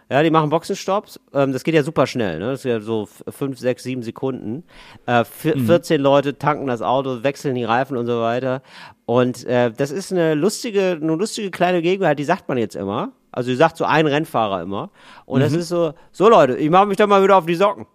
ja, 0.10 0.24
die 0.24 0.30
machen 0.32 0.50
Boxenstopps, 0.50 1.20
ähm, 1.34 1.54
das 1.54 1.64
geht 1.64 1.74
ja 1.74 1.84
super 1.84 2.06
schnell, 2.08 2.40
ne? 2.40 2.48
Das 2.52 2.60
ist 2.60 2.66
ja 2.66 2.80
so 2.82 3.04
f- 3.04 3.24
fünf, 3.34 3.60
sechs, 3.60 3.84
sieben 3.84 4.04
Sekunden. 4.04 4.64
Äh, 5.06 5.24
vier- 5.24 5.58
14 5.58 6.02
Leute 6.02 6.38
tanken 6.38 6.68
das 6.68 6.82
Auto, 6.82 7.24
wechseln 7.24 7.56
die 7.56 7.64
Reifen 7.64 7.96
und 7.98 8.06
so 8.08 8.22
weiter. 8.22 8.62
Und 9.06 9.46
äh, 9.46 9.72
das 9.72 9.92
ist 9.92 10.12
eine 10.12 10.34
lustige, 10.36 11.00
eine 11.02 11.16
lustige 11.16 11.52
kleine 11.52 11.82
Gegenwart, 11.82 12.20
die 12.20 12.24
sagt 12.26 12.48
man 12.50 12.58
jetzt 12.58 12.76
immer. 12.76 13.12
Also 13.32 13.50
die 13.50 13.56
sagt 13.56 13.78
so 13.78 13.86
ein 13.86 14.08
Rennfahrer 14.08 14.62
immer. 14.62 14.90
Und 15.26 15.40
das 15.42 15.54
ist 15.54 15.70
so, 15.70 15.94
so 16.12 16.28
Leute, 16.30 16.58
ich 16.58 16.70
mache 16.70 16.86
mich 16.88 16.98
doch 16.98 17.08
mal 17.08 17.24
wieder 17.24 17.38
auf 17.38 17.46
die 17.46 17.56
Socken. 17.56 17.86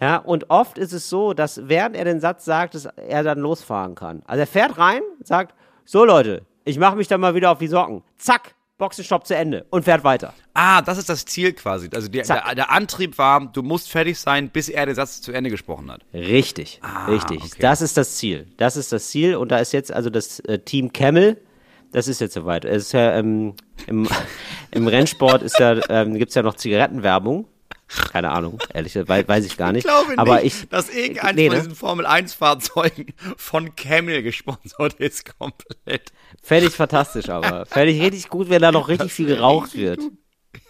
Ja, 0.00 0.16
und 0.16 0.50
oft 0.50 0.78
ist 0.78 0.92
es 0.92 1.08
so, 1.08 1.32
dass 1.32 1.68
während 1.68 1.94
er 1.96 2.04
den 2.04 2.18
Satz 2.18 2.44
sagt, 2.44 2.74
dass 2.74 2.86
er 2.86 3.22
dann 3.22 3.38
losfahren 3.38 3.94
kann. 3.94 4.22
Also 4.26 4.40
er 4.40 4.46
fährt 4.48 4.78
rein, 4.78 5.02
sagt, 5.22 5.54
so 5.84 6.04
Leute, 6.04 6.42
ich 6.64 6.76
mache 6.80 6.96
mich 6.96 7.06
dann 7.06 7.20
mal 7.20 7.36
wieder 7.36 7.52
auf 7.52 7.58
die 7.58 7.68
Socken. 7.68 8.02
Zack, 8.16 8.56
Boxenstopp 8.80 9.26
zu 9.26 9.36
Ende 9.36 9.64
und 9.70 9.84
fährt 9.84 10.02
weiter. 10.02 10.34
Ah, 10.54 10.82
das 10.82 10.98
ist 10.98 11.08
das 11.08 11.24
Ziel 11.24 11.52
quasi. 11.52 11.88
Also 11.94 12.08
der, 12.08 12.24
der, 12.24 12.54
der 12.56 12.70
Antrieb 12.72 13.16
war, 13.18 13.46
du 13.46 13.62
musst 13.62 13.88
fertig 13.88 14.18
sein, 14.18 14.50
bis 14.50 14.68
er 14.68 14.86
den 14.86 14.96
Satz 14.96 15.20
zu 15.20 15.30
Ende 15.30 15.50
gesprochen 15.50 15.90
hat. 15.92 16.00
Richtig, 16.12 16.80
richtig. 17.06 17.42
okay. 17.44 17.56
Das 17.60 17.80
ist 17.80 17.96
das 17.96 18.16
Ziel. 18.16 18.48
Das 18.56 18.76
ist 18.76 18.90
das 18.90 19.08
Ziel. 19.08 19.36
Und 19.36 19.52
da 19.52 19.58
ist 19.58 19.72
jetzt 19.72 19.92
also 19.92 20.10
das 20.10 20.40
äh, 20.40 20.58
Team 20.58 20.92
Camel. 20.92 21.40
Das 21.92 22.08
ist 22.08 22.20
jetzt 22.20 22.34
soweit. 22.34 22.64
Es 22.64 22.86
ist 22.86 22.92
ja 22.92 23.16
ähm, 23.16 23.54
im, 23.86 24.08
im 24.72 24.88
Rennsport 24.88 25.42
ist 25.42 25.58
ja 25.60 25.78
ähm, 25.88 26.14
gibt's 26.14 26.34
ja 26.34 26.42
noch 26.42 26.54
Zigarettenwerbung. 26.56 27.46
Keine 28.12 28.30
Ahnung, 28.30 28.58
ehrlich, 28.72 28.92
gesagt, 28.92 29.08
wei- 29.08 29.26
weiß 29.26 29.44
ich 29.46 29.56
gar 29.56 29.72
nicht. 29.72 29.84
Ich 29.84 29.90
glaube 29.90 30.16
Aber 30.16 30.40
nicht, 30.42 30.62
ich, 30.62 30.68
dass 30.68 30.88
irgendein 30.88 31.34
nee, 31.34 31.46
von 31.48 31.56
ne? 31.56 31.62
diesen 31.62 31.74
Formel-1-Fahrzeugen 31.74 33.14
von 33.36 33.74
Camel 33.74 34.22
gesponsert 34.22 34.94
ist 34.94 35.36
komplett. 35.38 36.12
Fände 36.42 36.68
ich 36.68 36.74
fantastisch, 36.74 37.28
aber. 37.28 37.66
Fände 37.66 37.92
ich 37.92 38.00
richtig 38.00 38.28
gut, 38.28 38.48
wenn 38.48 38.62
da 38.62 38.72
noch 38.72 38.88
richtig 38.88 39.12
viel 39.12 39.26
geraucht 39.26 39.74
wird. 39.76 40.00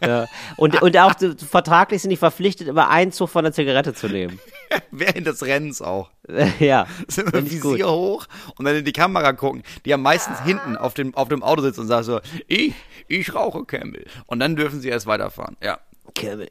Ja. 0.02 0.26
Und, 0.56 0.80
und 0.82 0.96
auch 0.98 1.14
vertraglich 1.48 2.02
sind 2.02 2.10
die 2.10 2.16
verpflichtet, 2.16 2.68
immer 2.68 2.88
einen 2.88 3.12
Zug 3.12 3.28
von 3.30 3.44
der 3.44 3.52
Zigarette 3.52 3.94
zu 3.94 4.08
nehmen. 4.08 4.38
Während 4.90 5.26
des 5.26 5.44
Rennens 5.44 5.82
auch. 5.82 6.10
ja. 6.58 6.86
Sind 7.08 7.32
wir 7.32 7.42
ich 7.42 7.60
gut. 7.60 7.74
Visier 7.74 7.90
hoch 7.90 8.26
und 8.56 8.64
dann 8.64 8.76
in 8.76 8.84
die 8.84 8.92
Kamera 8.92 9.32
gucken, 9.32 9.62
die 9.84 9.90
ja 9.90 9.96
meistens 9.96 10.40
hinten 10.42 10.76
auf 10.76 10.94
dem, 10.94 11.14
auf 11.14 11.28
dem 11.28 11.42
Auto 11.42 11.62
sitzen 11.62 11.80
und 11.80 11.86
sagen 11.88 12.04
so, 12.04 12.20
ich, 12.46 12.74
ich 13.08 13.34
rauche 13.34 13.64
Camel. 13.64 14.06
Und 14.26 14.40
dann 14.40 14.56
dürfen 14.56 14.80
sie 14.80 14.88
erst 14.88 15.06
weiterfahren. 15.06 15.56
Ja. 15.62 15.78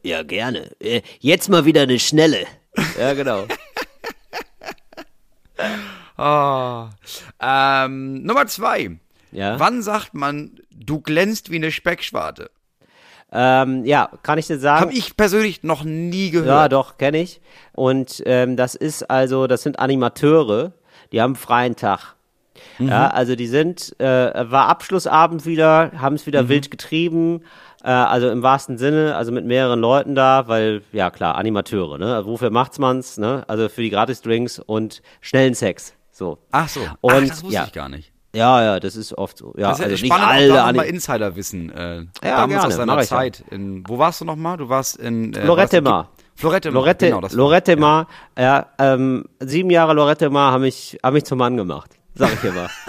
Ja, 0.03 0.23
gerne. 0.23 0.71
Äh, 0.79 1.01
Jetzt 1.19 1.49
mal 1.49 1.65
wieder 1.65 1.81
eine 1.83 1.99
schnelle. 1.99 2.45
Ja, 2.99 3.13
genau. 3.13 3.45
Ah. 6.17 6.89
Ähm, 7.39 8.23
Nummer 8.23 8.45
zwei. 8.47 8.97
Ja. 9.31 9.57
Wann 9.57 9.81
sagt 9.81 10.13
man, 10.13 10.59
du 10.69 10.99
glänzt 10.99 11.49
wie 11.49 11.55
eine 11.55 11.71
Speckschwarte? 11.71 12.49
Ähm, 13.31 13.85
ja, 13.85 14.09
kann 14.23 14.37
ich 14.37 14.47
dir 14.47 14.59
sagen. 14.59 14.81
Habe 14.81 14.93
ich 14.93 15.15
persönlich 15.15 15.63
noch 15.63 15.83
nie 15.85 16.29
gehört. 16.31 16.47
Ja, 16.47 16.67
doch, 16.67 16.97
kenne 16.97 17.21
ich. 17.21 17.39
Und 17.73 18.21
ähm, 18.25 18.57
das 18.57 18.75
ist 18.75 19.09
also, 19.09 19.47
das 19.47 19.63
sind 19.63 19.79
Animateure, 19.79 20.73
die 21.11 21.21
haben 21.21 21.35
freien 21.35 21.75
Tag. 21.75 22.15
Ja, 22.79 23.07
also 23.07 23.35
die 23.37 23.47
sind, 23.47 23.95
äh, 23.99 24.05
war 24.05 24.67
Abschlussabend 24.67 25.45
wieder, 25.45 25.91
haben 25.97 26.15
es 26.15 26.25
wieder 26.25 26.49
wild 26.49 26.69
getrieben, 26.71 27.43
äh, 27.83 27.89
also 27.89 28.29
im 28.29 28.43
wahrsten 28.43 28.77
Sinne, 28.77 29.15
also 29.15 29.31
mit 29.31 29.45
mehreren 29.45 29.79
Leuten 29.79 30.15
da, 30.15 30.47
weil, 30.47 30.81
ja 30.91 31.09
klar, 31.09 31.35
Animateure, 31.35 31.97
ne? 31.97 32.15
Also 32.15 32.29
wofür 32.29 32.49
macht's 32.49 32.79
man's, 32.79 33.17
ne? 33.17 33.43
Also 33.47 33.69
für 33.69 33.81
die 33.81 33.89
Gratis-Drinks 33.89 34.59
und 34.59 35.01
schnellen 35.21 35.53
Sex. 35.53 35.93
So. 36.11 36.39
Ach 36.51 36.67
so. 36.67 36.81
Und, 37.01 37.13
Ach, 37.13 37.19
das 37.27 37.43
wusste 37.43 37.55
ja. 37.55 37.65
ich 37.65 37.73
gar 37.73 37.89
nicht. 37.89 38.11
Ja, 38.35 38.61
ja, 38.61 38.79
das 38.79 38.95
ist 38.95 39.17
oft 39.17 39.37
so. 39.37 39.53
Ja, 39.57 39.69
Das 39.69 39.79
ist 39.79 39.85
also 39.85 39.95
ja 39.95 40.01
nicht 40.03 40.13
spannend, 40.13 40.51
alle 40.53 40.65
auch 40.65 40.73
mal 40.73 40.83
Insiderwissen. 40.83 41.71
Äh, 41.71 41.95
Ja, 41.97 42.05
damals 42.21 42.49
gerne, 42.49 42.65
aus 42.67 42.77
deiner 42.77 42.97
ja. 42.97 43.03
Zeit. 43.03 43.43
In, 43.49 43.83
wo 43.87 43.97
warst 43.97 44.21
du 44.21 44.25
noch 44.25 44.35
mal? 44.35 44.57
Du 44.57 44.69
warst 44.69 44.97
in 44.97 45.33
äh, 45.33 45.45
Lorette 45.45 45.81
Mar. 45.81 46.09
Florette 46.35 46.71
Mar, 46.71 46.81
Lorette, 46.81 47.07
genau, 47.07 47.21
das 47.21 47.33
Lorette 47.33 47.75
Mar, 47.75 48.07
ja, 48.37 48.67
ähm, 48.77 49.25
sieben 49.41 49.69
Jahre 49.71 49.93
Lorette 49.93 50.29
Mar 50.29 50.53
haben 50.53 50.61
mich, 50.61 50.97
haben 51.03 51.13
mich 51.15 51.25
zum 51.25 51.37
Mann 51.37 51.57
gemacht. 51.57 51.91
Sag 52.15 52.31
ich 52.33 52.39
dir 52.39 52.53
mal. 52.53 52.69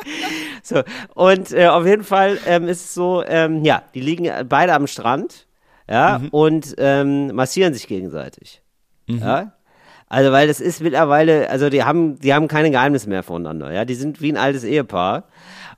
so, 0.70 0.82
und 1.14 1.52
äh, 1.52 1.66
auf 1.66 1.84
jeden 1.86 2.04
Fall 2.04 2.38
ähm, 2.46 2.68
ist 2.68 2.84
es 2.84 2.94
so, 2.94 3.22
ähm, 3.26 3.64
ja, 3.64 3.82
die 3.94 4.00
liegen 4.00 4.30
beide 4.48 4.72
am 4.74 4.86
Strand, 4.86 5.46
ja, 5.88 6.18
Mhm. 6.20 6.28
und 6.30 6.74
ähm, 6.78 7.34
massieren 7.34 7.74
sich 7.74 7.86
gegenseitig. 7.88 8.62
Ja. 9.06 9.52
Also, 10.08 10.32
weil 10.32 10.48
das 10.48 10.60
ist 10.60 10.80
mittlerweile, 10.80 11.50
also 11.50 11.68
die 11.70 11.84
haben, 11.84 12.18
die 12.18 12.32
haben 12.34 12.48
keine 12.48 12.70
Geheimnisse 12.70 13.08
mehr 13.08 13.22
voneinander, 13.22 13.72
ja. 13.72 13.84
Die 13.84 13.94
sind 13.94 14.20
wie 14.20 14.32
ein 14.32 14.36
altes 14.36 14.64
Ehepaar 14.64 15.24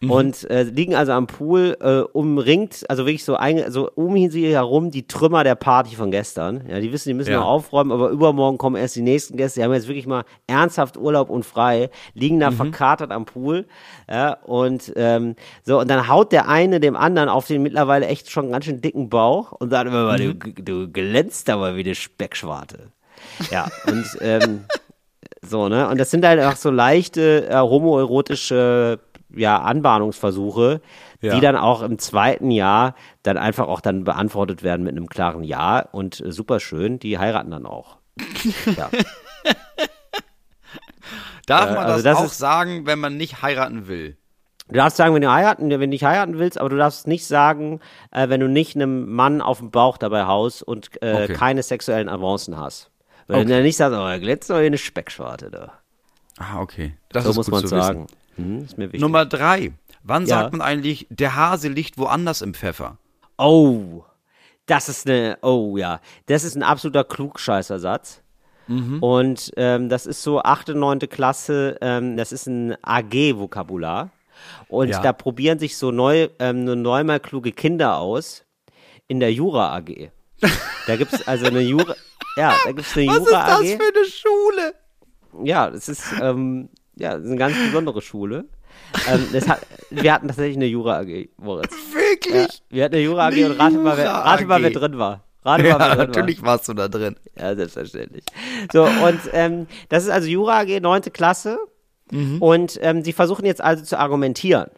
und 0.09 0.51
äh, 0.51 0.65
liegen 0.65 0.95
also 0.95 1.13
am 1.13 1.27
Pool 1.27 1.77
äh, 1.81 2.01
umringt, 2.13 2.85
also 2.89 3.05
wirklich 3.07 3.25
so, 3.25 3.37
ein, 3.37 3.71
so 3.71 3.89
um 3.95 4.17
sie 4.31 4.53
herum 4.53 4.91
die 4.91 5.07
Trümmer 5.07 5.45
der 5.45 5.55
Party 5.55 5.95
von 5.95 6.11
gestern. 6.11 6.65
Ja, 6.69 6.81
die 6.81 6.93
wissen, 6.93 7.09
die 7.11 7.15
müssen 7.15 7.31
Ja. 7.33 7.39
noch 7.41 7.47
aufräumen, 7.47 7.93
aber 7.93 8.09
übermorgen 8.11 8.59
kommen 8.59 8.77
erst 8.77 8.97
die 8.97 9.03
nächsten 9.03 9.37
Gäste. 9.37 9.61
Die 9.61 9.65
haben 9.65 9.73
jetzt 9.73 9.89
wirklich 9.89 10.07
mal 10.07 10.25
ernsthaft 10.47 10.97
Urlaub 10.97 11.31
und 11.31 11.45
frei, 11.45 11.91
liegen 12.15 12.41
da 12.41 12.51
verkatert 12.51 13.13
am 13.13 13.25
Pool. 13.27 13.67
Ja, 14.11 14.33
und 14.45 14.93
ähm, 14.97 15.37
so, 15.65 15.79
und 15.81 15.89
dann 15.91 16.09
haut 16.09 16.33
der 16.33 16.49
eine 16.49 16.81
dem 16.81 16.97
anderen 16.97 17.29
auf 17.29 17.47
den 17.47 17.63
mittlerweile 17.63 18.07
echt 18.07 18.31
schon 18.31 18.51
ganz 18.51 18.65
schön 18.65 18.81
dicken 18.81 19.09
Bauch 19.09 19.53
und 19.53 19.71
sagt 19.71 19.87
immer 19.87 20.05
mal, 20.05 20.19
du, 20.19 20.35
du 20.35 20.89
glänzt 20.91 21.49
aber 21.49 21.77
wie 21.77 21.81
eine 21.85 21.95
Speckschwarte. 21.95 22.91
Ja, 23.51 23.69
und 23.87 24.05
ähm, 24.21 24.65
so, 25.43 25.69
ne? 25.69 25.89
Und 25.89 25.99
das 25.99 26.11
sind 26.11 26.25
halt 26.27 26.41
auch 26.43 26.57
so 26.57 26.71
leichte 26.71 27.49
äh, 27.49 27.55
homoerotische 27.57 28.99
ja, 29.35 29.61
Anbahnungsversuche, 29.61 30.81
Ja. 31.21 31.35
die 31.35 31.41
dann 31.41 31.57
auch 31.57 31.83
im 31.83 31.99
zweiten 31.99 32.51
Jahr 32.51 32.95
dann 33.23 33.37
einfach 33.39 33.69
auch 33.69 33.81
dann 33.81 34.05
beantwortet 34.05 34.63
werden 34.63 34.83
mit 34.85 34.97
einem 34.97 35.09
klaren 35.09 35.45
Ja 35.45 35.81
und 35.93 36.21
äh, 36.21 36.33
super 36.33 36.61
schön, 36.61 36.99
die 36.99 37.19
heiraten 37.19 37.51
dann 37.51 37.67
auch. 37.67 37.99
Ja. 38.77 38.91
Darf 41.47 41.71
Äh, 41.71 41.75
man 41.75 41.85
also 41.87 41.95
das, 41.97 42.03
das 42.05 42.19
auch 42.19 42.25
ist- 42.31 42.39
sagen, 42.39 42.87
wenn 42.87 42.99
man 42.99 43.17
nicht 43.17 43.43
heiraten 43.43 43.89
will? 43.89 44.17
Du 44.69 44.75
darfst 44.77 44.97
sagen, 44.97 45.15
wenn 45.15 45.23
du 45.23 45.31
heiraten, 45.31 45.69
wenn 45.71 45.81
du 45.81 45.87
nicht 45.89 46.05
heiraten 46.05 46.39
willst, 46.39 46.57
aber 46.59 46.71
du 46.71 46.77
darfst 46.77 47.07
nicht 47.07 47.27
sagen, 47.27 47.81
äh, 48.11 48.29
wenn 48.29 48.41
du 48.41 48.49
nicht 48.49 48.77
einem 48.77 49.11
Mann 49.13 49.43
auf 49.43 49.59
dem 49.59 49.71
Bauch 49.71 49.99
dabei 49.99 50.25
haust 50.25 50.63
und 50.63 50.91
äh, 51.03 51.25
Okay. 51.25 51.33
keine 51.35 51.63
sexuellen 51.63 52.09
Avancen 52.09 52.57
hast. 52.59 52.91
Wenn 53.27 53.37
du 53.37 53.43
Okay. 53.43 53.51
dann 53.53 53.63
nicht 53.65 53.77
sagst, 53.77 53.99
oh, 53.99 54.21
glänzt 54.21 54.49
doch 54.51 54.57
eine 54.57 54.79
Speckschwarte 54.79 55.51
da. 55.51 55.73
Ah, 56.39 56.61
okay. 56.61 56.97
Das 57.11 57.25
So 57.25 57.31
ist 57.31 57.37
muss 57.37 57.51
man 57.51 57.67
sagen. 57.67 58.07
Mhm, 58.37 58.59
ist 58.65 58.79
mir 58.79 58.85
wichtig. 58.87 59.01
Nummer 59.01 59.27
drei. 59.27 59.73
Wann 60.03 60.23
Ja. 60.27 60.41
sagt 60.41 60.53
man 60.53 60.61
eigentlich, 60.63 61.07
der 61.11 61.37
Hase 61.37 61.69
liegt 61.69 61.99
woanders 61.99 62.43
im 62.43 62.55
Pfeffer? 62.55 62.99
Oh, 63.39 64.03
das 64.67 64.89
ist 64.89 65.09
eine, 65.09 65.39
oh 65.43 65.77
ja, 65.77 66.01
das 66.27 66.45
ist 66.45 66.57
ein 66.57 66.63
absoluter 66.63 67.05
Klugscheißersatz. 67.05 68.21
Und 69.01 69.53
ähm, 69.59 69.91
das 69.91 70.07
ist 70.07 70.23
so 70.23 70.41
achte, 70.41 70.75
neunte 70.75 71.07
Klasse, 71.07 71.77
ähm, 71.83 72.17
das 72.17 72.33
ist 72.33 72.47
ein 72.47 72.75
AG-Vokabular. 72.83 74.11
Und 74.69 74.89
Ja. 74.89 75.01
da 75.03 75.13
probieren 75.13 75.59
sich 75.59 75.77
so 75.77 75.91
neu, 75.91 76.29
ähm, 76.39 76.65
neunmal 76.65 77.21
kluge 77.21 77.53
Kinder 77.53 77.99
aus 77.99 78.45
in 79.09 79.21
der 79.21 79.33
Jura 79.33 79.77
AG. 79.77 80.11
Da 80.87 80.97
gibt's 80.97 81.27
also 81.29 81.47
eine 81.47 81.61
Jura, 81.61 81.95
ja, 82.37 82.55
da 82.65 82.73
gibt's 82.73 82.97
eine 82.97 83.05
Jura 83.07 83.57
AG. 83.59 83.61
eine 83.61 84.05
Schule? 84.07 84.75
Ja, 85.45 85.69
es 85.69 85.89
ist, 85.89 86.05
ähm, 86.21 86.71
ja, 86.97 87.15
das 87.15 87.23
ist 87.23 87.29
eine 87.29 87.37
ganz 87.37 87.57
besondere 87.57 88.03
Schule. 88.03 88.45
ähm, 89.09 89.49
hat, 89.49 89.67
wir 89.91 90.13
hatten 90.13 90.29
tatsächlich 90.29 90.57
eine 90.57 90.67
Jura 90.67 91.01
AG, 91.01 91.29
Moritz. 91.37 91.73
Wirklich? 91.93 92.63
Ja, 92.71 92.77
wir 92.77 92.85
hatten 92.85 92.95
eine 92.95 93.05
Jura 93.05 93.27
AG 93.29 93.33
Eine 93.33 93.47
und 93.51 93.61
rate 93.61 93.79
mal, 93.79 93.97
wer, 93.97 94.11
rate 94.11 94.47
mal, 94.47 94.63
wer 94.63 94.71
drin 94.71 94.99
war. 94.99 95.25
Rate 95.45 95.67
Ja, 95.67 95.79
mal, 95.79 95.89
wer 95.89 95.97
drin 95.97 96.07
natürlich 96.09 96.43
warst 96.43 96.69
du 96.69 96.75
da 96.75 96.89
drin. 96.89 97.17
war. 97.35 97.45
Ja, 97.51 97.57
selbstverständlich. 97.57 98.25
So, 98.73 98.85
und 98.85 99.21
ähm, 99.33 99.67
das 99.89 100.05
ist 100.05 100.11
also 100.11 100.29
Jura 100.29 100.61
AG, 100.61 100.81
neunte 100.81 101.11
Klasse. 101.11 101.59
Und 102.41 102.79
ähm, 102.83 103.03
sie 103.03 103.15
versuchen 103.15 103.47
jetzt 103.47 103.63
also 103.63 103.83
zu 103.85 103.99
argumentieren. 103.99 104.71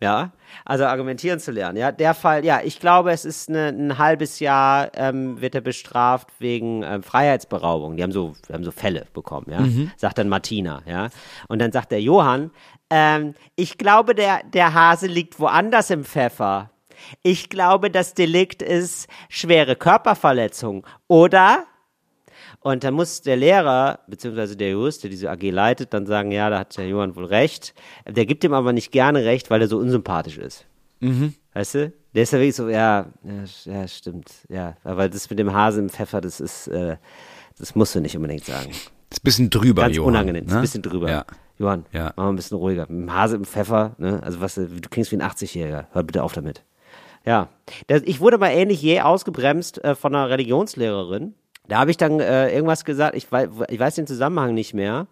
Ja, 0.00 0.32
also 0.64 0.84
argumentieren 0.84 1.40
zu 1.40 1.50
lernen. 1.50 1.78
Ja, 1.78 1.92
der 1.92 2.14
Fall, 2.14 2.44
ja, 2.44 2.60
ich 2.62 2.80
glaube, 2.80 3.12
es 3.12 3.24
ist 3.24 3.48
eine, 3.48 3.68
ein 3.68 3.98
halbes 3.98 4.40
Jahr, 4.40 4.90
ähm, 4.94 5.40
wird 5.40 5.54
er 5.54 5.60
bestraft 5.60 6.28
wegen 6.38 6.82
ähm, 6.82 7.02
Freiheitsberaubung. 7.02 7.96
Die 7.96 8.02
haben 8.02 8.12
so, 8.12 8.34
die 8.48 8.52
haben 8.52 8.64
so 8.64 8.70
Fälle 8.70 9.06
bekommen, 9.12 9.46
ja. 9.50 9.58
Sagt 9.96 10.18
dann 10.18 10.28
Martina, 10.28 10.82
ja. 10.86 11.08
Und 11.48 11.60
dann 11.60 11.72
sagt 11.72 11.92
der 11.92 12.00
Johann, 12.00 12.50
ähm, 12.90 13.34
ich 13.56 13.78
glaube, 13.78 14.14
der, 14.14 14.42
der 14.44 14.74
Hase 14.74 15.06
liegt 15.06 15.40
woanders 15.40 15.90
im 15.90 16.04
Pfeffer. 16.04 16.70
Ich 17.22 17.48
glaube, 17.48 17.90
das 17.90 18.14
Delikt 18.14 18.62
ist 18.62 19.08
schwere 19.28 19.76
Körperverletzung, 19.76 20.86
oder? 21.06 21.64
Und 22.60 22.82
dann 22.84 22.94
muss 22.94 23.22
der 23.22 23.36
Lehrer, 23.36 24.00
beziehungsweise 24.08 24.56
der 24.56 24.70
Jurist, 24.70 25.02
der 25.04 25.10
diese 25.10 25.30
AG 25.30 25.42
leitet, 25.50 25.94
dann 25.94 26.06
sagen, 26.06 26.32
ja, 26.32 26.50
da 26.50 26.58
hat 26.60 26.76
der 26.76 26.88
Johann 26.88 27.14
wohl 27.16 27.24
recht. 27.26 27.72
Der 28.06 28.26
gibt 28.26 28.42
ihm 28.44 28.52
aber 28.52 28.72
nicht 28.72 28.90
gerne 28.90 29.24
recht, 29.24 29.48
weil 29.50 29.60
er 29.62 29.68
so 29.68 29.78
unsympathisch 29.78 30.38
ist. 30.38 30.66
Weißt 31.54 31.74
du? 31.76 31.92
Der 32.14 32.22
ist 32.24 32.32
ja 32.32 32.38
wirklich 32.40 32.56
so, 32.56 32.68
ja, 32.68 33.06
ja, 33.22 33.72
ja, 33.72 33.86
stimmt, 33.86 34.30
ja. 34.48 34.76
Aber 34.82 35.08
das 35.08 35.30
mit 35.30 35.38
dem 35.38 35.52
Hase 35.52 35.80
im 35.80 35.88
Pfeffer, 35.88 36.20
das 36.20 36.40
ist, 36.40 36.66
äh, 36.68 36.96
das 37.58 37.74
musst 37.76 37.94
du 37.94 38.00
nicht 38.00 38.16
unbedingt 38.16 38.44
sagen. 38.44 38.70
ist 38.70 38.90
ein 39.18 39.22
bisschen 39.22 39.50
drüber, 39.50 39.82
Ganz 39.82 39.96
Johann, 39.96 40.14
unangenehm, 40.14 40.44
ist 40.46 40.50
ne? 40.50 40.56
ein 40.56 40.62
bisschen 40.62 40.82
drüber. 40.82 41.08
Ja. 41.10 41.24
Johann, 41.58 41.84
Ja. 41.92 42.12
mach 42.16 42.24
mal 42.24 42.30
ein 42.30 42.36
bisschen 42.36 42.56
ruhiger. 42.56 42.82
Mit 42.88 43.08
dem 43.08 43.12
Hase 43.14 43.36
im 43.36 43.44
Pfeffer, 43.44 43.94
ne? 43.98 44.20
Also 44.22 44.40
was, 44.40 44.54
du 44.56 44.66
du 44.66 44.88
klingst 44.88 45.12
wie 45.12 45.16
ein 45.16 45.22
80-Jähriger. 45.22 45.86
Hör 45.92 46.02
bitte 46.02 46.22
auf 46.24 46.32
damit. 46.32 46.64
Ja. 47.24 47.48
Das, 47.88 48.02
ich 48.04 48.20
wurde 48.20 48.38
mal 48.38 48.50
ähnlich 48.50 48.80
je 48.82 49.00
ausgebremst 49.00 49.82
äh, 49.84 49.94
von 49.94 50.14
einer 50.14 50.30
Religionslehrerin. 50.30 51.34
Da 51.68 51.78
habe 51.78 51.90
ich 51.90 51.98
dann 51.98 52.18
äh, 52.18 52.50
irgendwas 52.50 52.84
gesagt, 52.84 53.14
ich 53.14 53.30
weiß, 53.30 53.48
ich 53.68 53.78
weiß 53.78 53.94
den 53.94 54.06
Zusammenhang 54.06 54.54
nicht 54.54 54.72
mehr. 54.72 55.06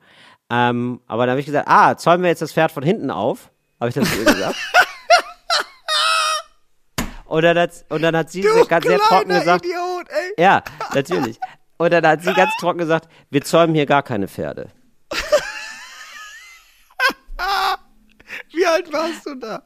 Ähm, 0.50 1.00
aber 1.06 1.26
da 1.26 1.32
habe 1.32 1.40
ich 1.40 1.46
gesagt, 1.46 1.68
ah, 1.68 1.96
zäumen 1.96 2.22
wir 2.22 2.30
jetzt 2.30 2.42
das 2.42 2.52
Pferd 2.52 2.72
von 2.72 2.82
hinten 2.82 3.10
auf? 3.10 3.50
Habe 3.78 3.90
ich 3.90 3.94
das 3.94 4.10
zu 4.10 4.18
ihr 4.18 4.24
gesagt. 4.24 4.56
und, 7.26 7.42
dann 7.42 7.58
hat, 7.58 7.84
und 7.90 8.00
dann 8.00 8.16
hat 8.16 8.30
sie 8.30 8.40
ganz 8.68 8.86
sehr 8.86 8.98
trocken 8.98 9.28
gesagt, 9.28 9.66
Idiot, 9.66 10.08
ey. 10.08 10.42
ja, 10.42 10.62
natürlich. 10.94 11.38
Und 11.76 11.92
dann 11.92 12.06
hat 12.06 12.22
sie 12.22 12.32
ganz 12.32 12.52
trocken 12.58 12.78
gesagt, 12.78 13.08
wir 13.28 13.42
zäumen 13.42 13.74
hier 13.74 13.84
gar 13.84 14.02
keine 14.02 14.28
Pferde. 14.28 14.68
Wie 18.52 18.64
alt 18.64 18.90
warst 18.92 19.26
du 19.26 19.34
da? 19.34 19.62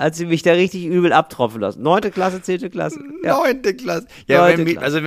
Hat 0.00 0.14
sie 0.14 0.24
mich 0.24 0.40
da 0.42 0.52
richtig 0.52 0.86
übel 0.86 1.12
abtropfen 1.12 1.60
lassen. 1.60 1.82
Neunte 1.82 2.10
Klasse, 2.10 2.40
zehnte 2.40 2.70
Klasse. 2.70 3.00
Ja. 3.22 3.36
Neunte 3.36 3.74
Klasse. 3.74 4.06
Ja, 4.26 4.46
Neunte 4.46 4.64
wenn, 4.64 4.72
Klasse. 4.72 4.84
also 4.96 5.00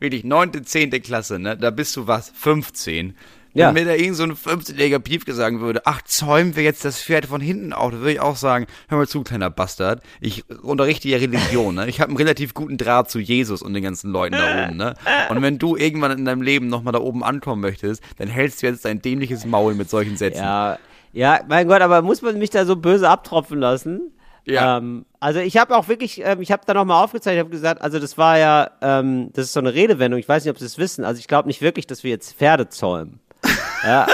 wirklich, 0.00 0.24
neunte, 0.24 0.62
zehnte 0.62 0.98
Klasse, 0.98 1.38
ne? 1.38 1.56
Da 1.56 1.70
bist 1.70 1.94
du 1.94 2.08
was, 2.08 2.32
15. 2.34 3.14
Ja. 3.54 3.68
Wenn 3.68 3.74
mir 3.74 3.84
da 3.84 3.94
irgend 3.94 4.16
so 4.16 4.24
ein 4.24 4.32
15-jähriger 4.32 4.98
Piefke 4.98 5.34
sagen 5.34 5.60
würde, 5.60 5.82
ach, 5.84 6.02
zäumen 6.02 6.56
wir 6.56 6.64
jetzt 6.64 6.84
das 6.84 7.00
Pferd 7.00 7.26
von 7.26 7.40
hinten 7.40 7.72
auf, 7.72 7.92
dann 7.92 8.00
würde 8.00 8.14
ich 8.14 8.20
auch 8.20 8.34
sagen, 8.34 8.66
hör 8.88 8.98
mal 8.98 9.06
zu, 9.06 9.22
kleiner 9.22 9.50
Bastard, 9.50 10.02
ich 10.20 10.42
unterrichte 10.62 11.08
ja 11.08 11.18
Religion, 11.18 11.76
ne? 11.76 11.88
Ich 11.88 12.00
habe 12.00 12.08
einen 12.08 12.16
relativ 12.16 12.52
guten 12.52 12.76
Draht 12.76 13.08
zu 13.08 13.20
Jesus 13.20 13.62
und 13.62 13.72
den 13.72 13.84
ganzen 13.84 14.10
Leuten 14.10 14.34
da 14.34 14.64
oben, 14.64 14.76
ne? 14.76 14.94
Und 15.28 15.42
wenn 15.42 15.58
du 15.58 15.76
irgendwann 15.76 16.10
in 16.10 16.24
deinem 16.24 16.42
Leben 16.42 16.66
nochmal 16.66 16.92
da 16.92 16.98
oben 16.98 17.22
ankommen 17.22 17.62
möchtest, 17.62 18.02
dann 18.18 18.26
hältst 18.26 18.62
du 18.62 18.66
jetzt 18.66 18.84
dein 18.84 19.00
dämliches 19.00 19.44
Maul 19.44 19.76
mit 19.76 19.88
solchen 19.90 20.16
Sätzen. 20.16 20.42
Ja, 20.42 20.78
ja, 21.12 21.40
mein 21.48 21.68
Gott, 21.68 21.82
aber 21.82 22.02
muss 22.02 22.20
man 22.22 22.36
mich 22.36 22.50
da 22.50 22.64
so 22.64 22.74
böse 22.74 23.08
abtropfen 23.08 23.60
lassen? 23.60 24.12
Ja. 24.46 24.78
Ähm, 24.78 25.04
also 25.20 25.40
ich 25.40 25.56
habe 25.56 25.76
auch 25.76 25.88
wirklich, 25.88 26.22
ähm, 26.24 26.40
ich 26.40 26.50
habe 26.50 26.62
da 26.66 26.74
nochmal 26.74 27.02
aufgezeigt, 27.04 27.34
ich 27.34 27.40
habe 27.40 27.50
gesagt, 27.50 27.82
also 27.82 27.98
das 27.98 28.16
war 28.18 28.38
ja, 28.38 28.70
ähm, 28.80 29.30
das 29.34 29.46
ist 29.46 29.52
so 29.52 29.60
eine 29.60 29.74
Redewendung, 29.74 30.18
ich 30.18 30.28
weiß 30.28 30.44
nicht, 30.44 30.50
ob 30.50 30.58
Sie 30.58 30.64
es 30.64 30.78
wissen, 30.78 31.04
also 31.04 31.18
ich 31.18 31.28
glaube 31.28 31.48
nicht 31.48 31.60
wirklich, 31.60 31.86
dass 31.86 32.02
wir 32.04 32.10
jetzt 32.10 32.34
Pferde 32.36 32.68
zäumen. 32.68 33.20
Ja, 33.82 34.06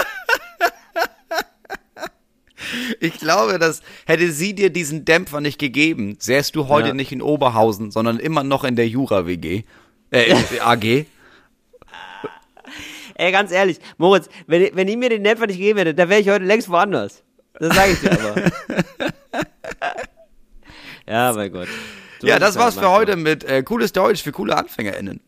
Ich 3.00 3.18
glaube, 3.18 3.58
dass 3.58 3.82
hätte 4.06 4.30
sie 4.32 4.54
dir 4.54 4.70
diesen 4.70 5.04
Dämpfer 5.04 5.40
nicht 5.40 5.58
gegeben, 5.58 6.16
säst 6.18 6.56
du 6.56 6.68
heute 6.68 6.88
Ja. 6.88 6.94
nicht 6.94 7.12
in 7.12 7.22
Oberhausen, 7.22 7.90
sondern 7.90 8.18
immer 8.18 8.42
noch 8.44 8.64
in 8.64 8.76
der 8.76 8.88
Jura-WG. 8.88 9.62
Äh, 10.10 10.34
AG. 10.60 10.84
ey, 13.14 13.32
ganz 13.32 13.52
ehrlich, 13.52 13.78
Moritz, 13.98 14.28
wenn, 14.46 14.74
wenn 14.74 14.88
ihr 14.88 14.96
mir 14.96 15.10
den 15.10 15.24
Dämpfer 15.24 15.46
nicht 15.46 15.58
gegeben 15.58 15.78
hättet, 15.78 15.98
dann 15.98 16.08
wäre 16.08 16.20
ich 16.20 16.28
heute 16.28 16.44
längst 16.44 16.68
woanders. 16.68 17.22
Das 17.58 17.74
sage 17.74 17.92
ich 17.92 18.00
dir 18.00 18.12
aber. 18.12 18.34
ja, 21.08 21.32
mein 21.32 21.52
Gott. 21.52 21.68
So 22.20 22.26
Ja, 22.26 22.38
das 22.38 22.50
es 22.50 22.56
war's 22.56 22.78
für 22.78 22.90
heute 22.90 23.16
mit 23.16 23.44
äh, 23.44 23.62
cooles 23.62 23.92
Deutsch 23.92 24.22
für 24.22 24.32
coole 24.32 24.56
AnfängerInnen. 24.56 25.20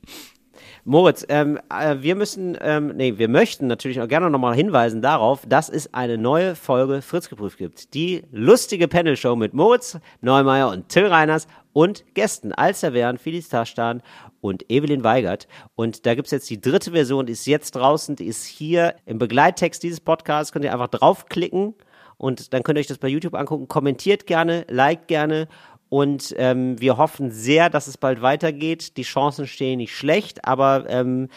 Moritz, 0.85 1.27
ähm, 1.29 1.59
äh, 1.71 1.97
wir 2.01 2.15
müssen, 2.15 2.57
ähm, 2.63 2.95
nee, 2.97 3.19
wir 3.19 3.29
möchten 3.29 3.67
natürlich 3.67 4.01
auch 4.01 4.09
gerne 4.09 4.31
nochmal 4.31 4.55
hinweisen 4.55 5.03
darauf, 5.03 5.43
dass 5.47 5.69
es 5.69 5.93
eine 5.93 6.17
neue 6.17 6.55
Folge 6.55 7.03
Fritz 7.03 7.29
geprüft 7.29 7.59
gibt. 7.59 7.93
Die 7.93 8.23
lustige 8.33 8.89
Panel-Show 8.89 9.37
mit 9.37 9.53
Moritz 9.53 9.99
Neumeier 10.23 10.71
und 10.71 10.89
Till 10.89 11.07
Reiners 11.07 11.47
und 11.75 12.05
Gästen 12.15 12.53
Alster 12.53 12.95
Wern, 12.95 13.19
Felix 13.19 13.51
Taschtan 13.51 14.03
und 14.41 14.71
Evelyn 14.71 15.05
Weigert. 15.05 15.47
Und 15.75 16.07
da 16.07 16.15
gibt's 16.15 16.31
jetzt 16.31 16.49
die 16.49 16.61
dritte 16.61 16.93
Version, 16.93 17.27
die 17.27 17.35
ist 17.35 17.47
jetzt 17.47 17.73
draußen, 17.73 18.17
die 18.17 18.25
ist 18.25 18.47
hier 18.47 18.95
im 19.05 19.19
Begleittext 19.19 19.83
dieses 19.83 20.01
Podcasts, 20.01 20.53
könnt 20.53 20.65
ihr 20.65 20.73
einfach 20.73 20.89
draufklicken 20.89 21.75
und 22.17 22.53
dann 22.53 22.63
könnt 22.63 22.79
ihr 22.79 22.81
euch 22.81 22.87
das 22.87 22.99
bei 22.99 23.09
YouTube 23.09 23.35
angucken. 23.35 23.69
Kommentiert 23.69 24.27
gerne, 24.27 24.65
liked 24.69 25.07
gerne 25.07 25.49
Und 25.89 26.35
ähm, 26.37 26.81
wir 26.81 26.97
hoffen 26.97 27.31
sehr, 27.31 27.71
dass 27.71 27.87
es 27.87 27.97
bald 27.97 28.21
weitergeht. 28.21 28.97
Die 28.97 29.03
Chancen 29.03 29.47
stehen 29.47 29.79
nicht 29.79 29.97
schlecht, 29.97 30.45
aber 30.45 30.85
ähm, 30.89 31.29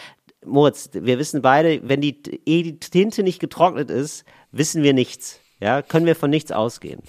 Moritz, 0.46 0.90
wir 0.94 1.20
wissen 1.20 1.42
beide, 1.42 1.88
wenn 1.88 2.02
die, 2.02 2.18
eh 2.46 2.64
die 2.64 2.80
Tinte 2.80 3.24
nicht 3.24 3.40
getrocknet 3.40 3.90
ist, 3.90 4.26
wissen 4.52 4.84
wir 4.84 4.94
nichts. 4.94 5.40
Ja, 5.60 5.82
können 5.82 6.06
wir 6.06 6.16
von 6.16 6.32
nichts 6.32 6.52
ausgehen. 6.52 7.02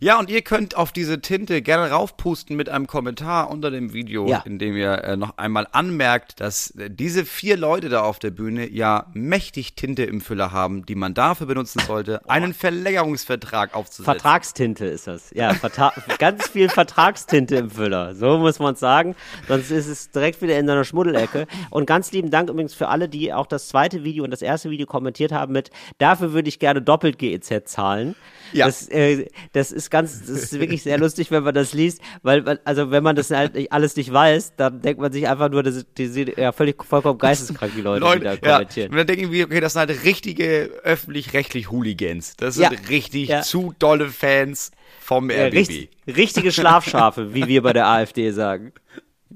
Ja, 0.00 0.18
und 0.18 0.30
ihr 0.30 0.42
könnt 0.42 0.76
auf 0.76 0.92
diese 0.92 1.20
Tinte 1.20 1.62
gerne 1.62 1.90
raufpusten 1.90 2.56
mit 2.56 2.68
einem 2.68 2.86
Kommentar 2.86 3.50
unter 3.50 3.70
dem 3.70 3.92
Video, 3.92 4.26
Ja. 4.28 4.42
in 4.44 4.58
dem 4.58 4.76
ihr 4.76 4.92
äh, 5.04 5.16
noch 5.16 5.38
einmal 5.38 5.66
anmerkt, 5.72 6.40
dass 6.40 6.70
äh, 6.72 6.90
diese 6.90 7.24
vier 7.24 7.56
Leute 7.56 7.88
da 7.88 8.02
auf 8.02 8.18
der 8.18 8.30
Bühne 8.30 8.68
ja 8.68 9.06
mächtig 9.14 9.74
Tinte 9.74 10.04
im 10.04 10.20
Füller 10.20 10.52
haben, 10.52 10.84
die 10.86 10.94
man 10.94 11.14
dafür 11.14 11.46
benutzen 11.46 11.80
sollte, 11.86 12.20
einen 12.28 12.54
Verlängerungsvertrag 12.54 13.74
aufzusetzen. 13.74 14.04
Vertragstinte 14.04 14.86
ist 14.86 15.06
das. 15.06 15.30
Ja, 15.34 15.52
ganz 16.18 16.48
viel 16.48 16.68
Vertragstinte 16.68 17.56
im 17.56 17.70
Füller. 17.70 18.14
So 18.14 18.38
muss 18.38 18.58
man 18.58 18.74
es 18.74 18.80
sagen. 18.80 19.14
Sonst 19.48 19.70
ist 19.70 19.86
es 19.86 20.10
direkt 20.10 20.42
wieder 20.42 20.58
in 20.58 20.66
seiner 20.66 20.84
Schmuddelecke. 20.84 21.46
Und 21.70 21.86
ganz 21.86 22.12
lieben 22.12 22.30
Dank 22.30 22.48
übrigens 22.50 22.74
für 22.74 22.88
alle, 22.88 23.08
die 23.08 23.32
auch 23.32 23.46
das 23.46 23.68
zweite 23.68 24.04
Video 24.04 24.24
und 24.24 24.30
das 24.30 24.42
erste 24.42 24.70
Video 24.70 24.86
kommentiert 24.86 25.32
haben 25.32 25.52
mit, 25.52 25.70
dafür 25.98 26.32
würde 26.32 26.48
ich 26.48 26.58
gerne 26.58 26.82
doppelt 26.82 27.18
GEZ 27.18 27.64
zahlen. 27.66 28.14
Ja. 28.52 28.66
Das, 28.66 28.88
äh, 28.88 29.26
das 29.52 29.72
ist 29.74 29.90
ganz, 29.90 30.20
das 30.20 30.30
ist 30.30 30.52
wirklich 30.58 30.82
sehr 30.82 30.96
lustig, 30.98 31.30
wenn 31.30 31.42
man 31.42 31.54
das 31.54 31.74
liest, 31.74 32.00
weil, 32.22 32.58
also 32.64 32.90
wenn 32.90 33.02
man 33.02 33.14
das 33.16 33.30
halt 33.30 33.54
nicht, 33.54 33.72
alles 33.72 33.96
nicht 33.96 34.12
weiß, 34.12 34.56
dann 34.56 34.80
denkt 34.80 35.00
man 35.00 35.12
sich 35.12 35.28
einfach 35.28 35.50
nur, 35.50 35.62
das 35.62 35.76
ist, 35.76 35.86
die 35.98 36.06
sind 36.06 36.36
ja 36.38 36.52
völlig 36.52 36.82
vollkommen 36.82 37.18
geisteskrank, 37.18 37.72
die 37.76 37.82
Leute, 37.82 38.00
die 38.18 38.24
da 38.24 38.30
Leute, 38.32 38.46
ja, 38.46 38.52
kommentieren. 38.56 38.90
und 38.92 38.96
dann 38.96 39.06
denken 39.06 39.30
wir, 39.32 39.44
okay, 39.44 39.60
das 39.60 39.74
sind 39.74 39.80
halt 39.80 40.04
richtige 40.04 40.70
öffentlich-rechtlich 40.84 41.70
Hooligans. 41.70 42.36
Das 42.36 42.56
Ja, 42.56 42.70
sind 42.70 42.88
richtig 42.88 43.28
ja. 43.28 43.42
zu 43.42 43.74
dolle 43.78 44.08
Fans 44.08 44.70
vom 45.00 45.28
Ja, 45.30 45.46
RBB. 45.46 45.54
richt, 45.54 45.88
richtige 46.06 46.52
Schlafschafe, 46.52 47.34
wie 47.34 47.46
wir 47.48 47.62
bei 47.62 47.72
der 47.74 47.86
AfD 47.88 48.30
sagen. 48.30 48.72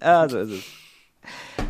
Ja, 0.01 0.29
so 0.29 0.39
ist 0.39 0.51
es. 0.51 0.63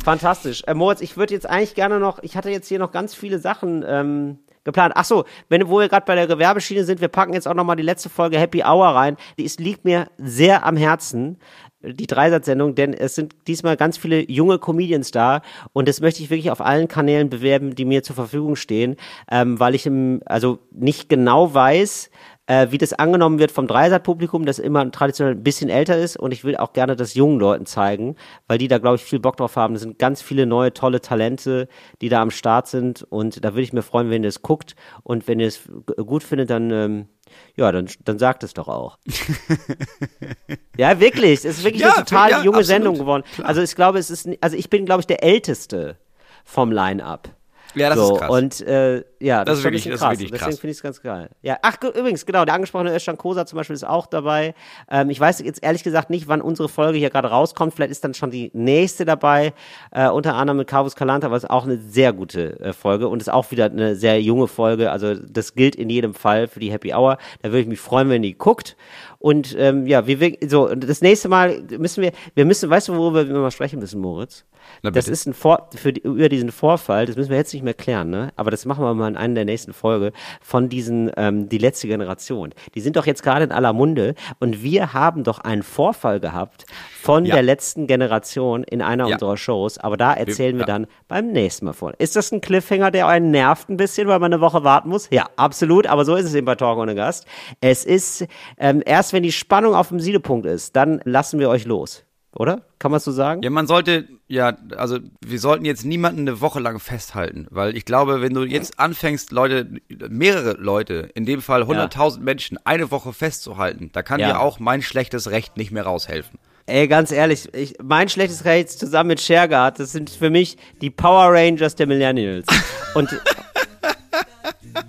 Fantastisch. 0.03 0.63
Äh, 0.67 0.73
Moritz, 0.73 1.01
ich 1.01 1.17
würde 1.17 1.33
jetzt 1.33 1.45
eigentlich 1.49 1.75
gerne 1.75 1.99
noch, 1.99 2.19
ich 2.23 2.37
hatte 2.37 2.49
jetzt 2.49 2.67
hier 2.67 2.79
noch 2.79 2.91
ganz 2.91 3.13
viele 3.15 3.39
Sachen 3.39 3.83
ähm, 3.87 4.39
geplant. 4.63 4.93
Ach 4.95 5.05
so, 5.05 5.25
wenn 5.49 5.67
wo 5.69 5.79
wir 5.79 5.89
gerade 5.89 6.05
bei 6.05 6.15
der 6.15 6.27
Gewerbeschiene 6.27 6.83
sind, 6.83 7.01
wir 7.01 7.07
packen 7.07 7.33
jetzt 7.33 7.47
auch 7.47 7.53
noch 7.53 7.63
mal 7.63 7.75
die 7.75 7.83
letzte 7.83 8.09
Folge 8.09 8.39
Happy 8.39 8.63
Hour 8.63 8.87
rein. 8.87 9.17
Die 9.37 9.43
ist, 9.43 9.59
liegt 9.59 9.85
mir 9.85 10.07
sehr 10.17 10.65
am 10.65 10.77
Herzen, 10.77 11.37
die 11.81 12.07
Dreisatz-Sendung, 12.07 12.75
denn 12.75 12.93
es 12.93 13.15
sind 13.15 13.35
diesmal 13.47 13.77
ganz 13.77 13.97
viele 13.97 14.29
junge 14.29 14.59
Comedians 14.59 15.11
da 15.11 15.41
und 15.71 15.87
das 15.87 16.01
möchte 16.01 16.21
ich 16.21 16.29
wirklich 16.29 16.51
auf 16.51 16.59
allen 16.59 16.89
Kanälen 16.89 17.29
bewerben, 17.29 17.73
die 17.73 17.85
mir 17.85 18.03
zur 18.03 18.15
Verfügung 18.15 18.57
stehen, 18.57 18.97
ähm, 19.31 19.59
weil 19.59 19.75
ich 19.75 19.85
im, 19.85 20.21
also 20.25 20.59
nicht 20.71 21.07
genau 21.07 21.53
weiß, 21.53 22.09
äh, 22.49 22.71
wie 22.71 22.79
das 22.79 22.93
angenommen 22.93 23.37
wird 23.37 23.51
vom 23.51 23.67
Dreisat-Publikum, 23.67 24.43
das 24.43 24.57
immer 24.57 24.89
traditionell 24.91 25.35
ein 25.35 25.43
bisschen 25.43 25.69
älter 25.69 25.97
ist 25.97 26.17
und 26.17 26.31
ich 26.31 26.43
will 26.43 26.57
auch 26.57 26.73
gerne 26.73 26.95
das 26.95 27.13
jungen 27.13 27.39
Leuten 27.39 27.67
zeigen, 27.67 28.15
weil 28.47 28.57
die 28.57 28.67
da, 28.67 28.79
glaube 28.79 28.95
ich, 28.95 29.03
viel 29.03 29.19
Bock 29.19 29.37
drauf 29.37 29.55
haben. 29.55 29.75
Das 29.75 29.83
sind 29.83 29.99
ganz 29.99 30.23
viele 30.23 30.47
neue, 30.47 30.73
tolle 30.73 30.99
Talente, 30.99 31.67
die 32.01 32.09
da 32.09 32.23
am 32.23 32.31
Start 32.31 32.67
sind 32.67 33.03
und 33.03 33.45
da 33.45 33.53
würde 33.53 33.61
ich 33.61 33.71
mir 33.71 33.83
freuen, 33.83 34.09
wenn 34.09 34.23
ihr 34.23 34.29
es 34.29 34.41
guckt 34.41 34.75
und 35.03 35.27
wenn 35.27 35.39
ihr 35.39 35.45
es 35.47 35.61
gut 36.03 36.23
findet, 36.23 36.49
dann, 36.49 36.71
ähm, 36.71 37.07
ja, 37.55 37.71
dann, 37.71 37.87
dann 38.03 38.17
sagt 38.17 38.41
es 38.43 38.55
doch 38.55 38.67
auch. 38.67 38.97
ja, 40.77 40.99
wirklich, 40.99 41.45
es 41.45 41.59
ist 41.59 41.63
wirklich 41.63 41.83
Ja, 41.83 41.93
eine 41.93 42.03
total 42.05 42.31
ja, 42.31 42.37
junge 42.37 42.57
absolut, 42.57 42.65
Sendung 42.65 42.97
geworden. 42.97 43.23
klar. 43.35 43.47
Also 43.47 43.61
ich 43.61 43.75
glaube, 43.75 43.99
es 43.99 44.09
ist, 44.09 44.27
also 44.41 44.57
ich 44.57 44.71
bin, 44.71 44.85
glaube 44.87 45.01
ich, 45.01 45.07
der 45.07 45.23
Älteste 45.23 45.97
vom 46.43 46.71
Line-Up. 46.71 47.29
Ja, 47.75 47.89
das 47.89 47.97
so, 47.99 48.13
ist 48.15 48.19
krass. 48.21 48.29
Und 48.31 48.61
äh, 48.61 49.03
ja, 49.19 49.45
Das 49.45 49.57
ist 49.57 49.61
schon 49.63 49.69
ein 49.71 49.73
wirklich- 49.73 49.83
bisschen 49.83 49.91
das 49.91 49.99
ist 49.99 50.01
krass. 50.01 50.11
wirklich 50.19 50.31
Deswegen 50.31 50.45
krass. 50.51 50.59
finde 50.59 50.71
ich 50.71 50.77
es 50.77 50.83
ganz 50.83 51.01
geil. 51.01 51.29
Ja, 51.41 51.57
ach 51.61 51.79
ge- 51.79 51.91
übrigens, 51.97 52.25
genau, 52.25 52.43
der 52.45 52.55
angesprochene 52.55 52.93
Özcan 52.95 53.17
Kosa 53.17 53.45
zum 53.45 53.57
Beispiel 53.57 53.75
ist 53.75 53.83
auch 53.87 54.07
dabei. 54.07 54.55
Ähm, 54.89 55.09
ich 55.09 55.19
weiß 55.19 55.39
jetzt 55.41 55.61
ehrlich 55.63 55.83
gesagt 55.83 56.09
nicht, 56.09 56.27
wann 56.27 56.41
unsere 56.41 56.67
Folge 56.69 56.97
hier 56.97 57.09
gerade 57.09 57.27
rauskommt. 57.29 57.73
Vielleicht 57.73 57.91
ist 57.91 58.03
dann 58.03 58.13
schon 58.13 58.31
die 58.31 58.49
nächste 58.53 59.05
dabei, 59.05 59.53
äh, 59.91 60.09
unter 60.09 60.35
anderem 60.35 60.57
mit 60.57 60.67
Carvus 60.67 60.95
Calanta, 60.95 61.27
aber 61.27 61.35
es 61.35 61.43
ist 61.43 61.49
auch 61.49 61.65
eine 61.65 61.77
sehr 61.77 62.11
gute 62.13 62.59
äh, 62.59 62.73
Folge 62.73 63.07
und 63.07 63.21
ist 63.21 63.29
auch 63.31 63.51
wieder 63.51 63.65
eine 63.65 63.95
sehr 63.95 64.21
junge 64.21 64.47
Folge. 64.47 64.89
Also 64.91 65.13
das 65.15 65.53
gilt 65.53 65.75
in 65.75 65.89
jedem 65.89 66.13
Fall 66.13 66.47
für 66.47 66.59
die 66.59 66.71
Happy 66.71 66.93
Hour. 66.93 67.17
Da 67.41 67.49
würde 67.49 67.59
ich 67.61 67.67
mich 67.67 67.79
freuen, 67.79 68.09
wenn 68.09 68.23
ihr 68.23 68.29
die 68.31 68.37
guckt. 68.37 68.75
Und 69.19 69.55
ähm, 69.59 69.85
ja, 69.85 70.07
wir, 70.07 70.19
wir 70.21 70.37
so 70.47 70.73
das 70.73 71.01
nächste 71.01 71.27
Mal 71.27 71.61
müssen 71.77 72.01
wir, 72.01 72.11
wir 72.35 72.45
müssen, 72.45 72.69
weißt 72.69 72.87
du, 72.87 72.95
worüber 72.95 73.27
wir 73.27 73.35
mal 73.35 73.51
sprechen 73.51 73.79
müssen, 73.79 73.99
Moritz? 73.99 74.45
Das 74.83 75.07
ist 75.07 75.25
ein 75.25 75.33
Vor 75.33 75.67
für 75.75 75.91
die, 75.93 76.01
über 76.01 76.29
diesen 76.29 76.51
Vorfall, 76.51 77.05
das 77.05 77.15
müssen 77.15 77.31
wir 77.31 77.37
jetzt 77.37 77.53
nicht 77.53 77.63
mehr 77.63 77.73
klären, 77.73 78.09
ne? 78.11 78.31
Aber 78.35 78.51
das 78.51 78.65
machen 78.65 78.83
wir 78.83 78.93
mal 78.93 79.07
in 79.07 79.17
einer 79.17 79.33
der 79.33 79.45
nächsten 79.45 79.73
Folge 79.73 80.11
von 80.41 80.69
diesen 80.69 81.11
ähm, 81.17 81.49
die 81.49 81.57
letzte 81.57 81.87
Generation. 81.87 82.53
Die 82.75 82.81
sind 82.81 82.95
doch 82.95 83.05
jetzt 83.05 83.23
gerade 83.23 83.45
in 83.45 83.51
aller 83.51 83.73
Munde 83.73 84.15
und 84.39 84.61
wir 84.63 84.93
haben 84.93 85.23
doch 85.23 85.39
einen 85.39 85.63
Vorfall 85.63 86.19
gehabt 86.19 86.65
von 87.01 87.25
Ja. 87.25 87.35
der 87.35 87.43
letzten 87.43 87.87
Generation 87.87 88.63
in 88.63 88.81
einer 88.81 89.07
Ja. 89.07 89.15
unserer 89.15 89.37
Shows. 89.37 89.77
Aber 89.79 89.97
da 89.97 90.13
erzählen 90.13 90.55
wir 90.57 90.61
ja. 90.61 90.67
dann 90.67 90.87
beim 91.07 91.31
nächsten 91.31 91.65
Mal 91.65 91.73
von. 91.73 91.93
Ist 91.97 92.15
das 92.15 92.31
ein 92.31 92.39
Cliffhanger, 92.41 92.91
der 92.91 93.07
einen 93.07 93.31
nervt 93.31 93.69
ein 93.69 93.77
bisschen, 93.77 94.07
weil 94.07 94.19
man 94.19 94.31
eine 94.31 94.41
Woche 94.41 94.63
warten 94.63 94.89
muss? 94.89 95.07
Ja, 95.11 95.27
absolut. 95.35 95.87
Aber 95.87 96.05
so 96.05 96.15
ist 96.15 96.25
es 96.25 96.35
eben 96.35 96.45
bei 96.45 96.55
Talk 96.55 96.77
ohne 96.77 96.93
Gast. 96.95 97.25
Es 97.59 97.85
ist 97.85 98.27
ähm, 98.57 98.83
erst, 98.85 99.08
wenn 99.13 99.23
die 99.23 99.31
Spannung 99.31 99.75
auf 99.75 99.89
dem 99.89 99.99
Siedepunkt 99.99 100.45
ist, 100.45 100.75
dann 100.75 101.01
lassen 101.03 101.39
wir 101.39 101.49
euch 101.49 101.65
los. 101.65 102.03
Oder? 102.35 102.61
Kann 102.77 102.91
man 102.91 102.99
so 102.99 103.11
sagen? 103.11 103.41
Ja, 103.41 103.49
man 103.49 103.65
sollte, 103.65 104.07
ja, 104.27 104.55
also 104.77 104.99
wir 105.25 105.39
sollten 105.39 105.65
jetzt 105.65 105.83
niemanden 105.83 106.21
eine 106.21 106.41
Woche 106.41 106.59
lang 106.59 106.79
festhalten, 106.79 107.47
weil 107.49 107.75
ich 107.75 107.85
glaube, 107.85 108.21
wenn 108.21 108.33
du 108.35 108.43
jetzt 108.43 108.79
anfängst, 108.79 109.31
Leute, 109.31 109.67
mehrere 110.09 110.53
Leute, 110.53 111.09
in 111.15 111.25
dem 111.25 111.41
Fall 111.41 111.63
100.000 111.63 112.19
Menschen, 112.19 112.59
eine 112.65 112.91
Woche 112.91 113.13
festzuhalten, 113.13 113.89
da 113.93 114.03
kann 114.03 114.19
Ja. 114.19 114.27
dir 114.27 114.39
auch 114.39 114.59
mein 114.59 114.83
schlechtes 114.83 115.31
Recht 115.31 115.57
nicht 115.57 115.71
mehr 115.71 115.83
raushelfen. 115.83 116.37
Ey, 116.67 116.87
ganz 116.87 117.11
ehrlich, 117.11 117.51
ich, 117.55 117.73
mein 117.81 118.09
schlechtes 118.09 118.45
Recht 118.45 118.69
zusammen 118.69 119.07
mit 119.07 119.19
Shergard, 119.21 119.79
das 119.79 119.91
sind 119.91 120.11
für 120.11 120.29
mich 120.29 120.55
die 120.81 120.91
Power 120.91 121.33
Rangers 121.33 121.73
der 121.73 121.87
Millennials. 121.87 122.45
Und, 122.93 123.09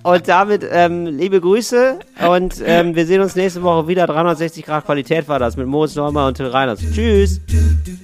und 0.03 0.29
damit 0.29 0.67
ähm, 0.71 1.07
liebe 1.07 1.41
Grüße 1.41 1.99
und 2.29 2.57
ähm, 2.65 2.95
wir 2.95 3.07
sehen 3.07 3.21
uns 3.21 3.37
nächste 3.37 3.63
Woche 3.63 3.89
wieder. 3.89 4.07
360 4.07 4.65
Grad 4.65 4.85
Qualität 4.85 5.29
war 5.29 5.39
das 5.39 5.57
mit 5.57 5.67
Moritz 5.67 5.95
Neumann 5.95 6.29
und 6.29 6.37
Till 6.37 6.47
Reiners. 6.47 6.81
Tschüss. 6.81 7.41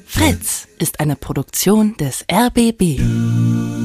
Fritz 0.06 0.68
ist 0.78 1.00
eine 1.00 1.16
Produktion 1.16 1.96
des 1.96 2.24
RBB. 2.30 3.75